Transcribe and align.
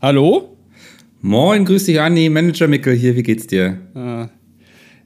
Hallo? 0.00 0.56
Moin, 1.22 1.64
grüß 1.64 1.86
dich, 1.86 2.00
Anni. 2.00 2.28
Manager 2.28 2.68
Mickel 2.68 2.94
hier, 2.94 3.16
wie 3.16 3.24
geht's 3.24 3.48
dir? 3.48 3.78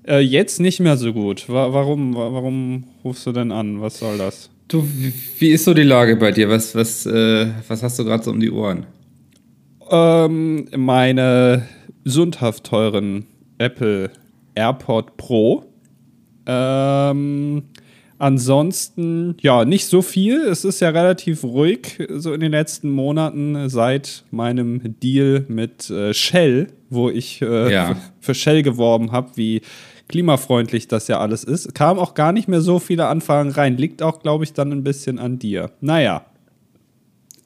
Äh, 0.06 0.18
jetzt 0.20 0.60
nicht 0.60 0.80
mehr 0.80 0.98
so 0.98 1.14
gut. 1.14 1.48
Wa 1.48 1.72
warum, 1.72 2.14
wa 2.14 2.30
warum 2.34 2.84
rufst 3.02 3.26
du 3.26 3.32
denn 3.32 3.52
an? 3.52 3.80
Was 3.80 4.00
soll 4.00 4.18
das? 4.18 4.50
Du, 4.68 4.84
wie, 4.84 5.14
wie 5.38 5.48
ist 5.48 5.64
so 5.64 5.72
die 5.72 5.82
Lage 5.82 6.16
bei 6.16 6.30
dir? 6.30 6.50
Was, 6.50 6.74
was, 6.74 7.06
äh, 7.06 7.46
was 7.68 7.82
hast 7.82 7.98
du 7.98 8.04
gerade 8.04 8.22
so 8.22 8.32
um 8.32 8.40
die 8.40 8.50
Ohren? 8.50 8.84
Ähm, 9.90 10.68
meine 10.76 11.66
sündhaft 12.04 12.64
teuren 12.64 13.24
Apple 13.56 14.10
AirPod 14.54 15.16
Pro. 15.16 15.64
Ähm, 16.44 17.62
ansonsten, 18.22 19.36
ja, 19.40 19.64
nicht 19.64 19.86
so 19.86 20.00
viel. 20.02 20.40
Es 20.42 20.64
ist 20.64 20.80
ja 20.80 20.90
relativ 20.90 21.44
ruhig 21.44 21.98
so 22.08 22.32
in 22.32 22.40
den 22.40 22.52
letzten 22.52 22.90
Monaten 22.90 23.68
seit 23.68 24.24
meinem 24.30 24.80
Deal 25.00 25.44
mit 25.48 25.90
äh, 25.90 26.14
Shell, 26.14 26.68
wo 26.90 27.10
ich 27.10 27.42
äh, 27.42 27.72
Ja. 27.72 27.96
für 28.20 28.34
Shell 28.34 28.62
geworben 28.62 29.12
habe, 29.12 29.32
wie 29.34 29.60
klimafreundlich 30.08 30.88
das 30.88 31.08
ja 31.08 31.18
alles 31.20 31.42
ist. 31.44 31.74
Kam 31.74 31.98
auch 31.98 32.14
gar 32.14 32.32
nicht 32.32 32.48
mehr 32.48 32.60
so 32.60 32.78
viele 32.78 33.06
Anfragen 33.06 33.50
rein. 33.50 33.76
Liegt 33.76 34.02
auch, 34.02 34.20
glaube 34.20 34.44
ich, 34.44 34.52
dann 34.52 34.70
ein 34.72 34.84
bisschen 34.84 35.18
an 35.18 35.38
dir. 35.38 35.70
Naja. 35.80 36.26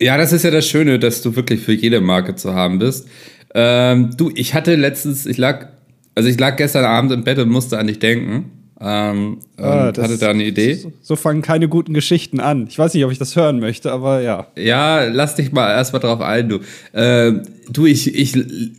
Ja, 0.00 0.19
das 0.19 0.33
ist 0.33 0.42
ja 0.42 0.50
das 0.50 0.66
Schöne, 0.66 0.98
dass 0.98 1.22
du 1.22 1.36
wirklich 1.36 1.61
für 1.61 1.72
jede 1.72 2.00
Marke 2.00 2.34
zu 2.34 2.55
haben 2.55 2.78
bist. 2.78 3.08
Ähm, 3.55 4.11
du, 4.16 4.30
ich 4.34 4.52
hatte 4.52 4.74
letztens, 4.74 5.24
ich 5.24 5.38
lag, 5.38 5.69
also 6.14 6.28
ich 6.28 6.38
lag 6.38 6.56
gestern 6.56 6.84
Abend 6.84 7.12
im 7.12 7.24
Bett 7.24 7.38
und 7.38 7.48
musste 7.48 7.78
an 7.78 7.86
dich 7.86 7.98
denken. 7.98 8.50
Ähm, 8.78 9.38
Ah, 9.56 9.88
und 9.88 9.96
das- 9.96 10.04
hatte 10.04 10.18
da 10.18 10.28
eine 10.30 10.44
Idee. 10.44 10.74
So, 10.74 10.92
so 11.00 11.16
fangen 11.16 11.40
keine 11.42 11.68
guten 11.68 11.94
Geschichten 11.94 12.40
an. 12.40 12.66
Ich 12.68 12.78
weiß 12.78 12.92
nicht, 12.92 13.04
ob 13.04 13.10
ich 13.12 13.18
das 13.18 13.34
hören 13.34 13.58
möchte, 13.58 13.90
aber 13.90 14.20
ja. 14.20 14.48
Ja, 14.56 15.04
lass 15.04 15.34
dich 15.34 15.50
mal 15.52 15.70
erstmal 15.70 16.00
drauf 16.00 16.20
ein, 16.20 16.48
du. 16.48 16.58
Ähm, 16.92 17.42
du, 17.72 17.86
ich, 17.86 18.14
ich 18.14 18.34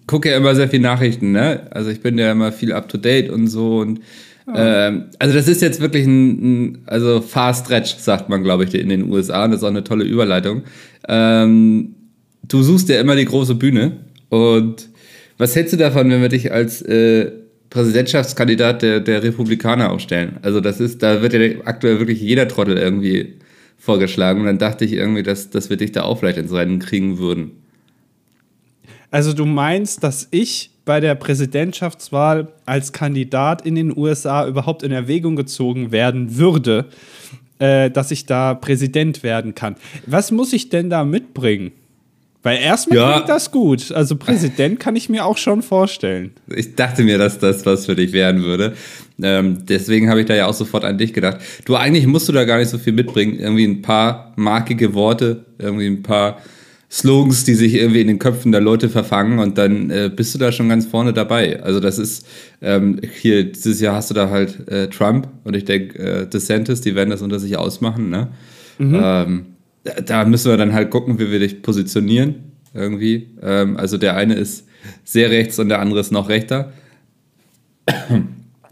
gucke 0.06 0.30
ja 0.30 0.38
immer 0.38 0.54
sehr 0.56 0.70
viel 0.70 0.82
Nachrichten, 0.82 1.32
ne? 1.32 1.68
Also 1.72 1.90
ich 1.90 2.02
bin 2.02 2.18
ja 2.18 2.32
immer 2.32 2.52
viel 2.52 2.74
up 2.74 2.90
to 2.90 2.98
date 2.98 3.30
und 3.32 3.48
so 3.48 3.80
und 3.80 4.02
ähm, 4.56 5.06
also 5.20 5.34
das 5.34 5.50
ist 5.50 5.62
jetzt 5.62 5.82
wirklich 5.82 6.06
ein, 6.06 6.30
ein 6.70 6.78
also 6.86 7.20
fast 7.20 7.66
stretch, 7.66 7.96
sagt 7.98 8.30
man, 8.30 8.44
glaube 8.44 8.64
ich, 8.64 8.74
in 8.76 8.88
den 8.88 9.12
USA. 9.12 9.44
Und 9.44 9.52
das 9.52 9.60
ist 9.60 9.64
auch 9.66 9.70
eine 9.70 9.84
tolle 9.84 10.06
Überleitung. 10.06 10.62
Ähm, 11.10 11.96
du 12.48 12.64
suchst 12.64 12.88
ja 12.90 13.02
immer 13.02 13.16
die 13.16 13.26
große 13.26 13.56
Bühne 13.56 13.98
und 14.30 14.88
was 15.38 15.56
hältst 15.56 15.74
du 15.74 15.78
davon, 15.78 16.10
wenn 16.10 16.22
wir 16.22 16.30
dich 16.30 16.52
als 16.52 16.82
äh, 16.82 17.30
Präsidentschaftskandidat 17.70 18.82
der, 18.82 19.00
der 19.00 19.24
Republikaner 19.24 19.92
aufstellen? 19.92 20.38
Also 20.42 20.62
das 20.62 20.80
ist, 20.80 21.04
da 21.04 21.22
wird 21.22 21.34
ja 21.34 21.62
aktuell 21.66 22.00
wirklich 22.00 22.22
jeder 22.22 22.48
Trottel 22.48 22.78
irgendwie 22.78 23.36
vorgeschlagen 23.78 24.42
und 24.42 24.48
dann 24.48 24.58
dachte 24.58 24.86
ich 24.86 24.94
irgendwie, 24.94 25.24
dass, 25.24 25.50
dass 25.50 25.70
wir 25.70 25.78
dich 25.78 25.92
da 25.92 26.04
auch 26.04 26.20
vielleicht 26.20 26.38
ins 26.38 26.52
Rennen 26.52 26.80
kriegen 26.80 27.20
würden. 27.20 27.52
Also 29.12 29.34
du 29.34 29.46
meinst, 29.46 30.04
dass 30.04 30.28
ich 30.32 30.72
bei 30.86 31.00
der 31.00 31.16
Präsidentschaftswahl 31.16 32.48
als 32.66 32.94
Kandidat 32.94 33.66
in 33.66 33.76
den 33.76 33.96
USA 33.96 34.48
überhaupt 34.48 34.84
in 34.84 34.92
Erwägung 34.92 35.36
gezogen 35.36 35.92
werden 35.92 36.38
würde, 36.38 36.86
äh, 37.60 37.92
dass 37.92 38.12
ich 38.12 38.26
da 38.26 38.54
Präsident 38.54 39.24
werden 39.24 39.56
kann. 39.56 39.76
Was 40.06 40.32
muss 40.32 40.54
ich 40.54 40.70
denn 40.70 40.90
da 40.90 41.04
mitbringen? 41.04 41.72
Weil 42.44 42.60
erstmal 42.60 42.98
Ja. 42.98 43.12
klingt 43.14 43.30
das 43.30 43.52
gut. 43.52 43.92
Also 43.92 44.16
Präsident 44.16 44.80
kann 44.80 44.96
ich 44.96 45.10
mir 45.10 45.26
auch 45.26 45.38
schon 45.38 45.62
vorstellen. 45.62 46.32
Ich 46.56 46.76
dachte 46.76 47.04
mir, 47.04 47.18
dass 47.18 47.40
das 47.40 47.66
was 47.66 47.86
für 47.88 47.96
dich 47.96 48.14
werden 48.14 48.44
würde. 48.44 48.74
Ähm, 49.22 49.66
deswegen 49.68 50.10
habe 50.10 50.22
ich 50.22 50.28
da 50.28 50.36
ja 50.36 50.46
auch 50.46 50.54
sofort 50.54 50.86
an 50.86 50.98
dich 50.98 51.14
gedacht. 51.14 51.38
Du, 51.66 51.76
eigentlich 51.76 52.06
musst 52.08 52.30
du 52.30 52.34
da 52.34 52.46
gar 52.46 52.60
nicht 52.60 52.70
so 52.70 52.78
viel 52.78 52.94
mitbringen. 52.94 53.40
Irgendwie 53.40 53.66
ein 53.66 53.82
paar 53.82 54.34
markige 54.38 54.94
Worte, 54.94 55.46
irgendwie 55.58 55.88
ein 55.88 56.04
paar 56.04 56.38
Slogans, 56.90 57.44
die 57.44 57.56
sich 57.56 57.74
irgendwie 57.74 58.00
in 58.00 58.08
den 58.08 58.20
Köpfen 58.20 58.54
der 58.54 58.62
Leute 58.62 58.88
verfangen 58.88 59.40
und 59.40 59.58
dann 59.58 59.90
äh, 59.90 60.10
bist 60.16 60.34
du 60.34 60.40
da 60.40 60.54
schon 60.54 60.70
ganz 60.70 60.86
vorne 60.86 61.12
dabei. 61.12 61.62
Also 61.62 61.82
das 61.82 61.98
ist, 62.00 62.26
ähm, 62.62 63.02
hier 63.20 63.44
dieses 63.52 63.82
Jahr 63.82 63.96
hast 63.96 64.10
du 64.10 64.14
da 64.14 64.30
halt 64.30 64.70
äh, 64.70 64.88
Trump 64.88 65.28
und 65.44 65.54
ich 65.54 65.66
denke 65.66 66.00
äh, 66.00 66.28
DeSantis, 66.28 66.80
die 66.80 66.96
werden 66.96 67.10
das 67.10 67.22
unter 67.22 67.40
sich 67.40 67.58
ausmachen. 67.58 68.10
Ne? 68.10 68.30
Ähm, 68.80 69.46
da, 70.06 70.26
müssen 70.26 70.50
wir 70.52 70.58
dann 70.58 70.74
halt 70.74 70.90
gucken, 70.92 71.20
wie 71.20 71.32
wir 71.32 71.40
dich 71.40 71.62
positionieren 71.62 72.36
irgendwie. 72.74 73.30
Ähm, 73.42 73.78
also 73.78 73.98
der 73.98 74.16
eine 74.16 74.36
ist 74.36 74.68
sehr 75.04 75.30
rechts 75.30 75.58
und 75.60 75.70
der 75.70 75.80
andere 75.80 76.00
ist 76.00 76.12
noch 76.12 76.30
rechter. 76.30 76.72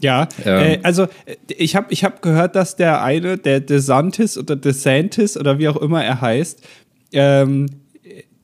Ja, 0.00 0.28
Ja. 0.44 0.60
Äh, 0.62 0.78
also 0.82 1.04
äh, 1.24 1.36
ich 1.56 1.74
habe 1.74 1.86
ich 1.90 2.04
hab 2.04 2.20
gehört, 2.22 2.54
dass 2.54 2.76
der 2.76 3.02
eine, 3.02 3.38
der 3.38 3.60
DeSantis 3.60 4.36
oder 4.36 4.54
DeSantis 4.56 5.36
oder 5.38 5.58
wie 5.58 5.68
auch 5.68 5.76
immer 5.78 6.04
er 6.04 6.20
heißt, 6.20 6.62
ähm, 7.12 7.66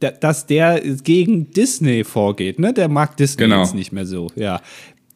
da- 0.01 0.11
dass 0.13 0.47
der 0.47 0.81
gegen 0.81 1.51
Disney 1.51 2.05
vorgeht, 2.05 2.59
ne? 2.59 2.73
Der 2.73 2.89
mag 2.89 3.17
Disney 3.19 3.45
Genau. 3.45 3.61
jetzt 3.63 3.75
nicht 3.75 3.93
mehr 3.93 4.07
so, 4.07 4.29
ja. 4.35 4.61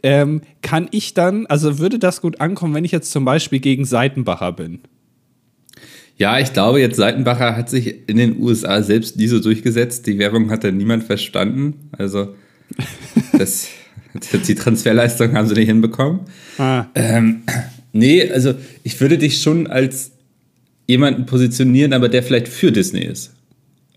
Ähm, 0.02 0.42
kann 0.62 0.88
ich 0.92 1.14
dann, 1.14 1.46
also 1.46 1.78
würde 1.78 1.98
das 1.98 2.20
gut 2.20 2.40
ankommen, 2.40 2.74
wenn 2.74 2.84
ich 2.84 2.92
jetzt 2.92 3.10
zum 3.10 3.24
Beispiel 3.24 3.58
gegen 3.58 3.84
Seitenbacher 3.86 4.52
bin? 4.52 4.80
Ja, 6.18 6.38
ich 6.38 6.52
glaube, 6.52 6.80
jetzt 6.80 6.96
Seitenbacher 6.96 7.56
hat 7.56 7.68
sich 7.68 8.08
in 8.08 8.16
den 8.16 8.40
USA 8.40 8.82
selbst 8.82 9.16
nie 9.18 9.26
so 9.26 9.38
durchgesetzt. 9.38 10.06
Die 10.06 10.18
Werbung 10.18 10.50
hat 10.50 10.64
dann 10.64 10.76
niemand 10.76 11.04
verstanden. 11.04 11.90
Also 11.92 12.34
das, 13.38 13.68
die 14.46 14.54
Transferleistung 14.54 15.34
haben 15.34 15.46
sie 15.46 15.54
nicht 15.54 15.68
hinbekommen. 15.68 16.20
Ah, 16.58 16.86
Ähm, 16.94 17.42
nee, 17.92 18.30
also 18.30 18.54
ich 18.82 18.98
würde 19.00 19.18
dich 19.18 19.42
schon 19.42 19.66
als 19.66 20.12
jemanden 20.86 21.26
positionieren, 21.26 21.92
aber 21.92 22.08
der 22.08 22.22
vielleicht 22.22 22.48
für 22.48 22.72
Disney 22.72 23.04
ist. 23.04 23.34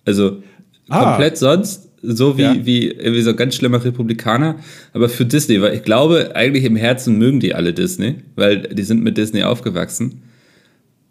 Also 0.06 0.44
Ah. 0.90 1.04
komplett 1.12 1.38
sonst, 1.38 1.88
so 2.02 2.38
wie, 2.38 2.42
Ja. 2.42 2.56
wie, 2.66 2.96
wie 3.00 3.22
so 3.22 3.30
ein 3.30 3.36
ganz 3.36 3.54
schlimmer 3.56 3.84
Republikaner, 3.86 4.56
aber 4.92 5.08
für 5.08 5.24
Disney, 5.26 5.62
weil 5.62 5.76
ich 5.76 5.84
glaube, 5.84 6.36
eigentlich 6.36 6.64
im 6.66 6.76
Herzen 6.76 7.18
mögen 7.20 7.40
die 7.40 7.54
alle 7.54 7.74
Disney, 7.74 8.16
weil 8.36 8.64
die 8.64 8.82
sind 8.84 9.04
mit 9.04 9.16
Disney 9.18 9.44
aufgewachsen. 9.44 10.24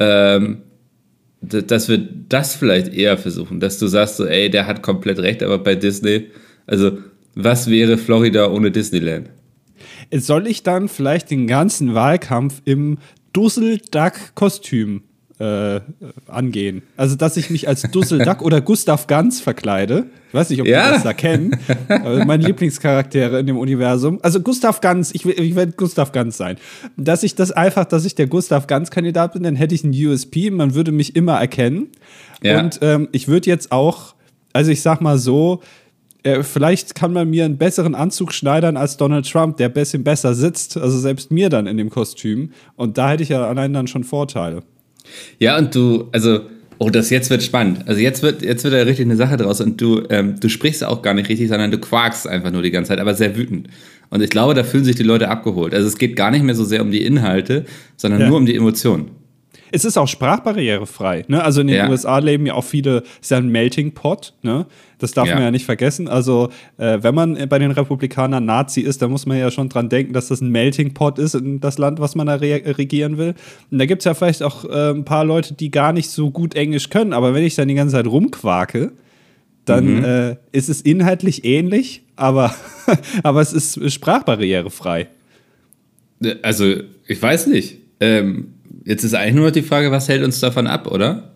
Ähm, 0.00 0.58
dass 1.40 1.88
wir 1.88 1.98
das 1.98 2.54
vielleicht 2.54 2.92
eher 2.92 3.16
versuchen, 3.16 3.60
dass 3.60 3.78
du 3.78 3.86
sagst 3.86 4.16
so, 4.16 4.26
ey, 4.26 4.50
der 4.50 4.66
hat 4.66 4.82
komplett 4.82 5.18
recht, 5.18 5.42
aber 5.42 5.58
bei 5.58 5.74
Disney, 5.74 6.26
also 6.66 6.98
was 7.34 7.70
wäre 7.70 7.96
Florida 7.96 8.50
ohne 8.50 8.70
Disneyland? 8.70 9.30
soll 10.12 10.46
ich 10.46 10.62
dann 10.62 10.88
vielleicht 10.88 11.30
den 11.30 11.46
ganzen 11.46 11.94
Wahlkampf 11.94 12.62
im 12.64 12.98
Dusselduck-Kostüm 13.32 15.02
äh, 15.38 15.80
angehen? 16.26 16.82
Also, 16.96 17.16
dass 17.16 17.36
ich 17.36 17.50
mich 17.50 17.68
als 17.68 17.82
Dusselduck 17.82 18.42
oder 18.42 18.60
Gustav 18.60 19.06
Ganz 19.06 19.40
verkleide. 19.40 20.06
Ich 20.28 20.34
weiß 20.34 20.50
nicht, 20.50 20.60
ob 20.60 20.66
Ja. 20.66 20.86
ihr 20.86 20.92
das 20.94 21.02
da 21.04 21.12
kennen. 21.12 21.56
Aber 21.88 22.24
meine 22.24 22.44
Lieblingscharaktere 22.44 23.38
in 23.38 23.46
dem 23.46 23.56
Universum. 23.56 24.18
Also 24.22 24.40
Gustav 24.40 24.80
Ganz, 24.80 25.12
ich, 25.12 25.24
ich 25.24 25.54
werde 25.54 25.72
Gustav 25.72 26.12
Ganz 26.12 26.36
sein. 26.36 26.56
Dass 26.96 27.22
ich 27.22 27.34
das 27.34 27.50
einfach, 27.52 27.84
dass 27.84 28.04
ich 28.04 28.14
der 28.14 28.26
Gustav 28.26 28.66
Ganz-Kandidat 28.66 29.32
bin, 29.32 29.42
dann 29.42 29.56
hätte 29.56 29.74
ich 29.74 29.84
einen 29.84 29.94
USP, 29.94 30.50
man 30.50 30.74
würde 30.74 30.92
mich 30.92 31.16
immer 31.16 31.34
erkennen. 31.38 31.88
Ja. 32.42 32.60
Und 32.60 32.78
ähm, 32.82 33.08
ich 33.12 33.28
würde 33.28 33.48
jetzt 33.48 33.72
auch, 33.72 34.14
also 34.52 34.70
ich 34.70 34.82
sag 34.82 35.00
mal 35.00 35.18
so, 35.18 35.62
äh, 36.24 36.42
vielleicht 36.42 36.94
kann 36.94 37.12
man 37.12 37.30
mir 37.30 37.44
einen 37.44 37.56
besseren 37.58 37.94
Anzug 37.94 38.32
schneidern 38.32 38.76
als 38.76 38.96
Donald 38.96 39.30
Trump, 39.30 39.56
der 39.56 39.68
ein 39.68 39.72
bisschen 39.72 40.04
besser 40.04 40.34
sitzt, 40.34 40.76
also 40.76 40.98
selbst 40.98 41.30
mir 41.30 41.48
dann 41.48 41.66
in 41.66 41.76
dem 41.76 41.90
Kostüm. 41.90 42.50
Und 42.76 42.98
da 42.98 43.10
hätte 43.10 43.22
ich 43.22 43.28
ja 43.30 43.46
allein 43.46 43.72
dann 43.72 43.86
schon 43.86 44.04
Vorteile. 44.04 44.62
Ja, 45.38 45.58
und 45.58 45.74
du, 45.74 46.08
also, 46.12 46.40
oh, 46.78 46.90
das 46.90 47.10
jetzt 47.10 47.30
wird 47.30 47.42
spannend. 47.42 47.86
Also 47.86 48.00
jetzt 48.00 48.22
wird, 48.22 48.42
jetzt 48.42 48.64
wird 48.64 48.74
da 48.74 48.78
richtig 48.82 49.06
eine 49.06 49.16
Sache 49.16 49.36
draus 49.36 49.60
und 49.60 49.80
du, 49.80 50.02
ähm, 50.10 50.38
du 50.40 50.48
sprichst 50.48 50.84
auch 50.84 51.02
gar 51.02 51.14
nicht 51.14 51.28
richtig, 51.28 51.48
sondern 51.48 51.70
du 51.70 51.78
quakst 51.78 52.26
einfach 52.26 52.50
nur 52.50 52.62
die 52.62 52.70
ganze 52.70 52.90
Zeit, 52.90 53.00
aber 53.00 53.14
sehr 53.14 53.36
wütend. 53.36 53.68
Und 54.10 54.22
ich 54.22 54.30
glaube, 54.30 54.54
da 54.54 54.64
fühlen 54.64 54.84
sich 54.84 54.96
die 54.96 55.02
Leute 55.02 55.28
abgeholt. 55.28 55.74
Also 55.74 55.86
es 55.86 55.98
geht 55.98 56.16
gar 56.16 56.30
nicht 56.30 56.42
mehr 56.44 56.54
so 56.54 56.64
sehr 56.64 56.82
um 56.82 56.90
die 56.90 57.04
Inhalte, 57.04 57.64
sondern 57.96 58.20
Ja. 58.22 58.28
nur 58.28 58.36
um 58.38 58.46
die 58.46 58.54
Emotionen. 58.56 59.10
Es 59.72 59.84
ist 59.84 59.96
auch 59.96 60.08
sprachbarrierefrei. 60.08 61.24
Ne? 61.28 61.42
Also 61.42 61.60
in 61.60 61.66
den 61.68 61.76
Ja. 61.76 61.88
USA 61.88 62.18
leben 62.18 62.46
ja 62.46 62.54
auch 62.54 62.64
viele, 62.64 63.02
ist 63.20 63.30
ja 63.30 63.36
ein 63.38 63.48
Melting 63.48 63.92
Pot. 63.92 64.34
Ne? 64.42 64.66
Das 64.98 65.12
darf 65.12 65.28
Ja. 65.28 65.34
man 65.34 65.44
ja 65.44 65.50
nicht 65.50 65.64
vergessen. 65.64 66.08
Also 66.08 66.48
äh, 66.76 66.98
wenn 67.02 67.14
man 67.14 67.48
bei 67.48 67.58
den 67.58 67.70
Republikanern 67.70 68.44
Nazi 68.44 68.80
ist, 68.80 69.00
dann 69.02 69.10
muss 69.10 69.26
man 69.26 69.38
ja 69.38 69.50
schon 69.50 69.68
dran 69.68 69.88
denken, 69.88 70.12
dass 70.12 70.28
das 70.28 70.40
ein 70.40 70.50
Melting 70.50 70.94
Pot 70.94 71.18
ist 71.18 71.34
in 71.34 71.60
das 71.60 71.78
Land, 71.78 72.00
was 72.00 72.14
man 72.14 72.26
da 72.26 72.34
re 72.34 72.62
regieren 72.78 73.18
will. 73.18 73.34
Und 73.70 73.78
da 73.78 73.86
gibt 73.86 74.00
es 74.02 74.04
ja 74.06 74.14
vielleicht 74.14 74.42
auch 74.42 74.64
äh, 74.64 74.90
ein 74.90 75.04
paar 75.04 75.24
Leute, 75.24 75.54
die 75.54 75.70
gar 75.70 75.92
nicht 75.92 76.10
so 76.10 76.30
gut 76.30 76.54
Englisch 76.54 76.90
können. 76.90 77.12
Aber 77.12 77.34
wenn 77.34 77.44
ich 77.44 77.54
dann 77.54 77.68
die 77.68 77.74
ganze 77.74 77.94
Zeit 77.94 78.06
rumquake, 78.06 78.92
dann 79.64 80.02
äh, 80.02 80.36
ist 80.52 80.70
es 80.70 80.80
inhaltlich 80.80 81.44
ähnlich, 81.44 82.02
aber, 82.16 82.54
aber 83.22 83.42
es 83.42 83.52
ist 83.52 83.92
sprachbarrierefrei. 83.92 85.08
Also, 86.42 86.74
ich 87.06 87.20
weiß 87.22 87.46
nicht. 87.48 87.76
Ähm, 88.00 88.54
jetzt 88.84 89.04
ist 89.04 89.14
eigentlich 89.14 89.34
nur 89.34 89.46
noch 89.46 89.52
die 89.52 89.62
Frage, 89.62 89.90
was 89.90 90.08
hält 90.08 90.22
uns 90.22 90.40
davon 90.40 90.66
ab, 90.66 90.86
oder? 90.86 91.32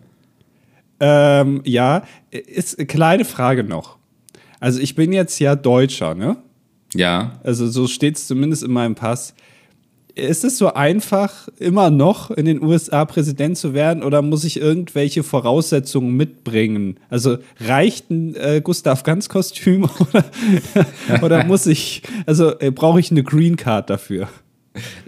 Ähm, 0.99 1.61
ja, 1.65 2.03
ist 2.31 2.77
eine 2.77 2.87
kleine 2.87 3.25
Frage 3.25 3.63
noch. 3.63 3.97
Also 4.59 4.79
ich 4.79 4.95
bin 4.95 5.11
jetzt 5.11 5.39
ja 5.39 5.55
Deutscher, 5.55 6.15
ne? 6.15 6.37
Ja. 6.93 7.39
Also 7.43 7.67
so 7.67 7.87
steht 7.87 8.15
es 8.15 8.27
zumindest 8.27 8.63
in 8.63 8.71
meinem 8.71 8.95
Pass. 8.95 9.33
ist 10.15 10.43
es 10.43 10.57
so 10.57 10.73
einfach, 10.73 11.49
immer 11.59 11.89
noch 11.89 12.31
in 12.31 12.45
den 12.45 12.63
USA 12.63 13.03
Präsident 13.03 13.57
zu 13.57 13.73
werden 13.73 14.03
oder 14.03 14.21
muss 14.21 14.43
ich 14.43 14.61
irgendwelche 14.61 15.23
Voraussetzungen 15.23 16.15
mitbringen? 16.15 16.97
Also 17.09 17.37
reicht 17.59 18.09
ein 18.11 18.35
äh, 18.35 18.61
Gustav 18.63 19.03
Ganz 19.03 19.27
Kostüm 19.27 19.83
oder, 19.99 20.25
oder 21.21 21.43
muss 21.45 21.65
ich, 21.65 22.03
also 22.25 22.57
äh, 22.59 22.71
brauche 22.71 22.99
ich 22.99 23.11
eine 23.11 23.23
Green 23.23 23.57
Card 23.57 23.89
dafür? 23.89 24.29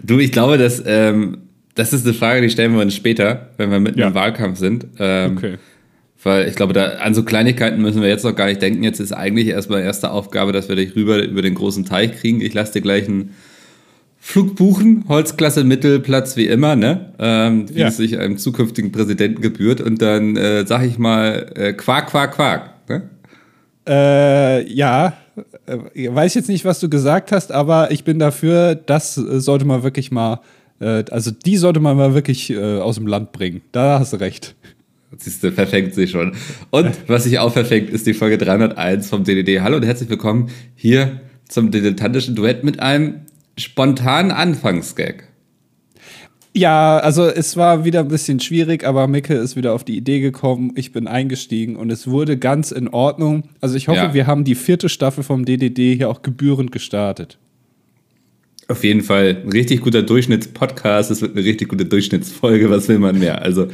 Du, 0.02 0.18
ich 0.18 0.32
glaube, 0.32 0.58
dass 0.58 0.82
ähm, 0.84 1.45
das 1.76 1.92
ist 1.92 2.04
eine 2.04 2.14
Frage, 2.14 2.40
die 2.40 2.50
stellen 2.50 2.74
wir 2.74 2.80
uns 2.80 2.94
später, 2.94 3.50
wenn 3.58 3.70
wir 3.70 3.78
mitten 3.78 4.00
ja. 4.00 4.08
im 4.08 4.14
Wahlkampf 4.14 4.58
sind. 4.58 4.86
Ähm, 4.98 5.36
okay. 5.36 5.54
Weil 6.22 6.48
ich 6.48 6.56
glaube, 6.56 6.72
da, 6.72 6.86
an 6.94 7.14
so 7.14 7.22
Kleinigkeiten 7.22 7.80
müssen 7.80 8.02
wir 8.02 8.08
jetzt 8.08 8.24
noch 8.24 8.34
gar 8.34 8.46
nicht 8.46 8.60
denken. 8.60 8.82
Jetzt 8.82 8.98
ist 8.98 9.12
eigentlich 9.12 9.46
erstmal 9.48 9.82
erste 9.82 10.10
Aufgabe, 10.10 10.52
dass 10.52 10.68
wir 10.68 10.74
dich 10.74 10.96
rüber 10.96 11.22
über 11.22 11.42
den 11.42 11.54
großen 11.54 11.84
Teich 11.84 12.18
kriegen. 12.18 12.40
Ich 12.40 12.54
lasse 12.54 12.72
dir 12.72 12.80
gleich 12.80 13.06
einen 13.06 13.34
Flug 14.18 14.56
buchen, 14.56 15.04
Holzklasse 15.06 15.62
Mittelplatz 15.62 16.36
wie 16.36 16.46
immer, 16.46 16.74
ne? 16.74 17.12
Ähm, 17.20 17.66
wie 17.72 17.80
ja. 17.80 17.88
es 17.88 17.98
sich 17.98 18.18
einem 18.18 18.38
zukünftigen 18.38 18.90
Präsidenten 18.90 19.40
gebührt. 19.40 19.80
Und 19.80 20.02
dann 20.02 20.36
äh, 20.36 20.66
sag 20.66 20.84
ich 20.84 20.98
mal, 20.98 21.52
äh, 21.54 21.72
Quark, 21.74 22.08
Quark, 22.08 22.34
Quark. 22.34 22.70
Ne? 22.88 23.02
Äh, 23.86 24.66
ja, 24.72 25.12
ich 25.94 26.06
äh, 26.06 26.14
weiß 26.14 26.34
jetzt 26.34 26.48
nicht, 26.48 26.64
was 26.64 26.80
du 26.80 26.88
gesagt 26.88 27.30
hast, 27.30 27.52
aber 27.52 27.90
ich 27.90 28.02
bin 28.02 28.18
dafür, 28.18 28.74
das 28.74 29.14
sollte 29.14 29.64
man 29.64 29.82
wirklich 29.82 30.10
mal, 30.10 30.40
äh, 30.80 31.04
also 31.10 31.30
die 31.30 31.56
sollte 31.56 31.80
man 31.80 31.96
mal 31.96 32.14
wirklich 32.14 32.50
äh, 32.50 32.78
aus 32.78 32.96
dem 32.96 33.06
Land 33.06 33.32
bringen. 33.32 33.62
Da 33.72 33.98
hast 33.98 34.12
du 34.12 34.18
recht. 34.18 34.54
Siehst 35.18 35.42
du, 35.42 35.52
verfängt 35.52 35.94
sich 35.94 36.10
schon. 36.10 36.34
Und 36.70 36.90
was 37.06 37.24
sich 37.24 37.38
auch 37.38 37.52
verfängt, 37.52 37.90
ist 37.90 38.06
die 38.06 38.14
Folge 38.14 38.38
301 38.38 39.08
vom 39.08 39.24
DDD. 39.24 39.60
Hallo 39.60 39.76
und 39.76 39.84
herzlich 39.84 40.10
willkommen 40.10 40.50
hier 40.74 41.20
zum 41.48 41.70
dilettantischen 41.70 42.34
Duett 42.34 42.64
mit 42.64 42.80
einem 42.80 43.22
spontanen 43.56 44.30
Anfangsgag. 44.30 45.28
Ja, 46.52 46.98
also 46.98 47.26
es 47.26 47.58
war 47.58 47.84
wieder 47.84 48.00
ein 48.00 48.08
bisschen 48.08 48.40
schwierig, 48.40 48.84
aber 48.86 49.08
Micke 49.08 49.34
ist 49.34 49.56
wieder 49.56 49.74
auf 49.74 49.84
die 49.84 49.96
Idee 49.96 50.20
gekommen. 50.20 50.72
Ich 50.74 50.90
bin 50.90 51.06
eingestiegen 51.06 51.76
und 51.76 51.92
es 51.92 52.06
wurde 52.06 52.38
ganz 52.38 52.70
in 52.70 52.88
Ordnung. 52.88 53.50
Also 53.60 53.76
ich 53.76 53.88
hoffe, 53.88 53.98
ja. 53.98 54.14
wir 54.14 54.26
haben 54.26 54.44
die 54.44 54.54
vierte 54.54 54.88
Staffel 54.88 55.22
vom 55.22 55.44
DDD 55.44 55.96
hier 55.96 56.08
auch 56.08 56.22
gebührend 56.22 56.72
gestartet. 56.72 57.38
Auf 58.68 58.82
jeden 58.82 59.02
Fall 59.02 59.42
ein 59.44 59.52
richtig 59.52 59.80
guter 59.80 60.02
Durchschnittspodcast. 60.02 61.12
Es 61.12 61.22
wird 61.22 61.36
eine 61.36 61.44
richtig 61.44 61.68
gute 61.68 61.84
Durchschnittsfolge. 61.84 62.68
Was 62.68 62.88
will 62.88 62.98
man 62.98 63.16
mehr? 63.16 63.40
Also. 63.40 63.68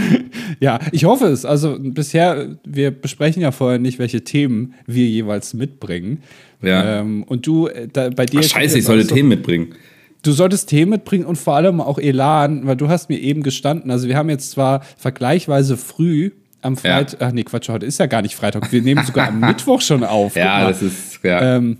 ja, 0.60 0.78
ich 0.92 1.04
hoffe 1.04 1.26
es. 1.26 1.44
Also 1.44 1.76
bisher, 1.80 2.56
wir 2.64 2.92
besprechen 2.92 3.42
ja 3.42 3.50
vorher 3.50 3.80
nicht, 3.80 3.98
welche 3.98 4.22
Themen 4.22 4.74
wir 4.86 5.06
jeweils 5.06 5.54
mitbringen. 5.54 6.22
Ja. 6.62 7.00
Ähm, 7.00 7.24
und 7.24 7.48
du, 7.48 7.66
äh, 7.66 7.88
da, 7.92 8.10
bei 8.10 8.26
dir. 8.26 8.40
Ach, 8.40 8.48
scheiße, 8.48 8.78
ich 8.78 8.84
sollte 8.84 9.04
so, 9.08 9.14
Themen 9.14 9.28
mitbringen. 9.28 9.74
Du 10.22 10.30
solltest 10.30 10.68
Themen 10.68 10.90
mitbringen 10.90 11.24
und 11.24 11.36
vor 11.36 11.56
allem 11.56 11.80
auch 11.80 11.98
Elan, 11.98 12.64
weil 12.64 12.76
du 12.76 12.88
hast 12.88 13.08
mir 13.08 13.18
eben 13.18 13.42
gestanden. 13.42 13.90
Also 13.90 14.06
wir 14.06 14.16
haben 14.16 14.30
jetzt 14.30 14.52
zwar 14.52 14.84
vergleichsweise 14.96 15.76
früh 15.76 16.30
am 16.60 16.76
Freitag, 16.76 17.20
ja. 17.20 17.26
ach 17.28 17.32
nee, 17.32 17.44
Quatsch, 17.44 17.68
heute 17.68 17.86
ist 17.86 17.98
ja 17.98 18.06
gar 18.06 18.22
nicht 18.22 18.36
Freitag. 18.36 18.72
Wir 18.72 18.82
nehmen 18.82 19.04
sogar 19.04 19.28
am 19.28 19.40
Mittwoch 19.46 19.80
schon 19.80 20.04
auf. 20.04 20.36
Ja, 20.36 20.68
das 20.68 20.82
ist, 20.82 21.20
ja. 21.24 21.56
Ähm, 21.56 21.78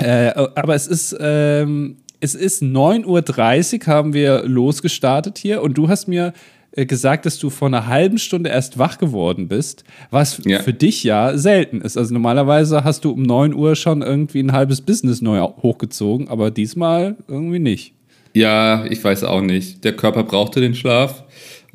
äh, 0.00 0.32
aber 0.54 0.74
es 0.74 0.86
ist, 0.86 1.16
ähm, 1.20 1.98
es 2.20 2.34
ist 2.34 2.62
9.30 2.62 3.80
Uhr 3.80 3.86
haben 3.86 4.12
wir 4.12 4.44
losgestartet 4.44 5.38
hier 5.38 5.62
und 5.62 5.78
du 5.78 5.88
hast 5.88 6.08
mir 6.08 6.32
äh, 6.72 6.86
gesagt, 6.86 7.26
dass 7.26 7.38
du 7.38 7.50
vor 7.50 7.68
einer 7.68 7.86
halben 7.86 8.18
Stunde 8.18 8.50
erst 8.50 8.78
wach 8.78 8.98
geworden 8.98 9.48
bist, 9.48 9.84
was 10.10 10.40
ja. 10.44 10.60
für 10.60 10.72
dich 10.72 11.02
ja 11.02 11.36
selten 11.36 11.80
ist. 11.80 11.96
Also 11.96 12.14
normalerweise 12.14 12.84
hast 12.84 13.04
du 13.04 13.10
um 13.10 13.22
9 13.22 13.54
Uhr 13.54 13.74
schon 13.74 14.02
irgendwie 14.02 14.40
ein 14.40 14.52
halbes 14.52 14.80
Business 14.80 15.20
neu 15.20 15.40
hochgezogen, 15.40 16.28
aber 16.28 16.50
diesmal 16.50 17.16
irgendwie 17.26 17.58
nicht. 17.58 17.94
Ja, 18.34 18.84
ich 18.84 19.02
weiß 19.02 19.24
auch 19.24 19.40
nicht. 19.40 19.82
Der 19.82 19.96
Körper 19.96 20.22
brauchte 20.22 20.60
den 20.60 20.74
Schlaf. 20.74 21.24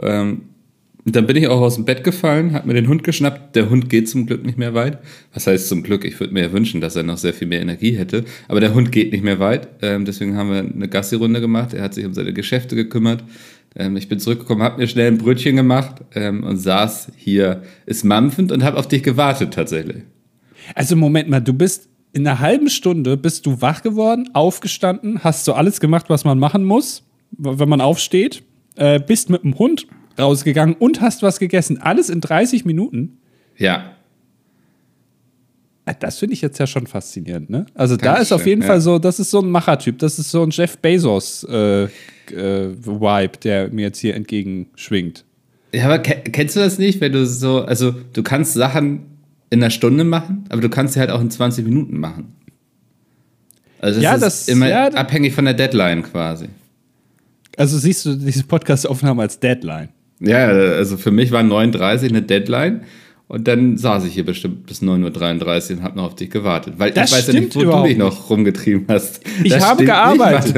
Ähm, 0.01 0.44
und 1.06 1.16
dann 1.16 1.28
bin 1.28 1.36
ich 1.36 1.48
auch 1.48 1.62
aus 1.62 1.75
dem 1.75 1.86
Bett 1.86 2.04
gefallen, 2.04 2.54
habe 2.54 2.68
mir 2.68 2.74
den 2.74 2.88
Hund 2.88 3.04
geschnappt. 3.04 3.56
Der 3.56 3.69
Hund 3.69 3.90
geht 3.90 4.10
zum 4.10 4.25
Glück 4.25 4.44
nicht 4.44 4.57
mehr 4.57 4.74
weit. 4.74 4.98
Was 5.36 5.46
heißt 5.46 5.69
zum 5.69 5.84
Glück? 5.84 6.04
Ich 6.04 6.19
würde 6.19 6.34
mir 6.34 6.42
ja 6.42 6.52
wünschen, 6.52 6.81
dass 6.81 6.96
er 6.96 7.04
noch 7.04 7.18
sehr 7.18 7.34
viel 7.34 7.48
mehr 7.48 7.62
Energie 7.62 7.96
hätte. 7.96 8.25
Aber 8.48 8.60
der 8.60 8.74
Hund 8.74 8.92
geht 8.92 9.12
nicht 9.12 9.24
mehr 9.24 9.40
weit. 9.40 9.68
Ähm, 9.84 10.06
deswegen 10.06 10.36
haben 10.36 10.50
wir 10.50 10.57
eine 10.57 10.88
Gassi-Runde 10.88 11.42
gemacht. 11.42 11.75
Er 11.75 11.84
hat 11.84 11.94
sich 11.94 12.06
um 12.06 12.16
seine 12.16 12.34
Geschäfte 12.34 12.75
gekümmert. 12.75 13.24
Ähm, 13.75 13.98
ich 13.98 14.10
bin 14.10 14.19
zurückgekommen, 14.19 14.63
habe 14.63 14.81
mir 14.81 14.88
schnell 14.88 15.12
ein 15.12 15.19
Brötchen 15.19 15.56
gemacht 15.56 16.02
ähm, 16.16 16.44
und 16.44 16.57
saß 16.57 17.12
hier, 17.16 17.62
ist 17.86 18.04
mampfend 18.04 18.51
und 18.51 18.63
habe 18.63 18.78
auf 18.78 18.88
dich 18.88 19.04
gewartet 19.04 19.54
tatsächlich. 19.54 20.01
Also 20.74 20.96
Moment 20.96 21.30
mal, 21.30 21.40
du 21.40 21.54
bist 21.54 21.88
in 22.13 22.25
einer 22.25 22.40
halben 22.40 22.69
Stunde 22.69 23.16
bist 23.16 23.46
du 23.46 23.62
wach 23.62 23.84
geworden, 23.84 24.30
aufgestanden, 24.34 25.24
hast 25.24 25.46
so 25.46 25.54
alles 25.54 25.80
gemacht, 25.80 26.06
was 26.08 26.24
man 26.24 26.40
machen 26.40 26.63
muss, 26.63 27.04
wenn 27.31 27.69
man 27.69 27.81
aufsteht, 27.81 28.42
äh, 28.78 29.00
bist 29.00 29.30
mit 29.30 29.44
dem 29.44 29.60
Hund 29.60 29.86
rausgegangen 30.18 30.76
und 30.76 31.02
hast 31.02 31.24
was 31.24 31.40
gegessen. 31.40 31.82
Alles 31.82 32.10
in 32.10 32.22
30 32.22 32.66
Minuten. 32.66 33.18
Ja. 33.58 33.96
Äh, 35.86 35.94
das 36.00 36.20
finde 36.20 36.34
ich 36.34 36.42
jetzt 36.42 36.60
ja 36.60 36.68
schon 36.68 36.88
faszinierend, 36.88 37.50
ne? 37.50 37.66
Also 37.74 37.98
Ganz 37.98 38.04
da 38.04 38.22
ist 38.22 38.28
schön, 38.30 38.36
auf 38.36 38.48
jeden 38.48 38.62
ja. 38.62 38.68
Fall 38.68 38.82
so, 38.82 39.00
das 39.00 39.20
ist 39.20 39.32
so 39.32 39.40
ein 39.40 39.50
Machertyp, 39.50 40.00
das 40.00 40.20
ist 40.20 40.32
so 40.32 40.44
ein 40.44 40.50
Jeff 40.50 40.78
Bezos 40.78 41.46
äh, 41.50 41.84
äh, 41.84 41.90
Vibe, 42.30 43.38
der 43.44 43.70
mir 43.70 43.84
jetzt 43.84 44.00
hier 44.00 44.16
entgegenschwingt. 44.16 45.26
Ja, 45.74 45.86
aber 45.86 46.00
kennst 46.00 46.56
du 46.56 46.62
das 46.62 46.78
nicht, 46.78 47.02
wenn 47.02 47.12
du 47.12 47.26
so, 47.26 47.62
also 47.62 47.94
du 48.14 48.24
kannst 48.24 48.54
Sachen 48.54 49.02
in 49.50 49.62
einer 49.62 49.70
Stunde 49.70 50.04
machen, 50.04 50.46
aber 50.50 50.62
du 50.62 50.70
kannst 50.70 50.94
sie 50.94 51.00
halt 51.00 51.12
auch 51.12 51.22
in 51.22 51.30
20 51.30 51.66
Minuten 51.66 52.00
machen. 52.00 52.34
Also 53.80 53.98
das 53.98 54.04
ja, 54.04 54.14
ist 54.16 54.22
das, 54.22 54.48
immer 54.48 54.70
ja, 54.70 54.88
abhängig 54.88 55.34
von 55.34 55.46
der 55.46 55.54
Deadline 55.54 56.02
quasi. 56.04 56.48
Also 57.58 57.78
siehst 57.78 58.06
du 58.06 58.16
diese 58.16 58.44
Podcast-Aufnahme 58.44 59.22
als 59.22 59.40
Deadline? 59.40 59.90
Ja, 60.20 60.48
also 60.48 60.98
für 60.98 61.12
mich 61.12 61.32
war 61.32 61.44
39 61.44 62.10
eine 62.10 62.22
Deadline. 62.22 62.82
Und 63.28 63.48
dann 63.48 63.78
saß 63.78 64.06
ich 64.06 64.14
hier 64.14 64.26
bestimmt 64.26 64.68
bis 64.68 64.84
9.33 64.84 65.72
Uhr 65.72 65.78
und 65.78 65.84
habe 65.84 65.98
noch 65.98 66.06
auf 66.06 66.16
dich 66.16 66.30
gewartet. 66.30 66.76
Weil 66.78 66.92
das 66.92 67.10
ich 67.10 67.18
weiß 67.18 67.28
ja 67.28 67.40
nicht, 67.40 67.56
wo 67.56 67.62
du 67.64 67.84
dich 67.84 67.98
noch 67.98 68.30
rumgetrieben 68.30 68.86
hast. 68.88 69.22
Ich 69.44 69.52
das 69.52 69.66
habe 69.66 69.84
gearbeitet. 69.84 70.56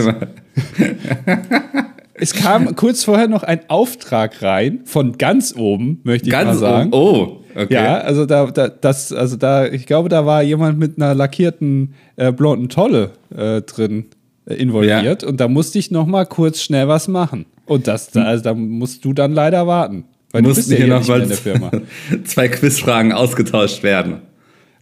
es 2.14 2.34
kam 2.34 2.76
kurz 2.76 3.06
vorher 3.06 3.30
noch 3.30 3.44
ein 3.44 3.62
Auftrag 3.70 4.42
rein 4.42 4.82
von 4.84 5.18
ganz 5.18 5.56
oben, 5.56 6.02
möchte 6.04 6.28
ich 6.28 6.32
ganz 6.32 6.48
mal 6.48 6.58
sagen. 6.58 6.90
Oh, 6.92 7.38
okay. 7.56 7.74
Ja, 7.74 8.00
also 8.00 8.26
da, 8.26 8.48
da, 8.48 8.68
das, 8.68 9.14
also 9.14 9.38
da, 9.38 9.66
ich 9.66 9.86
glaube, 9.86 10.10
da 10.10 10.26
war 10.26 10.44
jemand 10.44 10.78
mit 10.78 10.98
einer 10.98 11.16
lackierten 11.16 11.94
äh, 12.18 12.34
blonden 12.34 12.68
Tolle 12.68 13.12
äh, 13.34 13.62
drin 13.62 14.08
äh, 14.46 14.56
involviert 14.56 15.22
ja. 15.22 15.28
und 15.30 15.40
da 15.40 15.48
musste 15.48 15.80
ich 15.80 15.92
noch 15.92 16.06
mal 16.06 16.26
kurz 16.26 16.62
schnell 16.62 16.90
was 16.90 17.08
machen. 17.08 17.46
Und 17.68 17.88
das, 17.88 18.16
also 18.16 18.44
da 18.44 18.54
musst 18.54 19.04
du 19.06 19.14
dann 19.14 19.34
leider 19.34 19.68
warten. 19.68 20.06
Weil 20.32 20.42
du 20.42 20.54
bist 20.54 20.70
ja 20.70 20.78
hier 20.78 20.88
noch 20.88 21.08
mal 21.08 21.28
zwei 22.26 22.48
Quizfragen 22.48 23.12
ausgetauscht 23.12 23.84
werden, 23.84 24.22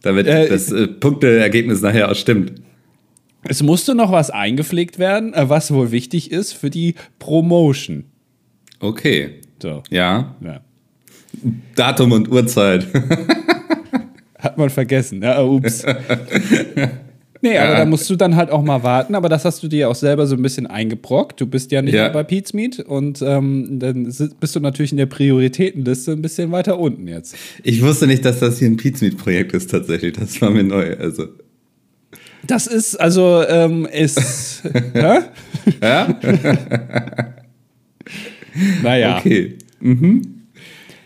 damit 0.02 0.26
äh, 0.26 0.48
das 0.48 0.72
äh, 0.72 0.86
Punkteergebnis 0.86 1.82
nachher 1.82 2.10
auch 2.10 2.16
stimmt. 2.16 2.52
Es 3.44 3.62
musste 3.62 3.94
noch 3.94 4.10
was 4.10 4.30
eingepflegt 4.30 4.98
werden, 4.98 5.34
äh, 5.34 5.48
was 5.48 5.72
wohl 5.72 5.92
wichtig 5.92 6.32
ist 6.32 6.52
für 6.52 6.70
die 6.70 6.94
Promotion. 7.18 8.04
Okay. 8.80 9.40
So. 9.62 9.82
Ja. 9.90 10.36
ja. 10.40 10.60
Datum 11.74 12.12
und 12.12 12.30
Uhrzeit. 12.30 12.86
Hat 14.38 14.58
man 14.58 14.70
vergessen. 14.70 15.22
Ja, 15.22 15.42
ups. 15.42 15.84
Nee, 17.42 17.54
ja. 17.54 17.64
aber 17.64 17.76
da 17.76 17.84
musst 17.84 18.08
du 18.08 18.16
dann 18.16 18.36
halt 18.36 18.50
auch 18.50 18.62
mal 18.62 18.82
warten, 18.82 19.14
aber 19.14 19.28
das 19.28 19.44
hast 19.44 19.62
du 19.62 19.68
dir 19.68 19.90
auch 19.90 19.94
selber 19.94 20.26
so 20.26 20.36
ein 20.36 20.42
bisschen 20.42 20.66
eingebrockt. 20.66 21.40
Du 21.40 21.46
bist 21.46 21.72
ja 21.72 21.82
nicht 21.82 21.94
ja. 21.94 22.04
mehr 22.04 22.12
bei 22.12 22.24
Pete's 22.24 22.52
Meat 22.52 22.80
und 22.80 23.22
ähm, 23.22 23.78
dann 23.78 24.12
bist 24.40 24.56
du 24.56 24.60
natürlich 24.60 24.92
in 24.92 24.98
der 24.98 25.06
Prioritätenliste 25.06 26.12
ein 26.12 26.22
bisschen 26.22 26.52
weiter 26.52 26.78
unten 26.78 27.08
jetzt. 27.08 27.36
Ich 27.62 27.82
wusste 27.82 28.06
nicht, 28.06 28.24
dass 28.24 28.40
das 28.40 28.58
hier 28.58 28.68
ein 28.68 28.76
Pete's 28.76 29.00
Meat-Projekt 29.00 29.52
ist 29.52 29.70
tatsächlich. 29.70 30.14
Das 30.14 30.40
war 30.40 30.50
mir 30.50 30.64
neu. 30.64 30.96
Also. 30.96 31.28
Das 32.46 32.66
ist, 32.66 32.96
also, 32.96 33.42
ähm, 33.48 33.86
ist. 33.86 34.62
ja? 34.94 35.24
ja? 35.82 36.20
naja. 38.82 39.18
Okay. 39.18 39.58
Mhm. 39.80 40.22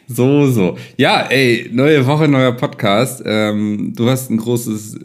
So, 0.06 0.50
so. 0.50 0.76
Ja, 0.96 1.28
ey, 1.30 1.70
neue 1.72 2.04
Woche, 2.06 2.26
neuer 2.26 2.52
Podcast. 2.52 3.22
Ähm, 3.24 3.92
du 3.94 4.10
hast 4.10 4.28
ein 4.30 4.38
großes 4.38 4.98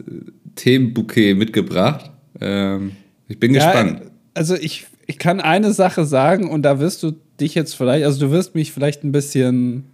Themenbouquet 0.56 1.34
mitgebracht. 1.34 2.10
Ähm, 2.40 2.92
ich 3.28 3.38
bin 3.38 3.54
ja, 3.54 3.64
gespannt. 3.64 4.02
Also 4.34 4.54
ich, 4.54 4.86
ich 5.06 5.18
kann 5.18 5.40
eine 5.40 5.72
Sache 5.72 6.04
sagen 6.04 6.50
und 6.50 6.62
da 6.62 6.80
wirst 6.80 7.02
du 7.02 7.12
dich 7.40 7.54
jetzt 7.54 7.74
vielleicht, 7.74 8.04
also 8.04 8.26
du 8.26 8.32
wirst 8.32 8.54
mich 8.54 8.72
vielleicht 8.72 9.04
ein 9.04 9.12
bisschen, 9.12 9.84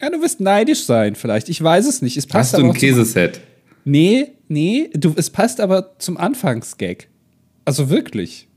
ja, 0.00 0.10
du 0.10 0.22
wirst 0.22 0.40
neidisch 0.40 0.84
sein 0.84 1.14
vielleicht. 1.14 1.48
Ich 1.48 1.62
weiß 1.62 1.86
es 1.86 2.02
nicht. 2.02 2.16
Es 2.16 2.26
passt 2.26 2.54
Hast 2.54 2.62
du 2.62 2.66
ein 2.66 2.72
Käseset? 2.72 3.40
Nee, 3.84 4.32
nee, 4.48 4.90
du, 4.94 5.12
es 5.16 5.30
passt 5.30 5.60
aber 5.60 5.98
zum 5.98 6.16
Anfangsgag. 6.16 7.08
Also 7.64 7.90
wirklich. 7.90 8.48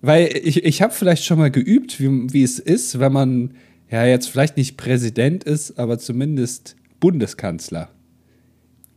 Weil 0.00 0.36
ich, 0.42 0.64
ich 0.64 0.82
habe 0.82 0.92
vielleicht 0.92 1.24
schon 1.24 1.38
mal 1.38 1.50
geübt, 1.50 2.00
wie, 2.00 2.32
wie 2.32 2.42
es 2.42 2.58
ist, 2.58 2.98
wenn 2.98 3.12
man 3.12 3.54
ja 3.90 4.04
jetzt 4.04 4.28
vielleicht 4.28 4.56
nicht 4.56 4.76
Präsident 4.76 5.44
ist, 5.44 5.78
aber 5.78 5.98
zumindest 5.98 6.76
Bundeskanzler 6.98 7.88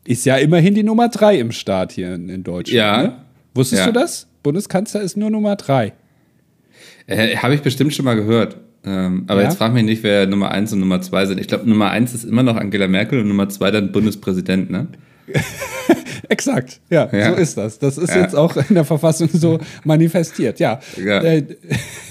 ist 0.06 0.26
ja 0.26 0.38
immerhin 0.38 0.76
die 0.76 0.84
Nummer 0.84 1.10
drei 1.10 1.40
im 1.40 1.52
Staat 1.52 1.92
hier 1.92 2.14
in, 2.14 2.30
in 2.30 2.44
Deutschland. 2.44 2.78
Ja. 2.78 3.04
Ne? 3.04 3.14
Wusstest 3.54 3.82
ja. 3.82 3.88
du 3.88 3.94
das? 3.94 4.28
Bundeskanzler 4.44 5.02
ist 5.02 5.18
nur 5.18 5.30
Nummer 5.30 5.56
drei. 5.56 5.94
Äh, 7.08 7.36
Habe 7.38 7.56
ich 7.56 7.62
bestimmt 7.62 7.94
schon 7.94 8.06
mal 8.06 8.16
gehört. 8.16 8.58
Ähm, 8.86 9.24
aber 9.28 9.42
ja? 9.42 9.48
jetzt 9.48 9.58
frag 9.58 9.74
mich 9.74 9.84
nicht, 9.84 10.04
wer 10.04 10.28
Nummer 10.28 10.52
1 10.52 10.74
und 10.74 10.80
Nummer 10.80 11.02
2 11.02 11.26
sind. 11.26 11.40
Ich 11.40 11.48
glaube, 11.48 11.68
Nummer 11.68 11.90
1 11.90 12.14
ist 12.14 12.24
immer 12.24 12.44
noch 12.44 12.56
Angela 12.56 12.88
Merkel 12.88 13.20
und 13.22 13.28
Nummer 13.28 13.50
2 13.50 13.72
dann 13.72 13.92
Bundespräsident, 13.92 14.70
ne? 14.70 14.88
Exakt, 16.30 16.82
ja, 16.90 17.10
ja, 17.12 17.32
so 17.32 17.36
ist 17.36 17.58
das. 17.58 17.80
Das 17.80 17.98
ist 17.98 18.10
ja. 18.10 18.22
jetzt 18.22 18.36
auch 18.36 18.56
in 18.58 18.76
der 18.76 18.86
Verfassung 18.86 19.30
so 19.32 19.60
manifestiert, 19.84 20.60
ja. 20.60 20.80
ja. 21.04 21.20
Der, 21.20 21.42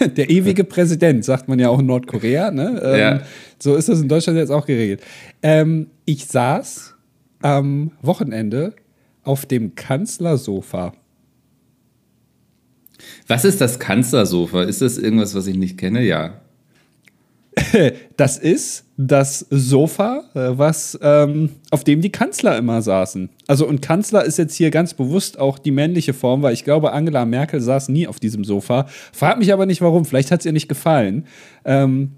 der, 0.08 0.30
ewige 0.30 0.64
Präsident, 0.64 1.24
sagt 1.24 1.48
man 1.48 1.58
ja 1.58 1.68
auch 1.68 1.78
in 1.78 1.86
Nordkorea, 1.86 2.50
ne? 2.50 2.80
Ähm, 2.84 2.98
ja. 2.98 3.20
So 3.58 3.76
ist 3.76 3.88
das 3.88 4.00
in 4.00 4.08
Deutschland 4.08 4.38
jetzt 4.38 4.50
auch 4.50 4.66
geregelt. 4.66 5.00
Ähm, 5.42 5.88
ich 6.04 6.26
saß 6.26 6.93
am 7.44 7.92
Wochenende 8.00 8.74
auf 9.22 9.44
dem 9.46 9.74
Kanzlersofa. 9.74 10.94
Was 13.26 13.44
ist 13.44 13.60
das 13.60 13.78
Kanzlersofa? 13.78 14.62
Ist 14.62 14.80
das 14.80 14.96
irgendwas, 14.96 15.34
was 15.34 15.46
ich 15.46 15.56
nicht 15.56 15.78
kenne? 15.78 16.02
Ja. 16.02 16.40
Das 18.16 18.38
ist 18.38 18.84
das 18.96 19.46
Sofa, 19.50 20.24
äh, 20.34 20.56
was 20.58 20.98
ähm, 21.02 21.50
auf 21.70 21.82
dem 21.82 22.00
die 22.00 22.10
Kanzler 22.10 22.56
immer 22.56 22.82
saßen. 22.82 23.28
Also 23.48 23.66
und 23.66 23.82
Kanzler 23.82 24.24
ist 24.24 24.38
jetzt 24.38 24.54
hier 24.54 24.70
ganz 24.70 24.94
bewusst 24.94 25.38
auch 25.38 25.58
die 25.58 25.72
männliche 25.72 26.14
Form, 26.14 26.42
weil 26.42 26.54
ich 26.54 26.64
glaube, 26.64 26.92
Angela 26.92 27.24
Merkel 27.24 27.60
saß 27.60 27.88
nie 27.88 28.06
auf 28.06 28.20
diesem 28.20 28.44
Sofa. 28.44 28.86
Frag 29.12 29.38
mich 29.38 29.52
aber 29.52 29.66
nicht 29.66 29.80
warum. 29.80 30.04
Vielleicht 30.04 30.30
hat 30.30 30.40
es 30.40 30.46
ihr 30.46 30.52
nicht 30.52 30.68
gefallen. 30.68 31.26
Ähm, 31.64 32.12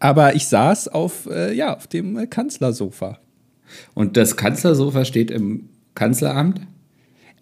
aber 0.00 0.34
ich 0.34 0.46
saß 0.46 0.88
auf 0.88 1.26
äh, 1.30 1.54
ja 1.54 1.76
auf 1.76 1.86
dem 1.86 2.28
Kanzlersofa. 2.28 3.18
Und 3.94 4.16
das 4.16 4.36
Kanzlersofa 4.36 5.04
steht 5.04 5.30
im 5.30 5.68
Kanzleramt? 5.94 6.60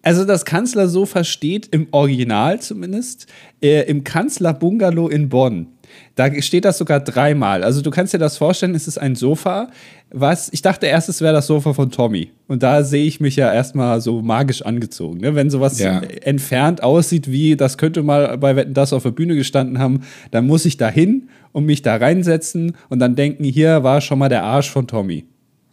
Also 0.03 0.25
das 0.25 0.43
Kanzlersofa 0.43 1.23
steht 1.23 1.67
im 1.67 1.87
Original 1.91 2.59
zumindest 2.59 3.27
äh, 3.61 3.89
im 3.89 4.03
Kanzlerbungalow 4.03 5.07
in 5.07 5.29
Bonn. 5.29 5.67
Da 6.15 6.41
steht 6.41 6.65
das 6.65 6.77
sogar 6.77 6.99
dreimal. 6.99 7.63
Also 7.63 7.81
du 7.81 7.89
kannst 7.89 8.13
dir 8.13 8.17
das 8.17 8.37
vorstellen, 8.37 8.75
es 8.75 8.87
ist 8.87 8.97
ein 8.97 9.15
Sofa, 9.15 9.69
was, 10.11 10.49
ich 10.51 10.61
dachte 10.61 10.87
erst, 10.87 11.07
es 11.09 11.21
wäre 11.21 11.33
das 11.33 11.47
Sofa 11.47 11.73
von 11.73 11.89
Tommy. 11.89 12.31
Und 12.47 12.63
da 12.63 12.83
sehe 12.83 13.05
ich 13.05 13.19
mich 13.19 13.35
ja 13.35 13.51
erstmal 13.51 14.01
so 14.01 14.21
magisch 14.21 14.61
angezogen. 14.61 15.19
Ne? 15.19 15.35
Wenn 15.35 15.49
sowas 15.49 15.79
ja. 15.79 16.01
entfernt 16.21 16.83
aussieht, 16.83 17.31
wie 17.31 17.55
das 17.55 17.77
könnte 17.77 18.03
mal 18.03 18.37
bei 18.37 18.55
Wetten 18.55 18.73
das 18.73 18.93
auf 18.93 19.03
der 19.03 19.11
Bühne 19.11 19.35
gestanden 19.35 19.79
haben, 19.79 20.01
dann 20.31 20.45
muss 20.45 20.65
ich 20.65 20.77
da 20.77 20.89
hin 20.89 21.29
und 21.51 21.65
mich 21.65 21.81
da 21.81 21.95
reinsetzen 21.95 22.75
und 22.89 22.99
dann 22.99 23.15
denken, 23.15 23.43
hier 23.43 23.83
war 23.83 24.01
schon 24.01 24.19
mal 24.19 24.29
der 24.29 24.43
Arsch 24.43 24.69
von 24.69 24.87
Tommy. 24.87 25.25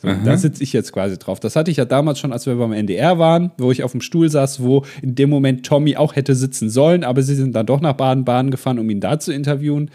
So, 0.03 0.09
da 0.25 0.37
sitze 0.39 0.63
ich 0.63 0.73
jetzt 0.73 0.93
quasi 0.93 1.19
drauf. 1.19 1.41
Das 1.41 1.57
hatte 1.57 1.71
ich 1.71 1.77
ja 1.77 1.85
damals 1.85 2.19
schon, 2.19 2.33
als 2.33 2.47
wir 2.47 2.55
beim 2.55 2.73
NDR 2.73 3.19
waren, 3.19 3.51
wo 3.59 3.71
ich 3.71 3.85
auf 3.85 3.93
dem 3.93 4.01
Stuhl 4.01 4.31
saß, 4.31 4.63
wo 4.63 4.85
in 5.03 5.15
dem 5.15 5.29
Moment 5.29 5.67
Tommy 5.67 5.97
auch 5.97 6.17
hätte 6.17 6.35
sitzen 6.35 6.71
sollen, 6.71 7.05
aber 7.05 7.23
sie 7.23 7.35
sind 7.35 7.55
dann 7.55 7.67
doch 7.67 7.83
nach 7.83 7.93
Baden-Baden 7.93 8.51
gefahren, 8.51 8.79
um 8.79 8.89
ihn 8.89 9.01
da 9.01 9.19
zu 9.19 9.31
interviewen. 9.31 9.91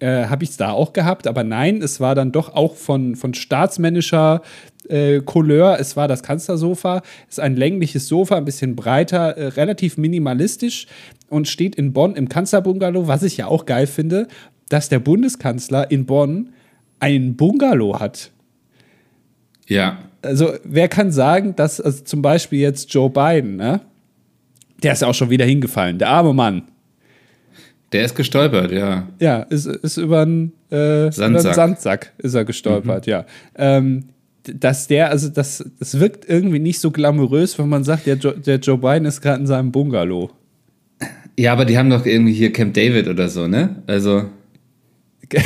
Äh, 0.00 0.26
Habe 0.26 0.42
ich 0.42 0.50
es 0.50 0.56
da 0.56 0.72
auch 0.72 0.92
gehabt, 0.92 1.28
aber 1.28 1.44
nein, 1.44 1.80
es 1.80 2.00
war 2.00 2.16
dann 2.16 2.32
doch 2.32 2.54
auch 2.54 2.74
von, 2.74 3.14
von 3.14 3.34
staatsmännischer 3.34 4.42
äh, 4.88 5.20
Couleur. 5.20 5.78
Es 5.78 5.96
war 5.96 6.08
das 6.08 6.22
Kanzlersofa. 6.22 7.02
Es 7.28 7.34
ist 7.34 7.40
ein 7.40 7.54
längliches 7.54 8.08
Sofa, 8.08 8.36
ein 8.36 8.44
bisschen 8.44 8.74
breiter, 8.74 9.36
äh, 9.36 9.46
relativ 9.48 9.96
minimalistisch 9.96 10.86
und 11.28 11.46
steht 11.46 11.76
in 11.76 11.92
Bonn 11.92 12.16
im 12.16 12.28
Kanzlerbungalow, 12.28 13.06
was 13.06 13.22
ich 13.22 13.36
ja 13.36 13.46
auch 13.46 13.66
geil 13.66 13.86
finde, 13.86 14.26
dass 14.70 14.88
der 14.88 14.98
Bundeskanzler 14.98 15.90
in 15.90 16.06
Bonn 16.06 16.48
einen 16.98 17.36
Bungalow 17.36 18.00
hat. 18.00 18.32
Ja. 19.70 19.98
Also, 20.22 20.52
wer 20.64 20.88
kann 20.88 21.12
sagen, 21.12 21.56
dass 21.56 21.80
also 21.80 22.04
zum 22.04 22.20
Beispiel 22.20 22.58
jetzt 22.60 22.92
Joe 22.92 23.08
Biden, 23.08 23.56
ne? 23.56 23.80
Der 24.82 24.92
ist 24.92 25.02
ja 25.02 25.08
auch 25.08 25.14
schon 25.14 25.30
wieder 25.30 25.44
hingefallen, 25.44 25.98
der 25.98 26.08
arme 26.08 26.34
Mann. 26.34 26.62
Der 27.92 28.04
ist 28.04 28.14
gestolpert, 28.14 28.70
ja. 28.70 29.08
Ja, 29.18 29.42
ist, 29.42 29.66
ist 29.66 29.96
über 29.96 30.22
einen, 30.22 30.52
äh, 30.70 31.10
Sandsack. 31.10 31.54
Sandsack 31.54 32.12
ist 32.18 32.34
er 32.34 32.44
gestolpert, 32.44 33.06
mhm. 33.06 33.10
ja. 33.10 33.24
Ähm, 33.56 34.04
dass 34.44 34.86
der, 34.86 35.10
also 35.10 35.28
das, 35.28 35.64
das 35.78 35.98
wirkt 35.98 36.28
irgendwie 36.28 36.58
nicht 36.58 36.80
so 36.80 36.90
glamourös, 36.90 37.58
wenn 37.58 37.68
man 37.68 37.84
sagt, 37.84 38.06
der, 38.06 38.16
jo 38.16 38.30
der 38.32 38.56
Joe 38.56 38.78
Biden 38.78 39.04
ist 39.04 39.20
gerade 39.20 39.40
in 39.40 39.46
seinem 39.46 39.70
Bungalow. 39.72 40.30
Ja, 41.38 41.52
aber 41.52 41.64
die 41.64 41.78
haben 41.78 41.90
doch 41.90 42.06
irgendwie 42.06 42.32
hier 42.32 42.52
Camp 42.52 42.74
David 42.74 43.08
oder 43.08 43.28
so, 43.28 43.46
ne? 43.46 43.82
Also. 43.86 44.26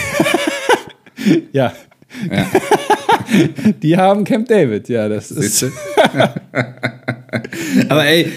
ja. 1.52 1.72
ja. 2.30 2.46
Die 3.82 3.96
haben 3.96 4.24
Camp 4.24 4.48
David, 4.48 4.88
ja, 4.88 5.08
das 5.08 5.30
ist. 5.30 5.66
Aber 7.88 8.06
ey, 8.06 8.30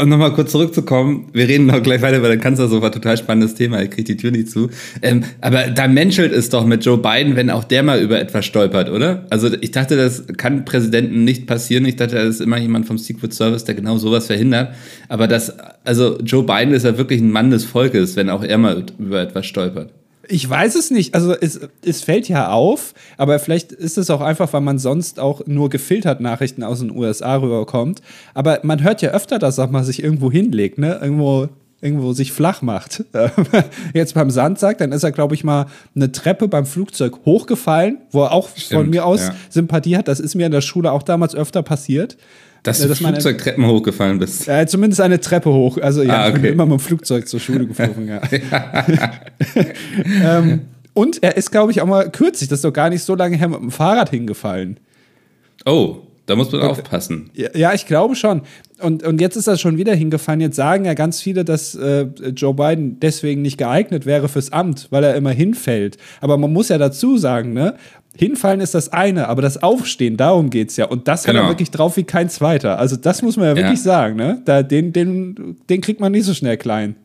um 0.00 0.08
nochmal 0.08 0.32
kurz 0.32 0.52
zurückzukommen, 0.52 1.28
wir 1.32 1.48
reden 1.48 1.66
noch 1.66 1.82
gleich 1.82 2.02
weiter 2.02 2.18
über 2.18 2.28
den 2.28 2.40
Kanzlersofa, 2.40 2.90
total 2.90 3.16
spannendes 3.16 3.54
Thema, 3.54 3.82
ich 3.82 3.90
kriege 3.90 4.04
die 4.04 4.16
Tür 4.16 4.30
nicht 4.30 4.50
zu. 4.50 4.68
Ähm, 5.02 5.24
aber 5.40 5.68
da 5.68 5.88
menschelt 5.88 6.32
es 6.32 6.50
doch 6.50 6.66
mit 6.66 6.84
Joe 6.84 6.98
Biden, 6.98 7.36
wenn 7.36 7.50
auch 7.50 7.64
der 7.64 7.82
mal 7.82 8.00
über 8.00 8.20
etwas 8.20 8.44
stolpert, 8.44 8.90
oder? 8.90 9.26
Also 9.30 9.50
ich 9.60 9.70
dachte, 9.70 9.96
das 9.96 10.24
kann 10.36 10.64
Präsidenten 10.64 11.24
nicht 11.24 11.46
passieren. 11.46 11.84
Ich 11.86 11.96
dachte, 11.96 12.16
da 12.16 12.22
ist 12.22 12.40
immer 12.40 12.58
jemand 12.58 12.86
vom 12.86 12.98
Secret 12.98 13.32
Service, 13.32 13.64
der 13.64 13.74
genau 13.74 13.96
sowas 13.98 14.26
verhindert. 14.26 14.74
Aber 15.08 15.26
das, 15.28 15.54
also 15.84 16.18
Joe 16.20 16.44
Biden 16.44 16.74
ist 16.74 16.84
ja 16.84 16.98
wirklich 16.98 17.20
ein 17.20 17.30
Mann 17.30 17.50
des 17.50 17.64
Volkes, 17.64 18.16
wenn 18.16 18.30
auch 18.30 18.42
er 18.42 18.58
mal 18.58 18.84
über 18.98 19.20
etwas 19.20 19.46
stolpert. 19.46 19.92
Ich 20.28 20.48
weiß 20.48 20.74
es 20.74 20.90
nicht. 20.90 21.14
Also 21.14 21.34
es, 21.34 21.60
es 21.84 22.02
fällt 22.02 22.28
ja 22.28 22.50
auf, 22.50 22.94
aber 23.16 23.38
vielleicht 23.38 23.72
ist 23.72 23.98
es 23.98 24.10
auch 24.10 24.20
einfach, 24.20 24.52
weil 24.52 24.60
man 24.60 24.78
sonst 24.78 25.20
auch 25.20 25.46
nur 25.46 25.70
gefiltert 25.70 26.20
Nachrichten 26.20 26.62
aus 26.62 26.80
den 26.80 26.90
USA 26.90 27.36
rüberkommt. 27.36 28.02
Aber 28.34 28.60
man 28.62 28.82
hört 28.82 29.02
ja 29.02 29.10
öfter, 29.10 29.38
dass 29.38 29.56
man 29.56 29.84
sich 29.84 30.02
irgendwo 30.02 30.30
hinlegt, 30.30 30.78
ne? 30.78 30.98
Irgendwo 31.00 31.48
irgendwo 31.80 32.12
sich 32.12 32.32
flach 32.32 32.62
macht. 32.62 33.04
Jetzt 33.94 34.14
beim 34.14 34.30
Sandsack, 34.30 34.78
dann 34.78 34.92
ist 34.92 35.04
er, 35.04 35.12
glaube 35.12 35.34
ich, 35.34 35.44
mal 35.44 35.66
eine 35.94 36.10
Treppe 36.10 36.48
beim 36.48 36.66
Flugzeug 36.66 37.20
hochgefallen, 37.24 37.98
wo 38.10 38.24
er 38.24 38.32
auch 38.32 38.48
Stimmt, 38.48 38.80
von 38.80 38.90
mir 38.90 39.04
aus 39.04 39.20
ja. 39.20 39.34
Sympathie 39.50 39.96
hat. 39.96 40.08
Das 40.08 40.18
ist 40.18 40.34
mir 40.34 40.46
in 40.46 40.52
der 40.52 40.62
Schule 40.62 40.90
auch 40.92 41.02
damals 41.02 41.34
öfter 41.34 41.62
passiert. 41.62 42.16
Dass 42.62 42.80
du 42.80 42.94
Flugzeugtreppen 42.94 43.66
hochgefallen 43.66 44.18
bist. 44.18 44.46
Ja, 44.46 44.66
zumindest 44.66 45.00
eine 45.00 45.20
Treppe 45.20 45.52
hoch. 45.52 45.78
Also 45.78 46.02
ja, 46.02 46.24
ah, 46.24 46.26
okay. 46.26 46.36
ich 46.36 46.42
bin 46.42 46.52
immer 46.52 46.66
mit 46.66 46.80
dem 46.80 46.80
Flugzeug 46.80 47.28
zur 47.28 47.38
Schule 47.38 47.66
geflogen, 47.66 48.08
ja. 48.08 48.20
ähm, 50.22 50.62
und 50.94 51.22
er 51.22 51.36
ist, 51.36 51.52
glaube 51.52 51.72
ich, 51.72 51.82
auch 51.82 51.86
mal 51.86 52.10
kürzlich, 52.10 52.48
das 52.48 52.58
ist 52.58 52.64
doch 52.64 52.72
gar 52.72 52.88
nicht 52.88 53.02
so 53.02 53.14
lange 53.14 53.36
her, 53.36 53.48
mit 53.48 53.60
dem 53.60 53.70
Fahrrad 53.70 54.10
hingefallen. 54.10 54.80
Oh, 55.66 55.98
da 56.26 56.34
muss 56.34 56.50
man 56.50 56.62
und, 56.62 56.68
aufpassen. 56.68 57.30
Ja, 57.34 57.48
ja, 57.54 57.72
ich 57.72 57.86
glaube 57.86 58.16
schon. 58.16 58.42
Und, 58.80 59.04
und 59.04 59.20
jetzt 59.20 59.36
ist 59.36 59.46
er 59.46 59.56
schon 59.56 59.78
wieder 59.78 59.94
hingefallen. 59.94 60.40
Jetzt 60.40 60.56
sagen 60.56 60.84
ja 60.84 60.94
ganz 60.94 61.20
viele, 61.20 61.44
dass 61.44 61.74
äh, 61.74 62.06
Joe 62.34 62.54
Biden 62.54 62.98
deswegen 62.98 63.42
nicht 63.42 63.58
geeignet 63.58 64.06
wäre 64.06 64.28
fürs 64.28 64.52
Amt, 64.52 64.88
weil 64.90 65.04
er 65.04 65.14
immer 65.14 65.30
hinfällt. 65.30 65.98
Aber 66.20 66.36
man 66.36 66.52
muss 66.52 66.68
ja 66.68 66.78
dazu 66.78 67.16
sagen, 67.16 67.52
ne? 67.52 67.76
Hinfallen 68.16 68.60
ist 68.60 68.74
das 68.74 68.92
eine, 68.92 69.28
aber 69.28 69.42
das 69.42 69.62
Aufstehen, 69.62 70.16
darum 70.16 70.50
geht 70.50 70.70
es 70.70 70.76
ja. 70.76 70.86
Und 70.86 71.06
das 71.08 71.24
genau. 71.24 71.40
hat 71.40 71.46
er 71.46 71.50
wirklich 71.50 71.70
drauf 71.70 71.96
wie 71.96 72.04
kein 72.04 72.28
zweiter. 72.28 72.78
Also, 72.78 72.96
das 72.96 73.22
muss 73.22 73.36
man 73.36 73.46
ja 73.46 73.56
wirklich 73.56 73.78
ja. 73.78 73.84
sagen, 73.84 74.16
ne? 74.16 74.42
Da, 74.44 74.62
den, 74.62 74.92
den, 74.92 75.56
den 75.68 75.80
kriegt 75.80 76.00
man 76.00 76.12
nicht 76.12 76.24
so 76.24 76.34
schnell 76.34 76.56
klein. 76.56 76.96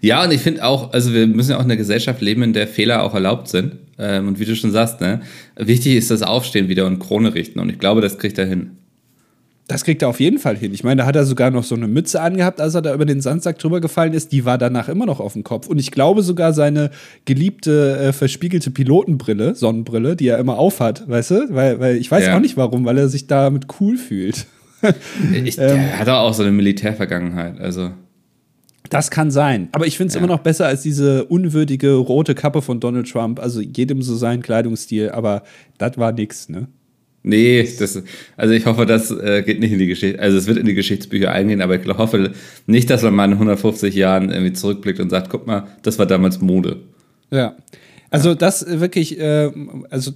Ja, 0.00 0.24
und 0.24 0.32
ich 0.32 0.40
finde 0.40 0.64
auch, 0.64 0.92
also 0.92 1.12
wir 1.12 1.26
müssen 1.26 1.52
ja 1.52 1.56
auch 1.56 1.60
in 1.60 1.66
einer 1.66 1.76
Gesellschaft 1.76 2.20
leben, 2.20 2.42
in 2.42 2.52
der 2.52 2.66
Fehler 2.66 3.02
auch 3.02 3.14
erlaubt 3.14 3.48
sind. 3.48 3.76
Ähm, 3.98 4.28
und 4.28 4.38
wie 4.38 4.44
du 4.44 4.54
schon 4.54 4.70
sagst, 4.70 5.00
ne, 5.00 5.20
wichtig 5.56 5.96
ist 5.96 6.10
das 6.10 6.22
Aufstehen 6.22 6.68
wieder 6.68 6.86
und 6.86 6.98
Krone 6.98 7.34
richten. 7.34 7.58
Und 7.58 7.70
ich 7.70 7.78
glaube, 7.78 8.00
das 8.00 8.18
kriegt 8.18 8.38
er 8.38 8.46
hin. 8.46 8.72
Das 9.68 9.84
kriegt 9.84 10.00
er 10.00 10.08
auf 10.08 10.18
jeden 10.18 10.38
Fall 10.38 10.56
hin. 10.56 10.72
Ich 10.72 10.82
meine, 10.82 11.02
da 11.02 11.06
hat 11.06 11.14
er 11.14 11.26
sogar 11.26 11.50
noch 11.50 11.62
so 11.62 11.74
eine 11.74 11.88
Mütze 11.88 12.22
angehabt, 12.22 12.58
als 12.58 12.74
er 12.74 12.80
da 12.80 12.94
über 12.94 13.04
den 13.04 13.20
Sandsack 13.20 13.58
drüber 13.58 13.82
gefallen 13.82 14.14
ist. 14.14 14.32
Die 14.32 14.46
war 14.46 14.56
danach 14.56 14.88
immer 14.88 15.04
noch 15.04 15.20
auf 15.20 15.34
dem 15.34 15.44
Kopf. 15.44 15.66
Und 15.66 15.78
ich 15.78 15.90
glaube 15.90 16.22
sogar 16.22 16.54
seine 16.54 16.90
geliebte, 17.26 17.98
äh, 17.98 18.12
verspiegelte 18.14 18.70
Pilotenbrille, 18.70 19.54
Sonnenbrille, 19.54 20.16
die 20.16 20.28
er 20.28 20.38
immer 20.38 20.58
aufhat, 20.58 21.06
weißt 21.06 21.30
du? 21.32 21.46
Weil, 21.50 21.80
weil 21.80 21.96
ich 21.96 22.10
weiß 22.10 22.26
ja. 22.26 22.36
auch 22.36 22.40
nicht 22.40 22.56
warum, 22.56 22.86
weil 22.86 22.96
er 22.96 23.10
sich 23.10 23.26
damit 23.26 23.66
cool 23.78 23.98
fühlt. 23.98 24.46
ich, 25.44 25.58
ähm, 25.58 25.80
er 25.80 25.98
hat 25.98 26.08
auch 26.08 26.32
so 26.32 26.44
eine 26.44 26.52
Militärvergangenheit, 26.52 27.60
also. 27.60 27.90
Das 28.88 29.10
kann 29.10 29.30
sein. 29.30 29.68
Aber 29.72 29.86
ich 29.86 29.98
finde 29.98 30.08
es 30.08 30.14
ja. 30.14 30.20
immer 30.20 30.28
noch 30.28 30.40
besser 30.40 30.66
als 30.66 30.80
diese 30.80 31.24
unwürdige 31.26 31.92
rote 31.92 32.34
Kappe 32.34 32.62
von 32.62 32.80
Donald 32.80 33.10
Trump. 33.10 33.38
Also 33.38 33.60
jedem 33.60 34.00
so 34.00 34.16
seinen 34.16 34.42
Kleidungsstil, 34.42 35.10
aber 35.10 35.42
das 35.76 35.98
war 35.98 36.12
nix, 36.12 36.48
ne? 36.48 36.68
Nee, 37.28 37.68
das, 37.78 38.02
also 38.38 38.54
ich 38.54 38.64
hoffe, 38.64 38.86
das 38.86 39.10
äh, 39.10 39.42
geht 39.42 39.60
nicht 39.60 39.70
in 39.70 39.78
die 39.78 39.86
Geschichte, 39.86 40.18
also 40.18 40.38
es 40.38 40.46
wird 40.46 40.56
in 40.56 40.64
die 40.64 40.72
Geschichtsbücher 40.72 41.30
eingehen, 41.30 41.60
aber 41.60 41.78
ich 41.78 41.86
hoffe 41.86 42.32
nicht, 42.66 42.88
dass 42.88 43.02
man 43.02 43.14
mal 43.14 43.26
in 43.26 43.32
150 43.32 43.94
Jahren 43.94 44.30
irgendwie 44.30 44.54
zurückblickt 44.54 44.98
und 44.98 45.10
sagt, 45.10 45.28
guck 45.28 45.46
mal, 45.46 45.66
das 45.82 45.98
war 45.98 46.06
damals 46.06 46.40
Mode. 46.40 46.78
Ja. 47.30 47.54
Also 48.10 48.34
das 48.34 48.64
wirklich, 48.66 49.20
äh, 49.20 49.50
also 49.90 50.12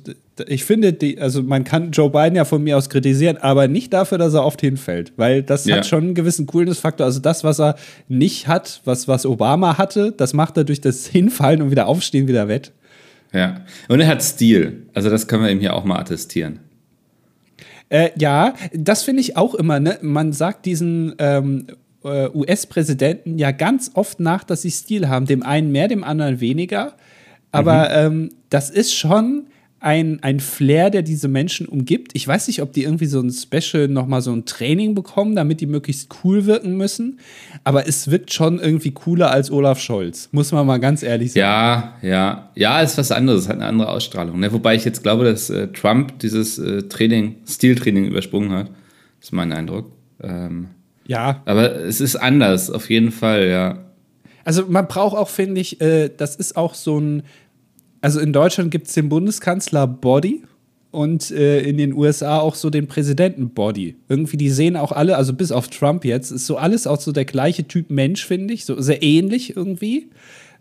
ich 0.46 0.64
finde, 0.64 0.94
die, 0.94 1.20
also 1.20 1.42
man 1.42 1.64
kann 1.64 1.90
Joe 1.90 2.08
Biden 2.08 2.34
ja 2.34 2.46
von 2.46 2.64
mir 2.64 2.78
aus 2.78 2.88
kritisieren, 2.88 3.36
aber 3.36 3.68
nicht 3.68 3.92
dafür, 3.92 4.16
dass 4.16 4.32
er 4.32 4.46
oft 4.46 4.62
hinfällt, 4.62 5.12
weil 5.18 5.42
das 5.42 5.66
ja. 5.66 5.76
hat 5.76 5.86
schon 5.86 6.04
einen 6.04 6.14
gewissen 6.14 6.46
Coolness-Faktor. 6.46 7.04
Also 7.04 7.20
das, 7.20 7.44
was 7.44 7.60
er 7.60 7.74
nicht 8.08 8.48
hat, 8.48 8.80
was, 8.86 9.06
was 9.06 9.26
Obama 9.26 9.76
hatte, 9.76 10.14
das 10.16 10.32
macht 10.32 10.56
er 10.56 10.64
durch 10.64 10.80
das 10.80 11.06
Hinfallen 11.08 11.60
und 11.60 11.70
wieder 11.70 11.86
Aufstehen 11.86 12.26
wieder 12.26 12.48
wett. 12.48 12.72
Ja, 13.34 13.60
und 13.88 14.00
er 14.00 14.08
hat 14.08 14.22
Stil. 14.22 14.86
Also 14.94 15.10
das 15.10 15.28
können 15.28 15.44
wir 15.44 15.50
ihm 15.50 15.60
hier 15.60 15.74
auch 15.74 15.84
mal 15.84 15.98
attestieren. 15.98 16.60
Äh, 17.92 18.10
ja, 18.18 18.54
das 18.72 19.02
finde 19.02 19.20
ich 19.20 19.36
auch 19.36 19.54
immer. 19.54 19.78
Ne? 19.78 19.98
Man 20.00 20.32
sagt 20.32 20.64
diesen 20.64 21.14
ähm, 21.18 21.66
äh, 22.02 22.30
US-Präsidenten 22.30 23.38
ja 23.38 23.50
ganz 23.50 23.90
oft 23.92 24.18
nach, 24.18 24.44
dass 24.44 24.62
sie 24.62 24.70
Stil 24.70 25.08
haben. 25.08 25.26
Dem 25.26 25.42
einen 25.42 25.72
mehr, 25.72 25.88
dem 25.88 26.02
anderen 26.02 26.40
weniger. 26.40 26.94
Aber 27.50 27.90
mhm. 28.08 28.22
ähm, 28.22 28.28
das 28.48 28.70
ist 28.70 28.94
schon 28.94 29.48
ein, 29.82 30.22
ein 30.22 30.38
Flair, 30.40 30.90
der 30.90 31.02
diese 31.02 31.28
Menschen 31.28 31.66
umgibt. 31.66 32.12
Ich 32.14 32.26
weiß 32.26 32.46
nicht, 32.46 32.62
ob 32.62 32.72
die 32.72 32.84
irgendwie 32.84 33.06
so 33.06 33.20
ein 33.20 33.30
Special 33.30 33.88
nochmal 33.88 34.22
so 34.22 34.32
ein 34.32 34.44
Training 34.44 34.94
bekommen, 34.94 35.34
damit 35.34 35.60
die 35.60 35.66
möglichst 35.66 36.08
cool 36.22 36.46
wirken 36.46 36.76
müssen. 36.76 37.18
Aber 37.64 37.88
es 37.88 38.10
wirkt 38.10 38.32
schon 38.32 38.60
irgendwie 38.60 38.92
cooler 38.92 39.30
als 39.30 39.50
Olaf 39.50 39.80
Scholz, 39.80 40.28
muss 40.30 40.52
man 40.52 40.66
mal 40.66 40.78
ganz 40.78 41.02
ehrlich 41.02 41.32
sagen. 41.32 41.40
Ja, 41.40 41.94
ja. 42.02 42.50
Ja, 42.54 42.80
ist 42.80 42.96
was 42.96 43.10
anderes, 43.10 43.48
hat 43.48 43.56
eine 43.56 43.66
andere 43.66 43.88
Ausstrahlung. 43.88 44.38
Ne? 44.38 44.52
Wobei 44.52 44.76
ich 44.76 44.84
jetzt 44.84 45.02
glaube, 45.02 45.24
dass 45.24 45.50
äh, 45.50 45.68
Trump 45.68 46.18
dieses 46.20 46.58
äh, 46.58 46.82
Training, 46.84 47.36
Stiltraining 47.46 48.06
übersprungen 48.06 48.52
hat. 48.52 48.68
Das 48.68 49.28
ist 49.28 49.32
mein 49.32 49.52
Eindruck. 49.52 49.90
Ähm, 50.22 50.68
ja. 51.06 51.42
Aber 51.44 51.74
es 51.74 52.00
ist 52.00 52.16
anders, 52.16 52.70
auf 52.70 52.88
jeden 52.88 53.10
Fall, 53.10 53.48
ja. 53.48 53.78
Also 54.44 54.64
man 54.68 54.88
braucht 54.88 55.16
auch, 55.16 55.28
finde 55.28 55.60
ich, 55.60 55.80
äh, 55.80 56.08
das 56.08 56.36
ist 56.36 56.56
auch 56.56 56.74
so 56.74 56.98
ein 56.98 57.22
also 58.02 58.20
in 58.20 58.32
Deutschland 58.32 58.70
gibt 58.70 58.88
es 58.88 58.94
den 58.94 59.08
Bundeskanzler 59.08 59.86
Body 59.86 60.42
und 60.90 61.30
äh, 61.30 61.60
in 61.60 61.78
den 61.78 61.94
USA 61.94 62.38
auch 62.38 62.54
so 62.54 62.68
den 62.68 62.86
Präsidenten 62.86 63.50
Body. 63.50 63.96
Irgendwie, 64.08 64.36
die 64.36 64.50
sehen 64.50 64.76
auch 64.76 64.92
alle, 64.92 65.16
also 65.16 65.32
bis 65.32 65.50
auf 65.50 65.68
Trump 65.68 66.04
jetzt, 66.04 66.30
ist 66.30 66.46
so 66.46 66.58
alles 66.58 66.86
auch 66.86 67.00
so 67.00 67.12
der 67.12 67.24
gleiche 67.24 67.66
Typ 67.66 67.90
Mensch, 67.90 68.26
finde 68.26 68.52
ich, 68.52 68.66
so 68.66 68.80
sehr 68.80 69.02
ähnlich 69.02 69.56
irgendwie. 69.56 70.10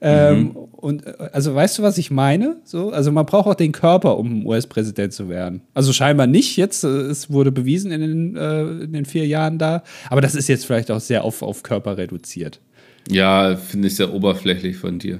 Ähm, 0.03 0.39
mhm. 0.39 0.49
Und 0.71 1.05
äh, 1.05 1.13
also 1.31 1.53
weißt 1.53 1.77
du, 1.77 1.83
was 1.83 1.97
ich 1.97 2.09
meine? 2.09 2.57
So, 2.63 2.91
also 2.91 3.11
man 3.11 3.25
braucht 3.25 3.47
auch 3.47 3.55
den 3.55 3.71
Körper, 3.71 4.17
um 4.17 4.47
US-Präsident 4.47 5.13
zu 5.13 5.29
werden. 5.29 5.61
Also 5.73 5.93
scheinbar 5.93 6.27
nicht 6.27 6.57
jetzt. 6.57 6.83
Äh, 6.83 6.87
es 6.87 7.29
wurde 7.29 7.51
bewiesen 7.51 7.91
in 7.91 8.01
den, 8.01 8.35
äh, 8.35 8.83
in 8.83 8.93
den 8.93 9.05
vier 9.05 9.27
Jahren 9.27 9.59
da. 9.59 9.83
Aber 10.09 10.21
das 10.21 10.33
ist 10.33 10.47
jetzt 10.47 10.65
vielleicht 10.65 10.89
auch 10.89 10.99
sehr 10.99 11.23
auf, 11.23 11.43
auf 11.43 11.61
Körper 11.61 11.97
reduziert. 11.97 12.61
Ja, 13.09 13.55
finde 13.57 13.89
ich 13.89 13.95
sehr 13.95 14.13
oberflächlich 14.13 14.77
von 14.77 14.97
dir. 14.97 15.19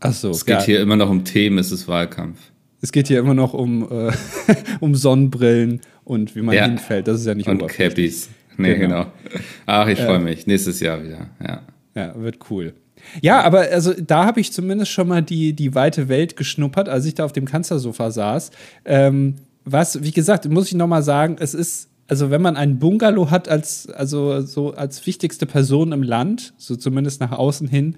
Ach 0.00 0.12
so. 0.12 0.30
Es 0.30 0.44
geht 0.44 0.58
ja. 0.58 0.64
hier 0.64 0.80
immer 0.80 0.96
noch 0.96 1.10
um 1.10 1.24
Themen, 1.24 1.58
es 1.58 1.72
ist 1.72 1.88
Wahlkampf. 1.88 2.38
Es 2.80 2.92
geht 2.92 3.08
hier 3.08 3.18
immer 3.18 3.34
noch 3.34 3.54
um, 3.54 3.88
äh, 3.90 4.12
um 4.80 4.94
Sonnenbrillen 4.94 5.80
und 6.04 6.36
wie 6.36 6.42
man 6.42 6.54
ja. 6.54 6.64
hinfällt. 6.64 7.08
Das 7.08 7.20
ist 7.20 7.26
ja 7.26 7.34
nicht 7.34 7.48
Und 7.48 7.66
Cappies. 7.66 8.28
Nee, 8.56 8.74
genau. 8.74 9.04
genau. 9.04 9.40
Ach, 9.66 9.88
ich 9.88 9.98
freue 9.98 10.16
äh, 10.16 10.20
mich. 10.20 10.46
Nächstes 10.46 10.80
Jahr 10.80 11.02
wieder. 11.02 11.30
Ja. 11.44 11.62
Ja, 11.94 12.20
wird 12.20 12.38
cool. 12.50 12.74
Ja, 13.20 13.42
aber 13.42 13.60
also 13.60 13.92
da 13.94 14.24
habe 14.24 14.40
ich 14.40 14.52
zumindest 14.52 14.90
schon 14.90 15.08
mal 15.08 15.22
die, 15.22 15.52
die 15.52 15.74
weite 15.74 16.08
Welt 16.08 16.36
geschnuppert, 16.36 16.88
als 16.88 17.04
ich 17.06 17.14
da 17.14 17.24
auf 17.24 17.32
dem 17.32 17.44
Kanzlersofa 17.44 18.10
saß. 18.10 18.50
Ähm, 18.84 19.36
was, 19.64 20.02
wie 20.02 20.12
gesagt, 20.12 20.48
muss 20.48 20.68
ich 20.68 20.74
nochmal 20.74 21.02
sagen, 21.02 21.36
es 21.38 21.54
ist, 21.54 21.88
also 22.06 22.30
wenn 22.30 22.42
man 22.42 22.56
einen 22.56 22.78
Bungalow 22.78 23.30
hat 23.30 23.48
als, 23.48 23.88
also 23.88 24.40
so 24.42 24.74
als 24.74 25.06
wichtigste 25.06 25.46
Person 25.46 25.92
im 25.92 26.02
Land, 26.02 26.54
so 26.56 26.76
zumindest 26.76 27.20
nach 27.20 27.32
außen 27.32 27.68
hin, 27.68 27.96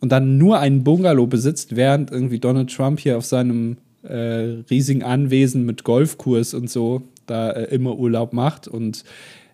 und 0.00 0.12
dann 0.12 0.38
nur 0.38 0.58
einen 0.58 0.84
Bungalow 0.84 1.26
besitzt, 1.26 1.76
während 1.76 2.10
irgendwie 2.10 2.38
Donald 2.38 2.74
Trump 2.74 3.00
hier 3.00 3.16
auf 3.16 3.24
seinem 3.24 3.78
äh, 4.02 4.62
riesigen 4.70 5.02
Anwesen 5.02 5.64
mit 5.64 5.84
Golfkurs 5.84 6.54
und 6.54 6.70
so 6.70 7.02
da 7.26 7.50
äh, 7.50 7.74
immer 7.74 7.96
Urlaub 7.96 8.32
macht 8.32 8.68
und 8.68 9.04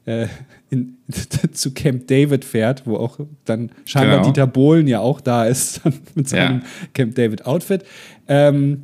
äh, 0.06 0.26
in, 0.70 0.96
zu 1.52 1.72
Camp 1.72 2.06
David 2.08 2.44
fährt, 2.44 2.86
wo 2.86 2.96
auch 2.96 3.18
dann 3.44 3.70
scheinbar 3.84 4.18
genau. 4.18 4.28
Dieter 4.28 4.46
Bohlen 4.46 4.88
ja 4.88 5.00
auch 5.00 5.20
da 5.20 5.46
ist 5.46 5.80
mit 6.14 6.28
seinem 6.28 6.60
ja. 6.60 6.66
Camp 6.94 7.14
David 7.14 7.46
Outfit. 7.46 7.84
Ähm, 8.28 8.82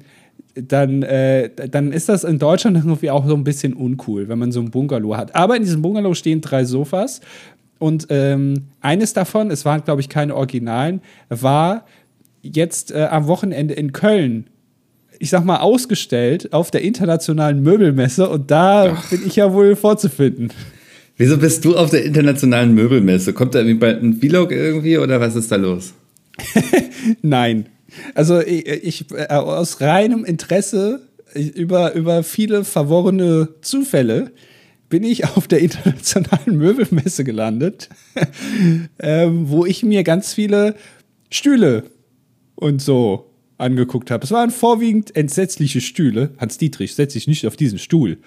dann, 0.55 1.03
äh, 1.03 1.51
dann 1.69 1.93
ist 1.93 2.09
das 2.09 2.25
in 2.25 2.39
Deutschland 2.39 2.79
irgendwie 2.79 3.11
auch 3.11 3.27
so 3.27 3.35
ein 3.35 3.45
bisschen 3.45 3.75
uncool, 3.75 4.29
wenn 4.29 4.39
man 4.39 4.53
so 4.53 4.61
ein 4.61 4.71
Bungalow 4.71 5.15
hat. 5.15 5.35
Aber 5.35 5.55
in 5.55 5.63
diesem 5.63 5.83
Bungalow 5.83 6.15
stehen 6.15 6.41
drei 6.41 6.65
Sofas 6.65 7.21
und 7.79 8.07
ähm, 8.11 8.69
eines 8.81 9.13
davon, 9.13 9.51
es 9.51 9.65
waren, 9.65 9.85
glaube 9.85 10.01
ich, 10.01 10.09
keine 10.09 10.35
Originalen, 10.35 11.01
war 11.29 11.85
jetzt 12.43 12.93
äh, 12.93 13.09
am 13.11 13.27
Wochenende 13.27 13.75
in 13.75 13.93
Köln, 13.93 14.47
ich 15.19 15.31
sag 15.31 15.45
mal, 15.45 15.59
ausgestellt 15.59 16.53
auf 16.53 16.71
der 16.71 16.83
internationalen 16.83 17.63
Möbelmesse 17.63 18.29
und 18.29 18.51
da 18.51 18.95
Ach. 18.97 19.11
bin 19.11 19.27
ich 19.27 19.37
ja 19.37 19.53
wohl 19.53 19.77
vorzufinden. 19.77 20.53
Wieso 21.19 21.39
bist 21.39 21.65
du 21.65 21.77
auf 21.77 21.91
der 21.91 22.05
internationalen 22.05 22.75
Möbelmesse? 22.75 23.33
Kommt 23.33 23.55
da 23.55 23.61
irgendwie 23.61 23.79
bald 23.79 24.03
ein 24.03 24.15
Vlog 24.15 24.53
irgendwie 24.53 24.99
oder 24.99 25.21
was 25.21 25.35
ist 25.35 25.51
da 25.51 25.57
los? 25.57 25.95
Nein. 27.23 27.67
Also 28.15 28.41
ich, 28.41 28.67
ich 28.67 29.05
äh, 29.13 29.27
aus 29.29 29.81
reinem 29.81 30.25
Interesse 30.25 31.01
über, 31.35 31.95
über 31.95 32.23
viele 32.23 32.65
verworrene 32.65 33.49
Zufälle 33.63 34.33
bin 34.89 35.03
ich 35.03 35.25
auf 35.25 35.49
der 35.49 35.61
internationalen 35.61 36.57
Möbelmesse 36.57 37.25
gelandet, 37.25 37.89
ähm, 38.99 39.49
wo 39.49 39.67
ich 39.67 39.83
mir 39.83 40.05
ganz 40.05 40.33
viele 40.33 40.75
Stühle 41.31 41.85
und 42.55 42.81
so 42.81 43.31
angeguckt 43.59 44.11
habe. 44.11 44.25
Es 44.25 44.31
waren 44.31 44.51
vorwiegend 44.51 45.17
entsetzliche 45.17 45.81
Stühle. 45.81 46.31
Hans 46.39 46.59
Dietrich, 46.59 46.95
setz 46.95 47.15
dich 47.15 47.27
nicht 47.27 47.47
auf 47.47 47.57
diesen 47.57 47.79
Stuhl. 47.79 48.19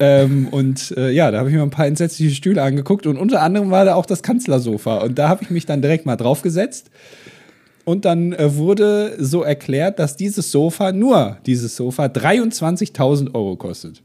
Ähm, 0.00 0.48
und 0.48 0.94
äh, 0.96 1.10
ja, 1.10 1.30
da 1.30 1.38
habe 1.38 1.48
ich 1.48 1.56
mir 1.56 1.62
ein 1.62 1.70
paar 1.70 1.86
entsetzliche 1.86 2.34
Stühle 2.34 2.62
angeguckt 2.62 3.06
und 3.06 3.16
unter 3.16 3.42
anderem 3.42 3.70
war 3.70 3.84
da 3.84 3.94
auch 3.94 4.06
das 4.06 4.22
Kanzlersofa. 4.22 4.98
Und 4.98 5.18
da 5.18 5.28
habe 5.28 5.42
ich 5.42 5.50
mich 5.50 5.66
dann 5.66 5.82
direkt 5.82 6.06
mal 6.06 6.16
draufgesetzt. 6.16 6.90
Und 7.84 8.04
dann 8.04 8.34
äh, 8.34 8.54
wurde 8.54 9.16
so 9.18 9.42
erklärt, 9.42 9.98
dass 9.98 10.16
dieses 10.16 10.50
Sofa, 10.52 10.92
nur 10.92 11.38
dieses 11.46 11.74
Sofa, 11.74 12.04
23.000 12.04 13.34
Euro 13.34 13.56
kostet. 13.56 14.02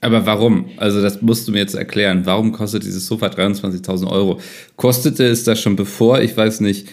Aber 0.00 0.24
warum? 0.24 0.66
Also 0.76 1.02
das 1.02 1.20
musst 1.20 1.46
du 1.46 1.52
mir 1.52 1.58
jetzt 1.58 1.74
erklären. 1.74 2.24
Warum 2.24 2.52
kostet 2.52 2.84
dieses 2.84 3.06
Sofa 3.06 3.26
23.000 3.26 4.10
Euro? 4.10 4.40
Kostete 4.76 5.26
es 5.26 5.44
das 5.44 5.60
schon 5.60 5.76
bevor, 5.76 6.20
ich 6.20 6.36
weiß 6.36 6.60
nicht, 6.60 6.88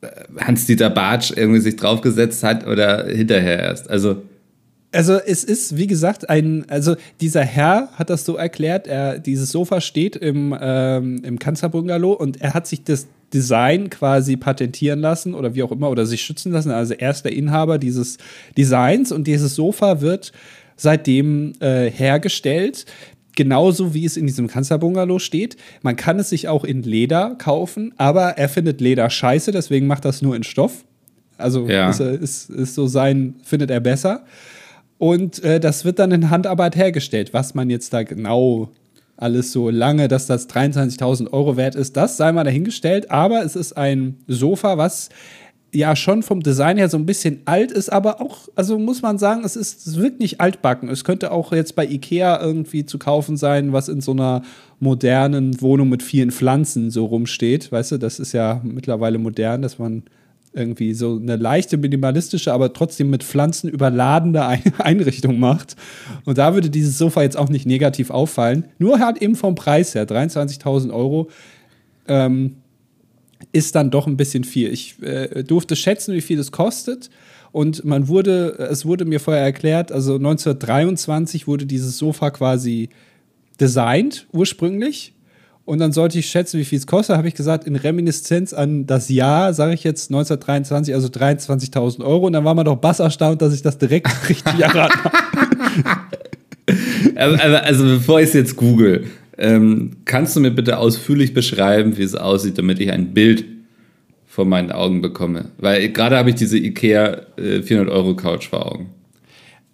äh, 0.00 0.08
Hans-Dieter 0.38 0.90
Bartsch 0.90 1.32
irgendwie 1.34 1.60
sich 1.60 1.76
draufgesetzt 1.76 2.44
hat 2.44 2.66
oder 2.66 3.06
hinterher 3.06 3.58
erst? 3.58 3.90
Also 3.90 4.22
also 4.92 5.14
es 5.14 5.42
ist, 5.42 5.76
wie 5.76 5.88
gesagt, 5.88 6.30
ein, 6.30 6.66
also 6.68 6.94
dieser 7.20 7.42
Herr 7.42 7.88
hat 7.94 8.10
das 8.10 8.24
so 8.24 8.36
erklärt, 8.36 8.86
er, 8.86 9.18
dieses 9.18 9.50
Sofa 9.50 9.80
steht 9.80 10.14
im, 10.14 10.56
ähm, 10.60 11.20
im 11.24 11.40
Kanzlerbungalow 11.40 12.12
und 12.12 12.40
er 12.40 12.54
hat 12.54 12.68
sich 12.68 12.84
das 12.84 13.08
Design 13.32 13.90
quasi 13.90 14.36
patentieren 14.36 15.00
lassen 15.00 15.34
oder 15.34 15.56
wie 15.56 15.64
auch 15.64 15.72
immer 15.72 15.90
oder 15.90 16.06
sich 16.06 16.22
schützen 16.22 16.52
lassen. 16.52 16.70
Also 16.70 16.94
er 16.94 17.10
ist 17.10 17.24
der 17.24 17.32
Inhaber 17.32 17.78
dieses 17.78 18.18
Designs 18.56 19.10
und 19.10 19.26
dieses 19.26 19.56
Sofa 19.56 20.00
wird 20.00 20.30
seitdem 20.76 21.52
äh, 21.60 21.90
hergestellt. 21.90 22.86
Genauso 23.36 23.94
wie 23.94 24.04
es 24.04 24.16
in 24.16 24.26
diesem 24.26 24.46
Kanzlerbungalow 24.46 25.18
steht. 25.18 25.56
Man 25.82 25.96
kann 25.96 26.18
es 26.20 26.28
sich 26.30 26.46
auch 26.48 26.64
in 26.64 26.82
Leder 26.82 27.34
kaufen, 27.36 27.92
aber 27.96 28.38
er 28.38 28.48
findet 28.48 28.80
Leder 28.80 29.10
scheiße, 29.10 29.50
deswegen 29.50 29.88
macht 29.88 30.04
das 30.04 30.22
nur 30.22 30.36
in 30.36 30.44
Stoff. 30.44 30.84
Also 31.36 31.68
ja. 31.68 31.90
ist, 31.90 32.00
ist, 32.00 32.50
ist, 32.50 32.74
so 32.74 32.86
sein, 32.86 33.34
findet 33.42 33.70
er 33.70 33.80
besser. 33.80 34.24
Und 34.98 35.42
äh, 35.42 35.58
das 35.58 35.84
wird 35.84 35.98
dann 35.98 36.12
in 36.12 36.30
Handarbeit 36.30 36.76
hergestellt. 36.76 37.34
Was 37.34 37.54
man 37.54 37.70
jetzt 37.70 37.92
da 37.92 38.04
genau 38.04 38.70
alles 39.16 39.52
so 39.52 39.70
lange, 39.70 40.08
dass 40.08 40.26
das 40.26 40.48
23.000 40.48 41.32
Euro 41.32 41.56
wert 41.56 41.74
ist, 41.74 41.96
das 41.96 42.16
sei 42.16 42.32
mal 42.32 42.44
dahingestellt. 42.44 43.10
Aber 43.10 43.44
es 43.44 43.56
ist 43.56 43.76
ein 43.76 44.16
Sofa, 44.26 44.78
was 44.78 45.08
ja 45.74 45.96
schon 45.96 46.22
vom 46.22 46.42
Design 46.42 46.76
her 46.76 46.88
so 46.88 46.96
ein 46.96 47.06
bisschen 47.06 47.42
alt 47.44 47.70
ist, 47.72 47.90
aber 47.90 48.20
auch, 48.20 48.48
also 48.54 48.78
muss 48.78 49.02
man 49.02 49.18
sagen, 49.18 49.42
es 49.44 49.56
ist, 49.56 49.96
nicht 50.18 50.40
altbacken. 50.40 50.88
Es 50.88 51.04
könnte 51.04 51.32
auch 51.32 51.52
jetzt 51.52 51.74
bei 51.74 51.84
Ikea 51.86 52.40
irgendwie 52.40 52.86
zu 52.86 52.98
kaufen 52.98 53.36
sein, 53.36 53.72
was 53.72 53.88
in 53.88 54.00
so 54.00 54.12
einer 54.12 54.42
modernen 54.80 55.60
Wohnung 55.60 55.88
mit 55.88 56.02
vielen 56.02 56.30
Pflanzen 56.30 56.90
so 56.90 57.06
rumsteht. 57.06 57.72
Weißt 57.72 57.92
du, 57.92 57.98
das 57.98 58.18
ist 58.18 58.32
ja 58.32 58.60
mittlerweile 58.62 59.18
modern, 59.18 59.62
dass 59.62 59.78
man 59.78 60.04
irgendwie 60.52 60.94
so 60.94 61.18
eine 61.20 61.36
leichte 61.36 61.76
minimalistische, 61.76 62.52
aber 62.52 62.72
trotzdem 62.72 63.10
mit 63.10 63.24
Pflanzen 63.24 63.68
überladene 63.68 64.46
Einrichtung 64.78 65.38
macht. 65.38 65.76
Und 66.24 66.38
da 66.38 66.54
würde 66.54 66.70
dieses 66.70 66.96
Sofa 66.96 67.22
jetzt 67.22 67.36
auch 67.36 67.48
nicht 67.48 67.66
negativ 67.66 68.10
auffallen. 68.10 68.66
Nur 68.78 69.00
halt 69.00 69.20
eben 69.20 69.34
vom 69.34 69.54
Preis 69.54 69.94
her, 69.94 70.06
23.000 70.06 70.92
Euro. 70.92 71.28
Ähm, 72.06 72.56
ist 73.54 73.74
dann 73.74 73.90
doch 73.90 74.06
ein 74.06 74.16
bisschen 74.16 74.44
viel. 74.44 74.72
Ich 74.72 75.00
äh, 75.02 75.44
durfte 75.44 75.76
schätzen, 75.76 76.14
wie 76.14 76.20
viel 76.20 76.38
es 76.38 76.52
kostet. 76.52 77.08
Und 77.52 77.84
man 77.84 78.08
wurde, 78.08 78.58
es 78.70 78.84
wurde 78.84 79.04
mir 79.04 79.20
vorher 79.20 79.44
erklärt, 79.44 79.92
also 79.92 80.16
1923 80.16 81.46
wurde 81.46 81.66
dieses 81.66 81.96
Sofa 81.96 82.30
quasi 82.30 82.88
designt, 83.60 84.26
ursprünglich. 84.32 85.14
Und 85.64 85.78
dann 85.78 85.92
sollte 85.92 86.18
ich 86.18 86.26
schätzen, 86.26 86.58
wie 86.58 86.64
viel 86.64 86.78
es 86.78 86.86
kostet. 86.86 87.16
Habe 87.16 87.28
ich 87.28 87.34
gesagt, 87.34 87.64
in 87.64 87.76
Reminiszenz 87.76 88.52
an 88.52 88.86
das 88.86 89.08
Jahr, 89.08 89.54
sage 89.54 89.72
ich 89.72 89.84
jetzt 89.84 90.10
1923, 90.10 90.94
also 90.94 91.06
23.000 91.06 92.04
Euro. 92.04 92.26
Und 92.26 92.32
dann 92.32 92.44
war 92.44 92.54
man 92.54 92.66
doch 92.66 92.76
bass 92.76 92.98
erstaunt, 92.98 93.40
dass 93.40 93.54
ich 93.54 93.62
das 93.62 93.78
direkt 93.78 94.08
richtig 94.28 94.58
erraten 94.58 95.04
habe. 95.04 95.16
also, 97.14 97.56
also, 97.56 97.84
bevor 97.84 98.20
ich 98.20 98.28
es 98.28 98.34
jetzt 98.34 98.56
google, 98.56 99.06
ähm, 99.38 99.96
kannst 100.04 100.36
du 100.36 100.40
mir 100.40 100.50
bitte 100.50 100.78
ausführlich 100.78 101.34
beschreiben, 101.34 101.96
wie 101.96 102.02
es 102.02 102.14
aussieht, 102.14 102.58
damit 102.58 102.80
ich 102.80 102.92
ein 102.92 103.14
Bild 103.14 103.44
vor 104.26 104.44
meinen 104.44 104.72
Augen 104.72 105.02
bekomme? 105.02 105.50
Weil 105.58 105.90
gerade 105.90 106.16
habe 106.16 106.30
ich 106.30 106.36
diese 106.36 106.58
IKEA 106.58 107.22
äh, 107.36 107.62
400 107.62 107.92
Euro 107.94 108.14
Couch 108.14 108.48
vor 108.48 108.66
Augen. 108.66 108.90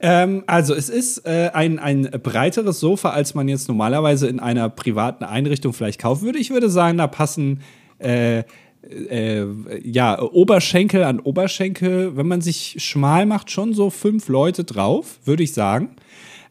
Ähm, 0.01 0.45
also 0.47 0.75
es 0.75 0.89
ist 0.89 1.27
äh, 1.27 1.51
ein, 1.53 1.79
ein 1.79 2.11
breiteres 2.23 2.81
Sofa, 2.81 3.11
als 3.11 3.35
man 3.35 3.49
jetzt 3.49 3.69
normalerweise 3.69 4.29
in 4.29 4.41
einer 4.41 4.71
privaten 4.71 5.25
Einrichtung 5.25 5.75
vielleicht 5.75 6.01
kaufen 6.01 6.25
würde. 6.25 6.39
Ich 6.39 6.51
würde 6.51 6.71
sagen, 6.71 6.97
da 6.97 7.07
passen 7.07 7.61
äh, 7.99 8.45
äh, 9.11 9.45
ja, 9.85 10.21
Oberschenkel 10.21 11.05
an 11.05 11.21
Oberschenkel, 11.21 12.17
wenn 12.17 12.27
man 12.27 12.41
sich 12.41 12.77
schmal 12.79 13.27
macht, 13.27 13.51
schon 13.51 13.75
so 13.75 13.91
fünf 13.91 14.29
Leute 14.29 14.65
drauf, 14.65 15.19
würde 15.25 15.43
ich 15.43 15.53
sagen. 15.53 15.97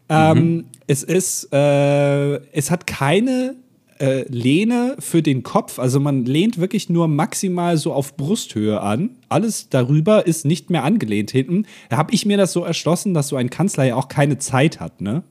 Ähm, 0.09 0.37
mhm. 0.37 0.65
Es 0.87 1.03
ist, 1.03 1.53
äh, 1.53 2.35
es 2.51 2.71
hat 2.71 2.87
keine 2.87 3.55
äh, 3.99 4.23
Lehne 4.29 4.95
für 4.99 5.21
den 5.21 5.43
Kopf. 5.43 5.77
Also 5.77 5.99
man 5.99 6.25
lehnt 6.25 6.57
wirklich 6.57 6.89
nur 6.89 7.07
maximal 7.07 7.77
so 7.77 7.93
auf 7.93 8.17
Brusthöhe 8.17 8.81
an. 8.81 9.11
Alles 9.29 9.69
darüber 9.69 10.25
ist 10.25 10.45
nicht 10.45 10.69
mehr 10.69 10.83
angelehnt 10.83 11.31
hinten. 11.31 11.65
Da 11.89 11.97
habe 11.97 12.13
ich 12.13 12.25
mir 12.25 12.37
das 12.37 12.53
so 12.53 12.63
erschlossen, 12.63 13.13
dass 13.13 13.27
so 13.27 13.35
ein 13.35 13.49
Kanzler 13.49 13.83
ja 13.83 13.95
auch 13.95 14.07
keine 14.07 14.37
Zeit 14.37 14.79
hat, 14.79 15.01
ne? 15.01 15.23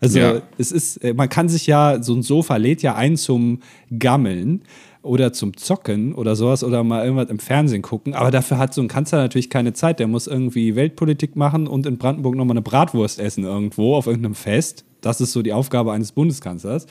Also 0.00 0.18
ja. 0.18 0.42
es 0.58 0.72
ist, 0.72 0.96
äh, 1.04 1.14
man 1.14 1.28
kann 1.28 1.48
sich 1.48 1.68
ja, 1.68 2.02
so 2.02 2.14
ein 2.14 2.22
Sofa 2.22 2.56
lädt 2.56 2.82
ja 2.82 2.96
ein 2.96 3.16
zum 3.16 3.60
Gammeln 3.96 4.62
oder 5.02 5.32
zum 5.32 5.56
Zocken 5.56 6.14
oder 6.14 6.36
sowas 6.36 6.62
oder 6.62 6.84
mal 6.84 7.04
irgendwas 7.04 7.28
im 7.28 7.38
Fernsehen 7.38 7.82
gucken. 7.82 8.14
Aber 8.14 8.30
dafür 8.30 8.58
hat 8.58 8.72
so 8.72 8.80
ein 8.80 8.88
Kanzler 8.88 9.18
natürlich 9.18 9.50
keine 9.50 9.72
Zeit. 9.72 9.98
Der 9.98 10.06
muss 10.06 10.26
irgendwie 10.26 10.76
Weltpolitik 10.76 11.36
machen 11.36 11.66
und 11.66 11.86
in 11.86 11.98
Brandenburg 11.98 12.36
nochmal 12.36 12.54
eine 12.54 12.62
Bratwurst 12.62 13.18
essen 13.18 13.44
irgendwo 13.44 13.96
auf 13.96 14.06
irgendeinem 14.06 14.36
Fest. 14.36 14.84
Das 15.00 15.20
ist 15.20 15.32
so 15.32 15.42
die 15.42 15.52
Aufgabe 15.52 15.92
eines 15.92 16.12
Bundeskanzlers. 16.12 16.86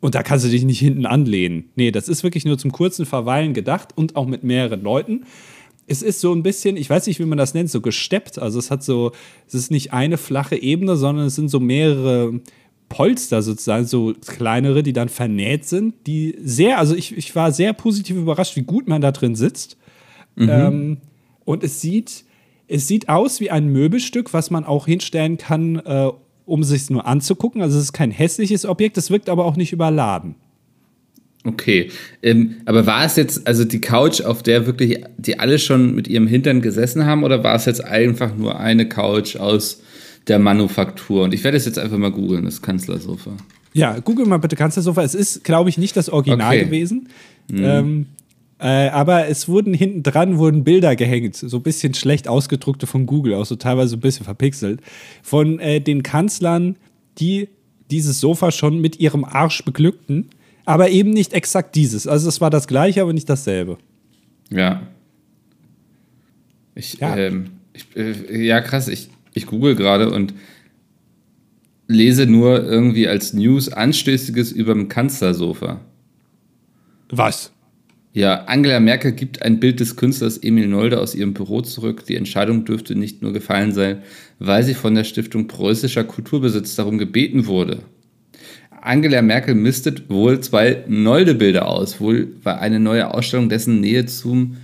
Und 0.00 0.14
da 0.14 0.22
kannst 0.22 0.44
du 0.44 0.50
dich 0.50 0.64
nicht 0.64 0.80
hinten 0.80 1.06
anlehnen. 1.06 1.70
Nee, 1.76 1.90
das 1.90 2.08
ist 2.08 2.24
wirklich 2.24 2.44
nur 2.44 2.58
zum 2.58 2.72
kurzen 2.72 3.06
Verweilen 3.06 3.54
gedacht 3.54 3.96
und 3.96 4.16
auch 4.16 4.26
mit 4.26 4.42
mehreren 4.44 4.82
Leuten. 4.82 5.24
Es 5.86 6.02
ist 6.02 6.20
so 6.20 6.32
ein 6.34 6.42
bisschen, 6.42 6.76
ich 6.76 6.90
weiß 6.90 7.06
nicht, 7.06 7.20
wie 7.20 7.24
man 7.24 7.38
das 7.38 7.54
nennt, 7.54 7.70
so 7.70 7.80
gesteppt. 7.80 8.38
Also 8.38 8.58
es 8.58 8.70
hat 8.70 8.82
so, 8.82 9.12
es 9.46 9.54
ist 9.54 9.70
nicht 9.70 9.92
eine 9.92 10.18
flache 10.18 10.56
Ebene, 10.56 10.96
sondern 10.96 11.26
es 11.26 11.36
sind 11.36 11.48
so 11.48 11.60
mehrere 11.60 12.40
Polster 12.88 13.42
sozusagen, 13.42 13.86
so 13.86 14.14
kleinere, 14.26 14.82
die 14.82 14.92
dann 14.92 15.08
vernäht 15.08 15.64
sind, 15.64 15.94
die 16.06 16.36
sehr, 16.42 16.78
also 16.78 16.94
ich, 16.94 17.16
ich 17.16 17.34
war 17.34 17.52
sehr 17.52 17.72
positiv 17.72 18.16
überrascht, 18.16 18.56
wie 18.56 18.62
gut 18.62 18.88
man 18.88 19.00
da 19.00 19.12
drin 19.12 19.34
sitzt. 19.34 19.76
Mhm. 20.36 20.48
Ähm, 20.48 20.96
und 21.44 21.64
es 21.64 21.80
sieht, 21.80 22.24
es 22.68 22.88
sieht 22.88 23.08
aus 23.08 23.40
wie 23.40 23.50
ein 23.50 23.68
Möbelstück, 23.68 24.32
was 24.32 24.50
man 24.50 24.64
auch 24.64 24.86
hinstellen 24.86 25.38
kann, 25.38 25.76
äh, 25.76 26.10
um 26.46 26.62
sich 26.62 26.90
nur 26.90 27.06
anzugucken. 27.06 27.62
Also 27.62 27.78
es 27.78 27.84
ist 27.84 27.92
kein 27.92 28.10
hässliches 28.10 28.64
Objekt, 28.66 28.96
es 28.98 29.10
wirkt 29.10 29.28
aber 29.28 29.44
auch 29.44 29.56
nicht 29.56 29.72
überladen. 29.72 30.36
Okay, 31.46 31.90
ähm, 32.22 32.56
aber 32.64 32.86
war 32.86 33.04
es 33.04 33.16
jetzt 33.16 33.46
also 33.46 33.64
die 33.64 33.80
Couch, 33.80 34.22
auf 34.22 34.42
der 34.42 34.64
wirklich 34.66 35.04
die 35.18 35.38
alle 35.38 35.58
schon 35.58 35.94
mit 35.94 36.08
ihrem 36.08 36.26
Hintern 36.26 36.62
gesessen 36.62 37.04
haben, 37.04 37.22
oder 37.22 37.44
war 37.44 37.54
es 37.54 37.66
jetzt 37.66 37.84
einfach 37.84 38.34
nur 38.34 38.58
eine 38.58 38.88
Couch 38.88 39.36
aus 39.36 39.82
der 40.28 40.38
Manufaktur? 40.38 41.24
Und 41.24 41.34
ich 41.34 41.44
werde 41.44 41.56
es 41.56 41.64
jetzt 41.64 41.78
einfach 41.78 41.98
mal 41.98 42.10
googeln, 42.10 42.44
das 42.44 42.62
Kanzlersofa. 42.62 43.32
Ja, 43.72 43.98
google 43.98 44.26
mal 44.26 44.38
bitte 44.38 44.56
Kanzlersofa. 44.56 45.02
Es 45.02 45.14
ist, 45.14 45.44
glaube 45.44 45.68
ich, 45.68 45.78
nicht 45.78 45.96
das 45.96 46.08
Original 46.08 46.54
okay. 46.54 46.64
gewesen. 46.64 47.08
Mhm. 47.50 47.64
Ähm, 47.64 48.06
äh, 48.58 48.88
aber 48.88 49.28
es 49.28 49.48
wurden 49.48 49.74
hinten 49.74 50.02
dran 50.02 50.38
wurden 50.38 50.64
Bilder 50.64 50.94
gehängt, 50.96 51.36
so 51.36 51.56
ein 51.56 51.62
bisschen 51.62 51.92
schlecht 51.92 52.28
ausgedruckte 52.28 52.86
von 52.86 53.04
Google, 53.04 53.34
auch 53.34 53.44
so 53.44 53.56
teilweise 53.56 53.96
ein 53.96 54.00
bisschen 54.00 54.24
verpixelt, 54.24 54.80
von 55.22 55.58
äh, 55.58 55.80
den 55.80 56.02
Kanzlern, 56.02 56.76
die 57.18 57.48
dieses 57.90 58.20
Sofa 58.20 58.52
schon 58.52 58.80
mit 58.80 59.00
ihrem 59.00 59.24
Arsch 59.24 59.64
beglückten, 59.64 60.30
aber 60.64 60.90
eben 60.90 61.10
nicht 61.10 61.32
exakt 61.32 61.74
dieses. 61.74 62.06
Also 62.06 62.28
es 62.28 62.40
war 62.40 62.50
das 62.50 62.66
gleiche, 62.68 63.02
aber 63.02 63.12
nicht 63.12 63.28
dasselbe. 63.28 63.76
Ja. 64.50 64.82
Ich, 66.74 66.94
ja, 66.94 67.16
ähm, 67.16 67.50
ich, 67.72 67.86
äh, 67.96 68.46
ja 68.46 68.60
krass, 68.60 68.88
ich, 68.88 69.10
ich 69.34 69.46
google 69.46 69.74
gerade 69.74 70.10
und 70.10 70.32
lese 71.86 72.26
nur 72.26 72.64
irgendwie 72.64 73.08
als 73.08 73.34
News 73.34 73.68
Anstößiges 73.68 74.52
über 74.52 74.72
dem 74.72 74.88
Kanzlersofa. 74.88 75.80
Was? 77.10 77.52
Ja, 78.12 78.44
Angela 78.44 78.78
Merkel 78.78 79.12
gibt 79.12 79.42
ein 79.42 79.58
Bild 79.58 79.80
des 79.80 79.96
Künstlers 79.96 80.38
Emil 80.38 80.68
Nolde 80.68 81.00
aus 81.00 81.16
ihrem 81.16 81.34
Büro 81.34 81.62
zurück. 81.62 82.06
Die 82.06 82.14
Entscheidung 82.14 82.64
dürfte 82.64 82.94
nicht 82.94 83.22
nur 83.22 83.32
gefallen 83.32 83.72
sein, 83.72 84.02
weil 84.38 84.62
sie 84.62 84.74
von 84.74 84.94
der 84.94 85.02
Stiftung 85.02 85.48
Preußischer 85.48 86.04
Kulturbesitz 86.04 86.76
darum 86.76 86.96
gebeten 86.96 87.46
wurde. 87.46 87.80
Angela 88.80 89.20
Merkel 89.20 89.56
mistet 89.56 90.08
wohl 90.10 90.40
zwei 90.40 90.84
Nolde-Bilder 90.86 91.66
aus, 91.66 92.00
wohl 92.00 92.36
weil 92.42 92.56
eine 92.56 92.78
neue 92.78 93.12
Ausstellung 93.12 93.48
dessen 93.48 93.80
Nähe 93.80 94.06
zum 94.06 94.58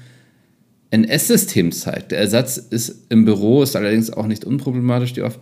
NS-System 0.90 1.72
zeigt. 1.72 2.10
Der 2.10 2.18
Ersatz 2.18 2.56
ist 2.56 3.06
im 3.10 3.24
Büro, 3.24 3.62
ist 3.62 3.76
allerdings 3.76 4.10
auch 4.10 4.26
nicht 4.26 4.44
unproblematisch, 4.44 5.12
die 5.12 5.22
oft 5.22 5.40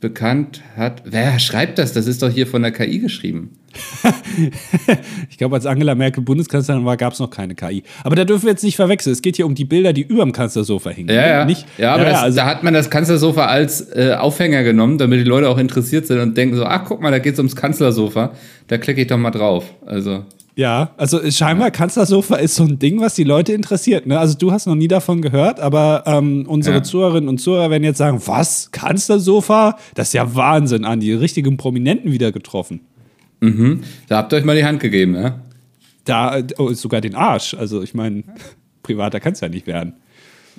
bekannt 0.00 0.60
hat. 0.76 1.02
Wer 1.06 1.38
schreibt 1.38 1.78
das? 1.78 1.94
Das 1.94 2.06
ist 2.06 2.22
doch 2.22 2.28
hier 2.28 2.46
von 2.46 2.60
der 2.60 2.72
KI 2.72 2.98
geschrieben. 2.98 3.56
ich 5.30 5.38
glaube, 5.38 5.56
als 5.56 5.64
Angela 5.64 5.94
Merkel 5.94 6.22
Bundeskanzlerin 6.22 6.84
war, 6.84 6.98
gab 6.98 7.14
es 7.14 7.18
noch 7.20 7.30
keine 7.30 7.54
KI. 7.54 7.82
Aber 8.02 8.14
da 8.14 8.26
dürfen 8.26 8.44
wir 8.44 8.50
jetzt 8.50 8.62
nicht 8.62 8.76
verwechseln. 8.76 9.14
Es 9.14 9.22
geht 9.22 9.36
hier 9.36 9.46
um 9.46 9.54
die 9.54 9.64
Bilder, 9.64 9.94
die 9.94 10.02
über 10.02 10.22
dem 10.22 10.32
Kanzlersofa 10.32 10.90
hingen. 10.90 11.08
Ja, 11.08 11.26
ja. 11.26 11.44
Nicht, 11.46 11.66
ja 11.78 11.94
aber 11.94 12.04
ja, 12.04 12.10
das, 12.10 12.20
also, 12.20 12.36
da 12.36 12.46
hat 12.46 12.62
man 12.62 12.74
das 12.74 12.90
Kanzlersofa 12.90 13.46
als 13.46 13.80
äh, 13.96 14.14
Aufhänger 14.18 14.62
genommen, 14.62 14.98
damit 14.98 15.20
die 15.20 15.24
Leute 15.24 15.48
auch 15.48 15.58
interessiert 15.58 16.06
sind 16.06 16.20
und 16.20 16.36
denken 16.36 16.56
so, 16.56 16.66
ach, 16.66 16.84
guck 16.84 17.00
mal, 17.00 17.10
da 17.10 17.18
geht 17.18 17.32
es 17.32 17.38
ums 17.38 17.56
Kanzlersofa. 17.56 18.34
Da 18.68 18.76
klicke 18.76 19.00
ich 19.00 19.06
doch 19.06 19.16
mal 19.16 19.30
drauf. 19.30 19.64
Also. 19.86 20.24
Ja, 20.56 20.94
also 20.96 21.18
scheinbar 21.30 21.72
Kanzlersofa 21.72 22.36
ist 22.36 22.54
so 22.54 22.64
ein 22.64 22.78
Ding, 22.78 23.00
was 23.00 23.14
die 23.14 23.24
Leute 23.24 23.52
interessiert. 23.52 24.06
Ne? 24.06 24.18
Also 24.18 24.38
du 24.38 24.52
hast 24.52 24.66
noch 24.66 24.76
nie 24.76 24.86
davon 24.86 25.20
gehört, 25.20 25.58
aber 25.58 26.04
ähm, 26.06 26.46
unsere 26.46 26.76
ja. 26.76 26.82
Zuhörerinnen 26.82 27.28
und 27.28 27.38
Zuhörer 27.38 27.70
werden 27.70 27.82
jetzt 27.82 27.98
sagen, 27.98 28.22
was? 28.24 28.70
Kanzlersofa? 28.70 29.76
Das 29.94 30.08
ist 30.08 30.14
ja 30.14 30.34
Wahnsinn, 30.36 30.84
an 30.84 31.00
die 31.00 31.12
richtigen 31.12 31.56
Prominenten 31.56 32.12
wieder 32.12 32.30
getroffen. 32.30 32.80
Mhm. 33.40 33.80
Da 34.08 34.18
habt 34.18 34.32
ihr 34.32 34.36
euch 34.36 34.44
mal 34.44 34.56
die 34.56 34.64
Hand 34.64 34.78
gegeben, 34.78 35.16
ja? 35.16 35.40
Da 36.04 36.40
oh, 36.58 36.72
sogar 36.72 37.00
den 37.00 37.16
Arsch. 37.16 37.54
Also 37.54 37.82
ich 37.82 37.94
meine, 37.94 38.22
privater 38.84 39.18
kann 39.18 39.32
es 39.32 39.40
ja 39.40 39.48
nicht 39.48 39.66
werden. 39.66 39.94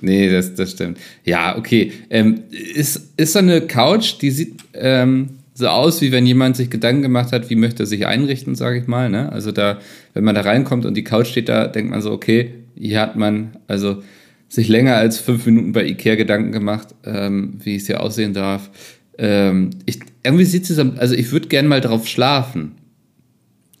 Nee, 0.02 0.30
das, 0.30 0.54
das 0.54 0.72
stimmt. 0.72 0.98
Ja, 1.24 1.56
okay. 1.56 1.92
Ähm, 2.10 2.42
ist, 2.50 3.12
ist 3.16 3.32
so 3.32 3.38
eine 3.38 3.62
Couch, 3.62 4.20
die 4.20 4.30
sieht 4.30 4.60
ähm, 4.74 5.35
so 5.56 5.68
aus, 5.68 6.02
wie 6.02 6.12
wenn 6.12 6.26
jemand 6.26 6.54
sich 6.54 6.68
Gedanken 6.68 7.00
gemacht 7.00 7.32
hat, 7.32 7.48
wie 7.48 7.56
möchte 7.56 7.84
er 7.84 7.86
sich 7.86 8.06
einrichten, 8.06 8.54
sage 8.54 8.78
ich 8.78 8.86
mal. 8.86 9.08
Ne? 9.08 9.32
Also 9.32 9.52
da, 9.52 9.78
wenn 10.12 10.22
man 10.22 10.34
da 10.34 10.42
reinkommt 10.42 10.84
und 10.84 10.94
die 10.94 11.02
Couch 11.02 11.28
steht 11.28 11.48
da, 11.48 11.66
denkt 11.66 11.90
man 11.90 12.02
so, 12.02 12.12
okay, 12.12 12.52
hier 12.74 13.00
hat 13.00 13.16
man 13.16 13.56
also 13.66 14.02
sich 14.48 14.68
länger 14.68 14.96
als 14.96 15.18
fünf 15.18 15.46
Minuten 15.46 15.72
bei 15.72 15.86
Ikea 15.86 16.16
Gedanken 16.16 16.52
gemacht, 16.52 16.88
ähm, 17.04 17.54
wie 17.62 17.76
es 17.76 17.86
hier 17.86 18.02
aussehen 18.02 18.34
darf. 18.34 18.68
Ähm, 19.16 19.70
ich, 19.86 20.00
irgendwie 20.22 20.44
sieht 20.44 20.68
es, 20.68 20.78
also 20.78 21.14
ich 21.14 21.32
würde 21.32 21.48
gerne 21.48 21.68
mal 21.68 21.80
drauf 21.80 22.06
schlafen. 22.06 22.72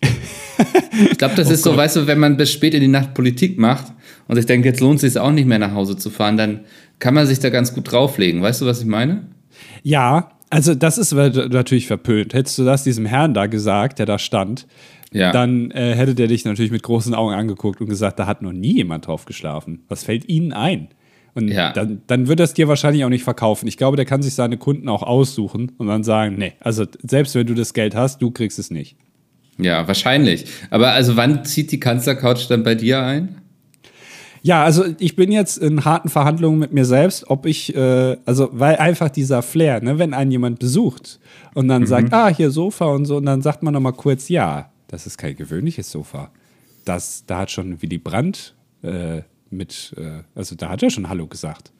ich 0.00 1.18
glaube, 1.18 1.34
das 1.34 1.48
oh 1.48 1.52
ist 1.52 1.62
Gott. 1.62 1.74
so, 1.74 1.76
weißt 1.76 1.96
du, 1.96 2.06
wenn 2.06 2.18
man 2.18 2.38
bis 2.38 2.50
spät 2.50 2.72
in 2.72 2.80
die 2.80 2.88
Nacht 2.88 3.12
Politik 3.12 3.58
macht 3.58 3.92
und 4.28 4.38
ich 4.38 4.46
denke, 4.46 4.68
jetzt 4.68 4.80
lohnt 4.80 5.02
es 5.02 5.12
sich 5.12 5.20
auch 5.20 5.30
nicht 5.30 5.46
mehr 5.46 5.58
nach 5.58 5.74
Hause 5.74 5.98
zu 5.98 6.08
fahren, 6.08 6.38
dann 6.38 6.60
kann 7.00 7.12
man 7.12 7.26
sich 7.26 7.38
da 7.38 7.50
ganz 7.50 7.74
gut 7.74 7.92
drauflegen. 7.92 8.40
Weißt 8.40 8.62
du, 8.62 8.64
was 8.64 8.80
ich 8.80 8.86
meine? 8.86 9.26
Ja, 9.82 10.35
also 10.50 10.74
das 10.74 10.98
ist 10.98 11.12
natürlich 11.12 11.86
verpönt. 11.86 12.34
Hättest 12.34 12.58
du 12.58 12.64
das 12.64 12.84
diesem 12.84 13.06
Herrn 13.06 13.34
da 13.34 13.46
gesagt, 13.46 13.98
der 13.98 14.06
da 14.06 14.18
stand, 14.18 14.66
ja. 15.12 15.32
dann 15.32 15.70
äh, 15.72 15.94
hätte 15.94 16.14
der 16.14 16.28
dich 16.28 16.44
natürlich 16.44 16.70
mit 16.70 16.82
großen 16.82 17.14
Augen 17.14 17.34
angeguckt 17.34 17.80
und 17.80 17.88
gesagt, 17.88 18.18
da 18.18 18.26
hat 18.26 18.42
noch 18.42 18.52
nie 18.52 18.74
jemand 18.74 19.06
drauf 19.06 19.24
geschlafen. 19.24 19.84
Was 19.88 20.04
fällt 20.04 20.28
Ihnen 20.28 20.52
ein? 20.52 20.88
Und 21.34 21.48
ja. 21.48 21.72
dann, 21.72 22.00
dann 22.06 22.28
wird 22.28 22.40
er 22.40 22.44
es 22.44 22.54
dir 22.54 22.66
wahrscheinlich 22.66 23.04
auch 23.04 23.10
nicht 23.10 23.24
verkaufen. 23.24 23.68
Ich 23.68 23.76
glaube, 23.76 23.96
der 23.96 24.06
kann 24.06 24.22
sich 24.22 24.34
seine 24.34 24.56
Kunden 24.56 24.88
auch 24.88 25.02
aussuchen 25.02 25.72
und 25.76 25.86
dann 25.86 26.02
sagen, 26.02 26.36
nee, 26.38 26.54
also 26.60 26.86
selbst 27.02 27.34
wenn 27.34 27.46
du 27.46 27.52
das 27.52 27.74
Geld 27.74 27.94
hast, 27.94 28.22
du 28.22 28.30
kriegst 28.30 28.58
es 28.58 28.70
nicht. 28.70 28.96
Ja, 29.58 29.86
wahrscheinlich. 29.86 30.46
Aber 30.70 30.92
also 30.92 31.16
wann 31.16 31.44
zieht 31.44 31.72
die 31.72 31.80
Kanzlercouch 31.80 32.48
dann 32.48 32.62
bei 32.62 32.74
dir 32.74 33.02
ein? 33.02 33.42
Ja, 34.46 34.62
also 34.62 34.84
ich 35.00 35.16
bin 35.16 35.32
jetzt 35.32 35.58
in 35.58 35.84
harten 35.84 36.08
Verhandlungen 36.08 36.60
mit 36.60 36.72
mir 36.72 36.84
selbst, 36.84 37.28
ob 37.28 37.46
ich, 37.46 37.74
äh, 37.74 38.16
also 38.26 38.48
weil 38.52 38.76
einfach 38.76 39.08
dieser 39.10 39.42
Flair, 39.42 39.82
ne, 39.82 39.98
wenn 39.98 40.14
einen 40.14 40.30
jemand 40.30 40.60
besucht 40.60 41.18
und 41.54 41.66
dann 41.66 41.82
mhm. 41.82 41.86
sagt, 41.86 42.12
ah, 42.12 42.28
hier 42.28 42.52
Sofa 42.52 42.84
und 42.84 43.06
so, 43.06 43.16
und 43.16 43.26
dann 43.26 43.42
sagt 43.42 43.64
man 43.64 43.74
nochmal 43.74 43.94
kurz, 43.94 44.28
ja, 44.28 44.70
das 44.86 45.04
ist 45.04 45.18
kein 45.18 45.34
gewöhnliches 45.34 45.90
Sofa. 45.90 46.30
Das, 46.84 47.24
da 47.26 47.40
hat 47.40 47.50
schon 47.50 47.82
Willy 47.82 47.98
Brandt 47.98 48.54
äh, 48.82 49.22
mit, 49.50 49.92
äh, 49.96 50.22
also 50.36 50.54
da 50.54 50.68
hat 50.68 50.80
er 50.80 50.90
schon 50.90 51.08
Hallo 51.08 51.26
gesagt. 51.26 51.72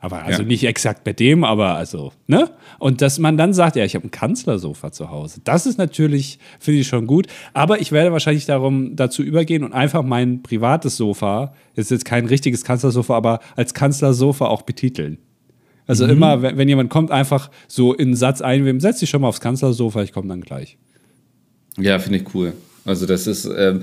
Aber 0.00 0.22
also 0.22 0.42
ja. 0.42 0.48
nicht 0.48 0.64
exakt 0.64 1.02
bei 1.02 1.12
dem, 1.12 1.42
aber 1.42 1.74
also, 1.74 2.12
ne? 2.28 2.50
Und 2.78 3.02
dass 3.02 3.18
man 3.18 3.36
dann 3.36 3.52
sagt, 3.52 3.74
ja, 3.74 3.84
ich 3.84 3.96
habe 3.96 4.06
ein 4.06 4.12
Kanzlersofa 4.12 4.92
zu 4.92 5.10
Hause. 5.10 5.40
Das 5.42 5.66
ist 5.66 5.76
natürlich, 5.76 6.38
finde 6.60 6.80
ich 6.80 6.86
schon 6.86 7.08
gut. 7.08 7.26
Aber 7.52 7.80
ich 7.80 7.90
werde 7.90 8.12
wahrscheinlich 8.12 8.46
darum, 8.46 8.94
dazu 8.94 9.24
übergehen 9.24 9.64
und 9.64 9.72
einfach 9.72 10.04
mein 10.04 10.42
privates 10.42 10.96
Sofa, 10.96 11.52
ist 11.74 11.90
jetzt 11.90 12.04
kein 12.04 12.26
richtiges 12.26 12.62
Kanzlersofa, 12.64 13.16
aber 13.16 13.40
als 13.56 13.74
Kanzlersofa 13.74 14.46
auch 14.46 14.62
betiteln. 14.62 15.18
Also 15.88 16.04
mhm. 16.04 16.10
immer, 16.12 16.42
wenn, 16.42 16.56
wenn, 16.58 16.68
jemand 16.68 16.90
kommt, 16.90 17.10
einfach 17.10 17.50
so 17.66 17.92
in 17.92 18.08
einen 18.08 18.16
Satz 18.16 18.40
einweben, 18.40 18.78
setz 18.78 19.00
dich 19.00 19.10
schon 19.10 19.22
mal 19.22 19.28
aufs 19.28 19.40
Kanzlersofa, 19.40 20.02
ich 20.02 20.12
komme 20.12 20.28
dann 20.28 20.42
gleich. 20.42 20.78
Ja, 21.76 21.98
finde 21.98 22.18
ich 22.18 22.34
cool. 22.34 22.52
Also 22.88 23.06
das 23.06 23.26
ist, 23.26 23.48
ähm, 23.56 23.82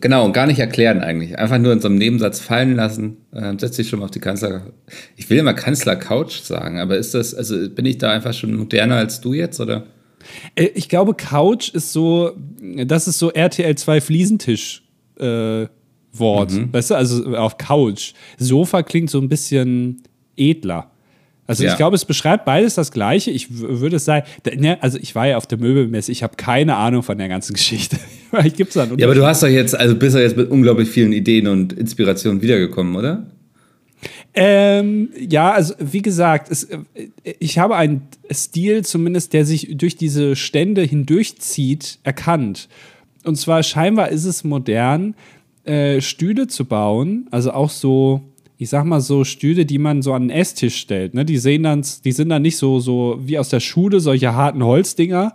genau, 0.00 0.24
und 0.24 0.32
gar 0.32 0.46
nicht 0.46 0.58
erklären 0.58 1.00
eigentlich. 1.00 1.38
Einfach 1.38 1.58
nur 1.58 1.72
in 1.72 1.80
so 1.80 1.88
einem 1.88 1.98
Nebensatz 1.98 2.40
fallen 2.40 2.74
lassen. 2.74 3.18
Ähm, 3.34 3.58
setz 3.58 3.76
dich 3.76 3.88
schon 3.88 3.98
mal 3.98 4.06
auf 4.06 4.10
die 4.10 4.20
Kanzler... 4.20 4.62
Ich 5.16 5.28
will 5.28 5.38
immer 5.38 5.54
Kanzler-Couch 5.54 6.40
sagen, 6.40 6.78
aber 6.78 6.96
ist 6.96 7.14
das, 7.14 7.34
also 7.34 7.68
bin 7.68 7.84
ich 7.84 7.98
da 7.98 8.10
einfach 8.10 8.32
schon 8.32 8.54
moderner 8.54 8.96
als 8.96 9.20
du 9.20 9.34
jetzt, 9.34 9.60
oder? 9.60 9.84
Äh, 10.54 10.70
ich 10.74 10.88
glaube, 10.88 11.14
Couch 11.14 11.68
ist 11.70 11.92
so, 11.92 12.32
das 12.86 13.08
ist 13.08 13.18
so 13.18 13.30
RTL 13.30 13.74
2 13.74 14.00
Fliesentisch 14.00 14.82
äh, 15.18 15.66
Wort. 16.12 16.52
Mhm. 16.52 16.72
Weißt 16.72 16.90
du, 16.90 16.94
also 16.94 17.36
auf 17.36 17.58
Couch. 17.58 18.14
Sofa 18.38 18.82
klingt 18.82 19.10
so 19.10 19.20
ein 19.20 19.28
bisschen 19.28 20.02
edler. 20.36 20.90
Also 21.46 21.64
ja. 21.64 21.70
ich 21.70 21.76
glaube, 21.76 21.96
es 21.96 22.04
beschreibt 22.04 22.44
beides 22.44 22.76
das 22.76 22.92
Gleiche. 22.92 23.30
Ich 23.30 23.58
würde 23.58 23.96
es 23.96 24.04
sagen, 24.04 24.26
ne, 24.56 24.80
also 24.82 24.98
ich 24.98 25.14
war 25.14 25.26
ja 25.26 25.36
auf 25.36 25.46
der 25.46 25.58
Möbelmesse, 25.58 26.12
ich 26.12 26.22
habe 26.22 26.36
keine 26.36 26.76
Ahnung 26.76 27.02
von 27.02 27.18
der 27.18 27.28
ganzen 27.28 27.54
Geschichte. 27.54 27.96
Vielleicht 28.30 28.56
gibt's 28.56 28.74
da 28.74 28.86
ja, 28.96 29.06
aber 29.06 29.14
du 29.14 29.26
hast 29.26 29.42
doch 29.42 29.48
jetzt, 29.48 29.74
also 29.74 29.96
bist 29.96 30.14
du 30.14 30.22
jetzt 30.22 30.36
mit 30.36 30.50
unglaublich 30.50 30.88
vielen 30.88 31.12
Ideen 31.12 31.48
und 31.48 31.72
Inspirationen 31.72 32.40
wiedergekommen, 32.40 32.94
oder? 32.94 33.26
Ähm, 34.32 35.10
ja, 35.18 35.50
also 35.50 35.74
wie 35.80 36.02
gesagt, 36.02 36.50
es, 36.50 36.68
ich 37.24 37.58
habe 37.58 37.76
einen 37.76 38.02
Stil 38.32 38.84
zumindest, 38.84 39.32
der 39.32 39.44
sich 39.44 39.76
durch 39.76 39.96
diese 39.96 40.36
Stände 40.36 40.82
hindurchzieht, 40.82 41.98
erkannt. 42.04 42.68
Und 43.24 43.36
zwar 43.36 43.62
scheinbar 43.62 44.10
ist 44.10 44.24
es 44.24 44.44
modern, 44.44 45.14
äh, 45.64 46.00
Stühle 46.00 46.46
zu 46.46 46.64
bauen, 46.64 47.26
also 47.30 47.52
auch 47.52 47.70
so 47.70 48.22
ich 48.60 48.68
sag 48.68 48.84
mal 48.84 49.00
so 49.00 49.24
Stühle, 49.24 49.64
die 49.64 49.78
man 49.78 50.02
so 50.02 50.12
an 50.12 50.28
den 50.28 50.30
Esstisch 50.30 50.76
stellt. 50.76 51.14
Ne? 51.14 51.24
Die 51.24 51.38
sehen 51.38 51.62
dann, 51.62 51.82
die 52.04 52.12
sind 52.12 52.28
dann 52.28 52.42
nicht 52.42 52.58
so, 52.58 52.78
so 52.78 53.18
wie 53.24 53.38
aus 53.38 53.48
der 53.48 53.58
Schule, 53.58 54.00
solche 54.00 54.34
harten 54.34 54.62
Holzdinger, 54.62 55.34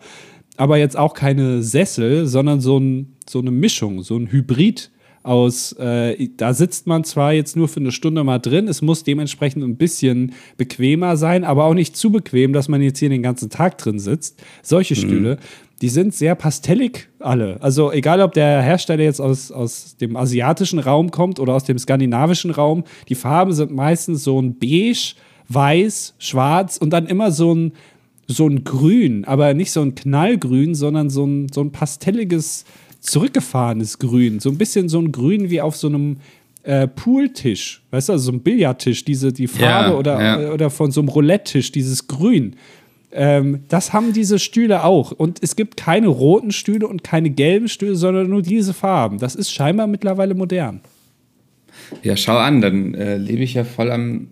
aber 0.57 0.77
jetzt 0.77 0.95
auch 0.95 1.15
keine 1.15 1.63
Sessel, 1.63 2.27
sondern 2.27 2.61
so, 2.61 2.77
ein, 2.77 3.15
so 3.27 3.39
eine 3.39 3.49
Mischung, 3.49 4.03
so 4.03 4.15
ein 4.15 4.31
Hybrid 4.31 4.91
aus, 5.23 5.71
äh, 5.79 6.29
da 6.37 6.53
sitzt 6.53 6.85
man 6.85 7.03
zwar 7.03 7.33
jetzt 7.33 7.55
nur 7.55 7.67
für 7.67 7.79
eine 7.79 7.91
Stunde 7.91 8.23
mal 8.23 8.37
drin, 8.37 8.67
es 8.67 8.83
muss 8.83 9.03
dementsprechend 9.03 9.63
ein 9.63 9.75
bisschen 9.75 10.33
bequemer 10.57 11.17
sein, 11.17 11.43
aber 11.43 11.65
auch 11.65 11.73
nicht 11.73 11.97
zu 11.97 12.11
bequem, 12.11 12.53
dass 12.53 12.67
man 12.67 12.79
jetzt 12.83 12.99
hier 12.99 13.09
den 13.09 13.23
ganzen 13.23 13.49
Tag 13.49 13.79
drin 13.79 13.97
sitzt. 13.97 14.43
Solche 14.61 14.93
mhm. 14.93 15.37
Die 15.81 15.89
sind 15.89 16.13
sehr 16.13 16.35
pastellig 16.35 17.09
alle. 17.19 17.61
Also 17.61 17.91
egal, 17.91 18.21
ob 18.21 18.33
der 18.33 18.61
Hersteller 18.61 19.03
jetzt 19.03 19.19
aus, 19.19 19.51
aus 19.51 19.97
dem 19.97 20.15
asiatischen 20.15 20.79
Raum 20.79 21.11
kommt 21.11 21.39
oder 21.39 21.53
aus 21.53 21.65
dem 21.65 21.77
skandinavischen 21.77 22.51
Raum, 22.51 22.85
die 23.09 23.15
Farben 23.15 23.53
sind 23.53 23.71
meistens 23.71 24.23
so 24.23 24.41
ein 24.41 24.57
beige, 24.57 25.15
weiß, 25.49 26.15
schwarz 26.17 26.77
und 26.77 26.91
dann 26.91 27.07
immer 27.07 27.31
so 27.31 27.53
ein, 27.53 27.73
so 28.27 28.47
ein 28.47 28.63
Grün, 28.63 29.25
aber 29.25 29.53
nicht 29.53 29.71
so 29.71 29.81
ein 29.81 29.95
Knallgrün, 29.95 30.75
sondern 30.75 31.09
so 31.09 31.25
ein, 31.25 31.47
so 31.53 31.61
ein 31.61 31.71
pastelliges, 31.71 32.65
zurückgefahrenes 32.99 33.99
Grün. 33.99 34.39
So 34.39 34.49
ein 34.49 34.57
bisschen 34.57 34.89
so 34.89 34.99
ein 34.99 35.11
Grün 35.11 35.49
wie 35.49 35.61
auf 35.61 35.75
so 35.75 35.87
einem 35.87 36.17
äh, 36.63 36.87
Pooltisch, 36.87 37.83
weißt 37.91 38.09
du, 38.09 38.13
also 38.13 38.25
so 38.25 38.31
ein 38.31 38.41
Billardtisch, 38.41 39.05
diese, 39.05 39.31
die 39.31 39.47
Farbe 39.47 39.91
ja, 39.91 39.97
oder, 39.97 40.21
ja. 40.21 40.51
oder 40.51 40.69
von 40.69 40.91
so 40.91 41.01
einem 41.01 41.09
Roulette-Tisch, 41.09 41.71
dieses 41.71 42.07
Grün. 42.07 42.55
Ähm, 43.15 43.63
das 43.69 43.93
haben 43.93 44.11
diese 44.11 44.39
Stühle 44.39 44.83
auch. 44.83 45.11
Und 45.11 45.41
es 45.41 45.55
gibt 45.55 45.77
keine 45.77 46.07
roten 46.07 46.51
Stühle 46.51 46.87
und 46.87 47.03
keine 47.03 47.29
gelben 47.29 47.69
Stühle, 47.69 47.95
sondern 47.95 48.29
nur 48.29 48.41
diese 48.41 48.73
Farben. 48.73 49.19
Das 49.19 49.35
ist 49.35 49.51
scheinbar 49.51 49.87
mittlerweile 49.87 50.35
modern. 50.35 50.81
Ja, 52.03 52.17
schau 52.17 52.37
an, 52.37 52.61
dann 52.61 52.93
äh, 52.93 53.17
lebe 53.17 53.43
ich 53.43 53.53
ja 53.53 53.63
voll 53.63 53.91
am 53.91 54.27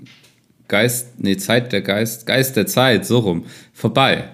Geist, 0.68 1.20
nee, 1.20 1.38
Zeit 1.38 1.72
der 1.72 1.82
Geist, 1.82 2.26
Geist 2.26 2.56
der 2.56 2.68
Zeit, 2.68 3.06
so 3.06 3.20
rum, 3.20 3.46
vorbei. 3.74 4.26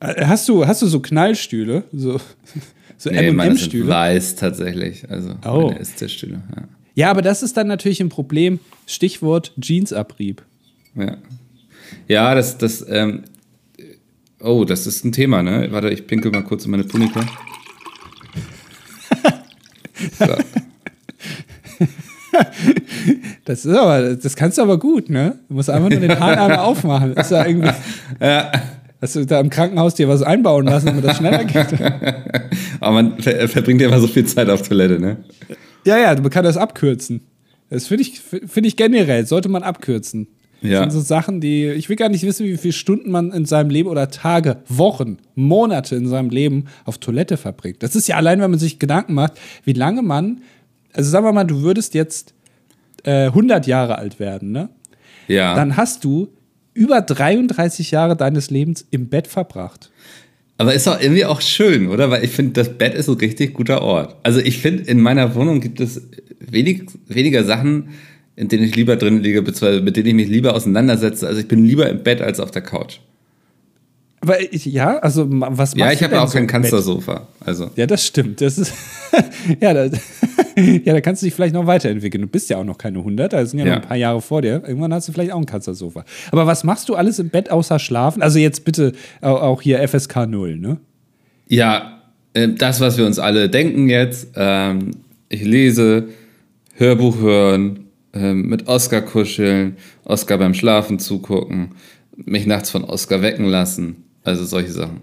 Äh, 0.00 0.24
hast 0.24 0.48
du, 0.48 0.66
hast 0.66 0.82
du 0.82 0.86
so 0.86 1.00
Knallstühle? 1.00 1.84
So, 1.92 2.20
so 2.96 3.10
nee, 3.10 3.30
MM-Stühle? 3.30 3.88
weiß 3.88 4.36
tatsächlich, 4.36 5.10
also 5.10 5.34
oh. 5.44 5.72
meine 5.72 6.08
Stühle. 6.08 6.42
Ja. 6.54 6.62
ja, 6.94 7.10
aber 7.10 7.22
das 7.22 7.42
ist 7.42 7.56
dann 7.56 7.66
natürlich 7.66 8.00
ein 8.00 8.08
Problem. 8.08 8.60
Stichwort 8.86 9.52
Jeansabrieb. 9.60 10.42
Ja. 10.94 11.18
Ja, 12.08 12.34
das, 12.34 12.58
das, 12.58 12.84
ähm, 12.88 13.24
oh, 14.40 14.64
das 14.64 14.86
ist 14.86 15.04
ein 15.04 15.12
Thema, 15.12 15.42
ne? 15.42 15.68
Warte, 15.70 15.90
ich 15.90 16.06
pinkel 16.06 16.30
mal 16.30 16.42
kurz 16.42 16.64
in 16.64 16.70
meine 16.70 16.86
Tunika. 16.86 17.20
So. 20.18 20.36
Das 23.44 23.64
ist 23.64 23.74
aber, 23.74 24.16
das 24.16 24.34
kannst 24.36 24.58
du 24.58 24.62
aber 24.62 24.78
gut, 24.78 25.08
ne? 25.08 25.38
Du 25.48 25.54
musst 25.54 25.70
einfach 25.70 25.88
nur 25.88 26.00
den 26.00 26.18
Hahn 26.20 26.38
einmal 26.38 26.58
aufmachen. 26.58 27.14
ist 27.14 27.30
ja 27.30 27.46
irgendwie. 27.46 27.70
Ja. 28.20 28.50
Hast 29.00 29.14
du 29.14 29.24
da 29.26 29.40
im 29.40 29.50
Krankenhaus 29.50 29.94
dir 29.94 30.08
was 30.08 30.22
einbauen 30.22 30.64
lassen, 30.64 30.86
damit 30.86 31.04
das 31.04 31.18
schneller 31.18 31.44
geht? 31.44 31.80
aber 32.80 32.92
man 32.92 33.18
ver 33.18 33.46
verbringt 33.48 33.80
ja 33.80 33.88
immer 33.88 34.00
so 34.00 34.06
viel 34.06 34.24
Zeit 34.24 34.48
auf 34.48 34.66
Toilette, 34.66 34.98
ne? 34.98 35.18
Ja, 35.84 35.98
ja, 35.98 36.14
man 36.14 36.30
kann 36.30 36.44
das 36.44 36.56
abkürzen. 36.56 37.20
Das 37.68 37.86
finde 37.86 38.02
ich, 38.02 38.20
find 38.20 38.66
ich 38.66 38.76
generell, 38.76 39.26
sollte 39.26 39.48
man 39.48 39.62
abkürzen. 39.62 40.28
Ja. 40.66 40.84
Das 40.84 40.92
sind 40.92 41.00
so 41.00 41.06
Sachen, 41.06 41.40
die, 41.40 41.66
ich 41.66 41.88
will 41.88 41.96
gar 41.96 42.08
nicht 42.08 42.24
wissen, 42.24 42.46
wie 42.46 42.56
viele 42.56 42.72
Stunden 42.72 43.10
man 43.10 43.32
in 43.32 43.44
seinem 43.44 43.70
Leben 43.70 43.88
oder 43.88 44.10
Tage, 44.10 44.58
Wochen, 44.68 45.18
Monate 45.34 45.96
in 45.96 46.08
seinem 46.08 46.30
Leben 46.30 46.66
auf 46.84 46.98
Toilette 46.98 47.36
verbringt. 47.36 47.82
Das 47.82 47.96
ist 47.96 48.08
ja 48.08 48.16
allein, 48.16 48.40
wenn 48.40 48.50
man 48.50 48.60
sich 48.60 48.78
Gedanken 48.78 49.14
macht, 49.14 49.34
wie 49.64 49.72
lange 49.72 50.02
man, 50.02 50.42
also 50.92 51.10
sagen 51.10 51.24
wir 51.24 51.32
mal, 51.32 51.44
du 51.44 51.62
würdest 51.62 51.94
jetzt 51.94 52.34
äh, 53.04 53.26
100 53.26 53.66
Jahre 53.66 53.98
alt 53.98 54.18
werden, 54.18 54.52
ne? 54.52 54.68
Ja. 55.28 55.54
Dann 55.54 55.76
hast 55.76 56.04
du 56.04 56.28
über 56.74 57.00
33 57.00 57.90
Jahre 57.90 58.16
deines 58.16 58.50
Lebens 58.50 58.86
im 58.90 59.08
Bett 59.08 59.26
verbracht. 59.26 59.90
Aber 60.58 60.72
ist 60.72 60.88
auch 60.88 61.00
irgendwie 61.00 61.24
auch 61.24 61.40
schön, 61.40 61.88
oder? 61.88 62.10
Weil 62.10 62.24
ich 62.24 62.30
finde, 62.30 62.52
das 62.52 62.70
Bett 62.78 62.94
ist 62.94 63.08
ein 63.08 63.16
richtig 63.16 63.54
guter 63.54 63.82
Ort. 63.82 64.16
Also 64.22 64.40
ich 64.40 64.58
finde, 64.58 64.84
in 64.84 65.00
meiner 65.00 65.34
Wohnung 65.34 65.60
gibt 65.60 65.80
es 65.80 66.08
wenig, 66.40 66.84
weniger 67.08 67.44
Sachen, 67.44 67.90
in 68.36 68.48
denen 68.48 68.64
ich 68.64 68.76
lieber 68.76 68.96
drin 68.96 69.22
liege, 69.22 69.42
beziehungsweise 69.42 69.82
mit 69.82 69.96
denen 69.96 70.06
ich 70.06 70.14
mich 70.14 70.28
lieber 70.28 70.54
auseinandersetze. 70.54 71.26
Also 71.26 71.40
ich 71.40 71.48
bin 71.48 71.64
lieber 71.64 71.88
im 71.88 72.02
Bett 72.02 72.20
als 72.20 72.38
auf 72.38 72.50
der 72.50 72.62
Couch. 72.62 72.98
Aber 74.20 74.40
ich, 74.40 74.66
ja, 74.66 74.98
also 74.98 75.26
was 75.28 75.56
machst 75.56 75.76
Ja, 75.76 75.92
ich 75.92 76.02
habe 76.02 76.20
auch 76.20 76.28
so 76.28 76.36
kein 76.36 76.46
Kanzlersofa. 76.46 77.28
Also. 77.40 77.70
Ja, 77.76 77.86
das 77.86 78.04
stimmt. 78.04 78.40
Das 78.40 78.58
ist 78.58 78.72
ja, 79.60 79.72
da, 79.72 79.84
ja, 80.56 80.92
da 80.92 81.00
kannst 81.00 81.22
du 81.22 81.26
dich 81.26 81.34
vielleicht 81.34 81.54
noch 81.54 81.66
weiterentwickeln. 81.66 82.22
Du 82.22 82.28
bist 82.28 82.50
ja 82.50 82.58
auch 82.58 82.64
noch 82.64 82.76
keine 82.76 82.98
100, 82.98 83.32
da 83.32 83.46
sind 83.46 83.60
ja, 83.60 83.66
ja, 83.66 83.76
noch 83.76 83.82
ein 83.82 83.88
paar 83.88 83.96
Jahre 83.96 84.20
vor 84.20 84.42
dir. 84.42 84.62
Irgendwann 84.66 84.92
hast 84.92 85.08
du 85.08 85.12
vielleicht 85.12 85.32
auch 85.32 85.38
ein 85.38 85.46
Kanzlersofa. 85.46 86.04
Aber 86.30 86.46
was 86.46 86.64
machst 86.64 86.88
du 86.88 86.94
alles 86.94 87.18
im 87.18 87.30
Bett 87.30 87.50
außer 87.50 87.78
schlafen? 87.78 88.20
Also 88.20 88.38
jetzt 88.38 88.64
bitte 88.64 88.92
auch 89.20 89.62
hier 89.62 89.86
FSK 89.86 90.26
0, 90.26 90.56
ne? 90.56 90.78
Ja, 91.48 92.02
äh, 92.34 92.48
das, 92.48 92.80
was 92.80 92.98
wir 92.98 93.06
uns 93.06 93.18
alle 93.18 93.48
denken 93.48 93.88
jetzt. 93.88 94.28
Ähm, 94.34 94.90
ich 95.28 95.44
lese, 95.44 96.08
Hörbuch 96.74 97.18
hören, 97.18 97.85
ähm, 98.16 98.48
mit 98.48 98.66
Oscar 98.68 99.02
kuscheln, 99.02 99.76
Oscar 100.04 100.38
beim 100.38 100.54
Schlafen 100.54 100.98
zugucken, 100.98 101.72
mich 102.16 102.46
nachts 102.46 102.70
von 102.70 102.84
Oscar 102.84 103.22
wecken 103.22 103.46
lassen. 103.46 104.04
Also 104.24 104.44
solche 104.44 104.72
Sachen. 104.72 105.00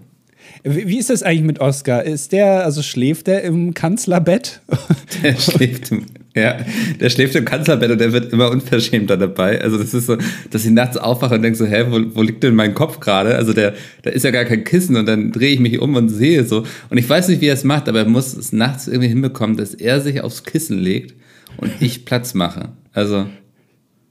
Wie 0.62 0.98
ist 0.98 1.10
das 1.10 1.22
eigentlich 1.22 1.44
mit 1.44 1.60
Oscar? 1.60 2.04
Ist 2.04 2.32
der, 2.32 2.64
also 2.64 2.82
schläft 2.82 3.26
der 3.26 3.42
im 3.44 3.74
Kanzlerbett? 3.74 4.60
Der 5.22 5.36
schläft 5.36 5.92
im, 5.92 6.06
ja, 6.34 6.56
der 6.98 7.08
schläft 7.08 7.36
im 7.36 7.44
Kanzlerbett 7.44 7.90
und 7.92 8.00
der 8.00 8.12
wird 8.12 8.32
immer 8.32 8.50
unverschämter 8.50 9.16
dabei. 9.16 9.60
Also 9.60 9.78
das 9.78 9.94
ist 9.94 10.06
so, 10.06 10.16
dass 10.50 10.64
ich 10.64 10.72
nachts 10.72 10.96
aufwache 10.96 11.36
und 11.36 11.42
denke 11.42 11.56
so, 11.56 11.66
hä, 11.66 11.84
wo, 11.88 12.16
wo 12.16 12.22
liegt 12.22 12.42
denn 12.42 12.56
mein 12.56 12.74
Kopf 12.74 12.98
gerade? 12.98 13.36
Also 13.36 13.52
der, 13.52 13.74
da 14.02 14.10
ist 14.10 14.24
ja 14.24 14.32
gar 14.32 14.44
kein 14.44 14.64
Kissen 14.64 14.96
und 14.96 15.06
dann 15.06 15.30
drehe 15.30 15.52
ich 15.52 15.60
mich 15.60 15.80
um 15.80 15.94
und 15.94 16.08
sehe 16.08 16.44
so. 16.44 16.64
Und 16.90 16.98
ich 16.98 17.08
weiß 17.08 17.28
nicht, 17.28 17.40
wie 17.40 17.46
er 17.46 17.54
es 17.54 17.62
macht, 17.62 17.88
aber 17.88 18.00
er 18.00 18.08
muss 18.08 18.34
es 18.34 18.52
nachts 18.52 18.88
irgendwie 18.88 19.08
hinbekommen, 19.08 19.56
dass 19.56 19.74
er 19.74 20.00
sich 20.00 20.20
aufs 20.20 20.42
Kissen 20.42 20.78
legt 20.78 21.14
und 21.58 21.70
ich 21.80 22.04
Platz 22.04 22.34
mache. 22.34 22.70
Also. 22.92 23.26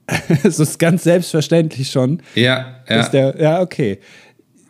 Es 0.44 0.60
ist 0.60 0.78
ganz 0.78 1.02
selbstverständlich 1.04 1.90
schon. 1.90 2.20
Ja, 2.34 2.82
ja. 2.88 3.08
Der, 3.08 3.40
ja, 3.40 3.62
okay. 3.62 4.00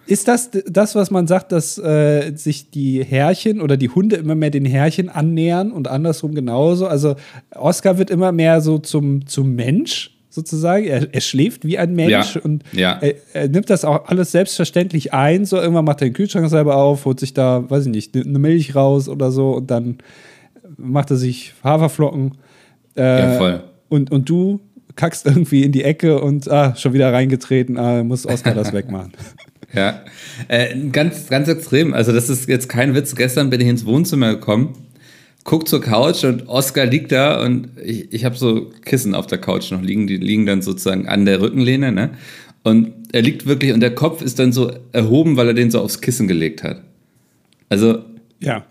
Ist 0.06 0.28
das 0.28 0.50
das, 0.66 0.94
was 0.94 1.10
man 1.10 1.26
sagt, 1.26 1.50
dass 1.50 1.78
äh, 1.78 2.32
sich 2.36 2.70
die 2.70 3.02
Herrchen 3.02 3.60
oder 3.60 3.76
die 3.76 3.88
Hunde 3.88 4.16
immer 4.16 4.34
mehr 4.34 4.50
den 4.50 4.66
Herrchen 4.66 5.08
annähern 5.08 5.72
und 5.72 5.88
andersrum 5.88 6.34
genauso? 6.34 6.86
Also 6.86 7.16
Oscar 7.54 7.98
wird 7.98 8.10
immer 8.10 8.30
mehr 8.30 8.60
so 8.60 8.78
zum, 8.78 9.26
zum 9.26 9.54
Mensch 9.54 10.14
sozusagen. 10.28 10.84
Er, 10.84 11.08
er 11.12 11.20
schläft 11.20 11.64
wie 11.64 11.78
ein 11.78 11.94
Mensch 11.94 12.34
ja, 12.34 12.42
und 12.42 12.64
ja. 12.72 12.98
Er, 13.00 13.14
er, 13.32 13.48
nimmt 13.48 13.70
das 13.70 13.84
auch 13.84 14.06
alles 14.08 14.32
selbstverständlich 14.32 15.14
ein. 15.14 15.46
So 15.46 15.56
irgendwann 15.56 15.86
macht 15.86 16.02
er 16.02 16.08
den 16.08 16.14
Kühlschrank 16.14 16.50
selber 16.50 16.76
auf, 16.76 17.06
holt 17.06 17.20
sich 17.20 17.32
da, 17.32 17.68
weiß 17.68 17.86
ich 17.86 17.92
nicht, 17.92 18.14
eine 18.14 18.38
Milch 18.38 18.74
raus 18.74 19.08
oder 19.08 19.30
so 19.30 19.52
und 19.52 19.70
dann 19.70 19.98
macht 20.76 21.10
er 21.10 21.16
sich 21.16 21.54
Haferflocken. 21.62 22.32
Äh, 22.96 23.02
ja, 23.02 23.38
voll. 23.38 23.64
Und, 23.88 24.10
und 24.10 24.28
du 24.28 24.60
kackst 24.96 25.26
irgendwie 25.26 25.62
in 25.64 25.72
die 25.72 25.82
Ecke 25.82 26.20
und 26.20 26.50
ah, 26.50 26.74
schon 26.76 26.92
wieder 26.92 27.12
reingetreten, 27.12 27.76
ah, 27.78 28.02
muss 28.04 28.26
Oscar 28.26 28.54
das 28.54 28.72
wegmachen. 28.72 29.12
Ja, 29.72 30.02
äh, 30.46 30.72
ganz, 30.92 31.28
ganz 31.28 31.48
extrem. 31.48 31.94
Also, 31.94 32.12
das 32.12 32.30
ist 32.30 32.48
jetzt 32.48 32.68
kein 32.68 32.94
Witz. 32.94 33.16
Gestern 33.16 33.50
bin 33.50 33.60
ich 33.60 33.66
ins 33.66 33.84
Wohnzimmer 33.84 34.34
gekommen, 34.34 34.74
guck 35.42 35.66
zur 35.66 35.80
Couch 35.80 36.24
und 36.24 36.48
Oscar 36.48 36.86
liegt 36.86 37.12
da 37.12 37.42
und 37.44 37.68
ich, 37.82 38.12
ich 38.12 38.24
habe 38.24 38.36
so 38.36 38.70
Kissen 38.84 39.14
auf 39.14 39.26
der 39.26 39.38
Couch 39.38 39.72
noch 39.72 39.82
liegen, 39.82 40.06
die 40.06 40.16
liegen 40.16 40.46
dann 40.46 40.62
sozusagen 40.62 41.08
an 41.08 41.24
der 41.24 41.40
Rückenlehne, 41.40 41.92
ne? 41.92 42.10
Und 42.62 42.92
er 43.12 43.22
liegt 43.22 43.46
wirklich 43.46 43.72
und 43.72 43.80
der 43.80 43.94
Kopf 43.94 44.22
ist 44.22 44.38
dann 44.38 44.52
so 44.52 44.72
erhoben, 44.92 45.36
weil 45.36 45.48
er 45.48 45.54
den 45.54 45.70
so 45.70 45.80
aufs 45.80 46.00
Kissen 46.00 46.28
gelegt 46.28 46.62
hat. 46.62 46.82
Also, 47.68 47.98
ja. 48.40 48.64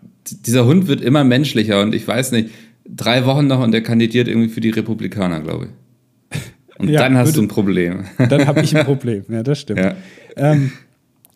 dieser 0.45 0.65
Hund 0.65 0.87
wird 0.87 1.01
immer 1.01 1.23
menschlicher 1.23 1.81
und 1.81 1.93
ich 1.93 2.07
weiß 2.07 2.31
nicht, 2.31 2.49
drei 2.85 3.25
Wochen 3.25 3.47
noch 3.47 3.61
und 3.61 3.71
der 3.71 3.83
kandidiert 3.83 4.27
irgendwie 4.27 4.49
für 4.49 4.61
die 4.61 4.69
Republikaner, 4.69 5.41
glaube 5.41 5.69
ich. 6.31 6.39
Und 6.79 6.89
ja, 6.89 7.01
dann 7.01 7.15
hast 7.15 7.27
würde, 7.27 7.37
du 7.37 7.43
ein 7.43 7.47
Problem. 7.49 8.05
Dann 8.17 8.47
habe 8.47 8.61
ich 8.61 8.75
ein 8.75 8.83
Problem, 8.83 9.23
ja, 9.29 9.43
das 9.43 9.59
stimmt. 9.59 9.79
Ja. 9.79 9.93
Ähm, 10.35 10.71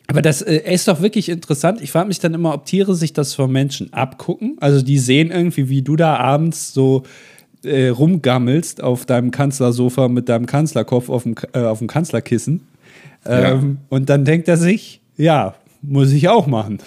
aber 0.08 0.22
das 0.22 0.42
äh, 0.42 0.74
ist 0.74 0.88
doch 0.88 1.02
wirklich 1.02 1.30
interessant. 1.30 1.80
Ich 1.82 1.92
frage 1.92 2.08
mich 2.08 2.20
dann 2.20 2.34
immer, 2.34 2.54
ob 2.56 2.66
Tiere 2.66 2.96
sich 2.96 3.14
das 3.14 3.36
von 3.36 3.52
Menschen 3.52 3.94
abgucken. 3.94 4.58
Also 4.60 4.82
die 4.82 4.98
sehen 4.98 5.30
irgendwie, 5.30 5.70
wie 5.70 5.84
du 5.84 5.96
da 5.96 6.16
abends 6.16 6.74
so 6.74 7.04
äh, 7.64 7.90
rumgammelst 7.90 8.82
auf 8.82 9.06
deinem 9.06 9.32
Kanzlersofa 9.32 10.08
mit 10.08 10.30
deinem 10.30 10.48
Kanzlerkopf 10.48 11.10
auf 11.10 11.24
dem, 11.24 11.36
äh, 11.54 11.60
auf 11.60 11.80
dem 11.80 11.88
Kanzlerkissen. 11.88 12.62
Ähm, 13.26 13.44
ja. 13.44 13.60
Und 13.90 14.10
dann 14.10 14.26
denkt 14.26 14.48
er 14.48 14.58
sich, 14.58 15.02
ja, 15.18 15.56
muss 15.82 16.12
ich 16.12 16.30
auch 16.30 16.48
machen. 16.48 16.80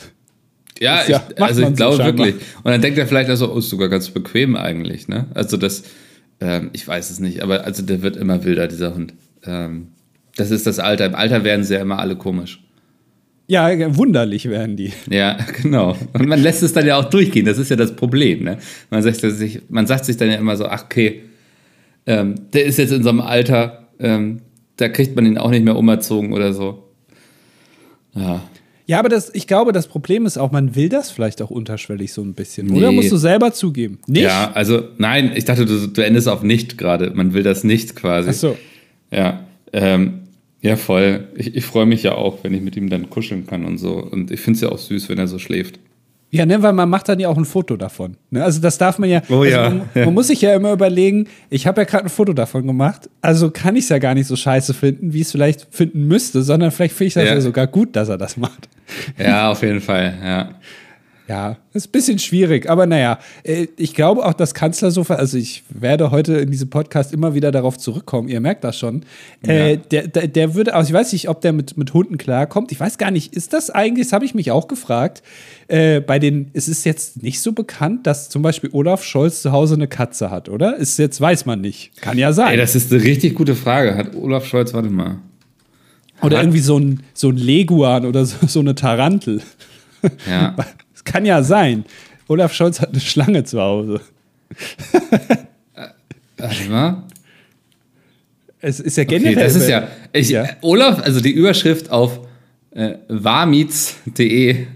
Ja, 0.80 1.06
ja 1.06 1.22
ich, 1.30 1.42
also 1.42 1.62
ich 1.62 1.74
glaube 1.74 1.96
so 1.96 2.04
wirklich. 2.04 2.34
Und 2.62 2.72
dann 2.72 2.80
denkt 2.80 2.98
er 2.98 3.06
vielleicht, 3.06 3.30
also, 3.30 3.52
oh, 3.52 3.58
ist 3.58 3.68
sogar 3.68 3.88
ganz 3.88 4.10
bequem 4.10 4.56
eigentlich, 4.56 5.08
ne? 5.08 5.26
Also 5.34 5.56
das, 5.56 5.84
ähm, 6.40 6.70
ich 6.72 6.88
weiß 6.88 7.10
es 7.10 7.20
nicht, 7.20 7.42
aber 7.42 7.64
also 7.64 7.82
der 7.82 8.02
wird 8.02 8.16
immer 8.16 8.44
wilder, 8.44 8.66
dieser 8.66 8.94
Hund. 8.94 9.14
Ähm, 9.44 9.88
das 10.36 10.50
ist 10.50 10.66
das 10.66 10.78
Alter. 10.78 11.06
Im 11.06 11.14
Alter 11.14 11.44
werden 11.44 11.64
sie 11.64 11.74
ja 11.74 11.80
immer 11.80 11.98
alle 11.98 12.16
komisch. 12.16 12.62
Ja, 13.46 13.68
wunderlich 13.96 14.48
werden 14.48 14.76
die. 14.76 14.92
Ja, 15.10 15.36
genau. 15.62 15.96
Und 16.12 16.28
man 16.28 16.40
lässt 16.40 16.62
es 16.62 16.72
dann 16.72 16.86
ja 16.86 16.96
auch 16.96 17.06
durchgehen. 17.06 17.44
Das 17.44 17.58
ist 17.58 17.68
ja 17.68 17.76
das 17.76 17.94
Problem. 17.94 18.44
Ne? 18.44 18.58
Man, 18.90 19.02
sagt 19.02 19.16
sich, 19.16 19.60
man 19.68 19.86
sagt 19.86 20.04
sich 20.04 20.16
dann 20.16 20.30
ja 20.30 20.36
immer 20.36 20.56
so, 20.56 20.66
ach 20.66 20.84
okay, 20.84 21.22
ähm, 22.06 22.36
der 22.52 22.64
ist 22.64 22.78
jetzt 22.78 22.92
in 22.92 23.02
so 23.02 23.08
einem 23.08 23.20
Alter, 23.20 23.88
ähm, 23.98 24.40
da 24.76 24.88
kriegt 24.88 25.14
man 25.16 25.26
ihn 25.26 25.36
auch 25.36 25.50
nicht 25.50 25.64
mehr 25.64 25.76
umerzogen 25.76 26.32
oder 26.32 26.52
so. 26.52 26.90
Ja. 28.14 28.42
Ja, 28.90 28.98
aber 28.98 29.08
das, 29.08 29.32
ich 29.32 29.46
glaube, 29.46 29.70
das 29.70 29.86
Problem 29.86 30.26
ist 30.26 30.36
auch, 30.36 30.50
man 30.50 30.74
will 30.74 30.88
das 30.88 31.12
vielleicht 31.12 31.42
auch 31.42 31.50
unterschwellig 31.50 32.12
so 32.12 32.22
ein 32.22 32.34
bisschen. 32.34 32.66
Nee. 32.66 32.78
Oder 32.78 32.90
musst 32.90 33.12
du 33.12 33.18
selber 33.18 33.52
zugeben? 33.52 34.00
Nicht? 34.08 34.24
Ja, 34.24 34.50
also 34.52 34.82
nein, 34.98 35.30
ich 35.36 35.44
dachte, 35.44 35.64
du, 35.64 35.86
du 35.86 36.04
endest 36.04 36.26
auf 36.26 36.42
nicht 36.42 36.76
gerade. 36.76 37.12
Man 37.14 37.32
will 37.32 37.44
das 37.44 37.62
nicht 37.62 37.94
quasi. 37.94 38.30
Ach 38.30 38.34
so. 38.34 38.58
Ja. 39.12 39.44
Ähm, 39.72 40.22
ja, 40.60 40.74
voll. 40.74 41.28
Ich, 41.36 41.54
ich 41.54 41.64
freue 41.64 41.86
mich 41.86 42.02
ja 42.02 42.16
auch, 42.16 42.42
wenn 42.42 42.52
ich 42.52 42.62
mit 42.62 42.76
ihm 42.76 42.90
dann 42.90 43.08
kuscheln 43.10 43.46
kann 43.46 43.64
und 43.64 43.78
so. 43.78 43.92
Und 43.92 44.32
ich 44.32 44.40
finde 44.40 44.56
es 44.56 44.62
ja 44.62 44.70
auch 44.70 44.78
süß, 44.78 45.08
wenn 45.08 45.20
er 45.20 45.28
so 45.28 45.38
schläft. 45.38 45.78
Ja, 46.32 46.46
ne, 46.46 46.62
weil 46.62 46.72
man 46.72 46.88
macht 46.88 47.08
dann 47.08 47.18
ja 47.18 47.28
auch 47.28 47.36
ein 47.36 47.44
Foto 47.44 47.76
davon. 47.76 48.16
Ne? 48.30 48.44
Also 48.44 48.60
das 48.60 48.78
darf 48.78 48.98
man 48.98 49.10
ja. 49.10 49.20
Oh 49.28 49.40
also 49.40 49.48
ja. 49.48 49.68
Man, 49.70 49.88
man, 49.94 50.14
muss 50.14 50.28
sich 50.28 50.40
ja 50.40 50.54
immer 50.54 50.72
überlegen, 50.72 51.26
ich 51.50 51.66
habe 51.66 51.80
ja 51.80 51.84
gerade 51.84 52.04
ein 52.04 52.08
Foto 52.08 52.32
davon 52.32 52.66
gemacht, 52.66 53.10
also 53.20 53.50
kann 53.50 53.74
ich 53.74 53.84
es 53.84 53.88
ja 53.88 53.98
gar 53.98 54.14
nicht 54.14 54.28
so 54.28 54.36
scheiße 54.36 54.72
finden, 54.72 55.12
wie 55.12 55.18
ich 55.18 55.26
es 55.26 55.32
vielleicht 55.32 55.66
finden 55.70 56.06
müsste, 56.06 56.42
sondern 56.42 56.70
vielleicht 56.70 56.94
finde 56.94 57.08
ich 57.08 57.14
das 57.14 57.24
ja. 57.24 57.34
ja 57.34 57.40
sogar 57.40 57.66
gut, 57.66 57.96
dass 57.96 58.08
er 58.08 58.18
das 58.18 58.36
macht. 58.36 58.68
Ja, 59.18 59.50
auf 59.50 59.62
jeden 59.62 59.80
Fall, 59.80 60.14
ja. 60.22 60.50
Ja, 61.30 61.58
ist 61.74 61.86
ein 61.86 61.92
bisschen 61.92 62.18
schwierig, 62.18 62.68
aber 62.68 62.86
naja, 62.86 63.20
äh, 63.44 63.68
ich 63.76 63.94
glaube 63.94 64.26
auch, 64.26 64.32
das 64.32 64.52
Kanzlersofa, 64.52 65.14
also 65.14 65.38
ich 65.38 65.62
werde 65.68 66.10
heute 66.10 66.34
in 66.38 66.50
diesem 66.50 66.70
Podcast 66.70 67.12
immer 67.12 67.36
wieder 67.36 67.52
darauf 67.52 67.78
zurückkommen, 67.78 68.28
ihr 68.28 68.40
merkt 68.40 68.64
das 68.64 68.76
schon. 68.76 69.04
Äh, 69.46 69.74
ja. 69.74 69.76
der, 69.76 70.08
der, 70.08 70.26
der, 70.26 70.54
würde, 70.56 70.74
also 70.74 70.88
ich 70.88 70.92
weiß 70.92 71.12
nicht, 71.12 71.28
ob 71.28 71.40
der 71.40 71.52
mit, 71.52 71.76
mit 71.76 71.94
Hunden 71.94 72.18
klarkommt. 72.18 72.72
Ich 72.72 72.80
weiß 72.80 72.98
gar 72.98 73.12
nicht, 73.12 73.32
ist 73.32 73.52
das 73.52 73.70
eigentlich, 73.70 74.08
das 74.08 74.12
habe 74.12 74.24
ich 74.24 74.34
mich 74.34 74.50
auch 74.50 74.66
gefragt, 74.66 75.22
äh, 75.68 76.00
bei 76.00 76.18
den, 76.18 76.50
es 76.52 76.66
ist 76.66 76.84
jetzt 76.84 77.22
nicht 77.22 77.40
so 77.40 77.52
bekannt, 77.52 78.08
dass 78.08 78.28
zum 78.28 78.42
Beispiel 78.42 78.70
Olaf 78.72 79.04
Scholz 79.04 79.40
zu 79.40 79.52
Hause 79.52 79.74
eine 79.74 79.86
Katze 79.86 80.32
hat, 80.32 80.48
oder? 80.48 80.78
Ist 80.78 80.98
jetzt, 80.98 81.20
weiß 81.20 81.46
man 81.46 81.60
nicht. 81.60 81.96
Kann 82.00 82.18
ja 82.18 82.32
sein. 82.32 82.50
Ey, 82.50 82.56
das 82.56 82.74
ist 82.74 82.92
eine 82.92 83.04
richtig 83.04 83.36
gute 83.36 83.54
Frage. 83.54 83.96
Hat 83.96 84.16
Olaf 84.16 84.46
Scholz, 84.46 84.74
warte 84.74 84.90
mal. 84.90 85.18
Oder 86.22 86.38
hat 86.38 86.42
irgendwie 86.42 86.58
so 86.58 86.76
ein, 86.76 87.04
so 87.14 87.28
ein 87.28 87.36
Leguan 87.36 88.04
oder 88.04 88.24
so, 88.24 88.48
so 88.48 88.58
eine 88.58 88.74
Tarantel. 88.74 89.42
Ja. 90.28 90.56
Das 91.02 91.12
kann 91.12 91.24
ja 91.24 91.42
sein. 91.42 91.84
Olaf 92.28 92.52
Scholz 92.52 92.80
hat 92.80 92.90
eine 92.90 93.00
Schlange 93.00 93.44
zu 93.44 93.60
Hause. 93.60 94.00
Äh, 95.74 95.86
warte 96.36 96.68
mal. 96.68 97.04
Es 98.60 98.80
ist 98.80 98.96
ja 98.96 99.04
generell. 99.04 99.32
Okay, 99.32 99.44
das 99.44 99.56
ist 99.56 99.68
ja, 99.68 99.88
ich, 100.12 100.28
ja. 100.28 100.44
Olaf, 100.60 101.00
also 101.02 101.20
die 101.20 101.30
Überschrift 101.30 101.90
auf 101.90 102.20
äh, 102.72 102.96
warmiets.de, 103.08 104.66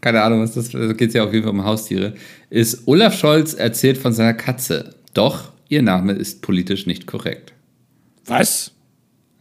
keine 0.00 0.22
Ahnung, 0.22 0.42
was 0.42 0.54
das 0.54 0.70
da 0.70 0.92
geht 0.92 1.08
es 1.08 1.14
ja 1.14 1.24
auf 1.24 1.32
jeden 1.32 1.44
Fall 1.44 1.54
um 1.54 1.64
Haustiere, 1.64 2.14
ist 2.50 2.86
Olaf 2.86 3.18
Scholz 3.18 3.54
erzählt 3.54 3.98
von 3.98 4.12
seiner 4.12 4.34
Katze. 4.34 4.94
Doch 5.14 5.50
ihr 5.68 5.82
Name 5.82 6.12
ist 6.12 6.42
politisch 6.42 6.86
nicht 6.86 7.06
korrekt. 7.06 7.52
Was? 8.26 8.75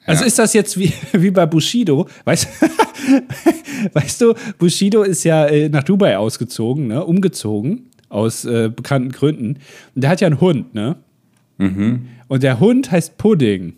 Also 0.06 0.26
ist 0.26 0.40
das 0.40 0.54
jetzt 0.54 0.78
wie, 0.78 0.94
wie 1.14 1.32
bei 1.32 1.46
Bushido? 1.46 2.08
Weißt, 2.26 2.48
weißt 3.94 4.22
du, 4.22 4.34
Bushido 4.58 5.04
ist 5.04 5.24
ja 5.24 5.46
äh, 5.48 5.70
nach 5.70 5.84
Dubai 5.84 6.18
ausgezogen, 6.18 6.88
ne? 6.88 7.04
umgezogen, 7.04 7.90
aus 8.10 8.46
äh, 8.46 8.70
bekannten 8.70 9.12
Gründen. 9.12 9.58
Und 9.96 10.04
der 10.04 10.10
hat 10.10 10.22
ja 10.22 10.28
einen 10.28 10.42
Hund, 10.42 10.74
ne? 10.74 10.98
Mhm. 11.58 12.08
Und 12.28 12.44
der 12.44 12.60
Hund 12.60 12.92
heißt 12.92 13.18
Pudding. 13.18 13.74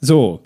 So, 0.00 0.40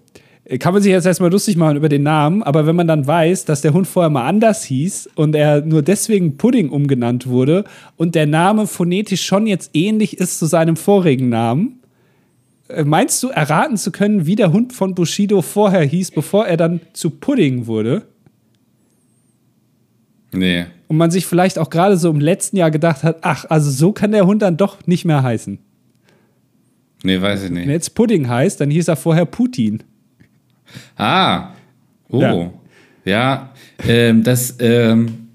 kann 0.59 0.75
man 0.75 0.83
sich 0.83 0.93
jetzt 0.93 1.07
erstmal 1.07 1.31
lustig 1.31 1.57
machen 1.57 1.77
über 1.77 1.89
den 1.89 2.03
Namen, 2.03 2.43
aber 2.43 2.67
wenn 2.67 2.77
man 2.77 2.87
dann 2.87 3.07
weiß, 3.07 3.45
dass 3.45 3.63
der 3.63 3.73
Hund 3.73 3.87
vorher 3.87 4.11
mal 4.11 4.27
anders 4.27 4.65
hieß 4.65 5.11
und 5.15 5.35
er 5.35 5.63
nur 5.63 5.83
deswegen 5.83 6.37
Pudding 6.37 6.69
umgenannt 6.69 7.27
wurde 7.27 7.65
und 7.97 8.15
der 8.15 8.27
Name 8.27 8.67
phonetisch 8.67 9.25
schon 9.25 9.47
jetzt 9.47 9.71
ähnlich 9.75 10.19
ist 10.19 10.39
zu 10.39 10.47
seinem 10.47 10.77
vorigen 10.77 11.31
Namen, 11.31 11.81
äh, 11.83 11.84
meinst 12.85 13.23
du, 13.23 13.29
erraten 13.29 13.77
zu 13.77 13.93
können, 13.93 14.27
wie 14.27 14.37
der 14.37 14.53
Hund 14.53 14.73
von 14.73 14.95
Bushido 14.95 15.43
vorher 15.43 15.83
hieß, 15.83 16.11
bevor 16.11 16.47
er 16.47 16.57
dann 16.57 16.81
zu 16.93 17.11
Pudding 17.11 17.67
wurde? 17.67 18.07
Nee. 20.33 20.67
Und 20.89 20.97
man 20.97 21.11
sich 21.11 21.27
vielleicht 21.27 21.59
auch 21.59 21.71
gerade 21.71 21.97
so 21.97 22.11
im 22.11 22.21
letzten 22.21 22.57
Jahr 22.57 22.71
gedacht 22.71 23.05
hat, 23.05 23.19
ach, 23.23 23.45
also 23.49 23.71
so 23.71 23.93
kann 23.93 24.13
der 24.13 24.27
Hund 24.27 24.43
dann 24.43 24.57
doch 24.57 24.87
nicht 24.87 25.05
mehr 25.05 25.23
heißen. 25.23 25.59
Nee, 27.05 27.21
weiß 27.21 27.45
ich 27.45 27.51
nicht. 27.51 27.63
Wenn 27.63 27.71
er 27.71 27.75
jetzt 27.75 27.95
Pudding 27.95 28.29
heißt, 28.29 28.61
dann 28.61 28.71
hieß 28.71 28.89
er 28.89 28.97
vorher 28.97 29.27
Putin. 29.27 29.83
Ah. 30.97 31.51
Oh. 32.09 32.21
Ja, 32.21 32.51
ja 33.05 33.53
ähm, 33.87 34.23
das 34.23 34.57
ähm, 34.61 35.29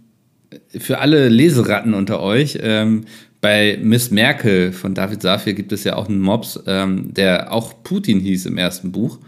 für 0.77 0.99
alle 0.99 1.29
Leseratten 1.29 1.93
unter 1.93 2.21
euch, 2.21 2.59
ähm, 2.61 3.05
bei 3.41 3.79
Miss 3.81 4.11
Merkel 4.11 4.71
von 4.71 4.93
David 4.93 5.21
Safir 5.21 5.53
gibt 5.53 5.71
es 5.71 5.83
ja 5.83 5.95
auch 5.95 6.09
einen 6.09 6.19
Mops, 6.19 6.59
ähm, 6.67 7.13
der 7.13 7.53
auch 7.53 7.83
Putin 7.83 8.19
hieß 8.19 8.45
im 8.45 8.57
ersten 8.57 8.91
Buch. 8.91 9.19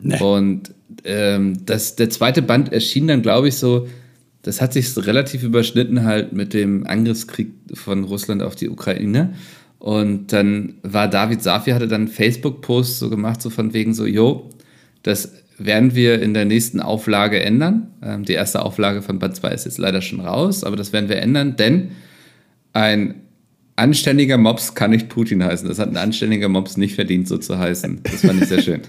Nee. 0.00 0.20
Und 0.20 0.72
ähm, 1.04 1.64
das, 1.66 1.96
der 1.96 2.10
zweite 2.10 2.42
Band 2.42 2.72
erschien 2.72 3.08
dann, 3.08 3.22
glaube 3.22 3.48
ich, 3.48 3.56
so, 3.56 3.88
das 4.42 4.60
hat 4.60 4.72
sich 4.72 4.96
relativ 4.96 5.42
überschnitten 5.42 6.04
halt 6.04 6.32
mit 6.32 6.54
dem 6.54 6.86
Angriffskrieg 6.86 7.48
von 7.74 8.04
Russland 8.04 8.42
auf 8.42 8.54
die 8.54 8.68
Ukraine. 8.68 9.34
Und 9.78 10.32
dann 10.32 10.74
war 10.82 11.08
David 11.08 11.42
Safir, 11.42 11.74
hatte 11.74 11.88
dann 11.88 12.08
Facebook-Post 12.08 12.98
so 12.98 13.10
gemacht, 13.10 13.42
so 13.42 13.50
von 13.50 13.74
wegen 13.74 13.94
so, 13.94 14.06
jo, 14.06 14.50
das 15.02 15.32
werden 15.58 15.94
wir 15.94 16.20
in 16.22 16.34
der 16.34 16.44
nächsten 16.44 16.80
Auflage 16.80 17.40
ändern. 17.40 17.88
Ähm, 18.02 18.24
die 18.24 18.34
erste 18.34 18.62
Auflage 18.62 19.02
von 19.02 19.18
Band 19.18 19.36
2 19.36 19.50
ist 19.50 19.64
jetzt 19.64 19.78
leider 19.78 20.02
schon 20.02 20.20
raus, 20.20 20.62
aber 20.62 20.76
das 20.76 20.92
werden 20.92 21.08
wir 21.08 21.16
ändern, 21.16 21.56
denn 21.56 21.90
ein 22.72 23.25
anständiger 23.76 24.38
Mops 24.38 24.74
kann 24.74 24.90
nicht 24.90 25.08
Putin 25.08 25.44
heißen. 25.44 25.68
Das 25.68 25.78
hat 25.78 25.88
ein 25.88 25.96
anständiger 25.96 26.48
Mops 26.48 26.76
nicht 26.76 26.94
verdient, 26.94 27.28
so 27.28 27.38
zu 27.38 27.58
heißen. 27.58 28.00
Das 28.02 28.22
fand 28.22 28.42
ich 28.42 28.48
sehr 28.48 28.62
schön. 28.62 28.80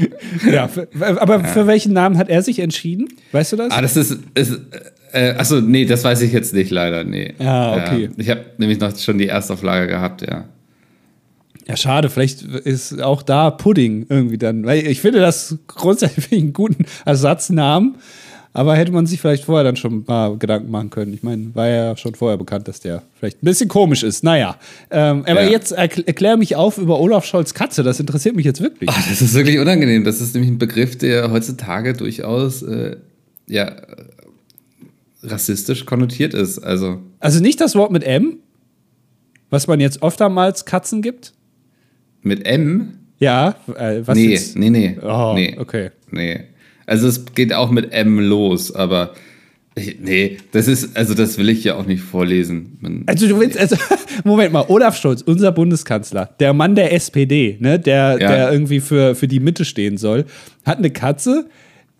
ja, 0.50 0.68
für, 0.68 0.88
aber 1.20 1.40
ja. 1.40 1.44
für 1.44 1.66
welchen 1.66 1.92
Namen 1.92 2.16
hat 2.16 2.28
er 2.28 2.42
sich 2.42 2.58
entschieden? 2.58 3.08
Weißt 3.32 3.52
du 3.52 3.56
das? 3.56 3.70
Ah, 3.70 3.82
das 3.82 3.96
ist. 3.96 4.18
ist 4.34 4.60
äh, 5.12 5.34
achso, 5.36 5.60
nee, 5.60 5.84
das 5.84 6.04
weiß 6.04 6.22
ich 6.22 6.32
jetzt 6.32 6.54
nicht, 6.54 6.70
leider. 6.70 7.04
Nee. 7.04 7.34
Ah, 7.38 7.76
okay. 7.76 8.04
Ja, 8.04 8.10
ich 8.16 8.30
habe 8.30 8.44
nämlich 8.58 8.80
noch 8.80 8.96
schon 8.98 9.18
die 9.18 9.28
Erstauflage 9.28 9.86
gehabt, 9.86 10.22
ja. 10.22 10.44
Ja, 11.66 11.76
schade, 11.76 12.10
vielleicht 12.10 12.42
ist 12.42 13.00
auch 13.00 13.22
da 13.22 13.50
Pudding 13.50 14.06
irgendwie 14.08 14.38
dann. 14.38 14.66
Weil 14.66 14.86
ich 14.86 15.00
finde 15.00 15.20
das 15.20 15.56
grundsätzlich 15.66 16.32
einen 16.32 16.52
guten 16.52 16.84
Ersatznamen. 17.06 17.96
Aber 18.56 18.76
hätte 18.76 18.92
man 18.92 19.04
sich 19.04 19.20
vielleicht 19.20 19.44
vorher 19.44 19.64
dann 19.64 19.74
schon 19.74 20.04
paar 20.04 20.36
Gedanken 20.36 20.70
machen 20.70 20.88
können. 20.88 21.12
Ich 21.12 21.24
meine, 21.24 21.52
war 21.56 21.66
ja 21.66 21.96
schon 21.96 22.14
vorher 22.14 22.38
bekannt, 22.38 22.68
dass 22.68 22.78
der 22.78 23.02
vielleicht 23.18 23.42
ein 23.42 23.46
bisschen 23.46 23.68
komisch 23.68 24.04
ist. 24.04 24.22
Naja. 24.22 24.56
Ähm, 24.92 25.24
aber 25.26 25.42
ja. 25.42 25.50
jetzt 25.50 25.72
erklär 25.72 26.36
mich 26.36 26.54
auf 26.54 26.78
über 26.78 27.00
Olaf 27.00 27.24
Scholz 27.24 27.52
Katze. 27.52 27.82
Das 27.82 27.98
interessiert 27.98 28.36
mich 28.36 28.46
jetzt 28.46 28.60
wirklich. 28.60 28.88
Ach, 28.92 29.08
das 29.08 29.20
ist 29.20 29.34
wirklich 29.34 29.58
unangenehm. 29.58 30.04
Das 30.04 30.20
ist 30.20 30.34
nämlich 30.34 30.52
ein 30.52 30.58
Begriff, 30.58 30.96
der 30.96 31.32
heutzutage 31.32 31.94
durchaus 31.94 32.62
äh, 32.62 32.96
ja, 33.48 33.74
rassistisch 35.24 35.84
konnotiert 35.84 36.32
ist. 36.32 36.60
Also. 36.60 37.00
also 37.18 37.40
nicht 37.40 37.60
das 37.60 37.74
Wort 37.74 37.90
mit 37.90 38.04
M, 38.04 38.38
was 39.50 39.66
man 39.66 39.80
jetzt 39.80 40.00
oftmals 40.00 40.64
Katzen 40.64 41.02
gibt? 41.02 41.32
Mit 42.22 42.46
M? 42.46 42.98
Ja, 43.18 43.56
äh, 43.76 44.02
was 44.04 44.16
nee, 44.16 44.30
jetzt? 44.30 44.56
nee, 44.56 44.70
nee, 44.70 44.96
oh, 45.02 45.32
nee. 45.34 45.56
Okay. 45.58 45.90
Nee. 46.12 46.44
Also 46.86 47.08
es 47.08 47.24
geht 47.34 47.52
auch 47.52 47.70
mit 47.70 47.92
M 47.92 48.18
los, 48.18 48.74
aber 48.74 49.14
ich, 49.76 49.96
nee, 50.00 50.36
das 50.52 50.68
ist, 50.68 50.96
also 50.96 51.14
das 51.14 51.36
will 51.36 51.48
ich 51.48 51.64
ja 51.64 51.74
auch 51.74 51.86
nicht 51.86 52.02
vorlesen. 52.02 52.76
Man, 52.80 53.02
also 53.06 53.26
du 53.26 53.40
willst, 53.40 53.58
also, 53.58 53.76
Moment 54.24 54.52
mal, 54.52 54.64
Olaf 54.68 54.96
Scholz, 54.96 55.22
unser 55.22 55.50
Bundeskanzler, 55.50 56.30
der 56.38 56.52
Mann 56.52 56.74
der 56.76 56.92
SPD, 56.92 57.56
ne, 57.60 57.78
der, 57.80 58.18
ja. 58.20 58.28
der 58.28 58.52
irgendwie 58.52 58.80
für, 58.80 59.14
für 59.16 59.26
die 59.26 59.40
Mitte 59.40 59.64
stehen 59.64 59.96
soll, 59.98 60.26
hat 60.64 60.78
eine 60.78 60.90
Katze, 60.90 61.46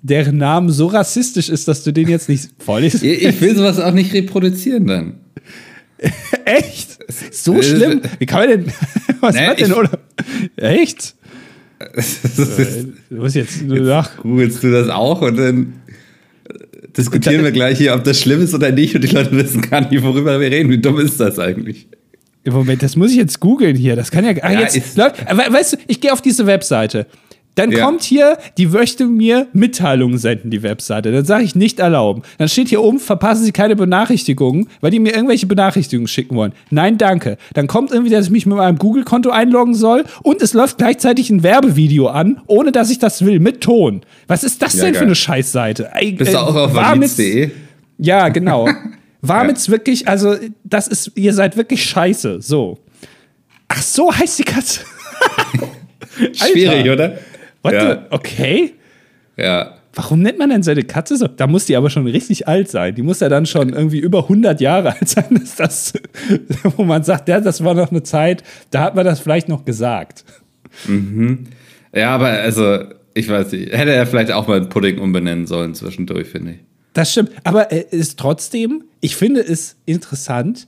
deren 0.03 0.37
Namen 0.37 0.71
so 0.71 0.87
rassistisch 0.87 1.49
ist, 1.49 1.67
dass 1.67 1.83
du 1.83 1.93
den 1.93 2.09
jetzt 2.09 2.29
nicht 2.29 2.51
vorliest? 2.59 3.03
Ich 3.03 3.41
will 3.41 3.57
sowas 3.57 3.81
auch 3.81 3.93
nicht 3.93 4.13
reproduzieren 4.13 4.87
dann. 4.87 5.15
Echt? 6.45 6.99
So 7.33 7.63
schlimm? 7.63 8.03
Wie 8.19 8.27
kann 8.27 8.41
man 8.41 8.49
denn. 8.51 8.73
Was 9.21 9.35
Nee, 9.35 9.47
hat 9.47 9.59
denn, 9.61 9.71
ich- 9.71 9.77
oder? 9.77 9.99
Echt? 10.57 11.15
Du 13.11 13.17
musst 13.17 13.35
jetzt 13.37 13.63
nur 13.63 13.81
nach. 13.81 14.17
Googelst 14.19 14.63
du 14.63 14.71
das 14.71 14.89
auch 14.89 15.21
und 15.23 15.37
dann 15.37 15.73
diskutieren 16.97 17.43
wir 17.45 17.53
gleich 17.53 17.79
hier, 17.79 17.95
ob 17.95 18.05
das 18.05 18.21
schlimm 18.21 18.43
ist 18.43 18.55
oder 18.55 18.71
nicht 18.71 18.95
und 18.95 19.03
die 19.03 19.09
Leute 19.09 19.33
wissen 19.33 19.61
gar 19.63 19.81
nicht, 19.89 20.03
worüber 20.03 20.39
wir 20.41 20.51
reden. 20.51 20.71
Wie 20.71 20.79
dumm 20.79 20.99
ist 21.01 21.19
das 21.21 21.39
eigentlich? 21.39 21.89
Im 22.45 22.53
Moment, 22.53 22.83
das 22.83 22.95
muss 22.97 23.11
ich 23.11 23.17
jetzt 23.17 23.41
googeln 23.41 23.75
hier. 23.77 23.97
Das 23.97 24.11
kann 24.11 24.25
ja. 24.25 24.33
Ah, 24.43 24.53
Ja, 24.53 24.61
jetzt, 24.61 24.97
Leute, 24.97 25.15
we- 25.31 25.53
weißt 25.53 25.73
du, 25.75 25.77
ich 25.87 26.01
gehe 26.01 26.13
auf 26.13 26.21
diese 26.21 26.47
Webseite. 26.47 27.07
Dann 27.57 27.71
Ja. 27.71 27.85
kommt 27.85 28.03
hier, 28.03 28.37
die 28.59 28.67
möchte 28.67 29.07
mir 29.07 29.47
Mitteilungen 29.53 30.19
senden, 30.19 30.51
die 30.51 30.63
Webseite. 30.65 31.13
Dann 31.13 31.25
sage 31.25 31.45
ich 31.45 31.55
nicht 31.55 31.79
erlauben. 31.79 32.23
Dann 32.39 32.49
steht 32.49 32.69
hier 32.69 32.83
oben, 32.83 32.99
verpassen 32.99 33.45
Sie 33.45 33.53
keine 33.53 33.77
Benachrichtigungen, 33.77 34.69
weil 34.81 34.91
die 34.91 34.99
mir 34.99 35.15
irgendwelche 35.15 35.47
Benachrichtigungen 35.47 36.09
schicken 36.09 36.35
wollen. 36.35 36.53
Nein, 36.71 36.99
danke. 36.99 37.37
Dann 37.55 37.67
kommt 37.69 37.93
irgendwie, 37.93 38.11
dass 38.11 38.27
ich 38.27 38.31
mich 38.33 38.47
mit 38.47 38.57
meinem 38.57 38.77
Google-Konto 38.79 39.31
einloggen 39.31 39.75
soll 39.75 40.05
und 40.23 40.43
es 40.43 40.53
läuft 40.53 40.79
gleichzeitig 40.79 41.31
ein 41.31 41.43
Werbevideo 41.45 42.09
an, 42.09 42.41
ohne 42.49 42.73
dass 42.73 42.91
ich 42.91 42.99
das 42.99 43.25
will, 43.25 43.39
mit 43.39 43.61
Ton. 43.61 44.01
Was 44.27 44.43
ist 44.43 44.61
das 44.61 44.75
Ja, 44.75 44.85
denn 44.87 44.95
für 44.95 45.01
geil. 45.01 45.07
eine 45.09 45.15
Scheißseite? 45.15 45.91
Bist 46.17 46.33
du 46.33 46.37
äh, 46.37 46.41
auch 46.41 46.55
auf 46.57 46.75
war 46.75 46.97
mit- 46.97 47.03
walitz.de? 47.17 47.51
ja, 47.99 48.29
genau. 48.31 48.69
War 49.27 49.45
mit's 49.45 49.71
wirklich, 49.71 50.07
also 50.07 50.37
das 50.65 50.87
ist, 50.87 51.13
ihr 51.15 51.33
seid 51.33 51.57
wirklich 51.57 51.83
scheiße. 51.83 52.43
So. 52.43 52.79
Ach 53.69 53.81
so 53.81 54.13
heißt 54.15 54.39
die 54.41 54.45
Katze. 54.45 54.81
Schwierig, 56.35 56.91
oder? 56.91 57.19
What 57.65 57.73
Ja. 57.73 57.91
the? 57.95 57.99
Okay. 58.11 58.75
Ja. 59.37 59.75
Warum 59.97 60.23
nennt 60.23 60.39
man 60.39 60.51
denn 60.51 60.63
seine 60.65 60.83
Katze 60.83 61.17
so? 61.17 61.29
Da 61.29 61.47
muss 61.47 61.67
die 61.67 61.77
aber 61.77 61.89
schon 61.89 62.07
richtig 62.07 62.49
alt 62.49 62.69
sein. 62.69 62.95
Die 62.97 63.03
muss 63.03 63.21
ja 63.21 63.29
dann 63.29 63.47
schon 63.47 63.71
irgendwie 63.71 63.99
über 64.01 64.25
100 64.25 64.61
Jahre 64.61 64.93
alt 65.01 65.09
sein, 65.09 65.25
dass 65.41 65.55
das, 65.57 65.93
wo 66.77 66.85
man 66.85 67.05
sagt, 67.05 67.29
ja, 67.29 67.41
das 67.41 67.63
war 67.65 67.75
noch 67.75 67.91
eine 67.91 68.03
Zeit, 68.03 68.43
da 68.71 68.83
hat 68.83 68.95
man 68.97 69.05
das 69.05 69.21
vielleicht 69.21 69.49
noch 69.49 69.65
gesagt. 69.65 70.25
Ja, 71.95 72.11
aber 72.15 72.27
also, 72.29 72.81
ich 73.15 73.29
weiß 73.29 73.53
nicht. 73.53 73.73
Hätte 73.73 73.93
er 73.93 74.07
vielleicht 74.07 74.33
auch 74.33 74.49
mal 74.49 74.57
einen 74.59 74.69
Pudding 74.69 74.99
umbenennen 74.99 75.47
sollen 75.47 75.75
zwischendurch, 75.75 76.29
finde 76.29 76.53
ich. 76.53 76.59
Das 76.93 77.13
stimmt. 77.13 77.31
Aber 77.45 77.73
es 77.73 77.85
ist 77.93 78.19
trotzdem, 78.19 78.85
ich 79.01 79.17
finde 79.17 79.41
es 79.41 79.77
interessant, 79.87 80.67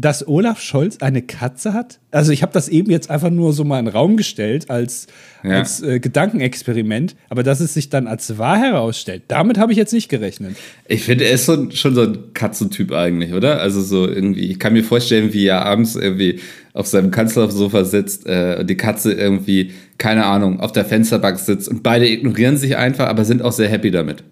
dass 0.00 0.26
Olaf 0.28 0.60
Scholz 0.60 0.98
eine 0.98 1.22
Katze 1.22 1.72
hat. 1.74 1.98
Also 2.12 2.30
ich 2.30 2.42
habe 2.42 2.52
das 2.52 2.68
eben 2.68 2.88
jetzt 2.90 3.10
einfach 3.10 3.30
nur 3.30 3.52
so 3.52 3.64
mal 3.64 3.80
in 3.80 3.86
den 3.86 3.94
Raum 3.94 4.16
gestellt 4.16 4.70
als, 4.70 5.08
Ja. 5.42 5.58
als 5.58 5.82
äh, 5.82 5.98
Gedankenexperiment, 5.98 7.16
aber 7.28 7.42
dass 7.42 7.58
es 7.58 7.74
sich 7.74 7.90
dann 7.90 8.06
als 8.06 8.38
wahr 8.38 8.58
herausstellt, 8.58 9.24
damit 9.28 9.58
habe 9.58 9.72
ich 9.72 9.78
jetzt 9.78 9.92
nicht 9.92 10.08
gerechnet. 10.08 10.56
Ich 10.86 11.02
finde, 11.02 11.24
er 11.24 11.32
ist 11.32 11.46
so, 11.46 11.68
schon 11.72 11.96
so 11.96 12.02
ein 12.02 12.32
Katzentyp 12.32 12.92
eigentlich, 12.92 13.32
oder? 13.32 13.60
Also 13.60 13.82
so 13.82 14.06
irgendwie, 14.06 14.50
ich 14.52 14.60
kann 14.60 14.72
mir 14.72 14.84
vorstellen, 14.84 15.32
wie 15.32 15.46
er 15.46 15.66
abends 15.66 15.96
irgendwie 15.96 16.38
auf 16.74 16.86
seinem 16.86 17.10
Kanzlersofa 17.10 17.84
sitzt 17.84 18.24
äh, 18.26 18.58
und 18.60 18.70
die 18.70 18.76
Katze 18.76 19.12
irgendwie, 19.12 19.72
keine 19.98 20.26
Ahnung, 20.26 20.60
auf 20.60 20.70
der 20.70 20.84
Fensterbank 20.84 21.40
sitzt 21.40 21.68
und 21.68 21.82
beide 21.82 22.08
ignorieren 22.08 22.56
sich 22.56 22.76
einfach, 22.76 23.08
aber 23.08 23.24
sind 23.24 23.42
auch 23.42 23.52
sehr 23.52 23.68
happy 23.68 23.90
damit. 23.90 24.22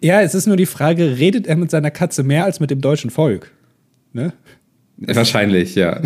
Ja, 0.00 0.22
es 0.22 0.34
ist 0.34 0.46
nur 0.46 0.56
die 0.56 0.64
Frage, 0.66 1.18
redet 1.18 1.46
er 1.46 1.56
mit 1.56 1.70
seiner 1.70 1.90
Katze 1.90 2.22
mehr 2.22 2.44
als 2.46 2.58
mit 2.58 2.70
dem 2.70 2.80
deutschen 2.80 3.10
Volk? 3.10 3.50
Ne? 4.14 4.32
Wahrscheinlich, 5.14 5.74
ja. 5.74 6.00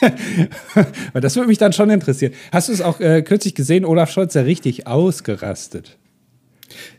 Weil 1.12 1.20
das 1.20 1.36
würde 1.36 1.48
mich 1.48 1.58
dann 1.58 1.72
schon 1.72 1.90
interessieren. 1.90 2.32
Hast 2.50 2.68
du 2.68 2.72
es 2.72 2.80
auch 2.80 3.00
äh, 3.00 3.22
kürzlich 3.22 3.54
gesehen, 3.54 3.84
Olaf 3.84 4.10
Scholz 4.10 4.34
ja 4.34 4.42
richtig 4.42 4.86
ausgerastet? 4.86 5.96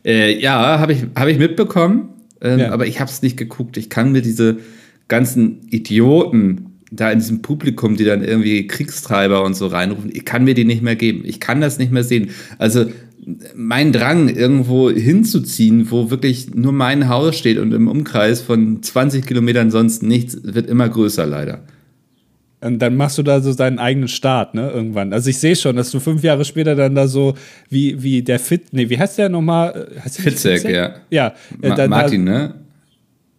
Äh, 0.04 0.38
ja, 0.40 0.78
habe 0.78 0.92
ich, 0.92 1.04
hab 1.14 1.28
ich 1.28 1.38
mitbekommen, 1.38 2.08
ähm, 2.40 2.60
Ja. 2.60 2.70
aber 2.72 2.86
ich 2.86 3.00
habe 3.00 3.10
es 3.10 3.22
nicht 3.22 3.36
geguckt. 3.36 3.76
Ich 3.76 3.90
kann 3.90 4.12
mir 4.12 4.22
diese 4.22 4.58
ganzen 5.08 5.66
Idioten 5.68 6.70
da 6.90 7.10
in 7.10 7.18
diesem 7.18 7.42
Publikum, 7.42 7.96
die 7.96 8.04
dann 8.04 8.22
irgendwie 8.22 8.66
Kriegstreiber 8.66 9.42
und 9.42 9.54
so 9.54 9.66
reinrufen, 9.66 10.10
ich 10.14 10.24
kann 10.24 10.44
mir 10.44 10.54
die 10.54 10.64
nicht 10.64 10.80
mehr 10.82 10.96
geben. 10.96 11.22
Ich 11.24 11.40
kann 11.40 11.60
das 11.60 11.78
nicht 11.78 11.90
mehr 11.92 12.04
sehen. 12.04 12.30
Also 12.58 12.86
mein 13.54 13.92
Drang, 13.92 14.28
irgendwo 14.28 14.90
hinzuziehen, 14.90 15.90
wo 15.90 16.10
wirklich 16.10 16.54
nur 16.54 16.72
mein 16.72 17.08
Haus 17.08 17.36
steht 17.38 17.58
und 17.58 17.72
im 17.72 17.88
Umkreis 17.88 18.40
von 18.42 18.82
20 18.82 19.24
Kilometern 19.26 19.70
sonst 19.70 20.02
nichts, 20.02 20.38
wird 20.42 20.68
immer 20.68 20.88
größer 20.88 21.24
leider. 21.26 21.60
Und 22.60 22.78
dann 22.78 22.96
machst 22.96 23.18
du 23.18 23.22
da 23.22 23.40
so 23.40 23.52
deinen 23.52 23.78
eigenen 23.78 24.08
Start, 24.08 24.54
ne, 24.54 24.70
irgendwann. 24.70 25.12
Also 25.12 25.28
ich 25.28 25.38
sehe 25.38 25.54
schon, 25.54 25.76
dass 25.76 25.90
du 25.90 26.00
fünf 26.00 26.22
Jahre 26.22 26.44
später 26.46 26.74
dann 26.74 26.94
da 26.94 27.06
so 27.08 27.34
wie, 27.68 28.02
wie 28.02 28.22
der 28.22 28.38
Fit, 28.38 28.72
nee, 28.72 28.88
wie 28.88 28.98
heißt 28.98 29.18
der 29.18 29.28
nochmal? 29.28 29.88
Heißt 30.02 30.18
der 30.18 30.24
nicht 30.24 30.38
Fitzek, 30.40 30.70
ja. 30.70 30.94
Ja. 31.10 31.34
äh, 31.60 31.68
Ma 31.68 31.74
da- 31.74 31.88
Martin, 31.88 32.24
ne? 32.24 32.54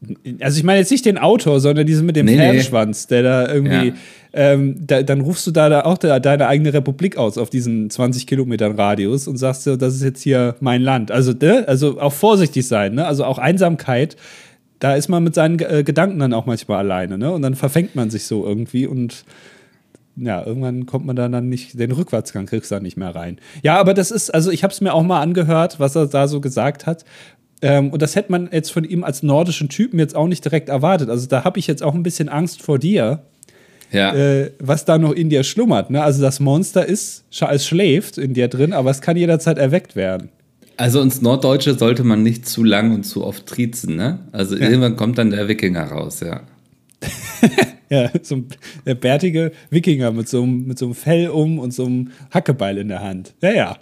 Da, 0.01 0.45
also 0.45 0.57
ich 0.59 0.63
meine 0.63 0.79
jetzt 0.79 0.91
nicht 0.91 1.05
den 1.05 1.17
Autor, 1.17 1.59
sondern 1.59 1.88
diesen 1.88 2.05
mit 2.05 2.15
dem 2.15 2.27
Nee, 2.27 2.33
nee. 2.33 2.38
Pferdeschwanz, 2.38 3.07
der 3.07 3.23
da 3.23 3.51
irgendwie, 3.51 3.88
Ja. 3.88 3.93
Ähm, 4.38 4.86
da, 4.86 5.01
dann 5.01 5.21
rufst 5.21 5.47
du 5.47 5.51
da, 5.51 5.69
da 5.69 5.86
auch 5.86 5.97
da, 5.97 6.19
deine 6.19 6.47
eigene 6.47 6.73
Republik 6.73 7.15
aus 7.15 7.38
auf 7.38 7.49
diesen 7.49 7.89
20 7.89 8.27
Kilometern 8.27 8.75
Radius 8.75 9.29
und 9.29 9.38
sagst 9.38 9.63
so, 9.63 9.77
das 9.77 9.95
ist 9.95 10.03
jetzt 10.03 10.21
hier 10.21 10.55
mein 10.59 10.81
Land. 10.81 11.09
Also, 11.09 11.31
ne? 11.31 11.63
also 11.67 12.01
auch 12.01 12.11
vorsichtig 12.11 12.67
sein, 12.67 12.95
ne? 12.95 13.07
Also 13.07 13.23
auch 13.23 13.38
Einsamkeit, 13.38 14.17
da 14.79 14.95
ist 14.95 15.07
man 15.07 15.23
mit 15.23 15.36
seinen 15.36 15.59
äh, 15.59 15.83
Gedanken 15.86 16.19
dann 16.19 16.33
auch 16.33 16.45
manchmal 16.45 16.79
alleine, 16.79 17.17
ne? 17.17 17.31
Und 17.31 17.43
dann 17.43 17.55
verfängt 17.55 17.95
man 17.95 18.09
sich 18.09 18.25
so 18.25 18.45
irgendwie 18.45 18.88
und 18.88 19.23
ja, 20.17 20.45
irgendwann 20.45 20.86
kommt 20.86 21.05
man 21.05 21.15
da 21.15 21.29
dann 21.29 21.47
nicht, 21.47 21.79
den 21.79 21.91
Rückwärtsgang 21.91 22.45
kriegst 22.45 22.71
du 22.71 22.75
da 22.75 22.81
nicht 22.81 22.97
mehr 22.97 23.15
rein. 23.15 23.38
Ja, 23.63 23.77
aber 23.79 23.93
das 23.93 24.11
ist, 24.11 24.33
also 24.33 24.51
ich 24.51 24.63
habe 24.63 24.73
es 24.73 24.81
mir 24.81 24.93
auch 24.93 25.03
mal 25.03 25.21
angehört, 25.21 25.79
was 25.79 25.95
er 25.95 26.07
da 26.07 26.27
so 26.27 26.41
gesagt 26.41 26.86
hat. 26.86 27.05
Ähm, 27.61 27.89
und 27.91 28.01
das 28.01 28.15
hätte 28.17 28.31
man 28.33 28.49
jetzt 28.51 28.71
von 28.71 28.83
ihm 28.83 29.05
als 29.05 29.23
nordischen 29.23 29.69
Typen 29.69 29.97
jetzt 29.97 30.15
auch 30.15 30.27
nicht 30.27 30.43
direkt 30.43 30.67
erwartet. 30.67 31.09
Also 31.09 31.25
da 31.27 31.45
habe 31.45 31.57
ich 31.59 31.67
jetzt 31.67 31.83
auch 31.83 31.93
ein 31.93 32.03
bisschen 32.03 32.27
Angst 32.27 32.61
vor 32.61 32.79
dir, 32.79 33.23
Ja. 33.91 34.13
äh, 34.15 34.51
was 34.59 34.86
da 34.86 34.97
noch 34.97 35.11
in 35.11 35.29
dir 35.29 35.43
schlummert. 35.43 35.89
Ne? 35.89 36.03
Also 36.03 36.21
das 36.21 36.39
Monster 36.39 36.86
ist, 36.86 37.25
es 37.31 37.65
schläft 37.65 38.17
in 38.17 38.33
dir 38.33 38.47
drin, 38.47 38.73
aber 38.73 38.91
es 38.91 39.01
kann 39.01 39.17
jederzeit 39.17 39.57
erweckt 39.57 39.95
werden. 39.95 40.29
Also 40.77 41.01
uns 41.01 41.21
Norddeutsche 41.21 41.77
sollte 41.77 42.03
man 42.03 42.23
nicht 42.23 42.47
zu 42.47 42.63
lang 42.63 42.93
und 42.93 43.03
zu 43.03 43.23
oft 43.23 43.45
triezen, 43.45 43.95
ne? 43.95 44.19
Also 44.33 44.57
irgendwann 44.57 44.97
kommt 44.97 45.17
dann 45.17 45.29
der 45.29 45.47
Wikinger 45.47 45.86
raus, 45.86 46.19
ja. 46.19 46.41
Ja, 47.89 48.09
so 48.23 48.38
ein 48.38 48.47
der 48.86 48.95
bärtige 48.95 49.51
Wikinger 49.69 50.11
mit 50.11 50.27
so, 50.27 50.41
einem, 50.41 50.65
mit 50.65 50.79
so 50.79 50.86
einem 50.86 50.95
Fell 50.95 51.29
um 51.29 51.59
und 51.59 51.71
so 51.71 51.86
einem 51.86 52.11
Hackebeil 52.31 52.77
in 52.79 52.88
der 52.88 53.01
Hand. 53.01 53.36
Ja, 53.41 53.53
ja. 53.53 53.77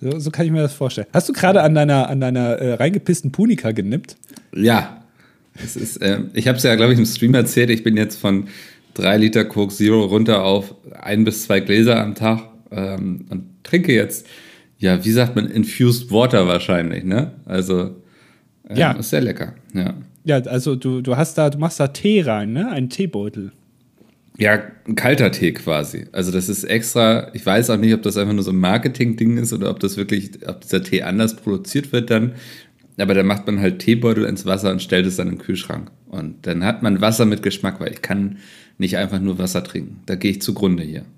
So, 0.00 0.18
so 0.18 0.30
kann 0.30 0.46
ich 0.46 0.52
mir 0.52 0.60
das 0.60 0.74
vorstellen. 0.74 1.06
Hast 1.12 1.28
du 1.28 1.32
gerade 1.32 1.62
an 1.62 1.74
deiner, 1.74 2.08
an 2.08 2.20
deiner 2.20 2.56
äh, 2.58 2.74
reingepissten 2.74 3.32
Punika 3.32 3.72
genippt? 3.72 4.16
Ja. 4.54 5.02
Es 5.54 5.76
ist, 5.76 5.98
äh, 5.98 6.20
ich 6.34 6.48
habe 6.48 6.58
es 6.58 6.64
ja, 6.64 6.74
glaube 6.74 6.92
ich, 6.92 6.98
im 6.98 7.06
Stream 7.06 7.34
erzählt. 7.34 7.70
Ich 7.70 7.82
bin 7.82 7.96
jetzt 7.96 8.16
von 8.16 8.48
drei 8.94 9.16
Liter 9.18 9.44
Coke 9.44 9.72
Zero 9.74 10.04
runter 10.04 10.44
auf 10.44 10.74
ein 11.00 11.24
bis 11.24 11.44
zwei 11.44 11.60
Gläser 11.60 12.00
am 12.00 12.14
Tag 12.14 12.42
ähm, 12.70 13.26
und 13.30 13.44
trinke 13.62 13.92
jetzt, 13.94 14.26
ja, 14.78 15.04
wie 15.04 15.10
sagt 15.12 15.36
man, 15.36 15.46
infused 15.46 16.10
water 16.10 16.46
wahrscheinlich, 16.48 17.04
ne? 17.04 17.32
Also, 17.44 17.96
äh, 18.68 18.78
Ja. 18.78 18.92
ist 18.92 19.10
sehr 19.10 19.20
lecker, 19.20 19.54
ja. 19.74 19.94
Ja, 20.24 20.36
also 20.42 20.76
du, 20.76 21.00
du 21.00 21.16
hast 21.16 21.36
da, 21.38 21.50
du 21.50 21.58
machst 21.58 21.80
da 21.80 21.88
Tee 21.88 22.20
rein, 22.22 22.52
ne? 22.52 22.70
Einen 22.70 22.88
Teebeutel. 22.90 23.52
Ja, 24.38 24.60
ein 24.88 24.94
kalter 24.94 25.30
Tee 25.30 25.52
quasi. 25.52 26.06
Also 26.12 26.32
das 26.32 26.48
ist 26.48 26.64
extra, 26.64 27.28
ich 27.34 27.44
weiß 27.44 27.70
auch 27.70 27.76
nicht, 27.76 27.92
ob 27.92 28.02
das 28.02 28.16
einfach 28.16 28.32
nur 28.32 28.42
so 28.44 28.50
ein 28.50 28.56
Marketing-Ding 28.56 29.36
ist 29.36 29.52
oder 29.52 29.68
ob 29.70 29.80
das 29.80 29.96
wirklich, 29.96 30.30
ob 30.48 30.62
dieser 30.62 30.82
Tee 30.82 31.02
anders 31.02 31.36
produziert 31.36 31.92
wird 31.92 32.10
dann. 32.10 32.32
Aber 32.98 33.14
da 33.14 33.22
macht 33.22 33.46
man 33.46 33.60
halt 33.60 33.78
Teebeutel 33.78 34.24
ins 34.24 34.44
Wasser 34.44 34.70
und 34.70 34.82
stellt 34.82 35.06
es 35.06 35.16
dann 35.16 35.28
in 35.28 35.36
den 35.36 35.40
Kühlschrank. 35.40 35.90
Und 36.08 36.46
dann 36.46 36.64
hat 36.64 36.82
man 36.82 37.00
Wasser 37.00 37.24
mit 37.24 37.42
Geschmack, 37.42 37.80
weil 37.80 37.92
ich 37.92 38.02
kann 38.02 38.38
nicht 38.78 38.96
einfach 38.96 39.20
nur 39.20 39.38
Wasser 39.38 39.64
trinken. 39.64 40.00
Da 40.06 40.14
gehe 40.14 40.32
ich 40.32 40.42
zugrunde 40.42 40.82
hier. 40.82 41.04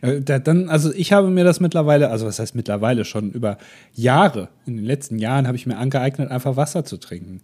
Äh, 0.00 0.20
da, 0.20 0.40
dann, 0.40 0.68
also 0.68 0.92
ich 0.92 1.12
habe 1.12 1.30
mir 1.30 1.44
das 1.44 1.60
mittlerweile, 1.60 2.10
also 2.10 2.26
was 2.26 2.40
heißt 2.40 2.56
mittlerweile 2.56 3.04
schon 3.04 3.30
über 3.30 3.56
Jahre, 3.94 4.48
in 4.66 4.74
den 4.74 4.84
letzten 4.84 5.16
Jahren 5.16 5.46
habe 5.46 5.56
ich 5.56 5.64
mir 5.64 5.78
angeeignet, 5.78 6.28
einfach 6.28 6.56
Wasser 6.56 6.84
zu 6.84 6.96
trinken. 6.96 7.40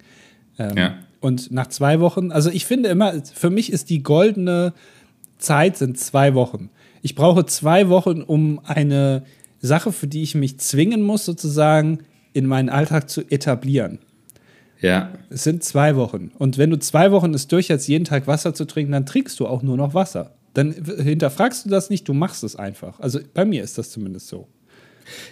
Ähm, 0.58 0.76
Ja. 0.76 0.94
Und 1.20 1.52
nach 1.52 1.68
zwei 1.68 2.00
Wochen, 2.00 2.32
also 2.32 2.50
ich 2.50 2.66
finde 2.66 2.88
immer, 2.88 3.12
für 3.22 3.50
mich 3.50 3.72
ist 3.72 3.90
die 3.90 4.02
goldene 4.02 4.72
Zeit 5.38 5.76
sind 5.76 5.98
zwei 5.98 6.34
Wochen. 6.34 6.70
Ich 7.02 7.14
brauche 7.14 7.46
zwei 7.46 7.88
Wochen, 7.88 8.22
um 8.22 8.60
eine 8.64 9.22
Sache, 9.60 9.92
für 9.92 10.06
die 10.06 10.22
ich 10.22 10.34
mich 10.34 10.58
zwingen 10.58 11.02
muss, 11.02 11.24
sozusagen 11.24 12.00
in 12.32 12.46
meinen 12.46 12.68
Alltag 12.68 13.08
zu 13.10 13.22
etablieren. 13.30 13.98
Ja, 14.80 15.12
Es 15.28 15.44
sind 15.44 15.62
zwei 15.62 15.94
Wochen. 15.96 16.30
Und 16.38 16.56
wenn 16.56 16.70
du 16.70 16.78
zwei 16.78 17.12
Wochen 17.12 17.34
es 17.34 17.48
durchhältst, 17.48 17.86
jeden 17.86 18.04
Tag 18.04 18.26
Wasser 18.26 18.54
zu 18.54 18.64
trinken, 18.64 18.92
dann 18.92 19.04
trinkst 19.04 19.38
du 19.38 19.46
auch 19.46 19.62
nur 19.62 19.76
noch 19.76 19.92
Wasser. 19.92 20.34
Dann 20.54 20.72
hinterfragst 20.72 21.66
du 21.66 21.70
das 21.70 21.90
nicht, 21.90 22.08
du 22.08 22.14
machst 22.14 22.42
es 22.44 22.56
einfach. 22.56 22.98
Also 22.98 23.20
bei 23.34 23.44
mir 23.44 23.62
ist 23.62 23.76
das 23.76 23.90
zumindest 23.90 24.28
so. 24.28 24.48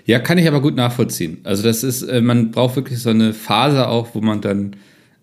Ja, 0.05 0.19
kann 0.19 0.39
ich 0.39 0.47
aber 0.47 0.61
gut 0.61 0.77
nachvollziehen. 0.77 1.39
Also 1.45 1.63
das 1.63 1.83
ist, 1.83 2.03
äh, 2.03 2.21
man 2.21 2.51
braucht 2.51 2.77
wirklich 2.77 2.99
so 2.99 3.11
eine 3.11 3.33
Phase 3.33 3.89
auch, 3.89 4.15
wo 4.15 4.21
man 4.21 4.41
dann 4.41 4.77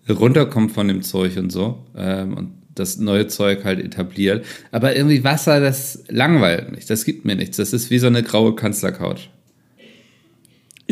runterkommt 0.08 0.72
von 0.72 0.88
dem 0.88 1.02
Zeug 1.02 1.36
und 1.36 1.50
so 1.50 1.84
ähm, 1.96 2.34
und 2.34 2.52
das 2.74 2.98
neue 2.98 3.26
Zeug 3.26 3.64
halt 3.64 3.80
etabliert. 3.80 4.44
Aber 4.70 4.94
irgendwie 4.94 5.24
Wasser, 5.24 5.60
das 5.60 6.04
langweilt 6.08 6.72
mich, 6.72 6.86
das 6.86 7.04
gibt 7.04 7.24
mir 7.24 7.36
nichts. 7.36 7.56
Das 7.56 7.72
ist 7.72 7.90
wie 7.90 7.98
so 7.98 8.06
eine 8.06 8.22
graue 8.22 8.54
Kanzlercouch. 8.54 9.30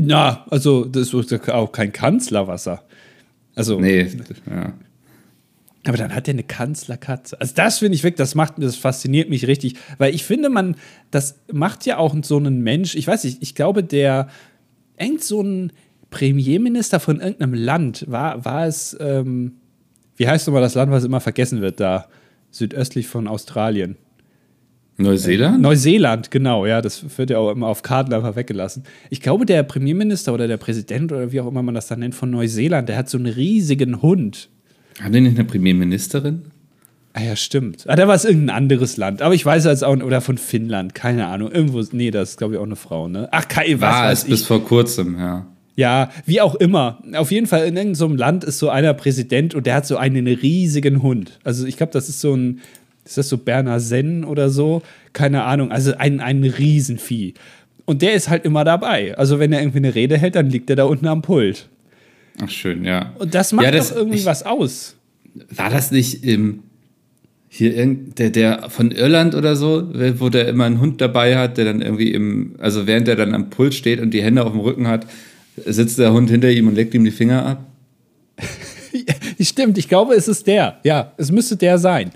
Na, 0.01 0.45
also 0.51 0.85
das 0.85 1.13
ist 1.13 1.49
auch 1.49 1.73
kein 1.73 1.93
Kanzlerwasser. 1.93 2.83
Also. 3.55 3.81
Nee, 3.81 4.11
ja. 4.51 4.73
Aber 5.87 5.99
dann 5.99 6.15
hat 6.15 6.29
er 6.29 6.33
eine 6.33 6.45
Kanzlerkatze. 6.45 7.39
Also 7.41 7.55
das 7.55 7.79
finde 7.79 7.95
ich 7.95 8.05
weg, 8.05 8.17
das 8.17 8.35
macht 8.35 8.55
das 8.57 8.77
fasziniert 8.77 9.29
mich 9.29 9.47
richtig, 9.47 9.77
weil 9.99 10.15
ich 10.15 10.25
finde, 10.25 10.49
man, 10.49 10.77
das 11.11 11.41
macht 11.53 11.85
ja 11.85 11.99
auch 11.99 12.17
so 12.23 12.39
einen 12.39 12.63
Mensch, 12.63 12.95
ich 12.95 13.07
weiß 13.07 13.25
nicht, 13.25 13.43
ich 13.43 13.55
glaube, 13.55 13.85
der 13.85 14.29
irgend 14.99 15.23
so 15.23 15.43
ein 15.43 15.73
Premierminister 16.09 17.01
von 17.01 17.21
irgendeinem 17.21 17.55
Land, 17.55 18.07
war, 18.09 18.45
war 18.47 18.67
es, 18.67 18.97
ähm, 18.99 19.57
wie 20.17 20.27
heißt 20.27 20.47
nochmal 20.47 20.63
das 20.63 20.75
Land, 20.75 20.91
was 20.91 21.05
immer 21.05 21.21
vergessen 21.21 21.61
wird, 21.61 21.81
da 21.81 22.09
südöstlich 22.51 23.07
von 23.07 23.29
Australien? 23.29 23.97
Neuseeland? 24.97 25.61
Neuseeland, 25.61 26.31
genau, 26.31 26.67
ja, 26.67 26.81
das 26.81 27.05
wird 27.19 27.31
ja 27.31 27.39
auch 27.39 27.51
immer 27.51 27.67
auf 27.67 27.83
Karten 27.83 28.13
einfach 28.13 28.37
weggelassen. 28.37 28.85
Ich 29.11 29.21
glaube, 29.21 29.45
der 29.45 29.63
Premierminister 29.65 30.33
oder 30.33 30.47
der 30.47 30.57
Präsident 30.57 31.11
oder 31.11 31.33
wie 31.33 31.41
auch 31.41 31.49
immer 31.49 31.63
man 31.63 31.75
das 31.75 31.89
dann 31.89 32.01
nennt 32.01 32.15
von 32.15 32.31
Neuseeland, 32.31 32.89
der 32.89 32.97
hat 32.97 33.09
so 33.11 33.19
einen 33.19 33.27
riesigen 33.27 34.03
Hund. 34.03 34.49
Haben 35.03 35.13
die 35.13 35.21
nicht 35.21 35.37
eine 35.37 35.45
Premierministerin? 35.45 36.43
Ah 37.13 37.23
ja, 37.23 37.37
stimmt. 37.37 37.85
Ah, 37.89 37.95
da 37.97 38.09
war 38.09 38.15
es 38.17 38.25
irgendein 38.25 38.57
anderes 38.57 38.97
Land. 38.97 39.23
Aber 39.23 39.35
ich 39.35 39.45
weiß 39.47 39.65
jetzt 39.67 39.85
auch, 39.85 39.97
oder 39.97 40.21
von 40.21 40.37
Finnland, 40.37 40.95
keine 40.97 41.27
Ahnung. 41.27 41.51
Irgendwo, 41.53 41.81
nee, 41.93 42.11
das 42.11 42.31
ist, 42.31 42.39
glaube 42.39 42.55
ich, 42.55 42.61
auch 42.61 42.65
eine 42.65 42.75
Frau, 42.77 43.07
ne? 43.09 43.29
Ach, 43.31 43.47
Kai, 43.47 43.77
was 43.79 43.81
War 43.81 44.05
weiß 44.07 44.23
es 44.25 44.29
bis 44.29 44.41
ich. 44.43 44.47
vor 44.47 44.65
kurzem, 44.65 45.17
ja. 45.19 45.47
Ja, 45.77 46.11
wie 46.27 46.41
auch 46.41 46.55
immer. 46.57 47.03
Auf 47.15 47.31
jeden 47.33 47.47
Fall 47.47 47.67
in 47.67 47.77
irgendeinem 47.77 48.17
Land 48.17 48.45
ist 48.45 48.59
so 48.61 48.69
einer 48.69 48.95
Präsident 48.95 49.55
und 49.55 49.67
der 49.67 49.75
hat 49.75 49.87
so 49.87 49.97
einen 49.97 50.27
riesigen 50.27 51.03
Hund. 51.03 51.39
Also 51.43 51.67
ich 51.67 51.77
glaube, 51.77 51.93
das 51.93 52.09
ist 52.09 52.21
so 52.21 52.35
ein, 52.35 52.61
ist 53.05 53.19
das 53.19 53.29
so 53.29 53.39
Berner 53.39 53.81
Senn 53.81 54.25
oder 54.25 54.49
so? 54.51 54.83
Keine 55.13 55.45
Ahnung. 55.45 55.71
Also 55.71 55.95
ein, 55.97 56.21
ein 56.21 56.43
Riesenvieh. 56.45 57.35
Und 57.85 58.01
der 58.03 58.15
ist 58.15 58.29
halt 58.31 58.45
immer 58.45 58.65
dabei. 58.65 59.17
Also 59.19 59.39
wenn 59.39 59.53
er 59.53 59.61
irgendwie 59.61 59.79
eine 59.79 59.95
Rede 59.95 60.17
hält, 60.17 60.37
dann 60.37 60.49
liegt 60.49 60.71
er 60.71 60.77
da 60.77 60.85
unten 60.85 61.07
am 61.07 61.21
Pult. 61.23 61.69
Ach, 62.43 62.49
schön, 62.51 62.85
ja. 62.85 63.13
Und 63.19 63.35
das 63.35 63.53
macht 63.53 63.67
Ja, 63.67 63.71
das- 63.73 63.91
doch 63.91 63.97
irgendwie 63.97 64.19
ich- 64.19 64.25
was 64.27 64.43
aus. 64.45 64.97
War 65.51 65.69
das 65.69 65.91
nicht 65.91 66.25
im, 66.25 66.61
hier 67.49 67.77
irgend, 67.77 68.19
der, 68.21 68.31
der 68.31 68.71
von 68.71 68.91
Irland 68.93 69.35
oder 69.35 69.55
so, 69.57 69.89
wo 70.19 70.29
der 70.29 70.49
immer 70.49 70.65
einen 70.65 70.81
Hund 70.81 71.01
dabei 71.01 71.37
hat, 71.37 71.59
der 71.59 71.65
dann 71.67 71.83
irgendwie 71.83 72.13
im, 72.13 72.55
also 72.59 72.87
während 72.87 73.07
der 73.09 73.17
dann 73.17 73.35
am 73.35 73.51
Pult 73.51 73.75
steht 73.75 74.01
und 74.01 74.13
die 74.13 74.23
Hände 74.23 74.45
auf 74.45 74.53
dem 74.53 74.61
Rücken 74.61 74.87
hat, 74.89 75.07
sitzt 75.67 75.99
der 75.99 76.13
Hund 76.13 76.31
hinter 76.31 76.51
ihm 76.51 76.69
und 76.69 76.75
legt 76.75 76.95
ihm 76.95 77.05
die 77.05 77.11
Finger 77.11 77.45
ab? 77.47 77.67
Stimmt, 79.41 79.77
ich 79.79 79.89
glaube, 79.89 80.15
es 80.15 80.29
ist 80.29 80.47
der. 80.47 80.79
Ja, 80.85 81.13
es 81.17 81.31
müsste 81.31 81.57
der 81.57 81.79
sein. 81.79 82.11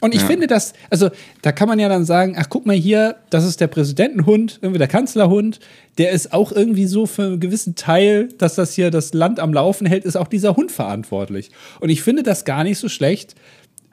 Und 0.00 0.14
ich 0.14 0.20
Ja. 0.20 0.26
finde 0.28 0.46
das, 0.46 0.74
also 0.90 1.10
da 1.42 1.50
kann 1.52 1.68
man 1.68 1.78
ja 1.80 1.88
dann 1.88 2.04
sagen, 2.04 2.34
ach 2.38 2.46
guck 2.48 2.66
mal 2.66 2.76
hier, 2.76 3.16
das 3.30 3.44
ist 3.44 3.60
der 3.60 3.66
Präsidentenhund, 3.66 4.58
irgendwie 4.62 4.78
der 4.78 4.86
Kanzlerhund, 4.88 5.58
der 5.98 6.12
ist 6.12 6.32
auch 6.32 6.52
irgendwie 6.52 6.86
so 6.86 7.06
für 7.06 7.22
einen 7.24 7.40
gewissen 7.40 7.74
Teil, 7.74 8.28
dass 8.38 8.54
das 8.54 8.74
hier 8.74 8.90
das 8.92 9.12
Land 9.12 9.40
am 9.40 9.52
Laufen 9.52 9.86
hält, 9.86 10.04
ist 10.04 10.16
auch 10.16 10.28
dieser 10.28 10.54
Hund 10.56 10.70
verantwortlich. 10.70 11.50
Und 11.80 11.88
ich 11.88 12.02
finde 12.02 12.22
das 12.22 12.44
gar 12.44 12.62
nicht 12.62 12.78
so 12.78 12.88
schlecht, 12.88 13.34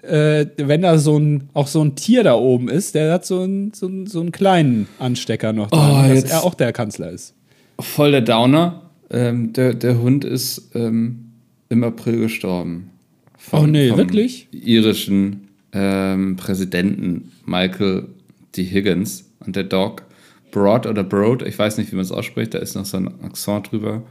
äh, 0.04 0.46
wenn 0.58 0.84
da 0.84 1.00
so 1.00 1.18
ein, 1.18 1.50
auch 1.56 1.66
so 1.68 1.84
ein 1.84 1.96
Tier 1.96 2.24
da 2.24 2.36
oben 2.36 2.70
ist, 2.70 2.94
der 2.94 3.12
hat 3.12 3.26
so 3.26 3.42
einen, 3.42 3.74
so 3.74 3.88
einen, 3.88 4.06
so 4.06 4.20
einen 4.22 4.32
kleinen 4.32 4.88
Anstecker 5.00 5.54
noch 5.54 5.72
dran, 5.72 6.06
Oh, 6.06 6.08
dass 6.08 6.18
jetzt- 6.20 6.32
er 6.32 6.44
auch 6.44 6.54
der 6.54 6.72
Kanzler 6.72 7.10
ist. 7.10 7.34
Voll 7.80 8.12
der 8.12 8.22
Downer. 8.22 8.84
Ähm, 9.10 9.54
der, 9.54 9.74
der 9.74 10.00
Hund 10.00 10.24
ist 10.24 10.70
ähm, 10.76 11.32
im 11.70 11.84
April 11.84 12.20
gestorben. 12.20 12.92
Vom- 13.38 13.64
Oh 13.64 13.68
nee, 13.68 13.90
vom 13.90 13.98
wirklich? 13.98 14.48
irischen 14.52 15.45
ähm, 15.76 16.36
Präsidenten 16.38 17.32
Michael 17.46 18.08
D. 18.56 18.64
Higgins. 18.64 19.26
Und 19.46 19.56
der 19.56 19.66
Dog 19.66 20.04
Broad 20.52 20.88
oder 20.88 21.04
Broad, 21.04 21.42
ich 21.44 21.60
weiß 21.60 21.78
nicht, 21.78 21.92
wie 21.92 21.96
man 21.98 22.06
es 22.06 22.12
ausspricht, 22.12 22.54
da 22.54 22.60
ist 22.60 22.76
noch 22.76 22.86
so 22.86 22.98
ein 22.98 23.10
Akzent 23.24 23.72
drüber, 23.72 24.02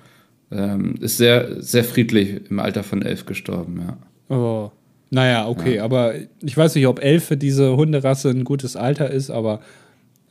ähm, 0.52 0.94
ist 1.00 1.16
sehr, 1.16 1.60
sehr 1.62 1.82
friedlich 1.84 2.50
im 2.50 2.60
Alter 2.60 2.82
von 2.84 3.00
elf 3.02 3.24
gestorben, 3.24 3.80
ja. 3.80 3.96
Oh. 4.36 4.70
Naja, 5.10 5.46
okay, 5.48 5.78
aber 5.78 6.14
ich 6.42 6.56
weiß 6.56 6.74
nicht, 6.74 6.86
ob 6.86 7.02
elf 7.02 7.24
für 7.24 7.36
diese 7.36 7.76
Hunderasse 7.76 8.30
ein 8.30 8.44
gutes 8.44 8.74
Alter 8.76 9.10
ist, 9.10 9.30
aber 9.30 9.60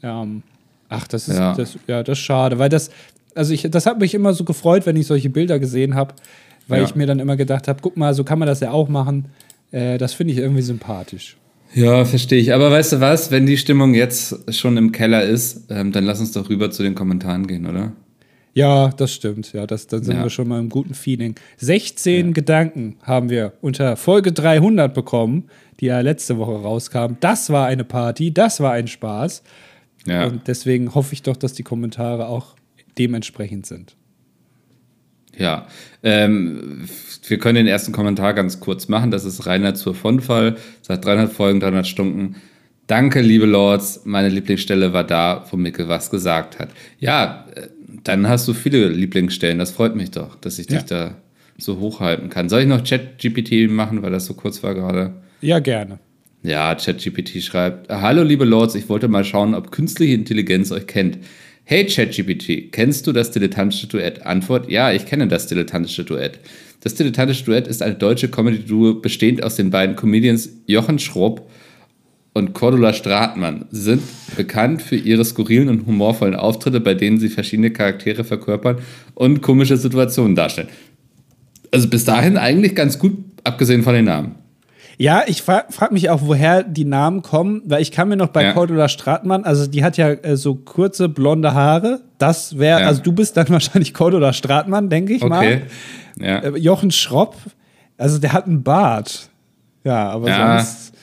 ähm, 0.04 0.44
ach, 0.90 1.08
das 1.08 1.28
ist 1.30 1.38
Ja. 1.38 1.56
Das, 1.56 1.78
ja, 1.88 2.04
das 2.04 2.18
ist 2.20 2.24
schade, 2.24 2.60
weil 2.60 2.70
das, 2.70 2.92
also 3.34 3.54
ich, 3.54 3.62
das 3.72 3.86
hat 3.86 4.00
mich 4.00 4.14
immer 4.14 4.34
so 4.34 4.44
gefreut, 4.44 4.86
wenn 4.86 4.96
ich 4.98 5.08
solche 5.08 5.30
Bilder 5.30 5.58
gesehen 5.58 5.96
habe, 5.96 6.14
weil 6.68 6.82
Ja. 6.82 6.86
ich 6.86 6.96
mir 6.96 7.08
dann 7.08 7.20
immer 7.20 7.38
gedacht 7.38 7.68
habe, 7.68 7.80
guck 7.82 7.98
mal, 7.98 8.14
so 8.14 8.24
kann 8.24 8.40
man 8.40 8.48
das 8.48 8.60
ja 8.60 8.72
auch 8.72 8.90
machen. 8.90 9.26
Äh, 9.74 9.98
das 9.98 10.14
finde 10.14 10.32
ich 10.34 10.40
irgendwie 10.40 10.62
sympathisch. 10.62 11.36
Ja, 11.74 12.06
verstehe 12.06 12.40
ich. 12.40 12.54
Aber 12.54 12.70
weißt 12.72 12.94
du 12.94 13.00
was, 13.02 13.32
wenn 13.32 13.46
die 13.48 13.58
Stimmung 13.58 13.96
jetzt 13.96 14.54
schon 14.54 14.78
im 14.78 14.92
Keller 14.92 15.24
ist, 15.24 15.66
ähm, 15.72 15.92
dann 15.92 16.06
lass 16.06 16.20
uns 16.20 16.32
doch 16.32 16.48
rüber 16.50 16.70
zu 16.72 16.84
den 16.84 16.94
Kommentaren 16.96 17.48
gehen, 17.48 17.66
oder? 17.66 17.94
Ja, 18.54 18.90
das 18.90 19.12
stimmt. 19.12 19.52
Ja, 19.54 19.66
das, 19.66 19.88
dann 19.88 20.04
sind 20.04 20.18
Ja. 20.18 20.24
wir 20.24 20.30
schon 20.30 20.48
mal 20.48 20.60
im 20.60 20.70
guten 20.70 20.94
Feeling. 20.94 21.34
16 21.58 22.34
Gedanken 22.34 22.98
haben 23.02 23.32
wir 23.32 23.54
unter 23.62 23.96
Folge 23.98 24.32
300 24.32 24.94
bekommen, 24.94 25.46
die 25.80 25.88
ja 25.88 26.00
letzte 26.02 26.38
Woche 26.38 26.52
rauskam. 26.62 27.16
Das 27.20 27.50
war 27.50 27.66
eine 27.66 27.84
Party, 27.84 28.32
das 28.32 28.60
war 28.60 28.74
ein 28.74 28.88
Spaß. 28.88 29.42
Ja. 30.06 30.28
Und 30.28 30.48
deswegen 30.48 30.94
hoffe 30.94 31.14
ich 31.14 31.24
doch, 31.24 31.36
dass 31.36 31.54
die 31.54 31.64
Kommentare 31.64 32.28
auch 32.28 32.56
dementsprechend 33.00 33.66
sind. 33.66 33.96
Ja, 35.38 35.68
ähm, 36.04 36.88
wir 37.28 37.38
können 37.40 37.56
den 37.56 37.68
ersten 37.68 37.92
Kommentar 37.92 38.34
ganz 38.34 38.60
kurz 38.60 38.88
machen. 38.88 39.12
Das 39.12 39.26
ist 39.26 39.46
Rainer 39.46 39.74
zur 39.76 39.96
Vonfall, 39.96 40.58
sagt 40.82 41.06
300 41.06 41.32
Folgen, 41.32 41.60
300 41.60 41.88
Stunden. 41.88 42.36
Danke, 42.88 43.22
liebe 43.22 43.46
Lords. 43.46 44.02
Meine 44.04 44.30
Lieblingsstelle 44.30 44.94
war 44.94 45.04
da, 45.06 45.46
wo 45.50 45.58
Micke 45.58 45.88
was 45.88 46.10
gesagt 46.12 46.60
hat. 46.60 46.70
Ja, 47.00 47.46
äh, 47.56 47.68
dann 48.04 48.28
hast 48.28 48.48
du 48.48 48.54
viele 48.54 48.90
Lieblingsstellen. 48.90 49.58
Das 49.60 49.72
freut 49.72 49.96
mich 49.96 50.12
doch, 50.12 50.36
dass 50.36 50.60
ich 50.60 50.70
Ja. 50.70 50.78
dich 50.80 50.86
da 50.86 51.16
so 51.58 51.80
hochhalten 51.80 52.30
kann. 52.30 52.50
Soll 52.50 52.62
ich 52.62 52.68
noch 52.68 52.84
Chat-GPT 52.84 53.70
machen, 53.70 54.02
weil 54.02 54.12
das 54.12 54.26
so 54.26 54.34
kurz 54.34 54.62
war 54.64 54.74
gerade? 54.74 55.14
Ja, 55.42 55.60
gerne. 55.60 56.00
Ja, 56.42 56.76
ChatGPT 56.76 57.42
schreibt: 57.42 57.90
Hallo, 57.90 58.22
liebe 58.22 58.44
Lords, 58.44 58.76
ich 58.76 58.90
wollte 58.90 59.08
mal 59.08 59.24
schauen, 59.24 59.56
ob 59.56 59.72
künstliche 59.72 60.14
Intelligenz 60.14 60.74
euch 60.74 60.88
kennt. 60.88 61.20
Hey 61.66 61.86
ChatGPT, 61.86 62.74
kennst 62.74 63.08
du 63.08 63.14
das 63.14 63.32
dilettantische 63.32 63.88
Duett? 63.88 64.26
Antwort: 64.26 64.70
Ja, 64.70 64.92
ich 64.92 65.06
kenne 65.06 65.30
das 65.30 65.48
dilettantische 65.48 66.04
Duett. 66.04 66.40
Das 66.82 66.96
dilettantische 66.96 67.46
Duett 67.46 67.68
ist 67.68 67.82
eine 67.82 67.96
deutsche 67.96 68.28
Comedy-Duo 68.28 68.96
bestehend 68.96 69.42
aus 69.42 69.56
den 69.56 69.70
beiden 69.70 69.96
Comedians 69.96 70.50
Jochen 70.68 71.00
Schropp 71.00 71.50
und 72.34 72.54
Cordula 72.54 72.92
Stratmann. 72.92 73.64
Sie 73.72 73.82
sind 73.82 74.02
bekannt 74.36 74.82
für 74.82 74.98
ihre 74.98 75.24
skurrilen 75.24 75.70
und 75.70 75.86
humorvollen 75.86 76.36
Auftritte, 76.36 76.82
bei 76.82 76.96
denen 76.96 77.18
sie 77.18 77.30
verschiedene 77.30 77.72
Charaktere 77.72 78.26
verkörpern 78.26 78.80
und 79.16 79.42
komische 79.42 79.78
Situationen 79.78 80.36
darstellen. 80.36 80.68
Also 81.72 81.88
bis 81.88 82.04
dahin 82.04 82.36
eigentlich 82.36 82.76
ganz 82.76 83.00
gut, 83.00 83.18
abgesehen 83.46 83.84
von 83.84 83.94
den 83.94 84.06
Namen. 84.06 84.43
Ja, 84.98 85.24
ich 85.26 85.42
fra 85.42 85.64
frage 85.70 85.94
mich 85.94 86.10
auch, 86.10 86.20
woher 86.24 86.64
die 86.64 86.86
Namen 86.86 87.22
kommen, 87.24 87.62
weil 87.66 87.82
ich 87.82 87.92
kann 87.92 88.10
mir 88.10 88.16
noch 88.16 88.28
bei 88.30 88.44
Ja. 88.44 88.54
Cordula 88.54 88.88
Stratmann, 88.90 89.44
also 89.44 89.66
die 89.68 89.84
hat 89.84 89.98
ja 89.98 90.10
äh, 90.10 90.38
so 90.38 90.56
kurze 90.56 91.10
blonde 91.10 91.54
Haare. 91.54 92.02
Das 92.20 92.58
wäre, 92.60 92.82
Ja. 92.82 92.88
also 92.88 93.02
du 93.02 93.12
bist 93.12 93.36
dann 93.38 93.48
wahrscheinlich 93.50 93.94
Cordula 93.94 94.34
Stratmann, 94.34 94.90
denke 94.90 95.14
ich 95.14 95.24
Okay. 95.24 95.30
mal. 95.30 95.62
Ja. 96.20 96.40
Äh, 96.40 96.58
Jochen 96.58 96.92
Schropp, 96.92 97.36
also 97.98 98.20
der 98.20 98.34
hat 98.34 98.46
einen 98.46 98.64
Bart. 98.64 99.30
Ja, 99.84 100.10
aber 100.10 100.30
Ja. 100.30 100.60
sonst. 100.60 100.94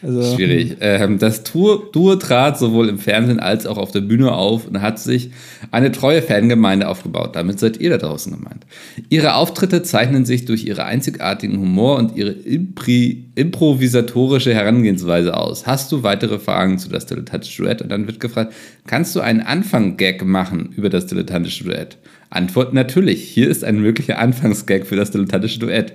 Also, 0.00 0.36
Schwierig. 0.36 0.76
Ähm, 0.80 1.18
das 1.18 1.42
Duo, 1.42 2.16
trat 2.16 2.58
sowohl 2.58 2.88
im 2.88 2.98
Fernsehen 2.98 3.40
als 3.40 3.66
auch 3.66 3.78
auf 3.78 3.90
der 3.90 4.00
Bühne 4.00 4.32
auf 4.32 4.66
und 4.66 4.80
hat 4.80 4.98
sich 5.00 5.30
eine 5.72 5.90
treue 5.90 6.22
Fangemeinde 6.22 6.88
aufgebaut. 6.88 7.34
Damit 7.34 7.58
seid 7.58 7.80
ihr 7.80 7.90
da 7.90 7.98
draußen 7.98 8.32
gemeint. 8.32 8.64
Ihre 9.08 9.34
Auftritte 9.34 9.82
zeichnen 9.82 10.24
sich 10.24 10.44
durch 10.44 10.64
ihre 10.64 10.84
einzigartigen 10.84 11.58
Humor 11.58 11.96
und 11.96 12.16
ihre 12.16 12.30
impri 12.30 13.24
improvisatorische 13.34 14.52
Herangehensweise 14.52 15.36
aus. 15.36 15.66
Hast 15.66 15.92
du 15.92 16.02
weitere 16.02 16.40
Fragen 16.40 16.78
zu 16.78 16.88
das 16.88 17.06
dilettantische 17.06 17.62
Duett? 17.62 17.82
Und 17.82 17.88
dann 17.88 18.06
wird 18.06 18.18
gefragt, 18.18 18.52
kannst 18.86 19.14
du 19.14 19.20
einen 19.20 19.40
Anfang-Gag 19.40 20.24
machen 20.24 20.70
über 20.76 20.90
das 20.90 21.06
dilettantische 21.06 21.64
Duett? 21.64 21.98
Antwort 22.30 22.74
natürlich. 22.74 23.22
Hier 23.22 23.48
ist 23.48 23.64
ein 23.64 23.80
möglicher 23.80 24.18
Anfangsgag 24.18 24.86
für 24.86 24.96
das 24.96 25.12
dilettantische 25.12 25.60
Duett. 25.60 25.92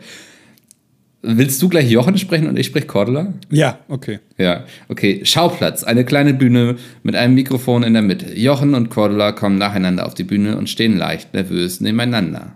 Willst 1.26 1.62
du 1.62 1.70
gleich 1.70 1.90
Jochen 1.90 2.18
sprechen 2.18 2.48
und 2.50 2.60
ich 2.60 2.66
spreche 2.66 2.86
Cordula? 2.86 3.34
Ja, 3.50 3.80
okay. 3.88 4.20
Ja, 4.38 4.66
okay. 4.90 5.22
Schauplatz. 5.24 5.86
Eine 5.86 6.04
kleine 6.04 6.34
Bühne 6.34 6.76
mit 7.02 7.16
einem 7.16 7.34
Mikrofon 7.34 7.84
in 7.84 7.94
der 7.94 8.02
Mitte. 8.02 8.38
Jochen 8.38 8.76
und 8.76 8.90
Cordula 8.90 9.32
kommen 9.32 9.58
nacheinander 9.58 10.06
auf 10.06 10.16
die 10.16 10.26
Bühne 10.26 10.58
und 10.58 10.70
stehen 10.70 10.98
leicht 10.98 11.34
nervös 11.34 11.80
nebeneinander. 11.80 12.56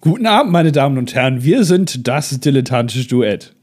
Guten 0.00 0.26
Abend, 0.26 0.52
meine 0.52 0.70
Damen 0.70 0.98
und 0.98 1.16
Herren. 1.16 1.42
Wir 1.42 1.64
sind 1.64 2.06
das 2.06 2.38
dilettantische 2.38 3.08
Duett. 3.08 3.54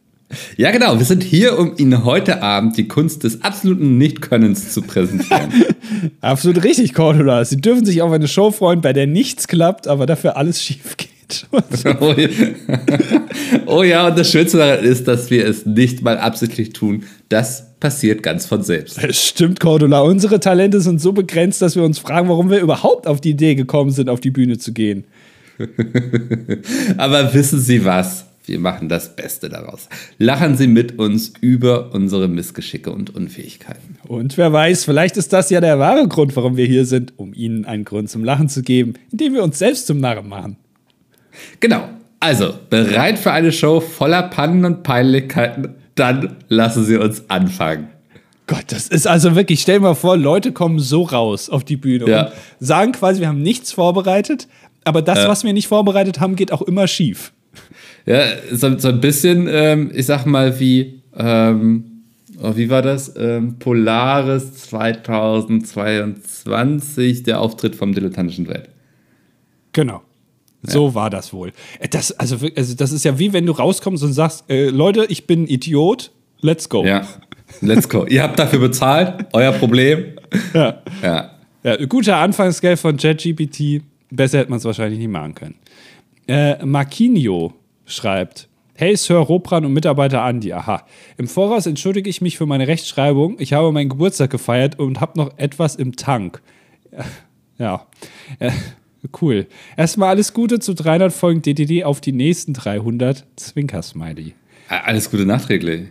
Ja, 0.58 0.72
genau. 0.72 0.98
Wir 0.98 1.06
sind 1.06 1.24
hier, 1.24 1.58
um 1.58 1.74
Ihnen 1.78 2.04
heute 2.04 2.42
Abend 2.44 2.76
die 2.78 2.90
Kunst 2.90 3.24
des 3.24 3.44
absoluten 3.44 3.98
Nichtkönnens 3.98 4.74
zu 4.74 4.82
präsentieren. 4.82 5.54
Absolut 6.22 6.64
richtig, 6.64 6.94
Cordula. 6.94 7.46
Sie 7.46 7.58
dürfen 7.58 7.86
sich 7.86 8.02
auf 8.02 8.12
eine 8.12 8.28
Show 8.28 8.52
freuen, 8.52 8.82
bei 8.82 8.92
der 8.92 9.08
nichts 9.08 9.48
klappt, 9.48 9.88
aber 9.88 10.06
dafür 10.06 10.36
alles 10.36 10.62
schief 10.64 10.98
geht. 10.98 11.01
Oh, 11.52 12.14
ja. 12.18 12.30
oh 13.66 13.84
ja, 13.84 14.08
und 14.08 14.18
das 14.18 14.32
Schönste 14.32 14.58
daran 14.58 14.84
ist, 14.84 15.08
dass 15.08 15.30
wir 15.30 15.46
es 15.46 15.66
nicht 15.66 16.02
mal 16.02 16.18
absichtlich 16.18 16.74
tun. 16.74 17.04
Das 17.30 17.72
passiert 17.80 18.24
ganz 18.24 18.46
von 18.46 18.64
selbst. 18.64 19.04
Es 19.04 19.28
stimmt, 19.28 19.60
Cordula. 19.60 20.02
Unsere 20.02 20.40
Talente 20.40 20.82
sind 20.82 21.02
so 21.02 21.12
begrenzt, 21.12 21.62
dass 21.62 21.76
wir 21.76 21.84
uns 21.84 22.00
fragen, 22.00 22.30
warum 22.30 22.50
wir 22.50 22.60
überhaupt 22.60 23.08
auf 23.08 23.20
die 23.20 23.32
Idee 23.32 23.56
gekommen 23.56 23.92
sind, 23.92 24.10
auf 24.10 24.20
die 24.20 24.32
Bühne 24.32 24.58
zu 24.58 24.72
gehen. 24.74 25.06
Aber 26.98 27.34
wissen 27.34 27.60
Sie 27.60 27.84
was? 27.84 28.26
Wir 28.46 28.60
machen 28.60 28.90
das 28.90 29.16
Beste 29.16 29.50
daraus. 29.50 29.88
Lachen 30.18 30.58
Sie 30.58 30.68
mit 30.68 30.98
uns 30.98 31.34
über 31.42 31.94
unsere 31.94 32.28
Missgeschicke 32.28 32.92
und 32.92 33.14
Unfähigkeiten. 33.14 33.98
Und 34.08 34.38
wer 34.38 34.52
weiß, 34.52 34.84
vielleicht 34.84 35.18
ist 35.18 35.32
das 35.32 35.50
ja 35.52 35.62
der 35.62 35.78
wahre 35.78 36.08
Grund, 36.08 36.36
warum 36.36 36.58
wir 36.58 36.66
hier 36.66 36.86
sind, 36.86 37.14
um 37.18 37.34
Ihnen 37.34 37.66
einen 37.66 37.86
Grund 37.86 38.10
zum 38.10 38.24
Lachen 38.24 38.50
zu 38.50 38.64
geben, 38.64 38.94
indem 39.12 39.36
wir 39.36 39.44
uns 39.44 39.60
selbst 39.60 39.86
zum 39.86 40.00
Narren 40.00 40.28
machen. 40.28 40.58
Genau. 41.60 41.88
Also, 42.20 42.54
bereit 42.70 43.18
für 43.20 43.32
eine 43.32 43.52
Show 43.52 43.80
voller 43.80 44.24
Pannen 44.24 44.66
und 44.66 44.84
Peinlichkeiten? 44.84 45.76
Dann 45.96 46.36
lassen 46.50 46.84
Sie 46.86 46.98
uns 46.98 47.30
anfangen. 47.30 47.88
Gott, 48.48 48.66
das 48.68 48.88
ist 48.88 49.08
also 49.08 49.36
wirklich, 49.36 49.62
stell 49.62 49.78
dir 49.80 49.84
mal 49.84 49.96
vor, 49.96 50.18
Leute 50.18 50.52
kommen 50.52 50.80
so 50.80 51.04
raus 51.04 51.50
auf 51.50 51.64
die 51.64 51.78
Bühne 51.78 52.08
Ja. 52.10 52.26
und 52.26 52.32
sagen 52.60 52.92
quasi, 52.92 53.22
wir 53.22 53.28
haben 53.28 53.42
nichts 53.42 53.72
vorbereitet, 53.72 54.48
aber 54.84 55.02
das, 55.02 55.20
Ja. 55.20 55.30
was 55.30 55.44
wir 55.44 55.54
nicht 55.54 55.68
vorbereitet 55.68 56.20
haben, 56.20 56.36
geht 56.36 56.52
auch 56.52 56.62
immer 56.62 56.88
schief. 56.88 57.32
Ja, 58.06 58.22
so, 58.52 58.78
so 58.78 58.90
ein 58.90 59.00
bisschen, 59.00 59.48
ähm, 59.50 59.92
ich 59.94 60.06
sag 60.08 60.26
mal, 60.26 60.60
wie, 60.60 61.02
ähm, 61.18 62.04
oh, 62.42 62.56
wie 62.56 62.70
war 62.70 62.82
das? 62.82 63.14
Ähm, 63.18 63.58
Polaris 63.60 64.54
2022, 64.70 67.24
der 67.24 67.40
Auftritt 67.42 67.76
vom 67.76 67.94
dilettantischen 67.94 68.48
Welt. 68.48 68.70
Genau. 69.74 70.02
So 70.64 70.94
war 70.94 71.10
das 71.10 71.34
wohl. 71.34 71.52
Äh, 71.80 71.88
Das, 71.88 72.12
also, 72.12 72.38
also, 72.56 72.76
das 72.76 72.92
ist 72.92 73.04
ja 73.06 73.18
wie 73.18 73.34
wenn 73.34 73.46
du 73.46 73.52
rauskommst 73.54 74.04
und 74.04 74.14
sagst, 74.14 74.50
äh, 74.50 74.70
Leute, 74.70 75.06
ich 75.10 75.26
bin 75.28 75.44
ein 75.44 75.48
Idiot, 75.48 76.12
let's 76.42 76.70
go. 76.70 76.86
Ja, 76.86 77.06
let's 77.62 77.90
go. 77.90 78.06
Ihr 78.06 78.24
habt 78.24 78.38
dafür 78.40 78.60
bezahlt, 78.60 79.26
euer 79.34 79.52
Problem. 79.52 80.06
Ja. 80.54 80.82
Ja. 81.04 81.32
Ja, 81.64 81.86
guter 81.86 82.16
Anfangsgeld 82.18 82.80
von 82.80 82.96
ChatGPT. 82.96 83.82
Besser 84.10 84.40
hätte 84.40 84.50
man 84.50 84.58
es 84.58 84.66
wahrscheinlich 84.66 84.98
nicht 84.98 85.10
machen 85.12 85.36
können. 85.36 85.56
Äh, 86.28 86.66
Marquinho 86.66 87.54
schreibt: 87.86 88.48
Hey, 88.76 88.96
Sir 88.96 89.18
Ropran 89.18 89.66
und 89.66 89.74
Mitarbeiter 89.74 90.22
Andi, 90.24 90.54
aha. 90.54 90.86
Im 91.18 91.28
Voraus 91.28 91.66
entschuldige 91.66 92.10
ich 92.10 92.22
mich 92.22 92.38
für 92.38 92.46
meine 92.46 92.68
Rechtschreibung. 92.68 93.36
Ich 93.40 93.52
habe 93.54 93.72
meinen 93.74 93.90
Geburtstag 93.90 94.30
gefeiert 94.30 94.80
und 94.80 95.02
habe 95.02 95.20
noch 95.20 95.38
etwas 95.38 95.76
im 95.76 95.96
Tank. 95.96 96.42
Ja, 97.58 97.86
äh, 98.40 98.50
cool. 99.22 99.48
Erstmal 99.78 100.10
alles 100.10 100.34
Gute 100.34 100.60
zu 100.60 100.74
300 100.74 101.12
Folgen 101.12 101.42
DDD 101.42 101.84
auf 101.84 102.02
die 102.02 102.12
nächsten 102.12 102.54
300. 102.54 103.26
Zwinker-Smiley. 103.36 104.34
Alles 104.70 105.10
Gute 105.12 105.26
nachträglich. 105.26 105.88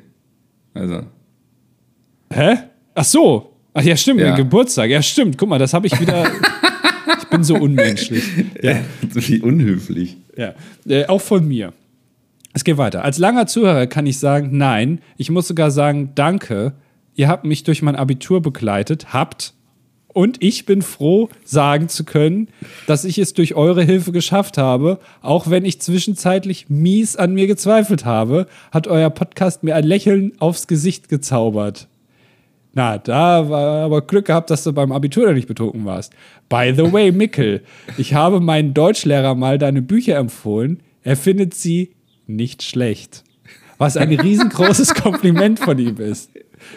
Also. 0.74 1.02
Hä? 2.32 2.54
Ach 2.94 3.04
so. 3.04 3.56
Ach 3.74 3.82
ja, 3.82 3.96
stimmt, 3.96 4.20
Ja. 4.20 4.28
mein 4.28 4.36
Geburtstag. 4.36 4.90
Ja, 4.90 5.02
stimmt. 5.02 5.38
Guck 5.38 5.48
mal, 5.48 5.58
das 5.58 5.74
habe 5.74 5.86
ich 5.86 6.00
wieder. 6.00 6.30
ich 7.22 7.28
bin 7.28 7.44
so 7.44 7.54
unmenschlich. 7.56 8.24
Ja. 8.62 8.80
Wie 9.02 9.40
unhöflich. 9.40 10.16
Ja, 10.36 10.54
äh, 10.88 11.06
auch 11.06 11.20
von 11.20 11.46
mir. 11.46 11.72
Es 12.52 12.64
geht 12.64 12.78
weiter. 12.78 13.04
Als 13.04 13.18
langer 13.18 13.46
Zuhörer 13.46 13.86
kann 13.86 14.06
ich 14.06 14.18
sagen, 14.18 14.56
nein. 14.56 15.00
Ich 15.16 15.30
muss 15.30 15.46
sogar 15.48 15.70
sagen, 15.70 16.12
danke. 16.14 16.74
Ihr 17.14 17.28
habt 17.28 17.44
mich 17.44 17.62
durch 17.64 17.82
mein 17.82 17.96
Abitur 17.96 18.42
begleitet, 18.42 19.12
habt. 19.12 19.54
Und 20.12 20.42
ich 20.42 20.66
bin 20.66 20.82
froh, 20.82 21.28
sagen 21.44 21.88
zu 21.88 22.04
können, 22.04 22.48
dass 22.86 23.04
ich 23.04 23.18
es 23.18 23.32
durch 23.32 23.54
eure 23.54 23.84
Hilfe 23.84 24.10
geschafft 24.10 24.58
habe. 24.58 24.98
Auch 25.22 25.50
wenn 25.50 25.64
ich 25.64 25.80
zwischenzeitlich 25.80 26.68
mies 26.68 27.16
an 27.16 27.34
mir 27.34 27.46
gezweifelt 27.46 28.04
habe, 28.04 28.46
hat 28.72 28.88
euer 28.88 29.10
Podcast 29.10 29.62
mir 29.62 29.76
ein 29.76 29.84
Lächeln 29.84 30.32
aufs 30.40 30.66
Gesicht 30.66 31.08
gezaubert. 31.08 31.86
Na, 32.72 32.98
da 32.98 33.48
war 33.50 33.84
aber 33.84 34.02
Glück 34.02 34.26
gehabt, 34.26 34.50
dass 34.50 34.64
du 34.64 34.72
beim 34.72 34.92
Abitur 34.92 35.26
noch 35.26 35.34
nicht 35.34 35.48
betrunken 35.48 35.84
warst. 35.84 36.12
By 36.48 36.72
the 36.76 36.92
way, 36.92 37.10
Mickel, 37.10 37.62
ich 37.98 38.14
habe 38.14 38.40
meinen 38.40 38.74
Deutschlehrer 38.74 39.34
mal 39.34 39.58
deine 39.58 39.82
Bücher 39.82 40.16
empfohlen. 40.18 40.80
Er 41.02 41.16
findet 41.16 41.54
sie 41.54 41.90
nicht 42.26 42.62
schlecht. 42.62 43.24
Was 43.78 43.96
ein 43.96 44.12
riesengroßes 44.12 44.94
Kompliment 45.02 45.58
von 45.58 45.78
ihm 45.78 45.96
ist. 45.96 46.30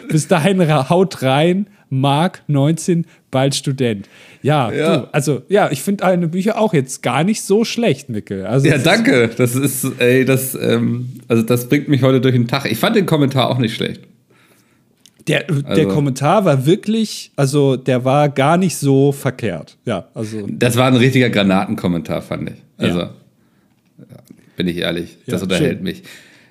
Bis 0.08 0.28
dahin 0.28 0.60
haut 0.90 1.22
rein, 1.22 1.66
Mark 1.90 2.42
19, 2.48 3.06
bald 3.30 3.54
Student. 3.54 4.08
Ja, 4.42 4.70
Ja. 4.72 4.96
Du, 4.98 5.08
also 5.14 5.42
ja, 5.48 5.70
ich 5.70 5.82
finde 5.82 6.04
deine 6.04 6.28
Bücher 6.28 6.58
auch 6.58 6.74
jetzt 6.74 7.02
gar 7.02 7.24
nicht 7.24 7.42
so 7.42 7.64
schlecht, 7.64 8.08
Mickel. 8.08 8.46
Also, 8.46 8.66
Ja, 8.68 8.78
danke. 8.78 9.30
Das 9.36 9.54
ist, 9.54 9.84
ey, 9.98 10.24
das, 10.24 10.54
ähm, 10.54 11.08
also 11.28 11.42
das 11.42 11.68
bringt 11.68 11.88
mich 11.88 12.02
heute 12.02 12.20
durch 12.20 12.34
den 12.34 12.46
Tag. 12.48 12.70
Ich 12.70 12.78
fand 12.78 12.96
den 12.96 13.06
Kommentar 13.06 13.48
auch 13.50 13.58
nicht 13.58 13.74
schlecht. 13.74 14.00
Der, 15.26 15.44
der 15.44 15.64
Also- 15.70 15.88
Kommentar 15.88 16.44
war 16.44 16.66
wirklich, 16.66 17.30
also 17.36 17.76
der 17.76 18.04
war 18.04 18.28
gar 18.28 18.58
nicht 18.58 18.76
so 18.76 19.10
verkehrt. 19.12 19.78
Ja, 19.86 20.08
also 20.14 20.46
Das 20.50 20.76
war 20.76 20.86
ein 20.88 20.96
richtiger 20.96 21.30
Granatenkommentar, 21.30 22.20
fand 22.20 22.50
ich. 22.50 22.56
Also, 22.76 22.98
ja, 22.98 23.10
bin 24.56 24.68
ich 24.68 24.76
ehrlich, 24.78 25.16
das 25.26 25.40
Ja, 25.40 25.44
unterhält 25.44 25.76
schön. 25.76 25.82
mich. 25.82 26.02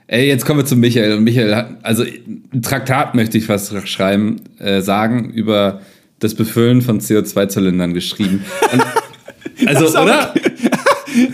Ey, 0.07 0.27
jetzt 0.27 0.45
kommen 0.45 0.59
wir 0.59 0.65
zu 0.65 0.75
Michael. 0.75 1.13
Und 1.17 1.23
Michael 1.23 1.55
hat, 1.55 1.67
also 1.81 2.03
ein 2.03 2.61
Traktat 2.61 3.15
möchte 3.15 3.37
ich 3.37 3.47
was 3.49 3.73
schreiben, 3.87 4.41
äh, 4.59 4.81
sagen 4.81 5.29
über 5.31 5.81
das 6.19 6.35
Befüllen 6.35 6.81
von 6.81 6.99
CO2-Zylindern 6.99 7.93
geschrieben. 7.93 8.43
Und, 8.71 9.67
also, 9.67 9.99
oder? 9.99 10.33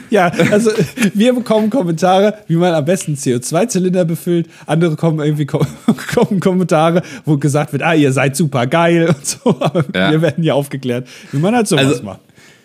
Ja, 0.10 0.30
also 0.52 0.72
wir 1.14 1.34
bekommen 1.34 1.70
Kommentare, 1.70 2.40
wie 2.48 2.58
man 2.58 2.74
am 2.74 2.84
besten 2.84 3.14
CO2-Zylinder 3.14 4.04
befüllt. 4.04 4.50
Andere 4.66 4.98
kommen 4.98 5.20
irgendwie 5.22 5.46
Ko 5.46 5.66
kommen 6.14 6.42
Kommentare, 6.42 7.02
wo 7.24 7.38
gesagt 7.38 7.72
wird, 7.72 7.84
ah, 7.84 7.94
ihr 7.94 8.12
seid 8.12 8.36
super 8.36 8.68
geil 8.68 9.08
und 9.08 9.26
so. 9.26 9.56
Aber 9.62 9.86
Ja. 9.96 10.12
wir 10.12 10.22
werden 10.22 10.44
hier 10.44 10.56
aufgeklärt, 10.56 11.08
wie 11.32 11.38
man 11.38 11.56
halt 11.56 11.68
sowas 11.70 11.86
Also- 11.86 12.04
macht. 12.04 12.20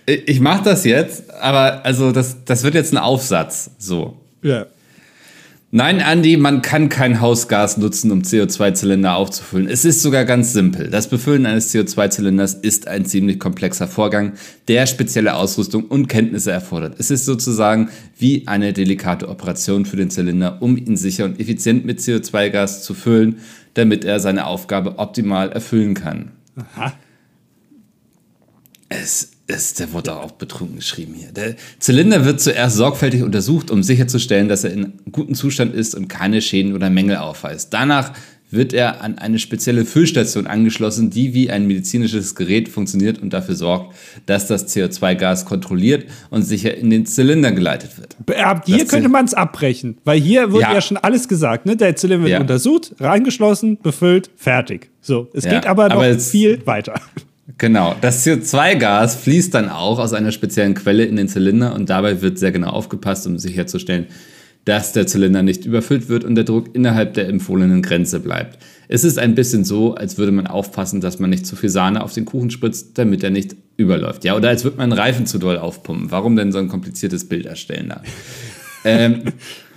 Ich 0.06 0.26
ich 0.28 0.40
mache 0.40 0.64
das 0.64 0.84
jetzt, 0.84 1.32
aber 1.34 1.84
also 1.84 2.10
das, 2.10 2.44
das 2.44 2.64
wird 2.64 2.74
jetzt 2.74 2.92
ein 2.92 2.98
Aufsatz. 2.98 3.70
So. 3.78 4.16
Ja. 4.42 4.66
Nein, 5.76 6.00
Andi, 6.00 6.36
man 6.36 6.62
kann 6.62 6.88
kein 6.88 7.20
Hausgas 7.20 7.78
nutzen, 7.78 8.12
um 8.12 8.22
CO2-Zylinder 8.22 9.16
aufzufüllen. 9.16 9.66
Es 9.68 9.84
ist 9.84 10.02
sogar 10.02 10.24
ganz 10.24 10.52
simpel. 10.52 10.88
Das 10.88 11.10
Befüllen 11.10 11.46
eines 11.46 11.74
CO2-Zylinders 11.74 12.54
ist 12.54 12.86
ein 12.86 13.06
ziemlich 13.06 13.40
komplexer 13.40 13.88
Vorgang, 13.88 14.34
der 14.68 14.86
spezielle 14.86 15.34
Ausrüstung 15.34 15.86
und 15.86 16.06
Kenntnisse 16.06 16.52
erfordert. 16.52 16.94
Es 17.00 17.10
ist 17.10 17.24
sozusagen 17.24 17.90
wie 18.16 18.46
eine 18.46 18.72
delikate 18.72 19.28
Operation 19.28 19.84
für 19.84 19.96
den 19.96 20.10
Zylinder, 20.10 20.62
um 20.62 20.76
ihn 20.76 20.96
sicher 20.96 21.24
und 21.24 21.40
effizient 21.40 21.84
mit 21.84 21.98
CO2-Gas 21.98 22.84
zu 22.84 22.94
füllen, 22.94 23.38
damit 23.74 24.04
er 24.04 24.20
seine 24.20 24.46
Aufgabe 24.46 25.00
optimal 25.00 25.50
erfüllen 25.50 25.94
kann. 25.94 26.30
Aha. 26.54 26.92
Es 28.88 29.33
ist, 29.46 29.78
der 29.78 29.92
wurde 29.92 30.16
auch 30.16 30.32
betrunken 30.32 30.76
geschrieben 30.76 31.14
hier. 31.14 31.30
Der 31.32 31.54
Zylinder 31.78 32.24
wird 32.24 32.40
zuerst 32.40 32.76
sorgfältig 32.76 33.22
untersucht, 33.22 33.70
um 33.70 33.82
sicherzustellen, 33.82 34.48
dass 34.48 34.64
er 34.64 34.72
in 34.72 34.94
gutem 35.12 35.34
Zustand 35.34 35.74
ist 35.74 35.94
und 35.94 36.08
keine 36.08 36.40
Schäden 36.40 36.74
oder 36.74 36.88
Mängel 36.90 37.16
aufweist. 37.16 37.72
Danach 37.74 38.12
wird 38.50 38.72
er 38.72 39.02
an 39.02 39.18
eine 39.18 39.38
spezielle 39.38 39.84
Füllstation 39.84 40.46
angeschlossen, 40.46 41.10
die 41.10 41.34
wie 41.34 41.50
ein 41.50 41.66
medizinisches 41.66 42.34
Gerät 42.36 42.68
funktioniert 42.68 43.18
und 43.20 43.32
dafür 43.32 43.56
sorgt, 43.56 43.94
dass 44.26 44.46
das 44.46 44.68
CO2-Gas 44.74 45.44
kontrolliert 45.44 46.06
und 46.30 46.42
sicher 46.42 46.74
in 46.76 46.88
den 46.90 47.04
Zylinder 47.04 47.50
geleitet 47.52 47.98
wird. 47.98 48.16
Ab 48.38 48.62
hier 48.66 48.78
Das 48.78 48.88
könnte 48.88 49.08
man 49.08 49.24
es 49.24 49.34
abbrechen, 49.34 49.98
weil 50.04 50.20
hier 50.20 50.52
wird 50.52 50.62
ja. 50.62 50.74
Ja. 50.74 50.80
schon 50.80 50.96
alles 50.96 51.26
gesagt. 51.26 51.66
Ne? 51.66 51.76
Der 51.76 51.96
Zylinder 51.96 52.22
wird 52.24 52.32
Ja. 52.32 52.40
untersucht, 52.40 52.94
reingeschlossen, 53.00 53.78
befüllt, 53.82 54.30
fertig. 54.36 54.90
So, 55.00 55.28
es 55.34 55.44
Ja, 55.44 55.54
geht 55.54 55.66
aber 55.66 55.88
noch 55.88 55.96
aber 55.96 56.18
viel 56.18 56.64
weiter. 56.66 56.94
Genau, 57.58 57.94
das 58.00 58.26
CO2-Gas 58.26 59.16
fließt 59.16 59.52
dann 59.52 59.68
auch 59.68 59.98
aus 59.98 60.14
einer 60.14 60.32
speziellen 60.32 60.74
Quelle 60.74 61.04
in 61.04 61.16
den 61.16 61.28
Zylinder 61.28 61.74
und 61.74 61.90
dabei 61.90 62.22
wird 62.22 62.38
sehr 62.38 62.52
genau 62.52 62.70
aufgepasst, 62.70 63.26
um 63.26 63.38
sicherzustellen, 63.38 64.06
dass 64.64 64.92
der 64.92 65.06
Zylinder 65.06 65.42
nicht 65.42 65.66
überfüllt 65.66 66.08
wird 66.08 66.24
und 66.24 66.36
der 66.36 66.44
Druck 66.44 66.74
innerhalb 66.74 67.14
der 67.14 67.28
empfohlenen 67.28 67.82
Grenze 67.82 68.20
bleibt. 68.20 68.58
Es 68.88 69.04
ist 69.04 69.18
ein 69.18 69.34
bisschen 69.34 69.64
so, 69.64 69.94
als 69.94 70.16
würde 70.16 70.32
man 70.32 70.46
aufpassen, 70.46 71.02
dass 71.02 71.18
man 71.18 71.28
nicht 71.28 71.46
zu 71.46 71.54
viel 71.54 71.68
Sahne 71.68 72.02
auf 72.02 72.14
den 72.14 72.24
Kuchen 72.24 72.50
spritzt, 72.50 72.96
damit 72.96 73.22
er 73.22 73.30
nicht 73.30 73.56
überläuft. 73.76 74.24
Ja, 74.24 74.36
oder 74.36 74.48
als 74.48 74.64
würde 74.64 74.78
man 74.78 74.90
einen 74.90 74.98
Reifen 74.98 75.26
zu 75.26 75.38
doll 75.38 75.58
aufpumpen. 75.58 76.10
Warum 76.10 76.36
denn 76.36 76.50
so 76.50 76.58
ein 76.58 76.68
kompliziertes 76.68 77.28
Bild 77.28 77.44
erstellen 77.44 77.90
da? 77.90 78.02
ähm, 78.84 79.22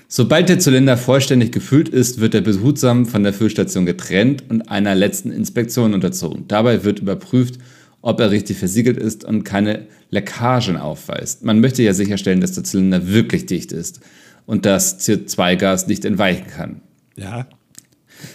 Sobald 0.10 0.48
der 0.48 0.60
Zylinder 0.60 0.96
vollständig 0.96 1.52
gefüllt 1.52 1.90
ist, 1.90 2.22
wird 2.22 2.34
er 2.34 2.42
behutsam 2.42 3.06
von 3.06 3.24
der 3.24 3.34
Füllstation 3.34 3.86
getrennt 3.86 4.46
und 4.50 4.70
einer 4.70 4.96
letzten 4.96 5.32
Inspektion 5.32 5.94
unterzogen. 5.94 6.46
Dabei 6.48 6.86
wird 6.86 7.00
überprüft, 7.00 7.56
ob 8.02 8.22
er 8.22 8.32
richtig 8.32 8.58
versiegelt 8.58 8.98
ist 8.98 9.26
und 9.26 9.44
keine 9.44 9.88
Leckagen 10.10 10.78
aufweist. 10.78 11.44
Man 11.44 11.60
möchte 11.60 11.84
ja 11.84 11.94
sicherstellen, 11.94 12.40
dass 12.40 12.54
der 12.54 12.64
Zylinder 12.64 13.08
wirklich 13.08 13.48
dicht 13.48 13.74
ist 13.74 14.00
und 14.46 14.66
das 14.66 15.00
CO2-Gas 15.06 15.88
nicht 15.88 16.06
entweichen 16.06 16.48
kann. 16.48 16.82
Ja. 17.18 17.48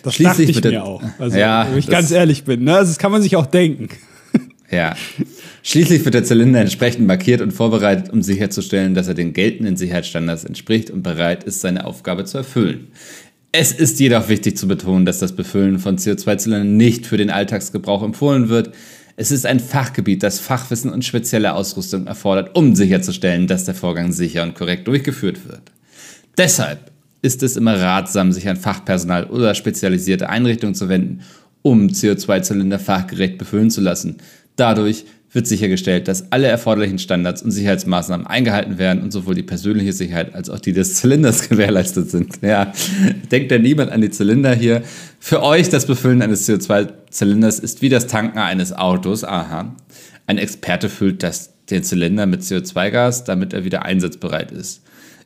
Das 0.03 0.14
Schließlich 0.14 0.53
dachte 0.53 0.68
ich 0.68 0.75
mir 0.75 0.85
auch. 0.85 1.03
Also, 1.18 1.39
Ja, 1.39 1.66
wenn 1.70 1.79
ich 1.79 1.89
ganz 1.89 2.11
ehrlich 2.11 2.45
bin. 2.45 2.64
Ne? 2.64 2.77
Also, 2.77 2.91
das 2.91 2.99
kann 2.99 3.12
man 3.12 3.23
sich 3.23 3.35
auch 3.37 3.47
denken. 3.47 3.89
Ja. 4.70 4.95
Schließlich 5.64 6.04
wird 6.04 6.14
der 6.14 6.24
Zylinder 6.24 6.60
entsprechend 6.60 7.06
markiert 7.06 7.40
und 7.40 7.52
vorbereitet, 7.52 8.12
um 8.12 8.20
sicherzustellen, 8.22 8.94
dass 8.94 9.06
er 9.06 9.14
den 9.14 9.32
geltenden 9.32 9.76
Sicherheitsstandards 9.76 10.44
entspricht 10.44 10.90
und 10.90 11.02
bereit 11.02 11.44
ist, 11.44 11.60
seine 11.60 11.84
Aufgabe 11.84 12.24
zu 12.24 12.38
erfüllen. 12.38 12.88
Es 13.52 13.70
ist 13.70 14.00
jedoch 14.00 14.28
wichtig 14.28 14.56
zu 14.56 14.66
betonen, 14.66 15.04
dass 15.06 15.20
das 15.20 15.36
Befüllen 15.36 15.78
von 15.78 15.98
CO2-Zylindern 15.98 16.76
nicht 16.76 17.06
für 17.06 17.16
den 17.16 17.30
Alltagsgebrauch 17.30 18.02
empfohlen 18.02 18.48
wird. 18.48 18.74
Es 19.16 19.30
ist 19.30 19.46
ein 19.46 19.60
Fachgebiet, 19.60 20.22
das 20.22 20.40
Fachwissen 20.40 20.90
und 20.90 21.04
spezielle 21.04 21.52
Ausrüstung 21.54 22.06
erfordert, 22.06 22.56
um 22.56 22.74
sicherzustellen, 22.74 23.46
dass 23.46 23.64
der 23.64 23.74
Vorgang 23.74 24.10
sicher 24.10 24.42
und 24.42 24.54
korrekt 24.54 24.88
durchgeführt 24.88 25.46
wird. 25.46 25.70
Deshalb 26.38 26.90
ist 27.20 27.42
es 27.42 27.56
immer 27.56 27.78
ratsam, 27.78 28.32
sich 28.32 28.48
an 28.48 28.56
Fachpersonal 28.56 29.26
oder 29.26 29.54
spezialisierte 29.54 30.28
Einrichtungen 30.28 30.74
zu 30.74 30.88
wenden, 30.88 31.20
um 31.60 31.88
CO2-Zylinder 31.88 32.80
fachgerecht 32.80 33.38
befüllen 33.38 33.70
zu 33.70 33.80
lassen. 33.80 34.16
Dadurch 34.56 35.04
wird 35.33 35.47
sichergestellt, 35.47 36.09
dass 36.09 36.30
alle 36.30 36.47
erforderlichen 36.47 36.99
Standards 36.99 37.43
und 37.43 37.51
Sicherheitsmaßnahmen 37.53 38.26
eingehalten 38.26 38.78
werden 38.78 39.03
und 39.03 39.12
sowohl 39.12 39.35
die 39.35 39.43
persönliche 39.43 39.93
Sicherheit 39.93 40.35
als 40.35 40.51
auch 40.51 40.61
die 40.61 40.72
des 40.72 40.95
Zylinders 40.95 41.49
gewährleistet 41.49 42.11
sind. 42.11 42.39
Ja, 42.43 42.72
denkt 43.30 43.51
ja 43.51 43.59
niemand 43.59 43.91
an 43.91 44.03
die 44.03 44.11
Zylinder 44.11 44.55
hier. 44.55 44.83
Für 45.18 45.43
euch 45.43 45.70
das 45.70 45.87
Befüllen 45.87 46.20
eines 46.20 46.49
CO2-Zylinders 46.49 47.61
ist 47.61 47.80
wie 47.80 47.89
das 47.89 48.07
Tanken 48.07 48.39
eines 48.39 48.72
Autos. 48.72 49.24
Aha. 49.24 49.74
Ein 50.26 50.39
Experte 50.39 50.89
füllt 50.89 51.22
das, 51.22 51.51
den 51.70 51.83
Zylinder 51.83 52.26
mit 52.26 52.43
CO2-Gas, 52.43 53.24
damit 53.24 53.53
er 53.55 53.64
wieder 53.64 53.85
einsatzbereit 53.85 54.53
ist. 54.53 54.83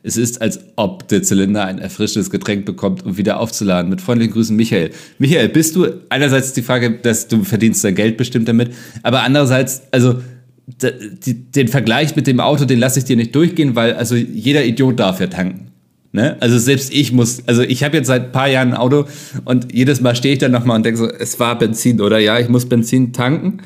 Es 0.07 0.15
ist, 0.15 0.41
als 0.41 0.61
ob 0.77 1.09
der 1.09 1.21
Zylinder 1.21 1.65
ein 1.65 1.79
erfrischendes 1.79 2.29
Getränk 2.29 2.65
bekommt, 2.65 3.05
um 3.05 3.17
wieder 3.17 3.41
aufzuladen. 3.41 3.89
Mit 3.89 3.99
freundlichen 3.99 4.33
Grüßen, 4.33 4.55
Michael. 4.55 4.91
Michael, 5.19 5.49
bist 5.49 5.75
du 5.75 5.85
einerseits 6.07 6.53
die 6.53 6.61
Frage, 6.61 6.91
dass 6.91 7.27
du 7.27 7.43
verdienst 7.43 7.83
dein 7.83 7.93
Geld 7.93 8.15
bestimmt 8.15 8.47
damit, 8.47 8.71
aber 9.03 9.23
andererseits, 9.23 9.81
also 9.91 10.21
den 10.65 11.67
Vergleich 11.67 12.15
mit 12.15 12.25
dem 12.25 12.39
Auto, 12.39 12.63
den 12.63 12.79
lasse 12.79 12.99
ich 12.99 13.05
dir 13.05 13.17
nicht 13.17 13.35
durchgehen, 13.35 13.75
weil 13.75 13.95
also 13.95 14.15
jeder 14.15 14.63
Idiot 14.63 14.97
darf 14.97 15.19
ja 15.19 15.27
tanken. 15.27 15.71
Ne? 16.13 16.37
Also 16.39 16.57
selbst 16.57 16.93
ich 16.93 17.11
muss, 17.11 17.43
also 17.45 17.61
ich 17.61 17.83
habe 17.83 17.97
jetzt 17.97 18.07
seit 18.07 18.27
ein 18.27 18.31
paar 18.31 18.47
Jahren 18.47 18.69
ein 18.69 18.77
Auto 18.77 19.07
und 19.43 19.73
jedes 19.73 19.99
Mal 19.99 20.15
stehe 20.15 20.33
ich 20.33 20.39
dann 20.39 20.53
nochmal 20.53 20.77
und 20.77 20.85
denke 20.85 20.99
so, 20.99 21.09
es 21.09 21.37
war 21.41 21.59
Benzin 21.59 21.99
oder 21.99 22.17
ja, 22.17 22.39
ich 22.39 22.47
muss 22.47 22.69
Benzin 22.69 23.11
tanken. 23.11 23.57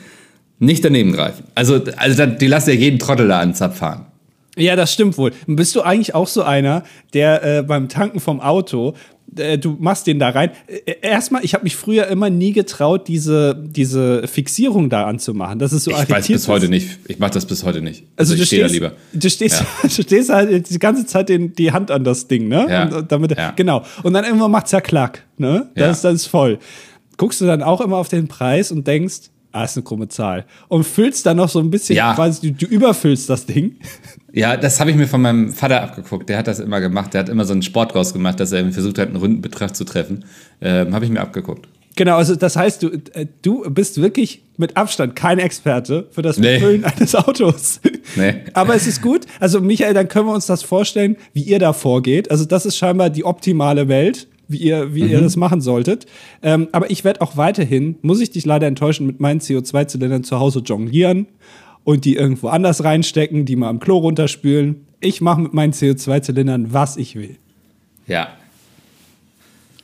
Nicht 0.57 0.83
daneben 0.83 1.11
greifen. 1.11 1.43
Also, 1.53 1.81
also 1.97 2.25
die 2.25 2.47
lassen 2.47 2.71
ja 2.71 2.75
jeden 2.75 2.97
Trottel 2.97 3.27
da 3.27 3.39
ans 3.39 3.61
Abfahren. 3.61 4.10
Ja, 4.57 4.75
das 4.75 4.93
stimmt 4.93 5.17
wohl. 5.17 5.31
Bist 5.47 5.75
du 5.75 5.81
eigentlich 5.81 6.13
auch 6.13 6.27
so 6.27 6.43
einer, 6.43 6.83
der 7.13 7.59
äh, 7.59 7.63
beim 7.63 7.87
Tanken 7.87 8.19
vom 8.19 8.41
Auto, 8.41 8.95
äh, 9.37 9.57
du 9.57 9.77
machst 9.79 10.07
den 10.07 10.19
da 10.19 10.29
rein. 10.29 10.51
Äh, 10.67 10.95
erstmal, 11.01 11.45
ich 11.45 11.53
habe 11.53 11.63
mich 11.63 11.75
früher 11.75 12.07
immer 12.07 12.29
nie 12.29 12.51
getraut, 12.51 13.07
diese, 13.07 13.55
diese 13.55 14.27
Fixierung 14.27 14.89
da 14.89 15.05
anzumachen. 15.05 15.59
Das 15.59 15.73
ist 15.73 15.85
so 15.85 15.91
Ich 15.91 16.09
weiß 16.09 16.27
bis 16.27 16.47
heute 16.47 16.67
nicht. 16.67 16.99
Ich 17.07 17.19
mache 17.19 17.31
das 17.31 17.45
bis 17.45 17.63
heute 17.63 17.81
nicht. 17.81 18.03
Also, 18.15 18.33
also 18.33 18.43
ich 18.43 18.47
stehe 18.47 18.63
da 18.63 18.67
lieber. 18.67 18.93
Du 19.13 19.29
stehst, 19.29 19.61
ja. 19.61 19.67
du 19.83 19.89
stehst 19.89 20.29
halt 20.29 20.69
die 20.69 20.79
ganze 20.79 21.05
Zeit 21.05 21.29
den, 21.29 21.53
die 21.53 21.71
Hand 21.71 21.91
an 21.91 22.03
das 22.03 22.27
Ding, 22.27 22.47
ne? 22.47 22.67
Ja. 22.69 22.97
Und 22.97 23.11
damit, 23.11 23.37
ja. 23.37 23.51
Genau. 23.51 23.83
Und 24.03 24.13
dann 24.13 24.25
irgendwann 24.25 24.51
macht's 24.51 24.71
ja 24.71 24.81
klack, 24.81 25.25
ne? 25.37 25.69
Das, 25.75 25.81
ja. 25.81 25.91
ist, 25.91 26.03
das 26.03 26.13
ist 26.15 26.25
voll. 26.27 26.59
Guckst 27.17 27.39
du 27.39 27.45
dann 27.45 27.63
auch 27.63 27.81
immer 27.81 27.97
auf 27.97 28.09
den 28.09 28.27
Preis 28.27 28.71
und 28.71 28.85
denkst, 28.87 29.29
ah, 29.51 29.63
ist 29.63 29.77
eine 29.77 29.83
krumme 29.83 30.07
Zahl. 30.07 30.45
Und 30.67 30.85
füllst 30.85 31.25
dann 31.25 31.37
noch 31.37 31.49
so 31.49 31.59
ein 31.59 31.69
bisschen, 31.69 31.95
ja. 31.95 32.13
quasi, 32.13 32.51
du, 32.51 32.65
du 32.65 32.73
überfüllst 32.73 33.29
das 33.29 33.45
Ding. 33.45 33.77
Ja, 34.33 34.57
das 34.57 34.79
habe 34.79 34.91
ich 34.91 34.95
mir 34.95 35.07
von 35.07 35.21
meinem 35.21 35.51
Vater 35.51 35.81
abgeguckt. 35.81 36.29
Der 36.29 36.37
hat 36.37 36.47
das 36.47 36.59
immer 36.59 36.79
gemacht. 36.79 37.13
Der 37.13 37.19
hat 37.21 37.29
immer 37.29 37.45
so 37.45 37.53
einen 37.53 37.61
Sport 37.61 37.93
draus 37.93 38.13
gemacht, 38.13 38.39
dass 38.39 38.51
er 38.51 38.71
versucht 38.71 38.97
hat, 38.97 39.07
einen 39.07 39.17
runden 39.17 39.41
Betrag 39.41 39.75
zu 39.75 39.83
treffen. 39.83 40.25
Ähm, 40.61 40.93
habe 40.93 41.05
ich 41.05 41.11
mir 41.11 41.19
abgeguckt. 41.19 41.67
Genau, 41.95 42.15
also 42.15 42.35
das 42.35 42.55
heißt, 42.55 42.83
du, 42.83 42.89
äh, 43.13 43.25
du 43.41 43.69
bist 43.69 44.01
wirklich 44.01 44.43
mit 44.57 44.77
Abstand 44.77 45.15
kein 45.15 45.39
Experte 45.39 46.07
für 46.11 46.21
das 46.21 46.37
nee. 46.37 46.81
eines 46.83 47.15
Autos. 47.15 47.79
Nee. 48.17 48.41
Aber 48.53 48.75
es 48.75 48.87
ist 48.87 49.01
gut. 49.01 49.25
Also, 49.39 49.61
Michael, 49.61 49.93
dann 49.93 50.09
können 50.09 50.25
wir 50.25 50.33
uns 50.33 50.45
das 50.45 50.63
vorstellen, 50.63 51.15
wie 51.31 51.43
ihr 51.43 51.59
da 51.59 51.71
vorgeht. 51.71 52.29
Also, 52.29 52.43
das 52.43 52.65
ist 52.65 52.75
scheinbar 52.75 53.09
die 53.09 53.23
optimale 53.23 53.87
Welt, 53.87 54.27
wie 54.51 54.57
ihr, 54.57 54.93
wie 54.93 55.03
mhm. 55.03 55.09
ihr 55.09 55.21
das 55.21 55.35
machen 55.35 55.61
solltet. 55.61 56.05
Ähm, 56.41 56.67
aber 56.71 56.91
ich 56.91 57.03
werde 57.03 57.21
auch 57.21 57.37
weiterhin, 57.37 57.95
muss 58.01 58.19
ich 58.19 58.31
dich 58.31 58.45
leider 58.45 58.67
enttäuschen, 58.67 59.07
mit 59.07 59.19
meinen 59.19 59.39
CO2-Zylindern 59.39 60.23
zu 60.23 60.39
Hause 60.39 60.59
jonglieren 60.59 61.27
und 61.83 62.05
die 62.05 62.15
irgendwo 62.15 62.47
anders 62.47 62.83
reinstecken, 62.83 63.45
die 63.45 63.55
mal 63.55 63.69
am 63.69 63.79
Klo 63.79 63.97
runterspülen. 63.97 64.85
Ich 64.99 65.21
mache 65.21 65.41
mit 65.41 65.53
meinen 65.53 65.73
CO2-Zylindern, 65.73 66.73
was 66.73 66.97
ich 66.97 67.15
will. 67.15 67.37
Ja. 68.07 68.29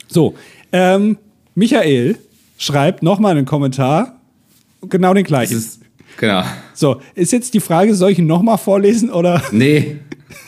So, 0.08 0.34
ähm, 0.72 1.18
Michael 1.54 2.18
schreibt 2.56 3.02
nochmal 3.02 3.36
einen 3.36 3.46
Kommentar, 3.46 4.20
genau 4.88 5.14
den 5.14 5.24
gleichen. 5.24 5.56
Ist, 5.56 5.80
genau. 6.18 6.42
So, 6.74 7.00
ist 7.14 7.32
jetzt 7.32 7.54
die 7.54 7.60
Frage, 7.60 7.94
soll 7.94 8.12
ich 8.12 8.18
ihn 8.18 8.26
nochmal 8.26 8.58
vorlesen 8.58 9.10
oder? 9.10 9.42
Nee. 9.50 9.96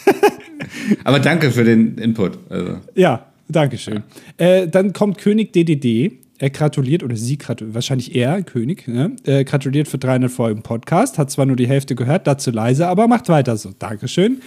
Aber 1.04 1.20
danke 1.20 1.50
für 1.50 1.64
den 1.64 1.98
Input. 1.98 2.38
Also. 2.48 2.78
Ja, 2.94 3.26
danke 3.50 3.78
schön. 3.78 4.02
Ja. 4.38 4.46
Äh, 4.46 4.68
dann 4.68 4.92
kommt 4.92 5.18
König 5.18 5.52
DDD 5.52 6.20
er 6.40 6.48
gratuliert, 6.48 7.02
oder 7.02 7.16
sie 7.16 7.36
gratuliert, 7.36 7.74
wahrscheinlich 7.74 8.16
er, 8.16 8.42
König, 8.42 8.88
ne? 8.88 9.14
er 9.24 9.44
gratuliert 9.44 9.88
für 9.88 9.98
300 9.98 10.30
Folgen 10.30 10.62
Podcast, 10.62 11.18
hat 11.18 11.30
zwar 11.30 11.44
nur 11.44 11.56
die 11.56 11.68
Hälfte 11.68 11.94
gehört, 11.94 12.26
dazu 12.26 12.50
leise, 12.50 12.88
aber 12.88 13.08
macht 13.08 13.28
weiter 13.28 13.58
so. 13.58 13.72
Dankeschön. 13.78 14.40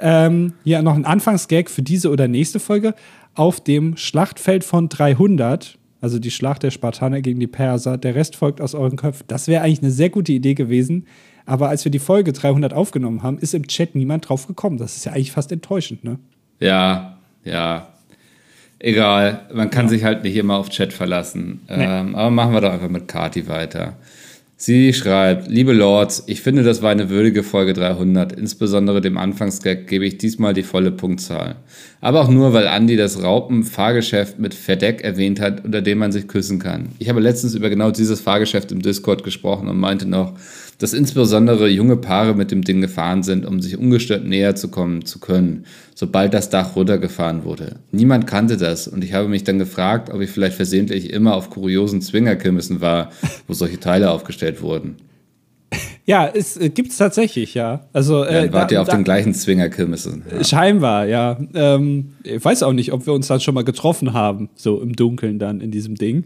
Ähm, 0.00 0.54
ja, 0.64 0.82
noch 0.82 0.96
ein 0.96 1.04
Anfangsgag 1.04 1.70
für 1.70 1.82
diese 1.82 2.10
oder 2.10 2.26
nächste 2.26 2.58
Folge. 2.58 2.94
Auf 3.34 3.60
dem 3.60 3.96
Schlachtfeld 3.96 4.64
von 4.64 4.88
300, 4.88 5.78
also 6.00 6.18
die 6.18 6.32
Schlacht 6.32 6.64
der 6.64 6.72
Spartaner 6.72 7.20
gegen 7.20 7.38
die 7.38 7.46
Perser, 7.46 7.98
der 7.98 8.16
Rest 8.16 8.34
folgt 8.34 8.60
aus 8.60 8.74
euren 8.74 8.96
Köpfen. 8.96 9.24
Das 9.28 9.46
wäre 9.46 9.62
eigentlich 9.62 9.82
eine 9.82 9.92
sehr 9.92 10.10
gute 10.10 10.32
Idee 10.32 10.54
gewesen. 10.54 11.06
Aber 11.46 11.68
als 11.68 11.84
wir 11.84 11.92
die 11.92 12.00
Folge 12.00 12.32
300 12.32 12.74
aufgenommen 12.74 13.22
haben, 13.22 13.38
ist 13.38 13.54
im 13.54 13.68
Chat 13.68 13.94
niemand 13.94 14.28
drauf 14.28 14.48
gekommen. 14.48 14.76
Das 14.76 14.96
ist 14.96 15.04
ja 15.04 15.12
eigentlich 15.12 15.32
fast 15.32 15.52
enttäuschend, 15.52 16.02
ne? 16.02 16.18
Ja, 16.58 17.18
ja. 17.44 17.88
Egal, 18.80 19.46
man 19.52 19.70
kann 19.70 19.86
ja. 19.86 19.90
sich 19.90 20.04
halt 20.04 20.22
nicht 20.22 20.36
immer 20.36 20.56
auf 20.56 20.68
Chat 20.68 20.92
verlassen. 20.92 21.62
Nee. 21.68 21.84
Ähm, 21.84 22.14
aber 22.14 22.30
machen 22.30 22.52
wir 22.52 22.60
doch 22.60 22.72
einfach 22.72 22.88
mit 22.88 23.08
Kati 23.08 23.48
weiter. 23.48 23.96
Sie 24.60 24.92
schreibt, 24.92 25.48
liebe 25.48 25.72
Lords, 25.72 26.24
ich 26.26 26.42
finde, 26.42 26.64
das 26.64 26.82
war 26.82 26.90
eine 26.90 27.10
würdige 27.10 27.44
Folge 27.44 27.74
300. 27.74 28.32
Insbesondere 28.32 29.00
dem 29.00 29.16
Anfangsgag 29.16 29.86
gebe 29.86 30.04
ich 30.04 30.18
diesmal 30.18 30.52
die 30.52 30.64
volle 30.64 30.90
Punktzahl. 30.90 31.54
Aber 32.00 32.20
auch 32.22 32.28
nur, 32.28 32.52
weil 32.52 32.66
Andy 32.66 32.96
das 32.96 33.22
Raupen-Fahrgeschäft 33.22 34.40
mit 34.40 34.54
Verdeck 34.54 35.02
erwähnt 35.02 35.40
hat, 35.40 35.64
unter 35.64 35.80
dem 35.80 35.98
man 35.98 36.10
sich 36.10 36.26
küssen 36.26 36.58
kann. 36.58 36.88
Ich 36.98 37.08
habe 37.08 37.20
letztens 37.20 37.54
über 37.54 37.70
genau 37.70 37.92
dieses 37.92 38.20
Fahrgeschäft 38.20 38.72
im 38.72 38.82
Discord 38.82 39.22
gesprochen 39.22 39.68
und 39.68 39.78
meinte 39.78 40.08
noch, 40.08 40.34
dass 40.78 40.92
insbesondere 40.92 41.68
junge 41.68 41.96
Paare 41.96 42.34
mit 42.34 42.50
dem 42.50 42.62
Ding 42.62 42.80
gefahren 42.80 43.22
sind, 43.22 43.44
um 43.44 43.60
sich 43.60 43.76
ungestört 43.76 44.24
näher 44.24 44.54
zu 44.54 44.68
kommen 44.68 45.04
zu 45.04 45.18
können, 45.18 45.64
sobald 45.94 46.32
das 46.32 46.50
Dach 46.50 46.76
runtergefahren 46.76 47.44
wurde. 47.44 47.76
Niemand 47.90 48.26
kannte 48.26 48.56
das 48.56 48.86
und 48.88 49.02
ich 49.02 49.12
habe 49.12 49.28
mich 49.28 49.44
dann 49.44 49.58
gefragt, 49.58 50.10
ob 50.10 50.20
ich 50.20 50.30
vielleicht 50.30 50.56
versehentlich 50.56 51.12
immer 51.12 51.34
auf 51.34 51.50
kuriosen 51.50 52.00
Zwingerkirmessen 52.00 52.80
war, 52.80 53.10
wo 53.48 53.54
solche 53.54 53.80
Teile 53.80 54.10
aufgestellt 54.10 54.62
wurden. 54.62 54.96
Ja, 56.08 56.26
es 56.26 56.56
äh, 56.56 56.70
gibt 56.70 56.92
es 56.92 56.96
tatsächlich, 56.96 57.52
ja. 57.52 57.86
Also, 57.92 58.24
äh, 58.24 58.46
ja, 58.46 58.52
wart 58.54 58.72
ihr 58.72 58.80
auf 58.80 58.88
da, 58.88 58.96
den 58.96 59.04
gleichen 59.04 59.34
Zwingerkirmessen? 59.34 60.22
Ja. 60.32 60.42
Scheinbar, 60.42 61.06
ja. 61.06 61.38
Ähm, 61.52 62.14
ich 62.24 62.42
weiß 62.42 62.62
auch 62.62 62.72
nicht, 62.72 62.94
ob 62.94 63.04
wir 63.04 63.12
uns 63.12 63.26
dann 63.26 63.40
schon 63.40 63.54
mal 63.54 63.62
getroffen 63.62 64.14
haben, 64.14 64.48
so 64.54 64.80
im 64.80 64.96
Dunkeln 64.96 65.38
dann 65.38 65.60
in 65.60 65.70
diesem 65.70 65.96
Ding. 65.96 66.24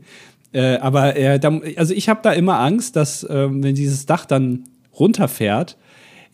Äh, 0.52 0.76
aber 0.76 1.16
äh, 1.16 1.38
da, 1.38 1.60
also 1.76 1.94
ich 1.94 2.08
habe 2.08 2.20
da 2.22 2.32
immer 2.32 2.60
Angst, 2.60 2.96
dass 2.96 3.26
ähm, 3.28 3.62
wenn 3.62 3.74
dieses 3.74 4.06
Dach 4.06 4.26
dann 4.26 4.64
runterfährt, 4.98 5.76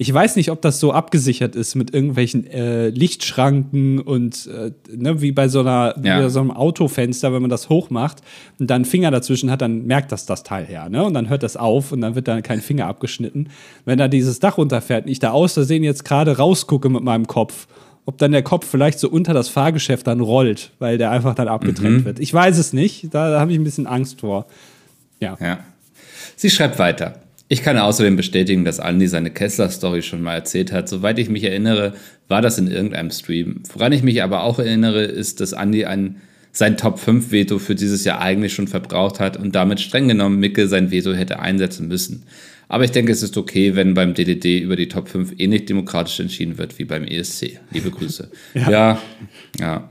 ich 0.00 0.14
weiß 0.14 0.36
nicht, 0.36 0.52
ob 0.52 0.62
das 0.62 0.78
so 0.78 0.92
abgesichert 0.92 1.56
ist 1.56 1.74
mit 1.74 1.92
irgendwelchen 1.92 2.46
äh, 2.46 2.88
Lichtschranken 2.88 3.98
und 3.98 4.46
äh, 4.46 4.70
ne, 4.96 5.20
wie 5.20 5.32
bei 5.32 5.48
so, 5.48 5.58
einer, 5.58 5.96
ja. 6.04 6.20
bei 6.20 6.28
so 6.28 6.38
einem 6.38 6.52
Autofenster, 6.52 7.32
wenn 7.32 7.42
man 7.42 7.50
das 7.50 7.68
hochmacht 7.68 8.22
und 8.60 8.70
dann 8.70 8.76
einen 8.76 8.84
Finger 8.84 9.10
dazwischen 9.10 9.50
hat, 9.50 9.60
dann 9.60 9.86
merkt 9.86 10.12
das 10.12 10.24
das 10.24 10.44
Teil 10.44 10.66
her. 10.66 10.88
Ne? 10.88 11.04
Und 11.04 11.14
dann 11.14 11.28
hört 11.28 11.42
das 11.42 11.56
auf 11.56 11.90
und 11.90 12.00
dann 12.00 12.14
wird 12.14 12.28
da 12.28 12.40
kein 12.42 12.60
Finger 12.60 12.86
abgeschnitten. 12.86 13.48
Wenn 13.84 13.98
da 13.98 14.06
dieses 14.06 14.38
Dach 14.38 14.56
runterfährt 14.56 15.06
und 15.06 15.10
ich 15.10 15.18
da 15.18 15.32
aus 15.32 15.54
Versehen 15.54 15.82
jetzt 15.82 16.04
gerade 16.04 16.36
rausgucke 16.36 16.88
mit 16.88 17.02
meinem 17.02 17.26
Kopf 17.26 17.66
ob 18.08 18.16
dann 18.16 18.32
der 18.32 18.42
Kopf 18.42 18.66
vielleicht 18.66 18.98
so 18.98 19.10
unter 19.10 19.34
das 19.34 19.50
Fahrgeschäft 19.50 20.06
dann 20.06 20.20
rollt, 20.20 20.70
weil 20.78 20.96
der 20.96 21.10
einfach 21.10 21.34
dann 21.34 21.46
abgetrennt 21.46 21.98
mhm. 21.98 22.04
wird. 22.06 22.20
Ich 22.20 22.32
weiß 22.32 22.56
es 22.56 22.72
nicht, 22.72 23.12
da 23.12 23.38
habe 23.38 23.52
ich 23.52 23.58
ein 23.58 23.64
bisschen 23.64 23.86
Angst 23.86 24.20
vor. 24.20 24.46
Ja. 25.20 25.36
ja. 25.38 25.58
Sie 26.34 26.48
schreibt 26.48 26.78
weiter. 26.78 27.20
Ich 27.48 27.62
kann 27.62 27.76
außerdem 27.76 28.16
bestätigen, 28.16 28.64
dass 28.64 28.78
Andy 28.78 29.08
seine 29.08 29.30
Kessler-Story 29.30 30.00
schon 30.00 30.22
mal 30.22 30.32
erzählt 30.32 30.72
hat. 30.72 30.88
Soweit 30.88 31.18
ich 31.18 31.28
mich 31.28 31.44
erinnere, 31.44 31.92
war 32.28 32.40
das 32.40 32.56
in 32.56 32.70
irgendeinem 32.70 33.10
Stream. 33.10 33.62
Woran 33.74 33.92
ich 33.92 34.02
mich 34.02 34.22
aber 34.22 34.42
auch 34.42 34.58
erinnere, 34.58 35.02
ist, 35.02 35.42
dass 35.42 35.52
Andy 35.52 35.84
ein, 35.84 36.22
sein 36.50 36.78
Top-5-Veto 36.78 37.58
für 37.58 37.74
dieses 37.74 38.04
Jahr 38.04 38.22
eigentlich 38.22 38.54
schon 38.54 38.68
verbraucht 38.68 39.20
hat 39.20 39.36
und 39.36 39.54
damit 39.54 39.80
streng 39.80 40.08
genommen 40.08 40.40
Micke 40.40 40.66
sein 40.66 40.90
Veto 40.90 41.12
hätte 41.12 41.40
einsetzen 41.40 41.88
müssen. 41.88 42.22
Aber 42.68 42.84
ich 42.84 42.90
denke, 42.90 43.12
es 43.12 43.22
ist 43.22 43.36
okay, 43.36 43.74
wenn 43.74 43.94
beim 43.94 44.14
DDD 44.14 44.60
über 44.60 44.76
die 44.76 44.88
Top 44.88 45.08
5 45.08 45.34
ähnlich 45.38 45.64
demokratisch 45.64 46.20
entschieden 46.20 46.58
wird 46.58 46.78
wie 46.78 46.84
beim 46.84 47.04
ESC. 47.04 47.58
Liebe 47.70 47.90
Grüße. 47.90 48.30
ja. 48.54 48.70
ja. 48.70 48.98
ja. 49.58 49.90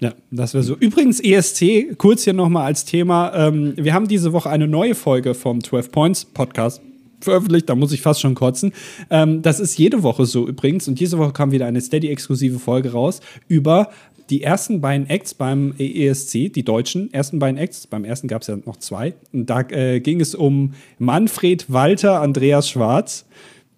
Ja, 0.00 0.14
das 0.30 0.54
wäre 0.54 0.62
so. 0.62 0.76
Übrigens, 0.76 1.18
ESC, 1.18 1.98
kurz 1.98 2.22
hier 2.22 2.32
nochmal 2.32 2.66
als 2.66 2.84
Thema. 2.84 3.32
Ähm, 3.34 3.74
wir 3.76 3.94
haben 3.94 4.06
diese 4.06 4.32
Woche 4.32 4.48
eine 4.48 4.68
neue 4.68 4.94
Folge 4.94 5.34
vom 5.34 5.62
12 5.62 5.90
Points 5.90 6.24
Podcast 6.24 6.80
veröffentlicht, 7.20 7.68
da 7.68 7.74
muss 7.74 7.92
ich 7.92 8.00
fast 8.00 8.20
schon 8.20 8.34
kotzen. 8.34 8.72
Ähm, 9.10 9.42
das 9.42 9.60
ist 9.60 9.78
jede 9.78 10.02
Woche 10.02 10.26
so 10.26 10.46
übrigens 10.46 10.88
und 10.88 11.00
diese 11.00 11.18
Woche 11.18 11.32
kam 11.32 11.52
wieder 11.52 11.66
eine 11.66 11.80
Steady-exklusive 11.80 12.58
Folge 12.58 12.92
raus 12.92 13.20
über 13.48 13.90
die 14.30 14.42
ersten 14.42 14.80
beiden 14.80 15.08
Acts 15.08 15.34
beim 15.34 15.74
ESC, 15.78 16.52
die 16.52 16.64
deutschen 16.64 17.12
ersten 17.12 17.38
beiden 17.38 17.58
Acts, 17.58 17.86
beim 17.86 18.04
ersten 18.04 18.28
gab 18.28 18.42
es 18.42 18.48
ja 18.48 18.56
noch 18.56 18.76
zwei. 18.76 19.14
Und 19.32 19.48
da 19.48 19.60
äh, 19.60 20.00
ging 20.00 20.20
es 20.20 20.34
um 20.34 20.74
Manfred 20.98 21.72
Walter, 21.72 22.20
Andreas 22.20 22.68
Schwarz. 22.68 23.26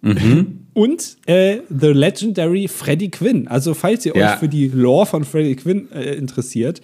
Mhm. 0.01 0.57
Und 0.73 1.17
äh, 1.27 1.59
The 1.69 1.89
Legendary 1.89 2.69
Freddie 2.69 3.11
Quinn. 3.11 3.49
Also, 3.49 3.75
falls 3.75 4.07
ihr 4.07 4.15
ja. 4.17 4.33
euch 4.33 4.39
für 4.39 4.49
die 4.49 4.69
Lore 4.69 5.05
von 5.05 5.25
Freddie 5.25 5.57
Quinn 5.57 5.91
äh, 5.93 6.15
interessiert, 6.15 6.81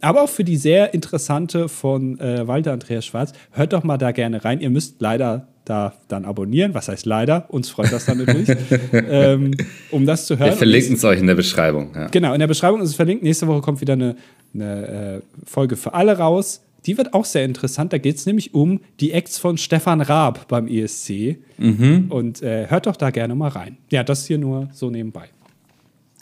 aber 0.00 0.22
auch 0.22 0.28
für 0.28 0.44
die 0.44 0.56
sehr 0.56 0.94
interessante 0.94 1.68
von 1.68 2.18
äh, 2.20 2.46
Walter 2.46 2.72
Andreas 2.72 3.06
Schwarz, 3.06 3.32
hört 3.50 3.72
doch 3.72 3.82
mal 3.82 3.98
da 3.98 4.12
gerne 4.12 4.44
rein. 4.44 4.60
Ihr 4.60 4.70
müsst 4.70 5.00
leider 5.00 5.48
da 5.70 5.94
dann 6.08 6.24
abonnieren. 6.24 6.74
Was 6.74 6.88
heißt 6.88 7.06
leider? 7.06 7.46
Uns 7.48 7.70
freut 7.70 7.92
das 7.92 8.04
dann 8.04 8.18
natürlich, 8.18 8.48
ähm, 8.92 9.52
um 9.90 10.04
das 10.04 10.26
zu 10.26 10.38
hören. 10.38 10.50
Wir 10.50 10.56
verlinken 10.56 10.96
es 10.96 11.04
euch 11.04 11.20
in 11.20 11.26
der 11.28 11.36
Beschreibung. 11.36 11.92
Ja. 11.94 12.08
Genau, 12.08 12.34
in 12.34 12.40
der 12.40 12.48
Beschreibung 12.48 12.82
ist 12.82 12.90
es 12.90 12.96
verlinkt. 12.96 13.22
Nächste 13.22 13.46
Woche 13.46 13.60
kommt 13.60 13.80
wieder 13.80 13.92
eine, 13.92 14.16
eine 14.52 15.22
äh, 15.22 15.46
Folge 15.46 15.76
für 15.76 15.94
alle 15.94 16.18
raus. 16.18 16.62
Die 16.86 16.98
wird 16.98 17.14
auch 17.14 17.24
sehr 17.24 17.44
interessant. 17.44 17.92
Da 17.92 17.98
geht 17.98 18.16
es 18.16 18.26
nämlich 18.26 18.52
um 18.52 18.80
die 18.98 19.12
Acts 19.12 19.38
von 19.38 19.58
Stefan 19.58 20.00
Raab 20.00 20.48
beim 20.48 20.66
ESC. 20.66 21.38
Mhm. 21.58 22.06
Und 22.08 22.42
äh, 22.42 22.66
hört 22.68 22.86
doch 22.86 22.96
da 22.96 23.10
gerne 23.10 23.34
mal 23.34 23.48
rein. 23.48 23.76
Ja, 23.90 24.02
das 24.02 24.26
hier 24.26 24.38
nur 24.38 24.68
so 24.72 24.90
nebenbei. 24.90 25.28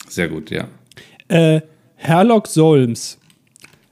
Sehr 0.09 0.28
gut, 0.28 0.51
ja. 0.51 0.68
Äh, 1.28 1.62
Herlock 1.96 2.49
Solms 2.49 3.18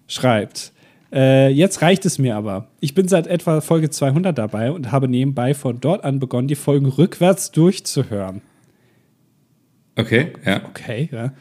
schreibt: 0.07 0.73
äh, 1.13 1.49
jetzt 1.49 1.83
reicht 1.83 2.05
es 2.07 2.19
mir 2.19 2.37
aber. 2.37 2.69
Ich 2.81 2.95
bin 2.95 3.09
seit 3.09 3.27
etwa 3.27 3.61
Folge 3.61 3.91
200 3.91 4.37
dabei 4.37 4.73
und 4.73 4.93
habe 4.93 5.09
nebenbei 5.09 5.55
von 5.55 5.81
dort 5.81 6.05
an 6.05 6.19
begonnen, 6.19 6.49
die 6.49 6.55
Folgen 6.55 6.87
rückwärts 6.87 7.53
durchzuhören. 7.53 8.43
Okay, 9.97 10.33
ja. 10.45 10.65
Okay, 10.65 11.09
ja. 11.11 11.33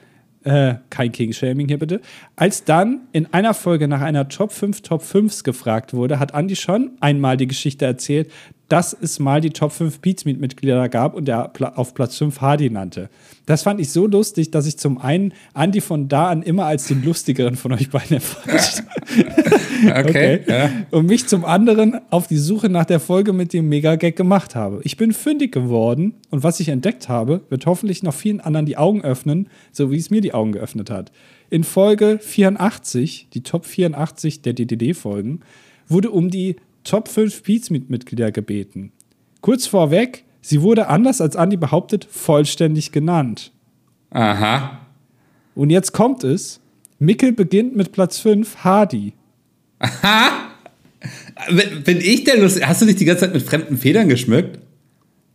Äh, 0.45 0.75
kein 0.91 1.11
King-Shaming 1.11 1.67
hier 1.67 1.79
bitte. 1.79 2.01
Als 2.35 2.63
dann 2.63 3.07
in 3.11 3.33
einer 3.33 3.55
Folge 3.55 3.87
nach 3.87 4.01
einer 4.01 4.29
Top 4.29 4.51
5 4.51 4.81
Top 4.81 5.01
5s 5.01 5.43
gefragt 5.43 5.93
wurde, 5.93 6.19
hat 6.19 6.35
Andy 6.35 6.55
schon 6.55 6.91
einmal 6.99 7.35
die 7.35 7.47
Geschichte 7.47 7.85
erzählt, 7.85 8.31
dass 8.67 8.93
es 8.93 9.19
mal 9.19 9.41
die 9.41 9.51
Top 9.51 9.71
5 9.71 9.99
Beatsmeet-Mitglieder 9.99 10.89
gab 10.89 11.13
und 11.13 11.29
er 11.29 11.51
auf 11.75 11.93
Platz 11.93 12.17
5 12.17 12.41
Hardy 12.41 12.69
nannte. 12.69 13.09
Das 13.45 13.61
fand 13.61 13.79
ich 13.79 13.91
so 13.91 14.07
lustig, 14.07 14.49
dass 14.49 14.65
ich 14.65 14.77
zum 14.77 14.97
einen 14.97 15.33
Andy 15.53 15.81
von 15.81 16.07
da 16.07 16.29
an 16.29 16.41
immer 16.41 16.65
als 16.65 16.87
den 16.87 17.03
lustigeren 17.03 17.55
von 17.55 17.73
euch 17.73 17.91
beiden 17.91 18.17
empfand. 18.17 18.83
okay. 19.85 19.99
okay. 19.99 20.39
Ja. 20.47 20.69
Und 20.89 21.05
mich 21.05 21.27
zum 21.27 21.45
anderen 21.45 21.99
auf 22.09 22.25
die 22.25 22.37
Suche 22.37 22.69
nach 22.69 22.85
der 22.85 22.99
Folge 22.99 23.33
mit 23.33 23.53
dem 23.53 23.69
Mega-Gag 23.69 24.15
gemacht 24.15 24.55
habe. 24.55 24.79
Ich 24.83 24.97
bin 24.97 25.13
fündig 25.13 25.51
geworden 25.51 26.15
und 26.31 26.43
was 26.43 26.59
ich 26.59 26.69
entdeckt 26.69 27.07
habe, 27.07 27.41
wird 27.49 27.67
hoffentlich 27.67 28.01
noch 28.01 28.15
vielen 28.15 28.41
anderen 28.41 28.65
die 28.65 28.77
Augen 28.77 29.03
öffnen, 29.03 29.47
so 29.71 29.91
wie 29.91 29.97
es 29.97 30.09
mir 30.09 30.21
die 30.21 30.33
Augen 30.33 30.53
geöffnet 30.53 30.89
hat. 30.89 31.11
In 31.51 31.63
Folge 31.63 32.17
84, 32.19 33.27
die 33.31 33.43
Top 33.43 33.65
84 33.65 34.41
der 34.41 34.53
DDD-Folgen, 34.53 35.41
wurde 35.87 36.09
um 36.09 36.31
die 36.31 36.55
Top 36.85 37.09
5 37.09 37.43
Beats-Mitglieder 37.43 38.31
gebeten. 38.31 38.93
Kurz 39.41 39.67
vorweg, 39.67 40.23
sie 40.41 40.61
wurde 40.61 40.87
anders 40.87 41.19
als 41.19 41.35
Andy 41.35 41.57
behauptet, 41.57 42.07
vollständig 42.09 42.91
genannt. 42.91 43.51
Aha. 44.11 44.79
Und 45.55 45.71
jetzt 45.71 45.91
kommt 45.91 46.23
es. 46.23 46.61
Mickel 46.99 47.33
beginnt 47.33 47.75
mit 47.75 47.91
Platz 47.91 48.19
5, 48.19 48.63
Hardy. 48.63 49.13
Aha! 49.79 50.51
Bin 51.83 51.97
ich 51.99 52.23
der 52.23 52.37
Lustige? 52.37 52.67
Hast 52.67 52.81
du 52.81 52.85
dich 52.85 52.95
die 52.95 53.05
ganze 53.05 53.25
Zeit 53.25 53.33
mit 53.33 53.43
fremden 53.43 53.77
Federn 53.77 54.07
geschmückt? 54.07 54.59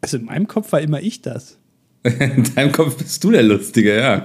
Also 0.00 0.16
in 0.16 0.24
meinem 0.24 0.48
Kopf 0.48 0.72
war 0.72 0.80
immer 0.80 1.00
ich 1.00 1.20
das. 1.20 1.58
in 2.02 2.44
deinem 2.54 2.72
Kopf 2.72 2.96
bist 2.96 3.22
du 3.22 3.30
der 3.30 3.42
Lustige, 3.42 3.98
ja. 3.98 4.24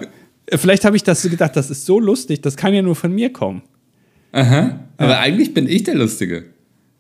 Vielleicht 0.50 0.86
habe 0.86 0.96
ich 0.96 1.04
das 1.04 1.24
gedacht, 1.24 1.56
das 1.56 1.70
ist 1.70 1.86
so 1.86 2.00
lustig, 2.00 2.42
das 2.42 2.56
kann 2.56 2.74
ja 2.74 2.82
nur 2.82 2.96
von 2.96 3.12
mir 3.12 3.34
kommen. 3.34 3.64
Aha. 4.32 4.80
Aber 4.98 5.12
ja. 5.12 5.20
eigentlich 5.20 5.54
bin 5.54 5.68
ich 5.68 5.84
der 5.84 5.96
Lustige. 5.96 6.46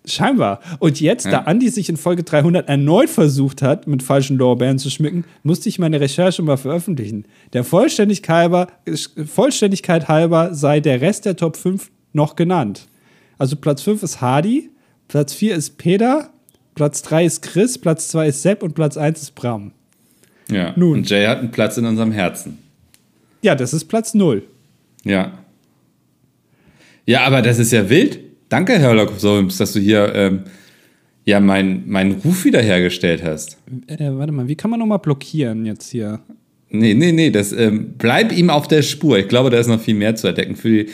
Scheinbar. 0.07 0.59
Und 0.79 1.01
jetzt, 1.01 1.25
ja. 1.25 1.31
da 1.31 1.37
Andi 1.39 1.69
sich 1.69 1.89
in 1.89 1.97
Folge 1.97 2.23
300 2.23 2.69
erneut 2.69 3.09
versucht 3.09 3.61
hat, 3.61 3.87
mit 3.87 4.03
falschen 4.03 4.37
Lorbeeren 4.37 4.77
zu 4.77 4.89
schmücken, 4.89 5.25
musste 5.43 5.69
ich 5.69 5.79
meine 5.79 5.99
Recherche 5.99 6.43
mal 6.43 6.57
veröffentlichen. 6.57 7.25
Der 7.53 7.63
Vollständigkeit 7.63 8.35
halber, 8.35 8.67
Vollständigkeit 9.25 10.07
halber 10.07 10.53
sei 10.53 10.79
der 10.79 11.01
Rest 11.01 11.25
der 11.25 11.35
Top 11.35 11.57
5 11.57 11.89
noch 12.13 12.35
genannt. 12.35 12.87
Also 13.37 13.55
Platz 13.55 13.81
5 13.81 14.03
ist 14.03 14.21
Hardy, 14.21 14.69
Platz 15.07 15.33
4 15.33 15.55
ist 15.55 15.77
Peter, 15.77 16.29
Platz 16.75 17.01
3 17.03 17.25
ist 17.25 17.41
Chris, 17.41 17.77
Platz 17.77 18.09
2 18.09 18.27
ist 18.27 18.41
Sepp 18.41 18.63
und 18.63 18.75
Platz 18.75 18.97
1 18.97 19.21
ist 19.21 19.35
Bram. 19.35 19.71
Ja. 20.49 20.73
Nun. 20.75 20.99
Und 20.99 21.09
Jay 21.09 21.25
hat 21.25 21.39
einen 21.39 21.51
Platz 21.51 21.77
in 21.77 21.85
unserem 21.85 22.11
Herzen. 22.11 22.59
Ja, 23.41 23.55
das 23.55 23.73
ist 23.73 23.85
Platz 23.85 24.13
0. 24.13 24.43
Ja. 25.03 25.39
Ja, 27.05 27.21
aber 27.25 27.41
das 27.41 27.59
ist 27.59 27.71
ja 27.71 27.89
wild. 27.89 28.19
Danke, 28.49 28.77
Herr 28.79 29.07
Solms, 29.17 29.57
dass 29.57 29.73
du 29.73 29.79
hier 29.79 30.13
ähm, 30.13 30.43
ja 31.25 31.39
meinen 31.39 31.83
mein 31.87 32.11
Ruf 32.11 32.45
wiederhergestellt 32.45 33.23
hast. 33.23 33.57
Äh, 33.87 34.11
warte 34.11 34.31
mal, 34.31 34.47
wie 34.47 34.55
kann 34.55 34.71
man 34.71 34.79
nochmal 34.79 34.99
blockieren 34.99 35.65
jetzt 35.65 35.89
hier? 35.89 36.21
Nee, 36.69 36.93
nee, 36.93 37.11
nee, 37.11 37.29
das, 37.29 37.51
ähm, 37.53 37.93
bleib 37.97 38.31
ihm 38.31 38.49
auf 38.49 38.67
der 38.67 38.81
Spur. 38.81 39.17
Ich 39.19 39.27
glaube, 39.27 39.49
da 39.49 39.57
ist 39.57 39.67
noch 39.67 39.79
viel 39.79 39.95
mehr 39.95 40.15
zu 40.15 40.27
entdecken. 40.27 40.55
Für 40.55 40.69
die 40.69 40.91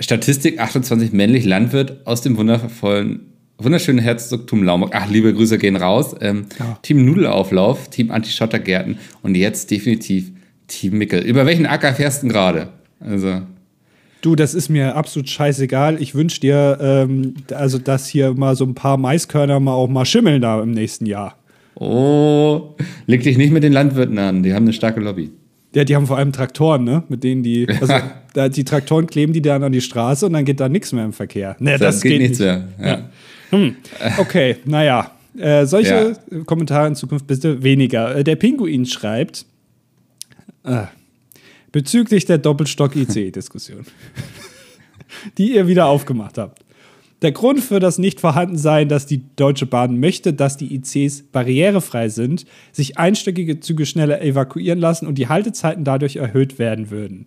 Statistik 0.00 0.58
28 0.58 1.12
männlich 1.12 1.44
Landwirt 1.44 2.06
aus 2.06 2.22
dem 2.22 2.36
wundervollen, 2.36 3.26
wunderschönen 3.58 3.98
Herzogtum 3.98 4.62
Laumburg. 4.62 4.92
Ach, 4.94 5.10
liebe 5.10 5.32
Grüße 5.34 5.58
gehen 5.58 5.76
raus. 5.76 6.14
Ähm, 6.20 6.46
ja. 6.58 6.78
Team 6.82 7.04
Nudelauflauf, 7.04 7.90
Team 7.90 8.10
Anti-Schottergärten 8.10 8.98
und 9.22 9.36
jetzt 9.36 9.70
definitiv 9.70 10.30
Team 10.68 10.98
Mickel. 10.98 11.20
Über 11.20 11.44
welchen 11.44 11.66
Acker 11.66 11.94
fährst 11.94 12.22
du 12.22 12.28
gerade? 12.28 12.68
Also. 13.00 13.42
Du, 14.20 14.36
das 14.36 14.54
ist 14.54 14.68
mir 14.68 14.96
absolut 14.96 15.28
scheißegal. 15.28 16.00
Ich 16.00 16.14
wünsche 16.14 16.40
dir, 16.40 16.78
ähm, 16.80 17.34
also, 17.54 17.78
dass 17.78 18.06
hier 18.06 18.34
mal 18.34 18.54
so 18.54 18.64
ein 18.64 18.74
paar 18.74 18.96
Maiskörner 18.96 19.60
mal 19.60 19.72
auch 19.72 19.88
mal 19.88 20.04
schimmeln 20.04 20.42
da 20.42 20.62
im 20.62 20.72
nächsten 20.72 21.06
Jahr. 21.06 21.36
Oh, 21.74 22.74
leg 23.06 23.22
dich 23.22 23.38
nicht 23.38 23.52
mit 23.52 23.62
den 23.62 23.72
Landwirten 23.72 24.18
an. 24.18 24.42
Die 24.42 24.52
haben 24.52 24.64
eine 24.64 24.72
starke 24.72 25.00
Lobby. 25.00 25.30
Ja, 25.74 25.84
die 25.84 25.96
haben 25.96 26.06
vor 26.06 26.18
allem 26.18 26.32
Traktoren, 26.32 26.84
ne? 26.84 27.04
Mit 27.08 27.24
denen 27.24 27.42
die, 27.42 27.66
also 27.80 27.94
da, 28.34 28.48
die 28.48 28.64
Traktoren 28.64 29.06
kleben 29.06 29.32
die 29.32 29.40
dann 29.40 29.62
an 29.62 29.72
die 29.72 29.80
Straße 29.80 30.26
und 30.26 30.34
dann 30.34 30.44
geht 30.44 30.60
da 30.60 30.68
nichts 30.68 30.92
mehr 30.92 31.04
im 31.04 31.12
Verkehr. 31.12 31.56
Ne, 31.58 31.72
das, 31.72 31.96
das 31.96 32.02
geht, 32.02 32.12
geht, 32.12 32.20
nichts 32.20 32.38
nicht. 32.38 32.46
mehr. 32.46 32.68
Ja. 32.78 32.86
Ja. 32.86 33.10
Hm. 33.50 33.76
Okay, 34.18 34.56
naja. 34.64 35.12
Äh, 35.38 35.64
solche 35.64 36.16
ja. 36.30 36.44
Kommentare 36.44 36.88
in 36.88 36.96
Zukunft 36.96 37.26
bitte 37.26 37.62
weniger. 37.62 38.16
Äh, 38.16 38.24
der 38.24 38.36
Pinguin 38.36 38.84
schreibt, 38.84 39.46
äh, 40.64 40.82
bezüglich 41.72 42.24
der 42.24 42.38
Doppelstock-ICE-Diskussion, 42.38 43.86
die 45.38 45.54
ihr 45.54 45.66
wieder 45.66 45.86
aufgemacht 45.86 46.38
habt. 46.38 46.64
Der 47.22 47.32
Grund 47.32 47.60
für 47.60 47.80
das 47.80 47.98
Nichtvorhandensein, 47.98 48.88
dass 48.88 49.04
die 49.04 49.22
Deutsche 49.36 49.66
Bahn 49.66 50.00
möchte, 50.00 50.32
dass 50.32 50.56
die 50.56 50.74
ICs 50.74 51.24
barrierefrei 51.32 52.08
sind, 52.08 52.46
sich 52.72 52.96
einstöckige 52.98 53.60
Züge 53.60 53.84
schneller 53.84 54.22
evakuieren 54.22 54.78
lassen 54.78 55.06
und 55.06 55.16
die 55.16 55.28
Haltezeiten 55.28 55.84
dadurch 55.84 56.16
erhöht 56.16 56.58
werden 56.58 56.90
würden. 56.90 57.26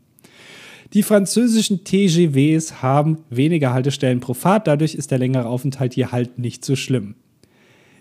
Die 0.94 1.04
französischen 1.04 1.84
TGWs 1.84 2.82
haben 2.82 3.20
weniger 3.30 3.74
Haltestellen 3.74 4.20
pro 4.20 4.34
Fahrt, 4.34 4.68
dadurch 4.68 4.96
ist 4.96 5.12
der 5.12 5.20
längere 5.20 5.48
Aufenthalt 5.48 5.94
hier 5.94 6.12
halt 6.12 6.40
nicht 6.40 6.66
so 6.66 6.76
schlimm. 6.76 7.16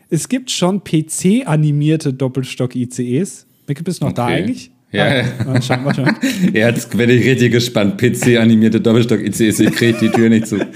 Es 0.08 0.28
gibt 0.28 0.50
schon 0.50 0.84
PC-animierte 0.84 2.12
Doppelstock-ICEs. 2.12 3.46
Micke, 3.66 3.82
bist 3.82 4.02
du 4.02 4.06
noch 4.06 4.12
okay. 4.12 4.16
da 4.16 4.26
eigentlich? 4.26 4.71
Ja, 4.92 5.08
ja. 5.16 5.22
ja. 5.22 5.62
Schon, 5.62 5.84
mal 5.84 5.94
schon. 5.94 6.16
Jetzt 6.52 6.96
bin 6.96 7.10
ich 7.10 7.26
richtig 7.26 7.52
gespannt. 7.52 7.98
PC-animierte 7.98 8.80
Doppelstock-ICs, 8.80 9.60
ich 9.60 9.72
kriege 9.72 9.98
die 9.98 10.10
Tür 10.10 10.28
nicht 10.28 10.46
zu. 10.46 10.58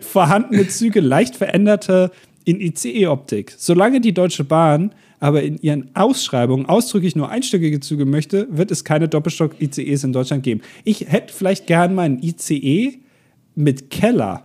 Vorhandene 0.00 0.68
Züge 0.68 1.00
leicht 1.00 1.34
veränderte 1.36 2.12
in 2.44 2.60
ICE-Optik. 2.60 3.54
Solange 3.56 4.00
die 4.00 4.14
Deutsche 4.14 4.44
Bahn 4.44 4.92
aber 5.20 5.42
in 5.42 5.58
ihren 5.58 5.90
Ausschreibungen 5.96 6.66
ausdrücklich 6.66 7.16
nur 7.16 7.28
einstöckige 7.28 7.80
Züge 7.80 8.04
möchte, 8.04 8.46
wird 8.50 8.70
es 8.70 8.84
keine 8.84 9.08
Doppelstock-ICEs 9.08 10.04
in 10.04 10.12
Deutschland 10.12 10.44
geben. 10.44 10.60
Ich 10.84 11.00
hätte 11.08 11.34
vielleicht 11.34 11.66
gern 11.66 11.94
meinen 11.94 12.22
ICE 12.22 12.98
mit 13.56 13.90
Keller. 13.90 14.44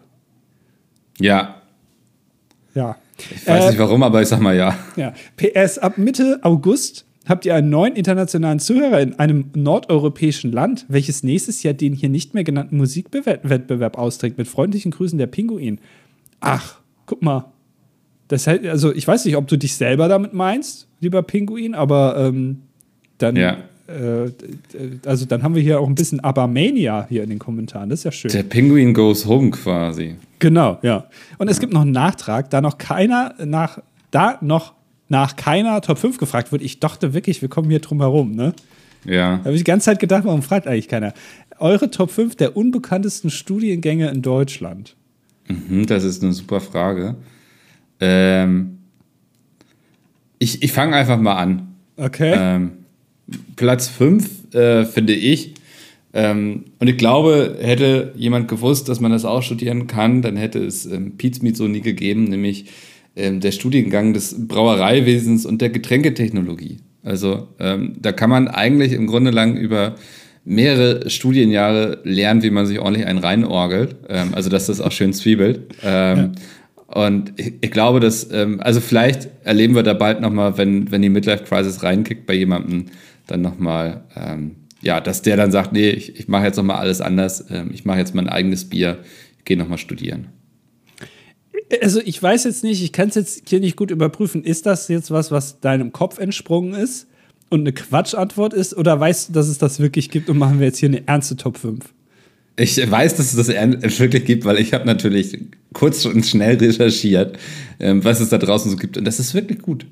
Ja. 1.19 1.61
Ja. 2.73 2.97
Ich 3.17 3.47
weiß 3.47 3.65
äh, 3.65 3.69
nicht 3.69 3.79
warum, 3.79 4.03
aber 4.03 4.21
ich 4.21 4.27
sag 4.27 4.39
mal 4.39 4.55
ja. 4.55 4.77
Ja. 4.95 5.13
PS, 5.37 5.77
ab 5.77 5.97
Mitte 5.97 6.39
August 6.41 7.05
habt 7.27 7.45
ihr 7.45 7.55
einen 7.55 7.69
neuen 7.69 7.95
internationalen 7.95 8.59
Zuhörer 8.59 8.99
in 8.99 9.17
einem 9.19 9.45
nordeuropäischen 9.55 10.51
Land, 10.51 10.85
welches 10.89 11.23
nächstes 11.23 11.63
Jahr 11.63 11.73
den 11.73 11.93
hier 11.93 12.09
nicht 12.09 12.33
mehr 12.33 12.43
genannten 12.43 12.77
Musikwettbewerb 12.77 13.97
austrägt. 13.97 14.37
Mit 14.37 14.47
freundlichen 14.47 14.91
Grüßen 14.91 15.17
der 15.17 15.27
Pinguin. 15.27 15.79
Ach, 16.39 16.79
guck 17.05 17.21
mal. 17.21 17.45
Das 18.27 18.47
heißt, 18.47 18.65
also 18.65 18.93
ich 18.93 19.07
weiß 19.07 19.25
nicht, 19.25 19.37
ob 19.37 19.47
du 19.47 19.57
dich 19.57 19.75
selber 19.75 20.07
damit 20.07 20.33
meinst, 20.33 20.87
lieber 20.99 21.21
Pinguin, 21.23 21.75
aber 21.75 22.17
ähm, 22.17 22.63
dann 23.17 23.35
ja. 23.35 23.57
Äh, 23.87 24.31
also 25.05 25.25
dann 25.25 25.43
haben 25.43 25.55
wir 25.55 25.61
hier 25.61 25.79
auch 25.79 25.87
ein 25.87 25.95
bisschen 25.95 26.19
Abermania 26.21 27.05
hier 27.09 27.23
in 27.23 27.29
den 27.29 27.39
Kommentaren. 27.39 27.89
Das 27.89 27.99
ist 27.99 28.05
ja 28.05 28.11
schön. 28.11 28.31
Der 28.31 28.43
Penguin 28.43 28.93
goes 28.93 29.25
home 29.25 29.51
quasi. 29.51 30.15
Genau, 30.39 30.79
ja. 30.81 31.05
Und 31.37 31.49
es 31.49 31.59
gibt 31.59 31.73
noch 31.73 31.81
einen 31.81 31.91
Nachtrag, 31.91 32.49
da 32.49 32.61
noch 32.61 32.77
keiner 32.77 33.35
nach, 33.43 33.79
da 34.11 34.37
noch 34.41 34.73
nach 35.09 35.35
keiner 35.35 35.81
Top 35.81 35.97
5 35.97 36.17
gefragt 36.17 36.51
wird. 36.51 36.61
Ich 36.61 36.79
dachte 36.79 37.13
wirklich, 37.13 37.41
wir 37.41 37.49
kommen 37.49 37.69
hier 37.69 37.79
drum 37.79 37.99
herum, 37.99 38.31
ne? 38.31 38.53
Ja. 39.05 39.37
Da 39.37 39.45
habe 39.45 39.53
ich 39.53 39.61
die 39.61 39.65
ganze 39.65 39.85
Zeit 39.85 39.99
gedacht, 39.99 40.23
warum 40.25 40.41
fragt 40.41 40.65
eigentlich 40.65 40.87
keiner? 40.87 41.13
Eure 41.59 41.91
Top 41.91 42.09
5 42.09 42.35
der 42.35 42.55
unbekanntesten 42.55 43.29
Studiengänge 43.29 44.09
in 44.09 44.21
Deutschland. 44.21 44.95
Mhm, 45.47 45.85
das 45.87 46.03
ist 46.03 46.23
eine 46.23 46.31
super 46.31 46.61
Frage. 46.61 47.15
Ähm, 47.99 48.79
ich 50.39 50.63
ich 50.63 50.71
fange 50.71 50.95
einfach 50.95 51.19
mal 51.19 51.35
an. 51.35 51.75
Okay. 51.97 52.33
Ähm, 52.35 52.71
Platz 53.55 53.87
5 53.87 54.53
äh, 54.53 54.85
finde 54.85 55.13
ich. 55.13 55.53
Ähm, 56.13 56.65
und 56.79 56.87
ich 56.87 56.97
glaube, 56.97 57.57
hätte 57.59 58.13
jemand 58.15 58.47
gewusst, 58.47 58.87
dass 58.87 58.99
man 58.99 59.11
das 59.11 59.25
auch 59.25 59.41
studieren 59.41 59.87
kann, 59.87 60.21
dann 60.21 60.37
hätte 60.37 60.59
es 60.63 60.85
ähm, 60.85 61.17
Pizmeet 61.17 61.57
so 61.57 61.67
nie 61.67 61.81
gegeben, 61.81 62.25
nämlich 62.25 62.65
ähm, 63.15 63.39
der 63.39 63.51
Studiengang 63.51 64.13
des 64.13 64.47
Brauereiwesens 64.47 65.45
und 65.45 65.61
der 65.61 65.69
Getränketechnologie. 65.69 66.77
Also 67.03 67.47
ähm, 67.59 67.95
da 67.99 68.11
kann 68.11 68.29
man 68.29 68.47
eigentlich 68.47 68.93
im 68.93 69.07
Grunde 69.07 69.31
lang 69.31 69.57
über 69.57 69.95
mehrere 70.45 71.09
Studienjahre 71.09 71.99
lernen, 72.03 72.43
wie 72.43 72.51
man 72.51 72.65
sich 72.65 72.79
ordentlich 72.79 73.07
einen 73.07 73.19
reinorgelt. 73.19 73.95
Ähm, 74.09 74.33
also 74.33 74.49
dass 74.49 74.67
das 74.67 74.81
auch 74.81 74.91
schön 74.91 75.13
zwiebelt. 75.13 75.61
Ähm, 75.83 76.33
Und 76.85 77.33
ich, 77.37 77.53
ich 77.61 77.71
glaube, 77.71 77.99
dass, 77.99 78.29
ähm, 78.31 78.59
also 78.61 78.79
vielleicht 78.79 79.27
erleben 79.43 79.73
wir 79.73 79.81
da 79.81 79.93
bald 79.93 80.21
nochmal, 80.21 80.59
wenn, 80.59 80.91
wenn 80.91 81.01
die 81.01 81.09
Midlife 81.09 81.43
Crisis 81.43 81.81
reinkickt 81.81 82.27
bei 82.27 82.35
jemandem, 82.35 82.85
dann 83.27 83.41
nochmal, 83.41 84.03
ähm, 84.15 84.55
ja, 84.81 84.99
dass 84.99 85.21
der 85.21 85.37
dann 85.37 85.51
sagt, 85.51 85.73
nee, 85.73 85.89
ich, 85.89 86.19
ich 86.19 86.27
mache 86.27 86.45
jetzt 86.45 86.57
nochmal 86.57 86.77
alles 86.77 87.01
anders, 87.01 87.45
ähm, 87.49 87.71
ich 87.73 87.85
mache 87.85 87.99
jetzt 87.99 88.15
mein 88.15 88.27
eigenes 88.27 88.65
Bier, 88.65 88.99
ich 89.39 89.45
gehe 89.45 89.57
nochmal 89.57 89.77
studieren. 89.77 90.27
Also 91.81 92.01
ich 92.03 92.21
weiß 92.21 92.43
jetzt 92.43 92.63
nicht, 92.63 92.83
ich 92.83 92.91
kann 92.91 93.09
es 93.09 93.15
jetzt 93.15 93.49
hier 93.49 93.59
nicht 93.59 93.75
gut 93.75 93.89
überprüfen. 93.89 94.43
Ist 94.43 94.65
das 94.65 94.87
jetzt 94.89 95.11
was, 95.11 95.31
was 95.31 95.59
deinem 95.59 95.91
Kopf 95.91 96.19
entsprungen 96.19 96.73
ist 96.73 97.07
und 97.49 97.61
eine 97.61 97.73
Quatschantwort 97.73 98.53
ist? 98.53 98.75
Oder 98.75 98.99
weißt 98.99 99.29
du, 99.29 99.33
dass 99.33 99.47
es 99.47 99.57
das 99.57 99.79
wirklich 99.79 100.09
gibt 100.09 100.29
und 100.29 100.37
machen 100.37 100.59
wir 100.59 100.67
jetzt 100.67 100.77
hier 100.77 100.89
eine 100.89 101.07
ernste 101.07 101.35
Top 101.35 101.57
5? 101.57 101.93
Ich 102.55 102.77
weiß, 102.89 103.15
dass 103.15 103.33
es 103.33 103.47
das 103.47 103.99
wirklich 103.99 104.25
gibt, 104.25 104.45
weil 104.45 104.59
ich 104.59 104.73
habe 104.73 104.85
natürlich 104.85 105.39
kurz 105.73 106.05
und 106.05 106.23
schnell 106.25 106.57
recherchiert, 106.57 107.39
ähm, 107.79 108.03
was 108.03 108.19
es 108.19 108.29
da 108.29 108.37
draußen 108.37 108.69
so 108.69 108.77
gibt. 108.77 108.97
Und 108.97 109.05
das 109.05 109.19
ist 109.19 109.33
wirklich 109.33 109.59
gut. 109.59 109.87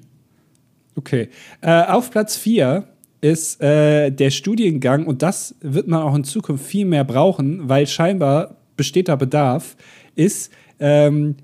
Okay. 0.95 1.29
Äh, 1.61 1.83
auf 1.85 2.11
Platz 2.11 2.35
4 2.37 2.87
ist 3.21 3.61
äh, 3.61 4.09
der 4.09 4.31
Studiengang, 4.31 5.05
und 5.05 5.21
das 5.21 5.55
wird 5.61 5.87
man 5.87 6.01
auch 6.01 6.15
in 6.15 6.23
Zukunft 6.23 6.65
viel 6.65 6.85
mehr 6.85 7.03
brauchen, 7.03 7.69
weil 7.69 7.85
scheinbar 7.87 8.57
besteht 8.75 9.07
da 9.07 9.15
Bedarf, 9.15 9.75
ist 10.15 10.51
ähm, 10.79 11.35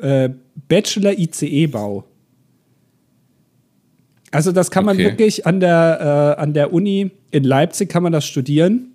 äh, 0.00 0.30
Bachelor 0.68 1.18
ICE-Bau. 1.18 2.04
Also 4.30 4.52
das 4.52 4.70
kann 4.70 4.84
man 4.84 4.96
Okay. 4.96 5.04
wirklich 5.04 5.46
an 5.46 5.60
der, 5.60 6.36
äh, 6.38 6.40
an 6.40 6.54
der 6.54 6.72
Uni 6.72 7.10
in 7.32 7.44
Leipzig 7.44 7.88
kann 7.88 8.02
man 8.02 8.12
das 8.12 8.24
studieren, 8.24 8.92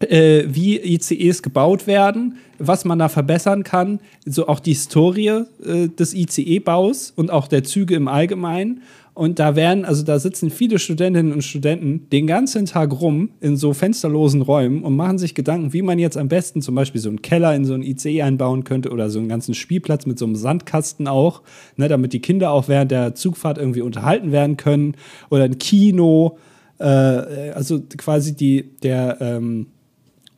äh, 0.00 0.44
wie 0.48 0.80
ICEs 0.80 1.42
gebaut 1.42 1.86
werden, 1.86 2.38
was 2.58 2.84
man 2.84 2.98
da 2.98 3.08
verbessern 3.08 3.62
kann, 3.62 4.00
so 4.24 4.48
auch 4.48 4.60
die 4.60 4.72
Historie 4.72 5.44
äh, 5.64 5.88
des 5.88 6.14
ICE-Baus 6.14 7.12
und 7.14 7.30
auch 7.30 7.46
der 7.46 7.62
Züge 7.62 7.94
im 7.94 8.08
Allgemeinen. 8.08 8.82
Und 9.14 9.38
da 9.38 9.54
werden, 9.54 9.84
also 9.84 10.02
da 10.02 10.18
sitzen 10.18 10.50
viele 10.50 10.80
Studentinnen 10.80 11.32
und 11.32 11.42
Studenten 11.42 12.08
den 12.10 12.26
ganzen 12.26 12.66
Tag 12.66 13.00
rum 13.00 13.30
in 13.40 13.56
so 13.56 13.72
fensterlosen 13.72 14.42
Räumen 14.42 14.82
und 14.82 14.96
machen 14.96 15.18
sich 15.18 15.36
Gedanken, 15.36 15.72
wie 15.72 15.82
man 15.82 16.00
jetzt 16.00 16.16
am 16.16 16.26
besten 16.26 16.62
zum 16.62 16.74
Beispiel 16.74 17.00
so 17.00 17.10
einen 17.10 17.22
Keller 17.22 17.54
in 17.54 17.64
so 17.64 17.74
einen 17.74 17.84
ICE 17.84 18.22
einbauen 18.22 18.64
könnte 18.64 18.90
oder 18.90 19.10
so 19.10 19.20
einen 19.20 19.28
ganzen 19.28 19.54
Spielplatz 19.54 20.04
mit 20.04 20.18
so 20.18 20.24
einem 20.24 20.34
Sandkasten 20.34 21.06
auch, 21.06 21.42
ne, 21.76 21.86
damit 21.86 22.12
die 22.12 22.20
Kinder 22.20 22.50
auch 22.50 22.66
während 22.66 22.90
der 22.90 23.14
Zugfahrt 23.14 23.56
irgendwie 23.56 23.82
unterhalten 23.82 24.32
werden 24.32 24.56
können 24.56 24.96
oder 25.30 25.44
ein 25.44 25.58
Kino, 25.58 26.38
äh, 26.80 26.84
also 26.84 27.82
quasi 27.96 28.34
die, 28.34 28.70
der, 28.82 29.18
ähm, 29.20 29.66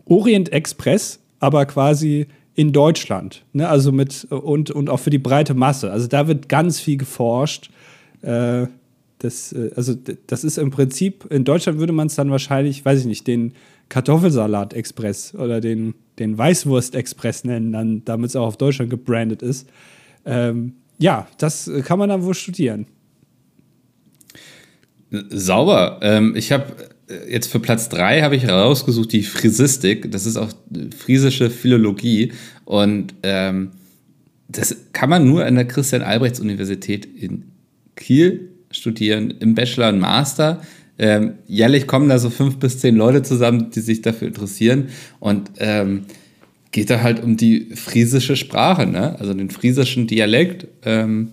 Orient 0.07 0.53
Express, 0.53 1.19
aber 1.41 1.67
quasi 1.67 2.27
in 2.55 2.73
Deutschland. 2.73 3.45
Ne? 3.53 3.69
Also 3.69 3.93
mit 3.93 4.27
und, 4.31 4.71
und 4.71 4.89
auch 4.89 5.01
für 5.01 5.11
die 5.11 5.19
breite 5.19 5.55
Masse. 5.55 5.91
Also 5.91 6.07
da 6.07 6.27
wird 6.27 6.49
ganz 6.49 6.81
viel 6.81 6.97
geforscht. 6.97 7.71
Äh, 8.23 8.67
das, 9.19 9.53
äh, 9.53 9.71
also 9.77 9.95
das 10.27 10.45
ist 10.45 10.59
im 10.59 10.71
Prinzip, 10.71 11.27
in 11.31 11.45
Deutschland 11.45 11.79
würde 11.79 11.93
man 11.93 12.09
es 12.09 12.15
dann 12.15 12.31
wahrscheinlich, 12.31 12.85
weiß 12.85 13.01
ich 13.01 13.07
nicht, 13.07 13.27
den 13.27 13.53
Kartoffelsalat-Express 13.89 15.35
oder 15.35 15.61
den, 15.61 15.95
den 16.19 16.37
Weißwurst-Express 16.37 17.45
nennen, 17.45 17.73
dann, 17.73 18.05
damit 18.05 18.31
es 18.31 18.37
auch 18.37 18.47
auf 18.47 18.57
Deutschland 18.57 18.91
gebrandet 18.91 19.43
ist. 19.43 19.69
Ähm, 20.25 20.75
ja, 20.99 21.29
das 21.39 21.71
kann 21.85 21.99
man 21.99 22.09
dann 22.09 22.25
wohl 22.25 22.35
studieren. 22.35 22.87
Sauber. 25.11 26.01
Ähm, 26.03 26.35
ich 26.37 26.53
habe 26.53 26.75
äh, 27.09 27.33
jetzt 27.33 27.51
für 27.51 27.61
Platz 27.61 27.89
drei 27.89 28.23
habe 28.23 28.37
ich 28.37 28.43
herausgesucht 28.43 29.13
die 29.13 29.23
Frisistik. 29.23 30.11
Das 30.11 30.27
ist 30.27 30.37
auch 30.37 30.51
friesische 30.97 31.51
Philologie 31.51 32.33
und 32.65 33.15
ähm, 33.23 33.71
das 34.49 34.77
kann 34.93 35.11
man 35.11 35.27
nur 35.27 35.45
an 35.45 35.57
der 35.57 35.67
Christian-Albrechts-Universität 35.67 37.05
in 37.05 37.45
Kiel 37.97 38.51
studieren, 38.71 39.35
im 39.41 39.55
Bachelor 39.55 39.89
und 39.89 39.99
Master. 39.99 40.63
Ähm, 40.99 41.35
jährlich 41.47 41.87
kommen 41.87 42.09
da 42.09 42.19
so 42.19 42.31
fünf 42.31 42.59
bis 42.59 42.79
zehn 42.79 42.97
Leute 42.97 43.23
zusammen, 43.23 43.71
die 43.71 43.81
sich 43.81 44.01
dafür 44.03 44.29
interessieren 44.29 44.89
und 45.21 45.51
ähm, 45.59 46.07
geht 46.71 46.91
da 46.91 47.03
halt 47.03 47.23
um 47.23 47.37
die 47.37 47.75
friesische 47.75 48.37
Sprache, 48.37 48.87
ne? 48.87 49.19
also 49.19 49.35
den 49.35 49.51
friesischen 49.51 50.07
Dialekt. 50.07 50.69
Ähm, 50.85 51.33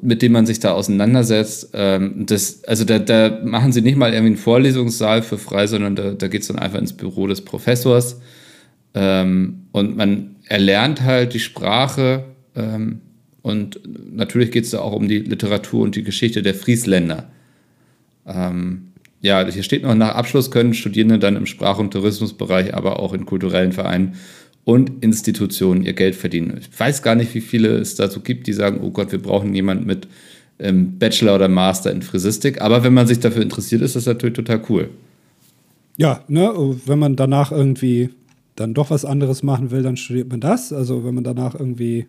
mit 0.00 0.22
dem 0.22 0.32
man 0.32 0.46
sich 0.46 0.60
da 0.60 0.72
auseinandersetzt. 0.72 1.70
Ähm, 1.72 2.24
das, 2.26 2.62
also 2.64 2.84
da, 2.84 2.98
da 2.98 3.40
machen 3.44 3.72
sie 3.72 3.82
nicht 3.82 3.96
mal 3.96 4.12
irgendwie 4.12 4.34
einen 4.34 4.36
Vorlesungssaal 4.36 5.22
für 5.22 5.38
frei, 5.38 5.66
sondern 5.66 5.96
da, 5.96 6.12
da 6.12 6.28
geht 6.28 6.42
es 6.42 6.48
dann 6.48 6.58
einfach 6.58 6.78
ins 6.78 6.92
Büro 6.92 7.26
des 7.26 7.40
Professors. 7.40 8.20
Ähm, 8.94 9.66
und 9.72 9.96
man 9.96 10.36
erlernt 10.46 11.02
halt 11.02 11.34
die 11.34 11.40
Sprache 11.40 12.24
ähm, 12.54 13.00
und 13.42 13.80
natürlich 14.14 14.50
geht 14.50 14.64
es 14.64 14.70
da 14.70 14.80
auch 14.80 14.92
um 14.92 15.08
die 15.08 15.18
Literatur 15.18 15.82
und 15.82 15.96
die 15.96 16.04
Geschichte 16.04 16.42
der 16.42 16.54
Friesländer. 16.54 17.30
Ähm, 18.26 18.92
ja, 19.20 19.46
hier 19.48 19.62
steht 19.62 19.82
noch, 19.82 19.94
nach 19.94 20.14
Abschluss 20.14 20.50
können 20.50 20.74
Studierende 20.74 21.18
dann 21.18 21.36
im 21.36 21.46
Sprach- 21.46 21.78
und 21.78 21.92
Tourismusbereich, 21.92 22.74
aber 22.74 23.00
auch 23.00 23.12
in 23.12 23.26
kulturellen 23.26 23.72
Vereinen 23.72 24.14
und 24.64 25.02
Institutionen 25.02 25.82
ihr 25.82 25.92
Geld 25.92 26.14
verdienen. 26.14 26.58
Ich 26.60 26.78
weiß 26.78 27.02
gar 27.02 27.14
nicht, 27.14 27.34
wie 27.34 27.40
viele 27.40 27.76
es 27.78 27.94
dazu 27.94 28.20
gibt, 28.20 28.46
die 28.46 28.52
sagen, 28.52 28.80
oh 28.82 28.90
Gott, 28.90 29.12
wir 29.12 29.20
brauchen 29.20 29.54
jemanden 29.54 29.86
mit 29.86 30.06
ähm, 30.58 30.98
Bachelor 30.98 31.34
oder 31.34 31.48
Master 31.48 31.90
in 31.90 32.02
Frisistik. 32.02 32.60
Aber 32.60 32.84
wenn 32.84 32.94
man 32.94 33.06
sich 33.06 33.18
dafür 33.18 33.42
interessiert, 33.42 33.82
ist 33.82 33.96
das 33.96 34.06
natürlich 34.06 34.36
total 34.36 34.62
cool. 34.68 34.90
Ja, 35.96 36.24
ne, 36.28 36.52
wenn 36.86 36.98
man 36.98 37.16
danach 37.16 37.52
irgendwie 37.52 38.10
dann 38.56 38.74
doch 38.74 38.90
was 38.90 39.04
anderes 39.04 39.42
machen 39.42 39.70
will, 39.70 39.82
dann 39.82 39.96
studiert 39.96 40.28
man 40.30 40.40
das. 40.40 40.72
Also 40.72 41.04
wenn 41.04 41.14
man 41.14 41.24
danach 41.24 41.54
irgendwie, 41.54 42.06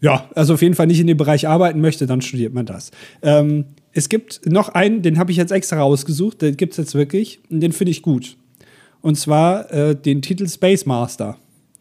ja, 0.00 0.28
also 0.34 0.54
auf 0.54 0.62
jeden 0.62 0.74
Fall 0.74 0.86
nicht 0.86 1.00
in 1.00 1.06
dem 1.06 1.16
Bereich 1.16 1.48
arbeiten 1.48 1.80
möchte, 1.80 2.06
dann 2.06 2.20
studiert 2.20 2.54
man 2.54 2.66
das. 2.66 2.90
Ähm, 3.22 3.64
es 3.92 4.08
gibt 4.08 4.40
noch 4.46 4.68
einen, 4.70 5.02
den 5.02 5.18
habe 5.18 5.30
ich 5.32 5.36
jetzt 5.36 5.50
extra 5.50 5.80
rausgesucht, 5.80 6.42
den 6.42 6.56
gibt 6.56 6.72
es 6.72 6.76
jetzt 6.76 6.94
wirklich, 6.94 7.40
und 7.50 7.60
den 7.60 7.72
finde 7.72 7.90
ich 7.90 8.02
gut. 8.02 8.36
Und 9.00 9.16
zwar 9.16 9.72
äh, 9.72 9.94
den 9.96 10.22
Titel 10.22 10.48
Space 10.48 10.86
Master. 10.86 11.36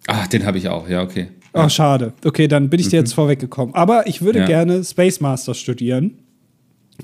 Ach, 0.07 0.27
den 0.27 0.45
habe 0.45 0.57
ich 0.57 0.69
auch, 0.69 0.87
ja, 0.87 1.01
okay. 1.03 1.27
Ach, 1.53 1.69
schade. 1.69 2.13
Okay, 2.23 2.47
dann 2.47 2.69
bin 2.69 2.79
ich 2.79 2.89
dir 2.89 2.97
jetzt 2.99 3.13
vorweggekommen. 3.13 3.73
Aber 3.73 4.07
ich 4.07 4.21
würde 4.21 4.39
Ja. 4.39 4.45
gerne 4.45 4.83
Space 4.83 5.19
Master 5.19 5.53
studieren. 5.55 6.19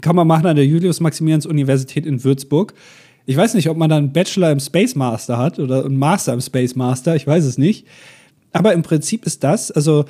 Kann 0.01 0.15
man 0.15 0.27
machen 0.27 0.45
an 0.45 0.55
der 0.55 0.65
Julius-Maximilians-Universität 0.65 2.05
in 2.05 2.23
Würzburg. 2.23 2.73
Ich 3.25 3.37
weiß 3.37 3.53
nicht, 3.55 3.69
ob 3.69 3.77
man 3.77 3.89
dann 3.89 4.03
einen 4.05 4.13
Bachelor 4.13 4.51
im 4.51 4.59
Space 4.59 4.95
Master 4.95 5.37
hat 5.37 5.59
oder 5.59 5.85
einen 5.85 5.97
Master 5.97 6.33
im 6.33 6.41
Space 6.41 6.75
Master. 6.75 7.15
Ich 7.15 7.25
weiß 7.25 7.45
es 7.45 7.57
nicht. 7.57 7.87
Aber 8.51 8.73
im 8.73 8.83
Prinzip 8.83 9.25
ist 9.25 9.43
das, 9.43 9.71
also 9.71 10.05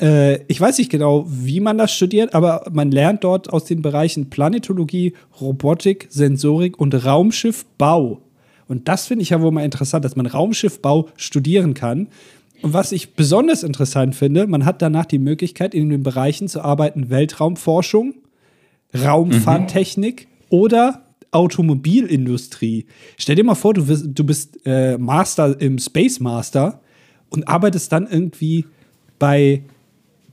äh, 0.00 0.42
ich 0.48 0.60
weiß 0.60 0.78
nicht 0.78 0.90
genau, 0.90 1.26
wie 1.28 1.60
man 1.60 1.78
das 1.78 1.92
studiert, 1.92 2.34
aber 2.34 2.64
man 2.72 2.90
lernt 2.90 3.24
dort 3.24 3.52
aus 3.52 3.64
den 3.64 3.82
Bereichen 3.82 4.30
Planetologie, 4.30 5.14
Robotik, 5.40 6.06
Sensorik 6.10 6.78
und 6.78 6.94
Raumschiffbau. 7.04 8.22
Und 8.68 8.88
das 8.88 9.06
finde 9.06 9.22
ich 9.22 9.30
ja 9.30 9.40
wohl 9.40 9.50
mal 9.50 9.64
interessant, 9.64 10.04
dass 10.04 10.16
man 10.16 10.26
Raumschiffbau 10.26 11.08
studieren 11.16 11.74
kann. 11.74 12.08
Und 12.62 12.72
was 12.72 12.92
ich 12.92 13.14
besonders 13.14 13.62
interessant 13.62 14.14
finde, 14.14 14.46
man 14.46 14.64
hat 14.64 14.82
danach 14.82 15.06
die 15.06 15.18
Möglichkeit, 15.18 15.74
in 15.74 15.88
den 15.88 16.02
Bereichen 16.02 16.46
zu 16.46 16.60
arbeiten: 16.62 17.10
Weltraumforschung, 17.10 18.14
Raumfahrttechnik 18.94 20.28
oder 20.50 21.02
Automobilindustrie. 21.32 22.86
Stell 23.16 23.36
dir 23.36 23.44
mal 23.44 23.54
vor, 23.54 23.74
du, 23.74 23.88
wirst, 23.88 24.06
du 24.08 24.24
bist 24.24 24.58
äh, 24.66 24.98
Master 24.98 25.60
im 25.60 25.78
Space 25.78 26.20
Master 26.20 26.80
und 27.28 27.48
arbeitest 27.48 27.92
dann 27.92 28.08
irgendwie 28.10 28.66
bei, 29.18 29.62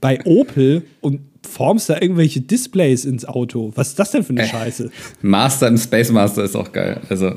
bei 0.00 0.24
Opel 0.24 0.82
und 1.00 1.20
formst 1.46 1.88
da 1.88 2.00
irgendwelche 2.00 2.40
Displays 2.40 3.04
ins 3.04 3.24
Auto. 3.24 3.72
Was 3.74 3.88
ist 3.88 3.98
das 3.98 4.10
denn 4.10 4.22
für 4.22 4.30
eine 4.30 4.46
Scheiße? 4.46 4.90
Master 5.22 5.68
im 5.68 5.78
Space 5.78 6.10
Master 6.10 6.44
ist 6.44 6.56
auch 6.56 6.72
geil. 6.72 7.00
Also, 7.08 7.32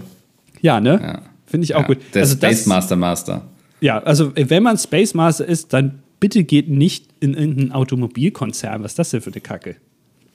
Ja, 0.61 0.79
ne? 0.79 0.99
ja. 1.01 1.21
Finde 1.45 1.65
ich 1.65 1.75
auch 1.75 1.81
ja, 1.81 1.87
gut. 1.87 1.97
Der 2.13 2.21
also 2.21 2.35
Space 2.35 2.59
das, 2.59 2.65
Master 2.67 2.95
Master. 2.95 3.41
Ja, 3.81 4.01
also 4.03 4.31
äh, 4.35 4.49
wenn 4.49 4.63
man 4.63 4.77
Space 4.77 5.13
Master 5.13 5.45
ist, 5.45 5.73
dann 5.73 5.99
bitte 6.19 6.43
geht 6.43 6.69
nicht 6.69 7.07
in 7.19 7.33
irgendeinen 7.33 7.71
Automobilkonzern. 7.73 8.83
Was 8.83 8.91
ist 8.91 8.99
das 8.99 9.09
denn 9.09 9.21
für 9.21 9.31
eine 9.31 9.41
Kacke? 9.41 9.75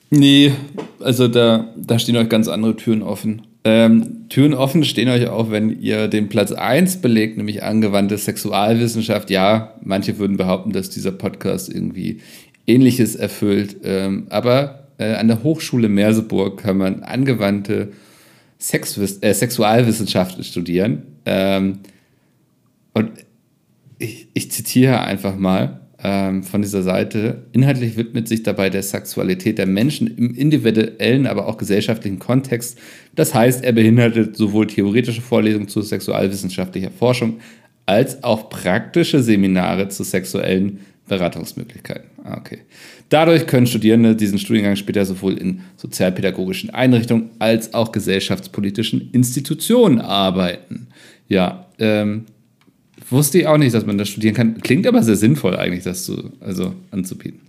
Nee, 0.09 0.53
also 0.99 1.27
da, 1.27 1.73
da 1.75 1.97
stehen 1.99 2.15
euch 2.17 2.29
ganz 2.29 2.47
andere 2.47 2.75
Türen 2.75 3.01
offen. 3.01 3.46
Ähm, 3.63 4.29
Türen 4.29 4.53
offen 4.53 4.83
stehen 4.83 5.09
euch 5.09 5.27
auch, 5.27 5.51
wenn 5.51 5.81
ihr 5.81 6.07
den 6.07 6.29
Platz 6.29 6.51
1 6.51 6.97
belegt, 7.01 7.37
nämlich 7.37 7.63
angewandte 7.63 8.17
Sexualwissenschaft. 8.17 9.29
Ja, 9.29 9.75
manche 9.83 10.19
würden 10.19 10.37
behaupten, 10.37 10.71
dass 10.71 10.89
dieser 10.89 11.11
Podcast 11.11 11.73
irgendwie 11.73 12.21
Ähnliches 12.65 13.15
erfüllt. 13.15 13.77
Ähm, 13.83 14.27
aber 14.29 14.87
äh, 14.97 15.15
an 15.15 15.27
der 15.27 15.43
Hochschule 15.43 15.89
Merseburg 15.89 16.61
kann 16.61 16.77
man 16.77 17.03
angewandte 17.03 17.91
Sexwiss 18.59 19.19
äh, 19.21 19.33
Sexualwissenschaften 19.33 20.43
studieren. 20.43 21.03
Ähm, 21.25 21.79
und 22.93 23.11
ich, 23.99 24.27
ich 24.33 24.51
zitiere 24.51 25.01
einfach 25.01 25.37
mal 25.37 25.81
ähm, 26.03 26.43
von 26.43 26.61
dieser 26.61 26.83
Seite. 26.83 27.43
Inhaltlich 27.53 27.97
widmet 27.97 28.27
sich 28.27 28.43
dabei 28.43 28.69
der 28.69 28.83
Sexualität 28.83 29.57
der 29.57 29.65
Menschen 29.65 30.07
im 30.15 30.35
individuellen, 30.35 31.25
aber 31.25 31.47
auch 31.47 31.57
gesellschaftlichen 31.57 32.19
Kontext. 32.19 32.77
Das 33.15 33.33
heißt, 33.33 33.63
er 33.63 33.73
beinhaltet 33.73 34.35
sowohl 34.35 34.67
theoretische 34.67 35.21
Vorlesungen 35.21 35.67
zu 35.67 35.81
sexualwissenschaftlicher 35.81 36.91
Forschung 36.91 37.39
als 37.85 38.23
auch 38.23 38.49
praktische 38.49 39.23
Seminare 39.23 39.87
zu 39.87 40.03
sexuellen 40.03 40.79
Beratungsmöglichkeiten. 41.07 42.09
Ah, 42.23 42.37
okay. 42.37 42.59
Dadurch 43.09 43.47
können 43.47 43.65
Studierende 43.65 44.15
diesen 44.15 44.37
Studiengang 44.37 44.75
später 44.75 45.05
sowohl 45.05 45.37
in 45.37 45.61
sozialpädagogischen 45.77 46.69
Einrichtungen 46.69 47.31
als 47.39 47.73
auch 47.73 47.93
gesellschaftspolitischen 47.93 49.09
Institutionen 49.13 50.01
arbeiten. 50.01 50.87
Ja, 51.29 51.67
ähm, 51.79 52.25
wusste 53.09 53.39
ich 53.39 53.47
auch 53.47 53.57
nicht, 53.57 53.73
dass 53.73 53.85
man 53.85 53.97
das 53.97 54.09
studieren 54.09 54.35
kann. 54.35 54.61
Klingt 54.61 54.85
aber 54.87 55.03
sehr 55.03 55.15
sinnvoll 55.15 55.55
eigentlich, 55.55 55.83
das 55.83 56.05
zu, 56.05 56.31
also 56.39 56.73
anzubieten. 56.91 57.41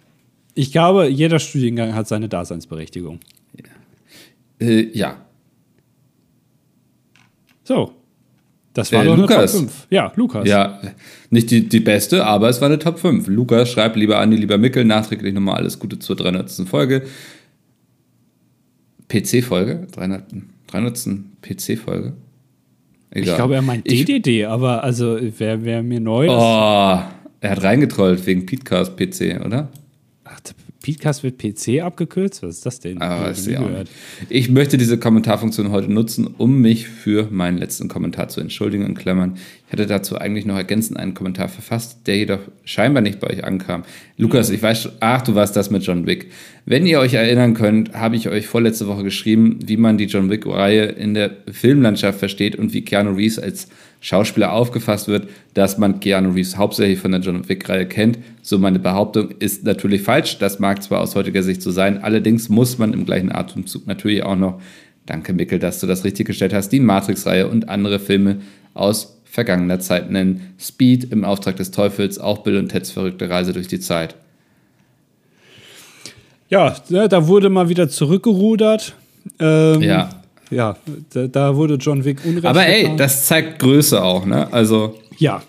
Ich 0.55 0.73
glaube, 0.73 1.07
jeder 1.09 1.39
Studiengang 1.39 1.95
hat 1.95 2.09
seine 2.09 2.29
Daseinsberechtigung. 2.29 3.21
Ja. 3.57 4.67
Äh, 4.67 4.89
ja. 4.97 5.17
So. 7.65 7.93
Das 8.75 8.93
war 8.93 9.03
Äh, 9.03 9.07
doch 9.07 9.13
eine 9.15 9.23
Lukas. 9.23 9.53
Top 9.53 9.61
5. 9.61 9.87
Ja, 9.91 10.13
Lukas. 10.17 10.49
Ja, 10.49 10.81
nicht 11.31 11.51
die, 11.51 11.69
die 11.69 11.81
beste, 11.81 12.25
aber 12.25 12.49
es 12.49 12.61
war 12.61 12.67
eine 12.69 12.79
Top 12.79 12.99
5. 12.99 13.27
Lukas 13.29 13.71
schreibt, 13.71 13.97
lieber 13.97 14.19
Andi, 14.19 14.37
lieber 14.37 14.59
Mickel, 14.59 14.85
nachträglich 14.85 15.35
nochmal 15.35 15.57
alles 15.57 15.79
Gute 15.79 15.99
zur 15.99 16.17
300. 16.17 16.51
Folge. 16.69 17.03
PC-Folge? 19.09 19.87
300. 19.93 20.25
300. 20.69 21.09
PC-Folge? 21.43 22.13
Ich 23.15 23.25
glaube, 23.25 23.55
er 23.55 23.63
meint 23.63 23.91
Ich- 23.91 24.05
DDD, 24.05 24.45
aber 24.45 24.85
also 24.85 25.19
wäre 25.39 25.65
wär 25.65 25.83
mir 25.83 26.01
neu. 26.01 26.29
Oh, 26.29 26.99
er 27.41 27.51
hat 27.51 27.63
reingetrollt 27.63 28.25
wegen 28.27 28.45
Petecast 28.47 28.97
PC, 28.97 29.41
oder? 29.45 29.69
Podcast 30.81 31.23
wird 31.25 31.39
PC 31.39 31.83
abgekürzt? 31.83 32.43
Was 32.43 32.57
ist 32.57 32.67
das 32.67 32.79
denn? 32.81 32.99
Nie 33.47 33.53
ich. 34.29 34.31
Ich 34.31 34.49
möchte 34.51 34.79
diese 34.79 34.97
Kommentarfunktion 34.99 35.71
heute 35.71 35.93
nutzen, 35.93 36.27
um 36.39 36.61
mich 36.61 36.87
für 36.89 37.29
meinen 37.31 37.59
letzten 37.59 37.89
Kommentar 37.89 38.29
zu 38.29 38.41
entschuldigen. 38.41 38.87
In 38.87 38.95
Klammern. 38.95 39.37
Ich 39.67 39.73
hatte 39.73 39.87
dazu 39.87 40.17
eigentlich 40.19 40.47
noch 40.47 40.57
ergänzend 40.57 40.99
einen 40.99 41.15
Kommentar 41.15 41.49
verfasst, 41.49 42.07
der 42.07 42.17
jedoch 42.17 42.39
scheinbar 42.65 43.03
nicht 43.03 43.21
bei 43.21 43.29
euch 43.29 43.45
ankam. 43.45 43.83
Lukas, 44.17 44.51
ich 44.51 44.63
weiß, 44.63 44.83
schon- 44.83 44.93
ach, 45.01 45.23
du 45.23 45.35
warst 45.35 45.57
das 45.57 45.71
mit 45.71 45.83
John 45.83 46.07
Wick. 46.07 46.31
Wenn 46.65 46.87
ihr 46.87 47.01
euch 47.01 47.15
erinnern 47.15 47.55
könnt, 47.55 47.93
habe 47.95 48.17
ich 48.17 48.29
euch 48.29 48.47
vorletzte 48.47 48.87
Woche 48.87 49.03
geschrieben, 49.03 49.59
wie 49.67 49.77
man 49.77 49.99
die 49.99 50.05
John 50.07 50.31
Wick-Reihe 50.31 50.85
in 50.85 51.13
der 51.15 51.37
Filmlandschaft 51.51 52.19
versteht 52.19 52.57
und 52.57 52.73
wie 52.73 52.83
Keanu 52.83 53.11
Reeves 53.15 53.39
als 53.39 53.69
Schauspieler 54.01 54.53
aufgefasst 54.53 55.09
wird, 55.09 55.29
dass 55.55 55.79
man 55.79 56.01
Keanu 56.01 56.31
Reeves 56.31 56.57
hauptsächlich 56.57 57.01
von 57.01 57.11
der 57.11 57.21
John 57.21 57.49
Wick-Reihe 57.49 57.87
kennt. 57.87 58.19
So 58.43 58.59
meine 58.59 58.79
Behauptung 58.79 59.31
ist 59.39 59.65
natürlich 59.65 60.03
falsch. 60.03 60.39
Das 60.39 60.59
mag 60.59 60.83
zwar 60.83 61.01
aus 61.01 61.15
heutiger 61.15 61.43
Sicht 61.43 61.63
so 61.63 61.71
sein, 61.71 62.03
allerdings 62.03 62.49
muss 62.49 62.79
man 62.79 62.93
im 62.93 63.05
gleichen 63.05 63.33
Atemzug 63.33 63.87
natürlich 63.87 64.23
auch 64.23 64.37
noch, 64.37 64.61
danke 65.07 65.33
Mickel, 65.33 65.59
dass 65.59 65.81
du 65.81 65.87
das 65.87 66.05
richtig 66.05 66.27
gestellt 66.27 66.53
hast, 66.53 66.69
die 66.71 66.81
Matrix-Reihe 66.81 67.49
und 67.49 67.69
andere 67.69 67.99
Filme 67.99 68.39
aus 68.75 69.19
vergangener 69.25 69.81
Zeit 69.81 70.11
nennen. 70.11 70.55
Speed 70.59 71.13
im 71.13 71.25
Auftrag 71.25 71.57
des 71.57 71.71
Teufels, 71.71 72.19
auch 72.19 72.39
Bill 72.39 72.57
und 72.57 72.69
Teds 72.69 72.91
verrückte 72.91 73.29
Reise 73.29 73.53
durch 73.53 73.69
die 73.69 73.81
Zeit. 73.81 74.15
Ja, 76.49 76.77
ne, 76.89 77.09
da 77.09 77.27
wurde 77.27 77.51
mal 77.51 77.69
wieder 77.69 77.89
zurückgerudert. 77.89 78.95
Ähm, 79.39 79.83
Ja. 79.83 80.11
Ja, 80.51 80.77
da, 81.13 81.27
da 81.27 81.57
wurde 81.57 81.75
John 81.75 82.05
Wick 82.05 82.25
unrecht. 82.25 82.45
Aber 82.47 82.67
ey, 82.67 82.83
getan. 82.83 82.97
das 82.97 83.27
zeigt 83.27 83.59
Größe 83.59 84.03
auch, 84.03 84.25
ne? 84.25 84.53
Also, 84.53 84.99
Ja. 85.19 85.43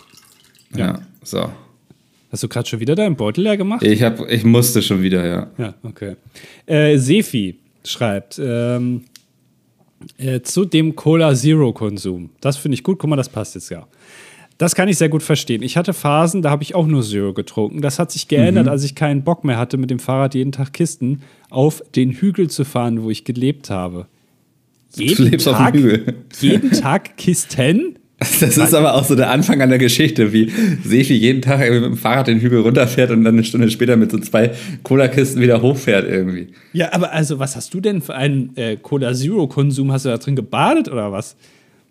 ja, 0.76 1.00
so. 1.24 1.50
Hast 2.32 2.44
du 2.44 2.48
gerade 2.48 2.68
schon 2.70 2.80
wieder 2.80 2.96
deinen 2.96 3.16
Beutel 3.16 3.44
leer 3.44 3.58
gemacht? 3.58 3.84
Ich, 3.84 4.04
hab, 4.04 4.20
ich 4.30 4.44
musste 4.44 4.82
schon 4.82 5.02
wieder, 5.02 5.26
ja. 5.26 5.48
Ja, 5.58 5.74
okay. 5.84 6.16
Äh, 6.68 6.98
Sefi 6.98 7.58
schreibt 7.84 8.40
ähm, 8.44 9.06
äh, 10.18 10.42
zu 10.42 10.66
dem 10.66 10.96
Cola 10.96 11.34
Zero 11.34 11.74
Konsum. 11.74 12.30
Das 12.40 12.58
finde 12.58 12.76
ich 12.76 12.84
gut. 12.84 13.00
Guck 13.00 13.10
mal, 13.10 13.16
das 13.16 13.30
passt 13.30 13.56
jetzt 13.56 13.70
ja. 13.70 13.88
Das 14.60 14.76
kann 14.76 14.90
ich 14.90 14.98
sehr 14.98 15.10
gut 15.10 15.24
verstehen. 15.24 15.64
Ich 15.64 15.78
hatte 15.78 15.94
Phasen, 15.94 16.42
da 16.42 16.50
habe 16.52 16.64
ich 16.64 16.76
auch 16.76 16.86
nur 16.86 17.02
Zero 17.02 17.34
getrunken. 17.34 17.82
Das 17.82 17.98
hat 17.98 18.12
sich 18.12 18.28
geändert, 18.28 18.68
als 18.68 18.84
ich 18.84 18.94
keinen 18.94 19.24
Bock 19.24 19.46
mehr 19.46 19.58
hatte, 19.58 19.78
mit 19.78 19.90
dem 19.90 20.00
Fahrrad 20.00 20.36
jeden 20.36 20.52
Tag 20.52 20.74
Kisten 20.74 21.22
auf 21.50 21.82
den 21.96 22.12
Hügel 22.12 22.50
zu 22.50 22.66
fahren, 22.66 23.02
wo 23.04 23.10
ich 23.10 23.24
gelebt 23.24 23.70
habe. 23.70 24.06
Jeden 24.96 25.16
Du 25.16 25.24
lebst 25.24 25.48
auf 25.48 25.58
dem 25.58 25.74
Hügel. 25.74 26.16
Jeden 26.40 26.72
Tag 26.72 27.18
Kisten? 27.18 27.96
Das 28.20 28.58
ist 28.58 28.74
aber 28.74 28.96
auch 28.96 29.06
so 29.06 29.16
der 29.16 29.30
Anfang 29.30 29.62
an 29.62 29.70
der 29.70 29.78
Geschichte, 29.78 30.34
wie 30.34 30.52
Sefi 30.84 31.14
jeden 31.14 31.42
Tag 31.42 31.60
mit 31.60 31.84
dem 31.84 31.96
Fahrrad 31.96 32.28
den 32.28 32.42
Hügel 32.42 32.60
runterfährt 32.62 33.12
und 33.12 33.24
dann 33.24 33.36
eine 33.36 33.46
Stunde 33.46 33.72
später 33.72 33.96
mit 33.96 34.12
so 34.12 34.18
zwei 34.18 34.52
Cola-Kisten 34.84 35.42
wieder 35.42 35.62
hochfährt 35.62 36.06
irgendwie. 36.06 36.50
Ja, 36.74 36.92
aber 36.92 37.14
also, 37.14 37.40
was 37.40 37.56
hast 37.56 37.74
du 37.74 37.80
denn 37.80 38.02
für 38.02 38.16
einen 38.16 38.56
äh, 38.58 38.76
Cola 38.76 39.14
Zero 39.14 39.48
Konsum? 39.48 39.92
Hast 39.94 40.04
du 40.04 40.10
da 40.10 40.18
drin 40.18 40.36
gebadet 40.36 40.90
oder 40.90 41.14
was? 41.14 41.38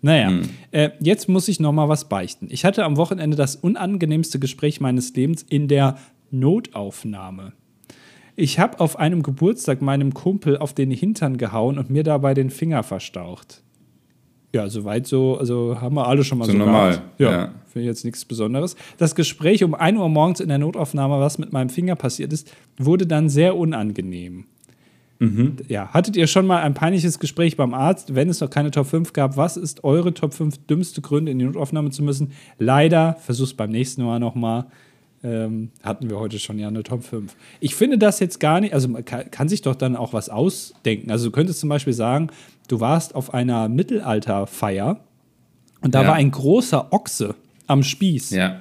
Naja, 0.01 0.31
äh, 0.71 0.91
jetzt 0.99 1.27
muss 1.27 1.47
ich 1.47 1.59
noch 1.59 1.73
mal 1.73 1.89
was 1.89 2.07
beichten. 2.07 2.47
Ich 2.51 2.63
hatte 2.63 2.85
am 2.85 2.95
Wochenende 2.95 3.35
das 3.35 3.55
unangenehmste 3.55 4.39
Gespräch 4.39 4.79
meines 4.79 5.13
Lebens 5.13 5.43
in 5.49 5.67
der 5.67 5.97
Notaufnahme. 6.31 7.53
Ich 8.39 8.57
habe 8.57 8.79
auf 8.79 8.97
einem 8.97 9.21
Geburtstag 9.21 9.81
meinem 9.81 10.13
Kumpel 10.13 10.57
auf 10.57 10.73
den 10.73 10.91
Hintern 10.91 11.35
gehauen 11.35 11.77
und 11.77 11.89
mir 11.89 12.03
dabei 12.03 12.33
den 12.33 12.49
Finger 12.49 12.83
verstaucht. 12.83 13.63
Ja, 14.53 14.69
soweit 14.69 15.07
so, 15.07 15.37
also 15.37 15.81
haben 15.81 15.95
wir 15.95 16.07
alle 16.07 16.23
schon 16.23 16.37
mal 16.37 16.45
So 16.45 16.53
so, 16.53 16.57
normal, 16.57 16.91
gehabt. 16.91 17.19
Ja, 17.19 17.31
ja. 17.31 17.51
finde 17.67 17.81
ich 17.81 17.87
jetzt 17.87 18.05
nichts 18.05 18.23
Besonderes. 18.23 18.77
Das 18.97 19.13
Gespräch 19.13 19.61
um 19.65 19.75
1 19.75 19.99
Uhr 19.99 20.07
morgens 20.07 20.39
in 20.39 20.47
der 20.47 20.57
Notaufnahme, 20.57 21.19
was 21.19 21.37
mit 21.37 21.51
meinem 21.51 21.69
Finger 21.69 21.95
passiert 21.97 22.31
ist, 22.31 22.49
wurde 22.77 23.05
dann 23.05 23.27
sehr 23.27 23.57
unangenehm. 23.57 24.45
Ja, 25.67 25.89
hattet 25.89 26.15
ihr 26.15 26.27
schon 26.27 26.47
mal 26.47 26.61
ein 26.61 26.73
peinliches 26.73 27.19
Gespräch 27.19 27.57
beim 27.57 27.73
Arzt, 27.73 28.15
wenn 28.15 28.29
es 28.29 28.39
noch 28.39 28.49
keine 28.49 28.71
Top 28.71 28.87
5 28.87 29.11
gab? 29.11 29.35
Was 29.35 29.57
ist 29.57 29.83
eure 29.83 30.13
Top 30.13 30.33
5 30.33 30.65
dümmste 30.65 31.01
Gründe, 31.01 31.29
in 31.33 31.39
die 31.39 31.45
Notaufnahme 31.45 31.89
zu 31.89 32.03
müssen? 32.03 32.31
Leider, 32.57 33.17
versuch's 33.19 33.53
beim 33.53 33.69
nächsten 33.69 34.05
Mal 34.05 34.19
nochmal. 34.19 34.67
Ähm, 35.23 35.71
hatten 35.83 36.09
wir 36.09 36.17
heute 36.17 36.39
schon 36.39 36.59
ja 36.59 36.69
eine 36.69 36.83
Top 36.83 37.03
5. 37.03 37.35
Ich 37.59 37.75
finde 37.75 37.97
das 37.97 38.19
jetzt 38.21 38.39
gar 38.39 38.61
nicht, 38.61 38.73
also 38.73 38.87
man 38.87 39.03
kann, 39.03 39.29
kann 39.31 39.49
sich 39.49 39.61
doch 39.61 39.75
dann 39.75 39.95
auch 39.97 40.13
was 40.13 40.29
ausdenken. 40.29 41.11
Also 41.11 41.25
du 41.25 41.31
könntest 41.31 41.59
zum 41.59 41.67
Beispiel 41.69 41.91
sagen, 41.93 42.29
du 42.69 42.79
warst 42.79 43.15
auf 43.15 43.33
einer 43.33 43.67
Mittelalterfeier 43.67 44.99
und 45.81 45.95
da 45.95 46.03
Ja. 46.03 46.07
war 46.09 46.15
ein 46.15 46.31
großer 46.31 46.91
Ochse 46.93 47.35
am 47.67 47.83
Spieß. 47.83 48.29
Ja. 48.31 48.59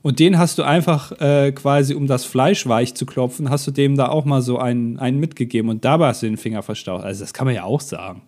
Und 0.00 0.18
den 0.20 0.38
hast 0.38 0.56
du 0.58 0.62
einfach 0.62 1.12
äh, 1.20 1.52
quasi, 1.52 1.94
um 1.94 2.06
das 2.06 2.24
Fleisch 2.24 2.66
weich 2.66 2.94
zu 2.94 3.04
klopfen, 3.04 3.50
hast 3.50 3.66
du 3.66 3.70
dem 3.70 3.96
da 3.96 4.08
auch 4.08 4.24
mal 4.24 4.40
so 4.40 4.58
einen, 4.58 4.98
einen 4.98 5.18
mitgegeben 5.20 5.68
und 5.70 5.84
dabei 5.84 6.08
hast 6.08 6.22
du 6.22 6.26
den 6.26 6.36
Finger 6.38 6.62
verstaucht. 6.62 7.04
Also 7.04 7.20
das 7.20 7.34
kann 7.34 7.46
man 7.46 7.54
ja 7.54 7.64
auch 7.64 7.80
sagen. 7.80 8.22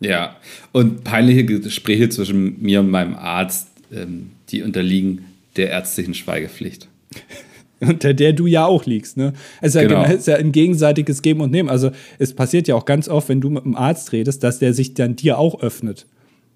Ja. 0.00 0.36
Und 0.72 1.04
peinliche 1.04 1.44
Gespräche 1.44 2.08
zwischen 2.08 2.62
mir 2.62 2.80
und 2.80 2.90
meinem 2.90 3.14
Arzt, 3.14 3.68
ähm, 3.92 4.30
die 4.48 4.62
unterliegen 4.62 5.26
der 5.56 5.70
ärztlichen 5.70 6.14
Schweigepflicht. 6.14 6.88
Unter 7.80 8.14
der 8.14 8.32
du 8.32 8.46
ja 8.46 8.64
auch 8.64 8.84
liegst, 8.86 9.16
ne? 9.16 9.32
Es 9.60 9.74
ist, 9.74 9.82
ja, 9.82 9.88
Genau. 9.88 10.04
es 10.04 10.12
ist 10.20 10.26
ja 10.28 10.36
ein 10.36 10.52
gegenseitiges 10.52 11.20
Geben 11.20 11.40
und 11.40 11.50
Nehmen. 11.50 11.68
Also 11.68 11.90
es 12.20 12.32
passiert 12.32 12.68
ja 12.68 12.76
auch 12.76 12.84
ganz 12.84 13.08
oft, 13.08 13.28
wenn 13.28 13.40
du 13.40 13.50
mit 13.50 13.64
einem 13.64 13.74
Arzt 13.74 14.12
redest, 14.12 14.44
dass 14.44 14.60
der 14.60 14.72
sich 14.72 14.94
dann 14.94 15.16
dir 15.16 15.36
auch 15.38 15.60
öffnet. 15.62 16.06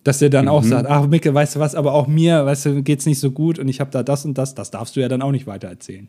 Dass 0.05 0.21
der 0.21 0.31
dann 0.31 0.47
auch 0.47 0.63
Mhm. 0.63 0.69
sagt, 0.69 0.89
ach 0.89 1.09
Micke, 1.09 1.35
weißt 1.35 1.57
du 1.57 1.59
was, 1.61 1.75
aber 1.75 1.95
auch 1.95 2.07
mir, 2.07 2.47
weißt 2.47 2.67
du, 2.67 2.83
geht's 2.85 3.07
nicht 3.07 3.19
so 3.19 3.33
gut 3.33 3.59
und 3.59 3.67
ich 3.67 3.81
habe 3.81 3.91
da 3.91 4.05
das 4.05 4.25
und 4.25 4.39
das. 4.39 4.55
Das 4.55 4.71
darfst 4.71 4.95
du 4.95 5.01
ja 5.01 5.09
dann 5.09 5.21
auch 5.21 5.33
nicht 5.33 5.49
weiter 5.49 5.67
erzählen. 5.67 6.07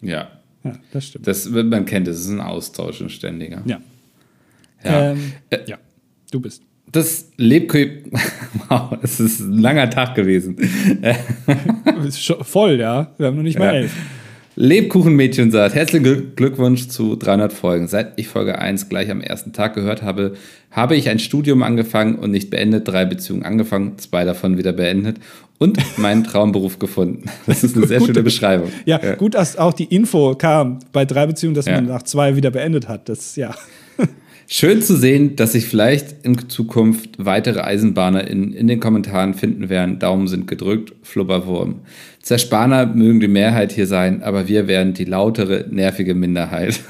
Ja. 0.00 0.28
Ja, 0.62 0.74
das 0.92 1.06
stimmt. 1.06 1.26
Das, 1.26 1.48
man 1.48 1.84
kennt 1.86 2.06
es, 2.06 2.18
es 2.18 2.24
ist 2.26 2.30
ein 2.30 2.40
Austausch, 2.40 3.00
ein 3.00 3.08
ständiger. 3.10 3.62
ja. 3.66 3.80
Ja. 4.84 5.10
Ähm, 5.12 5.32
Äh, 5.50 5.58
ja. 5.66 5.78
Du 6.30 6.38
bist. 6.40 6.62
Das 6.92 7.28
Lebkü... 7.36 8.02
Wow, 8.68 8.98
es 9.02 9.18
ist 9.20 9.40
ein 9.40 9.58
langer 9.58 9.90
Tag 9.90 10.14
gewesen. 10.14 10.56
Voll, 12.42 12.78
ja. 12.80 13.12
Wir 13.18 13.26
haben 13.28 13.36
noch 13.36 13.42
nicht 13.42 13.58
mal 13.58 13.66
Ja. 13.66 13.72
elf. 13.80 13.92
Lebkuchenmädchen 14.56 15.50
sagt, 15.50 15.74
herzlichen 15.74 16.04
Glück- 16.04 16.36
Glückwunsch 16.36 16.88
zu 16.88 17.16
300 17.16 17.52
Folgen. 17.52 17.88
Seit 17.88 18.18
ich 18.18 18.28
Folge 18.28 18.58
1 18.58 18.88
gleich 18.88 19.10
am 19.10 19.20
ersten 19.20 19.52
Tag 19.52 19.74
gehört 19.74 20.02
habe, 20.02 20.34
habe 20.70 20.96
ich 20.96 21.08
ein 21.08 21.18
Studium 21.18 21.62
angefangen 21.62 22.16
und 22.16 22.30
nicht 22.32 22.50
beendet, 22.50 22.86
drei 22.86 23.04
Beziehungen 23.04 23.44
angefangen, 23.44 23.96
zwei 23.98 24.24
davon 24.24 24.58
wieder 24.58 24.72
beendet 24.72 25.16
und 25.58 25.78
meinen 25.98 26.24
Traumberuf 26.24 26.78
gefunden. 26.78 27.24
Das 27.46 27.64
ist 27.64 27.76
eine 27.76 27.86
sehr 27.86 28.00
Gute- 28.00 28.12
schöne 28.12 28.24
Beschreibung. 28.24 28.70
Ja, 28.84 29.14
gut, 29.14 29.34
dass 29.34 29.56
auch 29.56 29.72
die 29.72 29.84
Info 29.84 30.34
kam 30.34 30.80
bei 30.92 31.04
drei 31.04 31.26
Beziehungen, 31.26 31.54
dass 31.54 31.66
Ja. 31.66 31.76
man 31.76 31.86
nach 31.86 32.02
zwei 32.02 32.36
wieder 32.36 32.50
beendet 32.50 32.88
hat. 32.88 33.08
Das 33.08 33.36
ja. 33.36 33.54
Schön 34.52 34.82
zu 34.82 34.96
sehen, 34.96 35.36
dass 35.36 35.52
sich 35.52 35.66
vielleicht 35.66 36.26
in 36.26 36.48
Zukunft 36.48 37.10
weitere 37.24 37.60
Eisenbahner 37.60 38.26
in, 38.26 38.52
in 38.52 38.66
den 38.66 38.80
Kommentaren 38.80 39.34
finden 39.34 39.68
werden. 39.68 40.00
Daumen 40.00 40.26
sind 40.26 40.48
gedrückt, 40.48 40.92
Flubberwurm. 41.02 41.82
Zerspaner 42.20 42.86
mögen 42.86 43.20
die 43.20 43.28
Mehrheit 43.28 43.70
hier 43.70 43.86
sein, 43.86 44.24
aber 44.24 44.48
wir 44.48 44.66
werden 44.66 44.92
die 44.92 45.04
lautere, 45.04 45.66
nervige 45.70 46.16
Minderheit. 46.16 46.80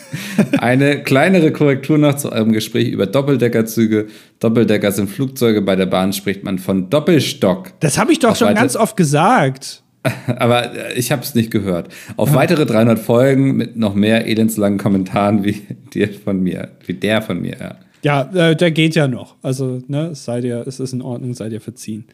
Eine 0.58 1.02
kleinere 1.02 1.52
Korrektur 1.52 1.98
noch 1.98 2.16
zu 2.16 2.32
eurem 2.32 2.52
Gespräch 2.52 2.88
über 2.88 3.04
Doppeldeckerzüge. 3.04 4.06
Doppeldecker 4.40 4.90
sind 4.90 5.10
Flugzeuge, 5.10 5.60
bei 5.60 5.76
der 5.76 5.86
Bahn 5.86 6.14
spricht 6.14 6.44
man 6.44 6.58
von 6.58 6.88
Doppelstock. 6.88 7.78
Das 7.80 7.98
habe 7.98 8.12
ich 8.12 8.20
doch 8.20 8.30
Auf 8.30 8.38
schon 8.38 8.54
ganz 8.54 8.74
oft 8.74 8.96
gesagt. 8.96 9.81
Aber 10.36 10.74
äh, 10.74 10.94
ich 10.98 11.12
habe 11.12 11.22
es 11.22 11.34
nicht 11.34 11.50
gehört. 11.50 11.88
Auf 12.16 12.34
weitere 12.34 12.66
300 12.66 12.98
Folgen 12.98 13.56
mit 13.56 13.76
noch 13.76 13.94
mehr 13.94 14.26
elendslangen 14.26 14.78
Kommentaren 14.78 15.44
wie 15.44 15.62
dir 15.94 16.08
von 16.12 16.40
mir, 16.42 16.70
wie 16.86 16.94
der 16.94 17.22
von 17.22 17.40
mir. 17.40 17.56
Ja. 17.60 17.76
Ja, 18.04 18.22
äh, 18.50 18.56
der 18.56 18.72
geht 18.72 18.96
ja 18.96 19.06
noch. 19.06 19.36
Also, 19.42 19.80
ne, 19.86 20.08
es 20.08 20.24
sei 20.24 20.40
dir, 20.40 20.64
es 20.66 20.80
ist 20.80 20.92
in 20.92 21.02
Ordnung, 21.02 21.34
sei 21.34 21.48
dir 21.48 21.60
verziehen. 21.60 22.04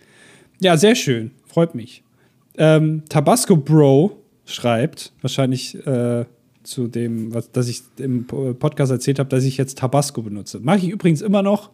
Ja, 0.60 0.77
sehr 0.77 0.94
schön. 0.94 1.31
Freut 1.47 1.74
mich. 1.74 2.02
Ähm, 2.59 3.05
Tabasco 3.09 3.56
Bro 3.56 4.19
schreibt, 4.44 5.12
wahrscheinlich 5.23 5.74
äh, 5.86 6.27
zu 6.62 6.89
dem, 6.89 7.32
was 7.32 7.51
dass 7.52 7.69
ich 7.69 7.81
im 7.98 8.27
Po- 8.27 8.52
Podcast 8.52 8.93
erzählt 8.93 9.19
habe, 9.19 9.31
dass 9.31 9.44
ich 9.44 9.56
jetzt 9.56 9.78
Tabasco 9.78 10.20
benutze. 10.20 10.60
Mache 10.60 10.78
ich 10.78 10.89
übrigens 10.90 11.23
immer 11.23 11.43
noch. 11.43 11.70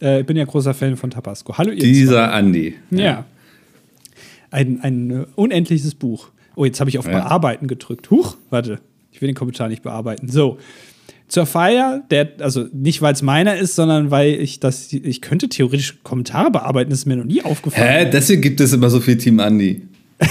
Äh, 0.00 0.20
ich 0.20 0.26
bin 0.26 0.36
ja 0.38 0.44
großer 0.46 0.72
Fan 0.72 0.96
von 0.96 1.10
Tabasco. 1.10 1.58
Hallo, 1.58 1.72
ihr 1.72 1.78
zwei. 1.80 1.86
Dieser 1.88 2.32
Andi. 2.32 2.74
Ja. 2.90 3.26
Ein, 4.52 4.80
ein 4.82 5.10
äh, 5.10 5.26
unendliches 5.34 5.96
Buch. 5.96 6.28
Oh, 6.54 6.64
jetzt 6.64 6.78
habe 6.78 6.90
ich 6.90 6.98
auf 6.98 7.06
Ja. 7.06 7.12
Bearbeiten 7.12 7.66
gedrückt. 7.66 8.10
Huch, 8.10 8.36
warte. 8.50 8.78
Ich 9.10 9.20
will 9.20 9.26
den 9.26 9.34
Kommentar 9.34 9.68
nicht 9.68 9.82
bearbeiten. 9.82 10.28
So. 10.28 10.58
Zur 11.28 11.46
Feier, 11.46 12.02
der, 12.10 12.32
also 12.40 12.66
nicht 12.72 13.00
weil 13.00 13.14
es 13.14 13.22
meiner 13.22 13.56
ist, 13.56 13.74
sondern 13.74 14.10
weil 14.10 14.34
ich 14.34 14.60
das, 14.60 14.92
ich 14.92 15.22
könnte 15.22 15.48
theoretisch 15.48 15.98
Kommentare 16.02 16.50
bearbeiten, 16.50 16.90
das 16.90 17.00
ist 17.00 17.06
mir 17.06 17.16
noch 17.16 17.24
nie 17.24 17.42
aufgefallen. 17.42 18.06
Hä? 18.06 18.10
Deswegen 18.12 18.42
gibt 18.42 18.60
es 18.60 18.74
immer 18.74 18.90
so 18.90 19.00
viel 19.00 19.16
Team 19.16 19.40
Andi. 19.40 19.82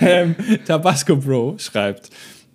ähm, 0.00 0.34
Tabasco 0.66 1.16
Bro 1.16 1.56
schreibt: 1.58 2.08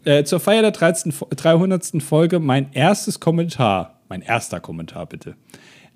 äh, 0.03 0.23
Zur 0.23 0.39
Feier 0.39 0.63
der 0.63 0.71
13, 0.71 1.11
Fo- 1.11 1.27
300. 1.35 2.01
Folge 2.01 2.39
mein 2.39 2.71
erstes 2.73 3.19
Kommentar. 3.19 3.99
Mein 4.09 4.21
erster 4.21 4.59
Kommentar, 4.59 5.05
bitte. 5.05 5.35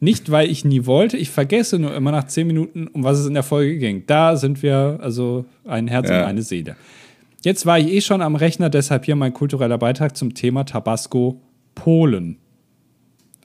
Nicht, 0.03 0.31
weil 0.31 0.49
ich 0.49 0.65
nie 0.65 0.87
wollte, 0.87 1.15
ich 1.15 1.29
vergesse 1.29 1.77
nur 1.77 1.95
immer 1.95 2.11
nach 2.11 2.23
10 2.25 2.47
Minuten, 2.47 2.87
um 2.87 3.03
was 3.03 3.19
es 3.19 3.27
in 3.27 3.35
der 3.35 3.43
Folge 3.43 3.77
ging. 3.77 4.03
Da 4.07 4.35
sind 4.35 4.63
wir 4.63 4.99
also 5.01 5.45
ein 5.63 5.87
Herz 5.87 6.09
Ja. 6.09 6.21
und 6.21 6.25
eine 6.27 6.41
Seele. 6.41 6.75
Jetzt 7.43 7.67
war 7.67 7.77
ich 7.77 7.87
eh 7.87 8.01
schon 8.01 8.21
am 8.23 8.35
Rechner, 8.35 8.69
deshalb 8.71 9.05
hier 9.05 9.15
mein 9.15 9.31
kultureller 9.33 9.77
Beitrag 9.77 10.17
zum 10.17 10.33
Thema 10.33 10.63
Tabasco 10.63 11.39
Polen. 11.75 12.37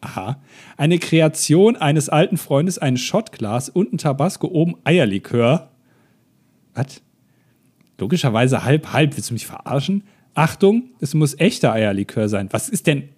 Aha. 0.00 0.40
Eine 0.78 0.98
Kreation 0.98 1.76
eines 1.76 2.08
alten 2.08 2.38
Freundes, 2.38 2.78
ein 2.78 2.96
Shotglas 2.96 3.68
und 3.68 3.92
ein 3.92 3.98
Tabasco 3.98 4.46
oben 4.46 4.76
Eierlikör. 4.84 5.70
Was? 6.74 7.02
Logischerweise 7.98 8.64
halb, 8.64 8.92
halb. 8.94 9.14
Willst 9.16 9.28
du 9.30 9.34
mich 9.34 9.46
verarschen? 9.46 10.04
Achtung, 10.34 10.90
es 11.00 11.12
muss 11.14 11.38
echter 11.38 11.72
Eierlikör 11.72 12.28
sein. 12.30 12.48
Was 12.50 12.68
ist 12.70 12.86
denn, 12.86 13.10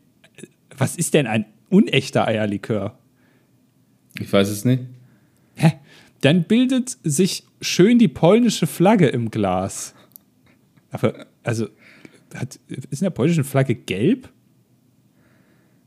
was 0.77 0.97
ist 0.97 1.15
denn 1.15 1.27
ein 1.28 1.47
unechter 1.69 2.27
Eierlikör? 2.27 2.98
Ich 4.20 4.32
weiß 4.32 4.49
es 4.49 4.65
nicht. 4.65 4.82
Hä? 5.57 5.73
Dann 6.20 6.45
bildet 6.45 6.97
sich 7.05 7.45
schön 7.61 7.99
die 7.99 8.09
polnische 8.09 8.66
Flagge 8.66 9.07
im 9.09 9.31
Glas. 9.31 9.95
Aber, 10.90 11.27
also, 11.45 11.69
hat, 12.35 12.59
ist 12.69 13.01
in 13.01 13.05
der 13.07 13.11
polnischen 13.11 13.45
Flagge 13.45 13.74
gelb? 13.74 14.28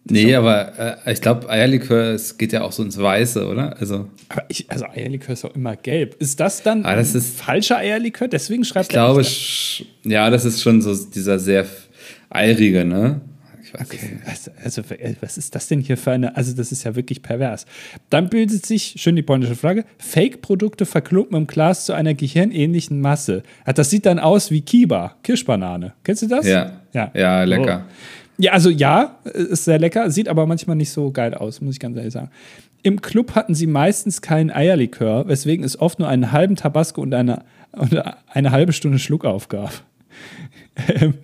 Nee, 0.10 0.34
aber 0.34 0.98
äh, 1.06 1.14
ich 1.14 1.22
glaube, 1.22 1.48
Eierlikör, 1.48 2.14
es 2.16 2.38
geht 2.38 2.53
ja 2.53 2.64
auch 2.64 2.72
so 2.72 2.82
ins 2.84 2.98
Weiße, 2.98 3.48
oder? 3.48 3.78
Also, 3.80 4.10
Aber 4.30 4.44
ich, 4.49 4.70
also 4.72 4.86
Eierlikör 4.86 5.34
ist 5.34 5.44
doch 5.44 5.53
immer 5.53 5.76
gelb. 5.76 6.16
Ist 6.20 6.40
das 6.40 6.64
dann 6.64 6.86
Ah, 6.86 6.95
das 6.95 7.14
ein 7.14 7.20
ist- 7.20 7.38
falscher 7.40 7.78
Eierlikör? 7.78 8.28
Deswegen 8.28 8.66
schreibt 8.66 8.86
ich 8.88 8.90
glaube, 8.90 9.22
er. 9.22 9.86
ja, 10.12 10.30
das 10.32 10.44
ist 10.45 10.62
schon 10.62 10.82
so 10.82 10.95
dieser 10.95 11.38
sehr 11.38 11.68
eirige, 12.30 12.84
ne? 12.84 13.22
Ich 13.73 13.80
weiß 13.80 13.88
es 13.93 14.02
nicht. 14.02 14.26
Was, 14.26 14.52
also, 14.64 14.81
äh, 14.93 15.15
was 15.22 15.38
ist 15.38 15.56
das 15.56 15.68
denn 15.68 15.80
hier 15.80 15.98
für 15.98 16.11
eine? 16.11 16.35
Also, 16.35 16.56
das 16.56 16.72
ist 16.72 16.84
ja 16.84 16.95
wirklich 16.95 17.22
pervers. 17.22 17.65
Dann 18.10 18.30
bildet 18.30 18.65
sich, 18.65 18.95
schön 18.98 19.15
die 19.15 19.22
polnische 19.22 19.56
Flagge, 19.56 19.85
Fake-Produkte 19.98 20.85
verklumpen 20.85 21.38
im 21.38 21.48
Glas 21.48 21.85
zu 21.85 21.93
einer 21.93 22.14
gehirnähnlichen 22.14 23.02
Masse. 23.02 23.43
Ah, 23.65 23.73
Das 23.73 23.89
sieht 23.89 24.06
dann 24.06 24.19
aus 24.19 24.52
wie 24.52 24.61
Kiba, 24.61 25.15
Kirschbanane. 25.23 25.93
Kennst 26.03 26.23
du 26.23 26.27
das? 26.27 26.45
Ja. 26.45 26.81
Ja, 26.93 27.11
Ja, 27.14 27.43
lecker. 27.43 27.85
Ja, 28.38 28.53
also 28.53 28.69
ja, 28.69 29.19
ist 29.23 29.65
sehr 29.65 29.77
lecker, 29.77 30.10
sieht 30.10 30.27
aber 30.27 30.48
manchmal 30.48 30.76
nicht 30.76 30.89
so 30.89 31.11
geil 31.11 31.35
aus, 31.35 31.61
muss 31.61 31.76
ich 31.76 31.80
ganz 31.80 31.95
ehrlich 31.95 32.14
sagen. 32.14 32.31
Im 32.81 33.02
Club 33.02 33.35
hatten 33.35 33.53
sie 33.53 33.68
meistens 33.68 34.22
keinen 34.22 34.49
Eierlikör, 34.49 35.27
weswegen 35.27 35.64
es 35.64 35.80
oft 35.80 35.99
nur 35.99 36.07
einen 36.07 36.31
halben 36.31 36.56
Tabasco 36.56 37.02
und 37.02 37.14
eine, 37.14 37.43
und 37.72 37.95
eine 38.27 38.52
halbe 38.52 38.73
Stunde 38.73 38.99
Schluck 38.99 39.26
aufgab. 39.26 39.72
Ähm, 40.88 41.15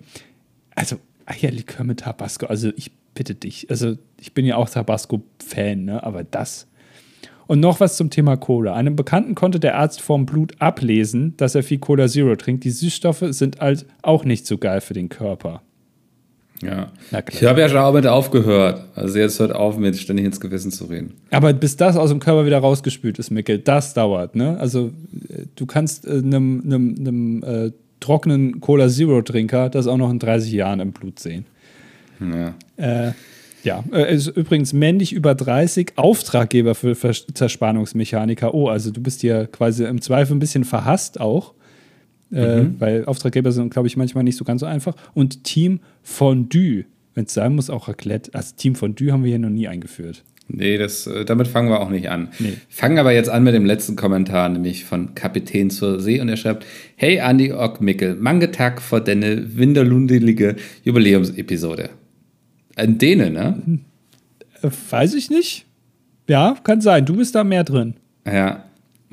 also 0.74 0.96
Eierlikör 1.28 1.84
mit 1.84 2.00
Tabasco, 2.00 2.46
also 2.46 2.70
ich 2.76 2.92
bitte 3.14 3.34
dich, 3.34 3.68
also 3.70 3.96
ich 4.20 4.32
bin 4.32 4.46
ja 4.46 4.56
auch 4.56 4.68
Tabasco-Fan, 4.68 5.84
ne? 5.84 6.02
aber 6.02 6.24
das. 6.24 6.66
Und 7.46 7.60
noch 7.60 7.80
was 7.80 7.96
zum 7.96 8.10
Thema 8.10 8.36
Cola. 8.36 8.74
Einem 8.74 8.94
Bekannten 8.94 9.34
konnte 9.34 9.58
der 9.58 9.76
Arzt 9.76 10.02
vom 10.02 10.26
Blut 10.26 10.52
ablesen, 10.60 11.34
dass 11.38 11.54
er 11.54 11.62
viel 11.62 11.78
Cola 11.78 12.06
Zero 12.06 12.36
trinkt. 12.36 12.64
Die 12.64 12.70
Süßstoffe 12.70 13.24
sind 13.30 13.60
halt 13.60 13.86
auch 14.02 14.24
nicht 14.24 14.46
so 14.46 14.58
geil 14.58 14.82
für 14.82 14.92
den 14.92 15.08
Körper. 15.08 15.62
Ja. 16.62 16.92
Na 17.10 17.22
klar. 17.22 17.42
Ich 17.42 17.48
habe 17.48 17.60
ja 17.60 17.68
schon 17.68 17.78
auch 17.78 17.94
mit 17.94 18.06
aufgehört. 18.06 18.84
Also 18.94 19.18
jetzt 19.18 19.38
hört 19.40 19.52
auf, 19.52 19.78
mir 19.78 19.94
ständig 19.94 20.26
ins 20.26 20.40
Gewissen 20.40 20.70
zu 20.70 20.86
reden. 20.86 21.14
Aber 21.30 21.52
bis 21.52 21.76
das 21.76 21.96
aus 21.96 22.10
dem 22.10 22.20
Körper 22.20 22.44
wieder 22.44 22.58
rausgespült 22.58 23.18
ist, 23.18 23.30
Mickel, 23.30 23.58
das 23.58 23.94
dauert, 23.94 24.34
ne? 24.34 24.58
Also 24.58 24.92
äh, 25.28 25.44
du 25.54 25.66
kannst 25.66 26.06
äh, 26.06 26.10
einem, 26.10 26.62
einem, 26.64 26.94
einem 26.98 27.42
äh, 27.44 27.72
trockenen 28.00 28.60
Cola 28.60 28.88
Zero 28.88 29.22
Trinker 29.22 29.70
das 29.70 29.86
auch 29.86 29.96
noch 29.96 30.10
in 30.10 30.18
30 30.18 30.52
Jahren 30.52 30.80
im 30.80 30.92
Blut 30.92 31.18
sehen. 31.18 31.46
Ja. 32.20 32.54
Äh, 32.76 33.12
ja, 33.64 33.84
äh, 33.92 34.14
ist 34.14 34.28
übrigens 34.28 34.72
männlich 34.72 35.12
über 35.12 35.34
30, 35.34 35.92
Auftraggeber 35.96 36.74
für 36.74 36.94
Zerspannungsmechaniker. 36.96 38.54
Oh, 38.54 38.68
also 38.68 38.90
du 38.90 39.02
bist 39.02 39.20
hier 39.20 39.46
quasi 39.46 39.84
im 39.84 40.00
Zweifel 40.00 40.36
ein 40.36 40.38
bisschen 40.38 40.64
verhasst 40.64 41.20
auch. 41.20 41.54
Äh, 42.30 42.66
weil 42.78 43.06
Auftraggeber 43.06 43.52
sind, 43.52 43.70
glaube 43.70 43.88
ich, 43.88 43.96
manchmal 43.96 44.22
nicht 44.22 44.36
so 44.36 44.44
ganz 44.44 44.60
so 44.60 44.66
einfach. 44.66 44.94
Und 45.14 45.44
Team 45.44 45.80
Fondue, 46.02 46.84
wenn 47.14 47.24
es 47.24 47.34
sein 47.34 47.54
muss, 47.54 47.70
auch 47.70 47.88
Raclette. 47.88 48.34
Also 48.34 48.54
Team 48.56 48.74
Fondue 48.74 49.12
haben 49.12 49.24
wir 49.24 49.30
hier 49.30 49.38
noch 49.38 49.48
nie 49.48 49.66
eingeführt. 49.66 50.24
Nee, 50.48 50.78
das, 50.78 51.06
äh, 51.06 51.26
damit 51.26 51.46
fangen 51.46 51.68
wir 51.68 51.80
auch 51.80 51.90
nicht 51.90 52.08
an. 52.08 52.28
Nee. 52.38 52.54
Fangen 52.70 52.98
aber 52.98 53.12
jetzt 53.12 53.28
an 53.28 53.44
mit 53.44 53.54
dem 53.54 53.66
letzten 53.66 53.96
Kommentar, 53.96 54.48
nämlich 54.48 54.86
von 54.86 55.14
Kapitän 55.14 55.68
zur 55.68 56.00
See. 56.00 56.20
Und 56.20 56.28
er 56.30 56.38
schreibt: 56.38 56.64
Hey 56.96 57.20
Andi 57.20 57.52
Ockmickel, 57.52 58.16
mange 58.16 58.50
Tag 58.50 58.80
vor 58.80 59.00
deine 59.00 59.58
winterlundelige 59.58 60.56
Jubiläumsepisode. 60.84 61.90
Ein 62.76 62.96
Däne, 62.96 63.30
ne? 63.30 63.62
Äh, 64.62 64.70
weiß 64.90 65.14
ich 65.14 65.28
nicht. 65.28 65.66
Ja, 66.28 66.56
kann 66.64 66.80
sein. 66.80 67.04
Du 67.04 67.16
bist 67.16 67.34
da 67.34 67.44
mehr 67.44 67.64
drin. 67.64 67.94
Ja, 68.26 68.64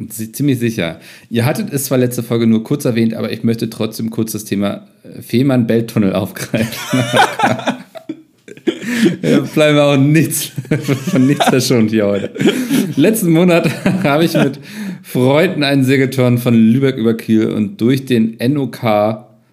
ziemlich 0.10 0.60
sicher. 0.60 1.00
Ihr 1.30 1.46
hattet 1.46 1.72
es 1.72 1.86
zwar 1.86 1.98
letzte 1.98 2.24
Folge 2.24 2.48
nur 2.48 2.64
kurz 2.64 2.86
erwähnt, 2.86 3.14
aber 3.14 3.32
ich 3.32 3.44
möchte 3.44 3.70
trotzdem 3.70 4.10
kurz 4.10 4.32
das 4.32 4.46
Thema 4.46 4.88
äh, 5.04 5.22
Fehmarn-Belt-Tunnel 5.22 6.14
aufgreifen. 6.14 7.04
ja, 9.22 9.40
bleiben 9.40 9.76
wir 9.78 9.84
auch 9.84 9.98
nichts, 9.98 10.52
von 11.10 11.28
nichts 11.28 11.46
verschont 11.46 11.92
hier 11.92 12.08
heute. 12.08 12.32
Letzten 12.96 13.32
Monat 13.32 13.70
habe 14.04 14.26
ich 14.26 14.34
mit 14.34 14.60
Freunden 15.04 15.64
einen 15.64 15.84
Segeltörn 15.84 16.38
von 16.38 16.54
Lübeck 16.54 16.98
über 16.98 17.16
Kiel 17.16 17.52
und 17.52 17.80
durch 17.82 18.06
den 18.06 18.38
NOK 18.38 18.84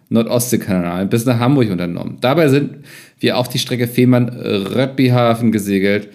Nordostseekanal 0.08 1.06
bis 1.06 1.24
nach 1.24 1.38
Hamburg 1.38 1.70
unternommen. 1.70 2.18
Dabei 2.20 2.48
sind 2.48 2.78
wir 3.18 3.38
auch 3.38 3.46
die 3.46 3.58
Strecke 3.58 3.86
Fehmarn-Röttbihafen 3.86 5.52
gesegelt, 5.52 6.08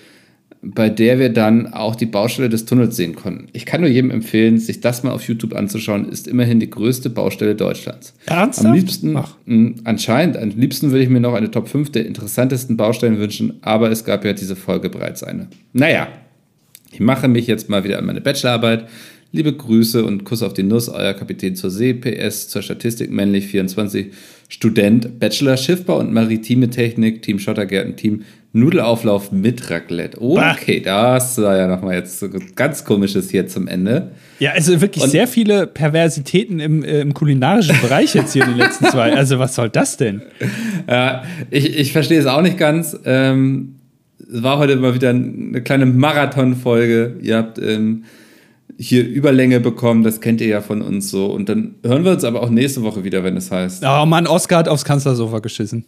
bei 0.61 0.89
der 0.89 1.19
wir 1.19 1.29
dann 1.29 1.73
auch 1.73 1.95
die 1.95 2.05
Baustelle 2.05 2.49
des 2.49 2.65
Tunnels 2.65 2.95
sehen 2.95 3.15
konnten. 3.15 3.47
Ich 3.53 3.65
kann 3.65 3.81
nur 3.81 3.89
jedem 3.89 4.11
empfehlen, 4.11 4.57
sich 4.57 4.81
das 4.81 5.03
mal 5.03 5.11
auf 5.11 5.27
YouTube 5.27 5.55
anzuschauen, 5.55 6.09
ist 6.09 6.27
immerhin 6.27 6.59
die 6.59 6.69
größte 6.69 7.09
Baustelle 7.09 7.55
Deutschlands. 7.55 8.13
Ernsthaft? 8.25 8.65
Am 8.65 8.73
liebsten, 8.73 9.19
mh, 9.45 9.71
anscheinend, 9.83 10.37
am 10.37 10.49
liebsten 10.49 10.91
würde 10.91 11.03
ich 11.03 11.09
mir 11.09 11.19
noch 11.19 11.33
eine 11.33 11.51
Top 11.51 11.67
5 11.67 11.91
der 11.91 12.05
interessantesten 12.05 12.75
Baustellen 12.75 13.19
wünschen, 13.19 13.57
aber 13.61 13.91
es 13.91 14.03
gab 14.03 14.25
ja 14.25 14.33
diese 14.33 14.55
Folge 14.55 14.89
bereits 14.89 15.23
eine. 15.23 15.47
Naja, 15.73 16.07
ich 16.91 16.99
mache 16.99 17.27
mich 17.27 17.47
jetzt 17.47 17.69
mal 17.69 17.83
wieder 17.83 17.99
an 17.99 18.05
meine 18.05 18.21
Bachelorarbeit. 18.21 18.87
Liebe 19.33 19.53
Grüße 19.53 20.05
und 20.05 20.23
Kuss 20.23 20.41
auf 20.41 20.53
die 20.53 20.63
Nuss, 20.63 20.87
euer 20.87 21.13
Kapitän 21.13 21.55
zur 21.55 21.69
See, 21.69 21.93
PS 21.93 22.47
zur 22.47 22.61
Statistik 22.61 23.11
männlich 23.11 23.47
24. 23.47 24.07
Student, 24.49 25.19
Bachelor 25.19 25.57
Schiffbau 25.57 25.99
und 25.99 26.13
Maritime 26.13 26.69
Technik, 26.69 27.21
Team 27.21 27.37
Schottergärten, 27.37 27.95
Team 27.95 28.23
Nudelauflauf 28.53 29.31
mit 29.31 29.69
Raclette. 29.69 30.19
Okay, 30.21 30.79
das 30.79 31.37
war 31.37 31.57
ja 31.57 31.67
nochmal 31.67 31.95
jetzt 31.95 32.19
so 32.19 32.29
ganz 32.55 32.85
komisches 32.85 33.29
hier 33.29 33.47
zum 33.47 33.67
Ende. 33.67 34.11
Ja, 34.39 34.51
also 34.51 34.79
wirklich 34.79 35.03
und 35.03 35.09
sehr 35.09 35.27
viele 35.27 35.67
Perversitäten 35.67 36.59
im, 36.59 36.83
äh, 36.83 37.01
im 37.01 37.13
kulinarischen 37.13 37.79
Bereich 37.81 38.15
jetzt 38.15 38.33
hier 38.33 38.43
in 38.43 38.51
den 38.51 38.57
letzten 38.57 38.85
zwei. 38.85 39.07
Also 39.17 39.39
was 39.39 39.55
soll 39.55 39.69
das 39.69 39.97
denn? 39.97 40.21
Ja, 40.87 41.23
ich, 41.49 41.77
ich 41.77 41.91
verstehe 41.91 42.19
es 42.19 42.25
auch 42.25 42.41
nicht 42.41 42.57
ganz. 42.57 42.97
Ähm, 43.03 43.75
es 44.19 44.43
war 44.43 44.59
heute 44.59 44.75
mal 44.75 44.93
wieder 44.93 45.09
eine 45.09 45.61
kleine 45.61 45.85
Marathon-Folge. 45.85 47.17
Ihr 47.21 47.37
habt 47.37 47.59
ähm, 47.59 48.03
hier 48.77 49.07
Überlänge 49.07 49.59
bekommen, 49.59 50.03
das 50.03 50.21
kennt 50.21 50.41
ihr 50.41 50.47
ja 50.47 50.61
von 50.61 50.81
uns 50.81 51.09
so. 51.09 51.27
Und 51.27 51.49
dann 51.49 51.75
hören 51.83 52.03
wir 52.03 52.11
uns 52.11 52.23
aber 52.23 52.43
auch 52.43 52.49
nächste 52.49 52.83
Woche 52.83 53.03
wieder, 53.03 53.23
wenn 53.23 53.37
es 53.37 53.51
heißt. 53.51 53.83
Oh 53.85 54.05
Mann, 54.05 54.27
Oscar 54.27 54.59
hat 54.59 54.67
aufs 54.67 54.85
Kanzlersofa 54.85 55.39
geschissen. 55.39 55.85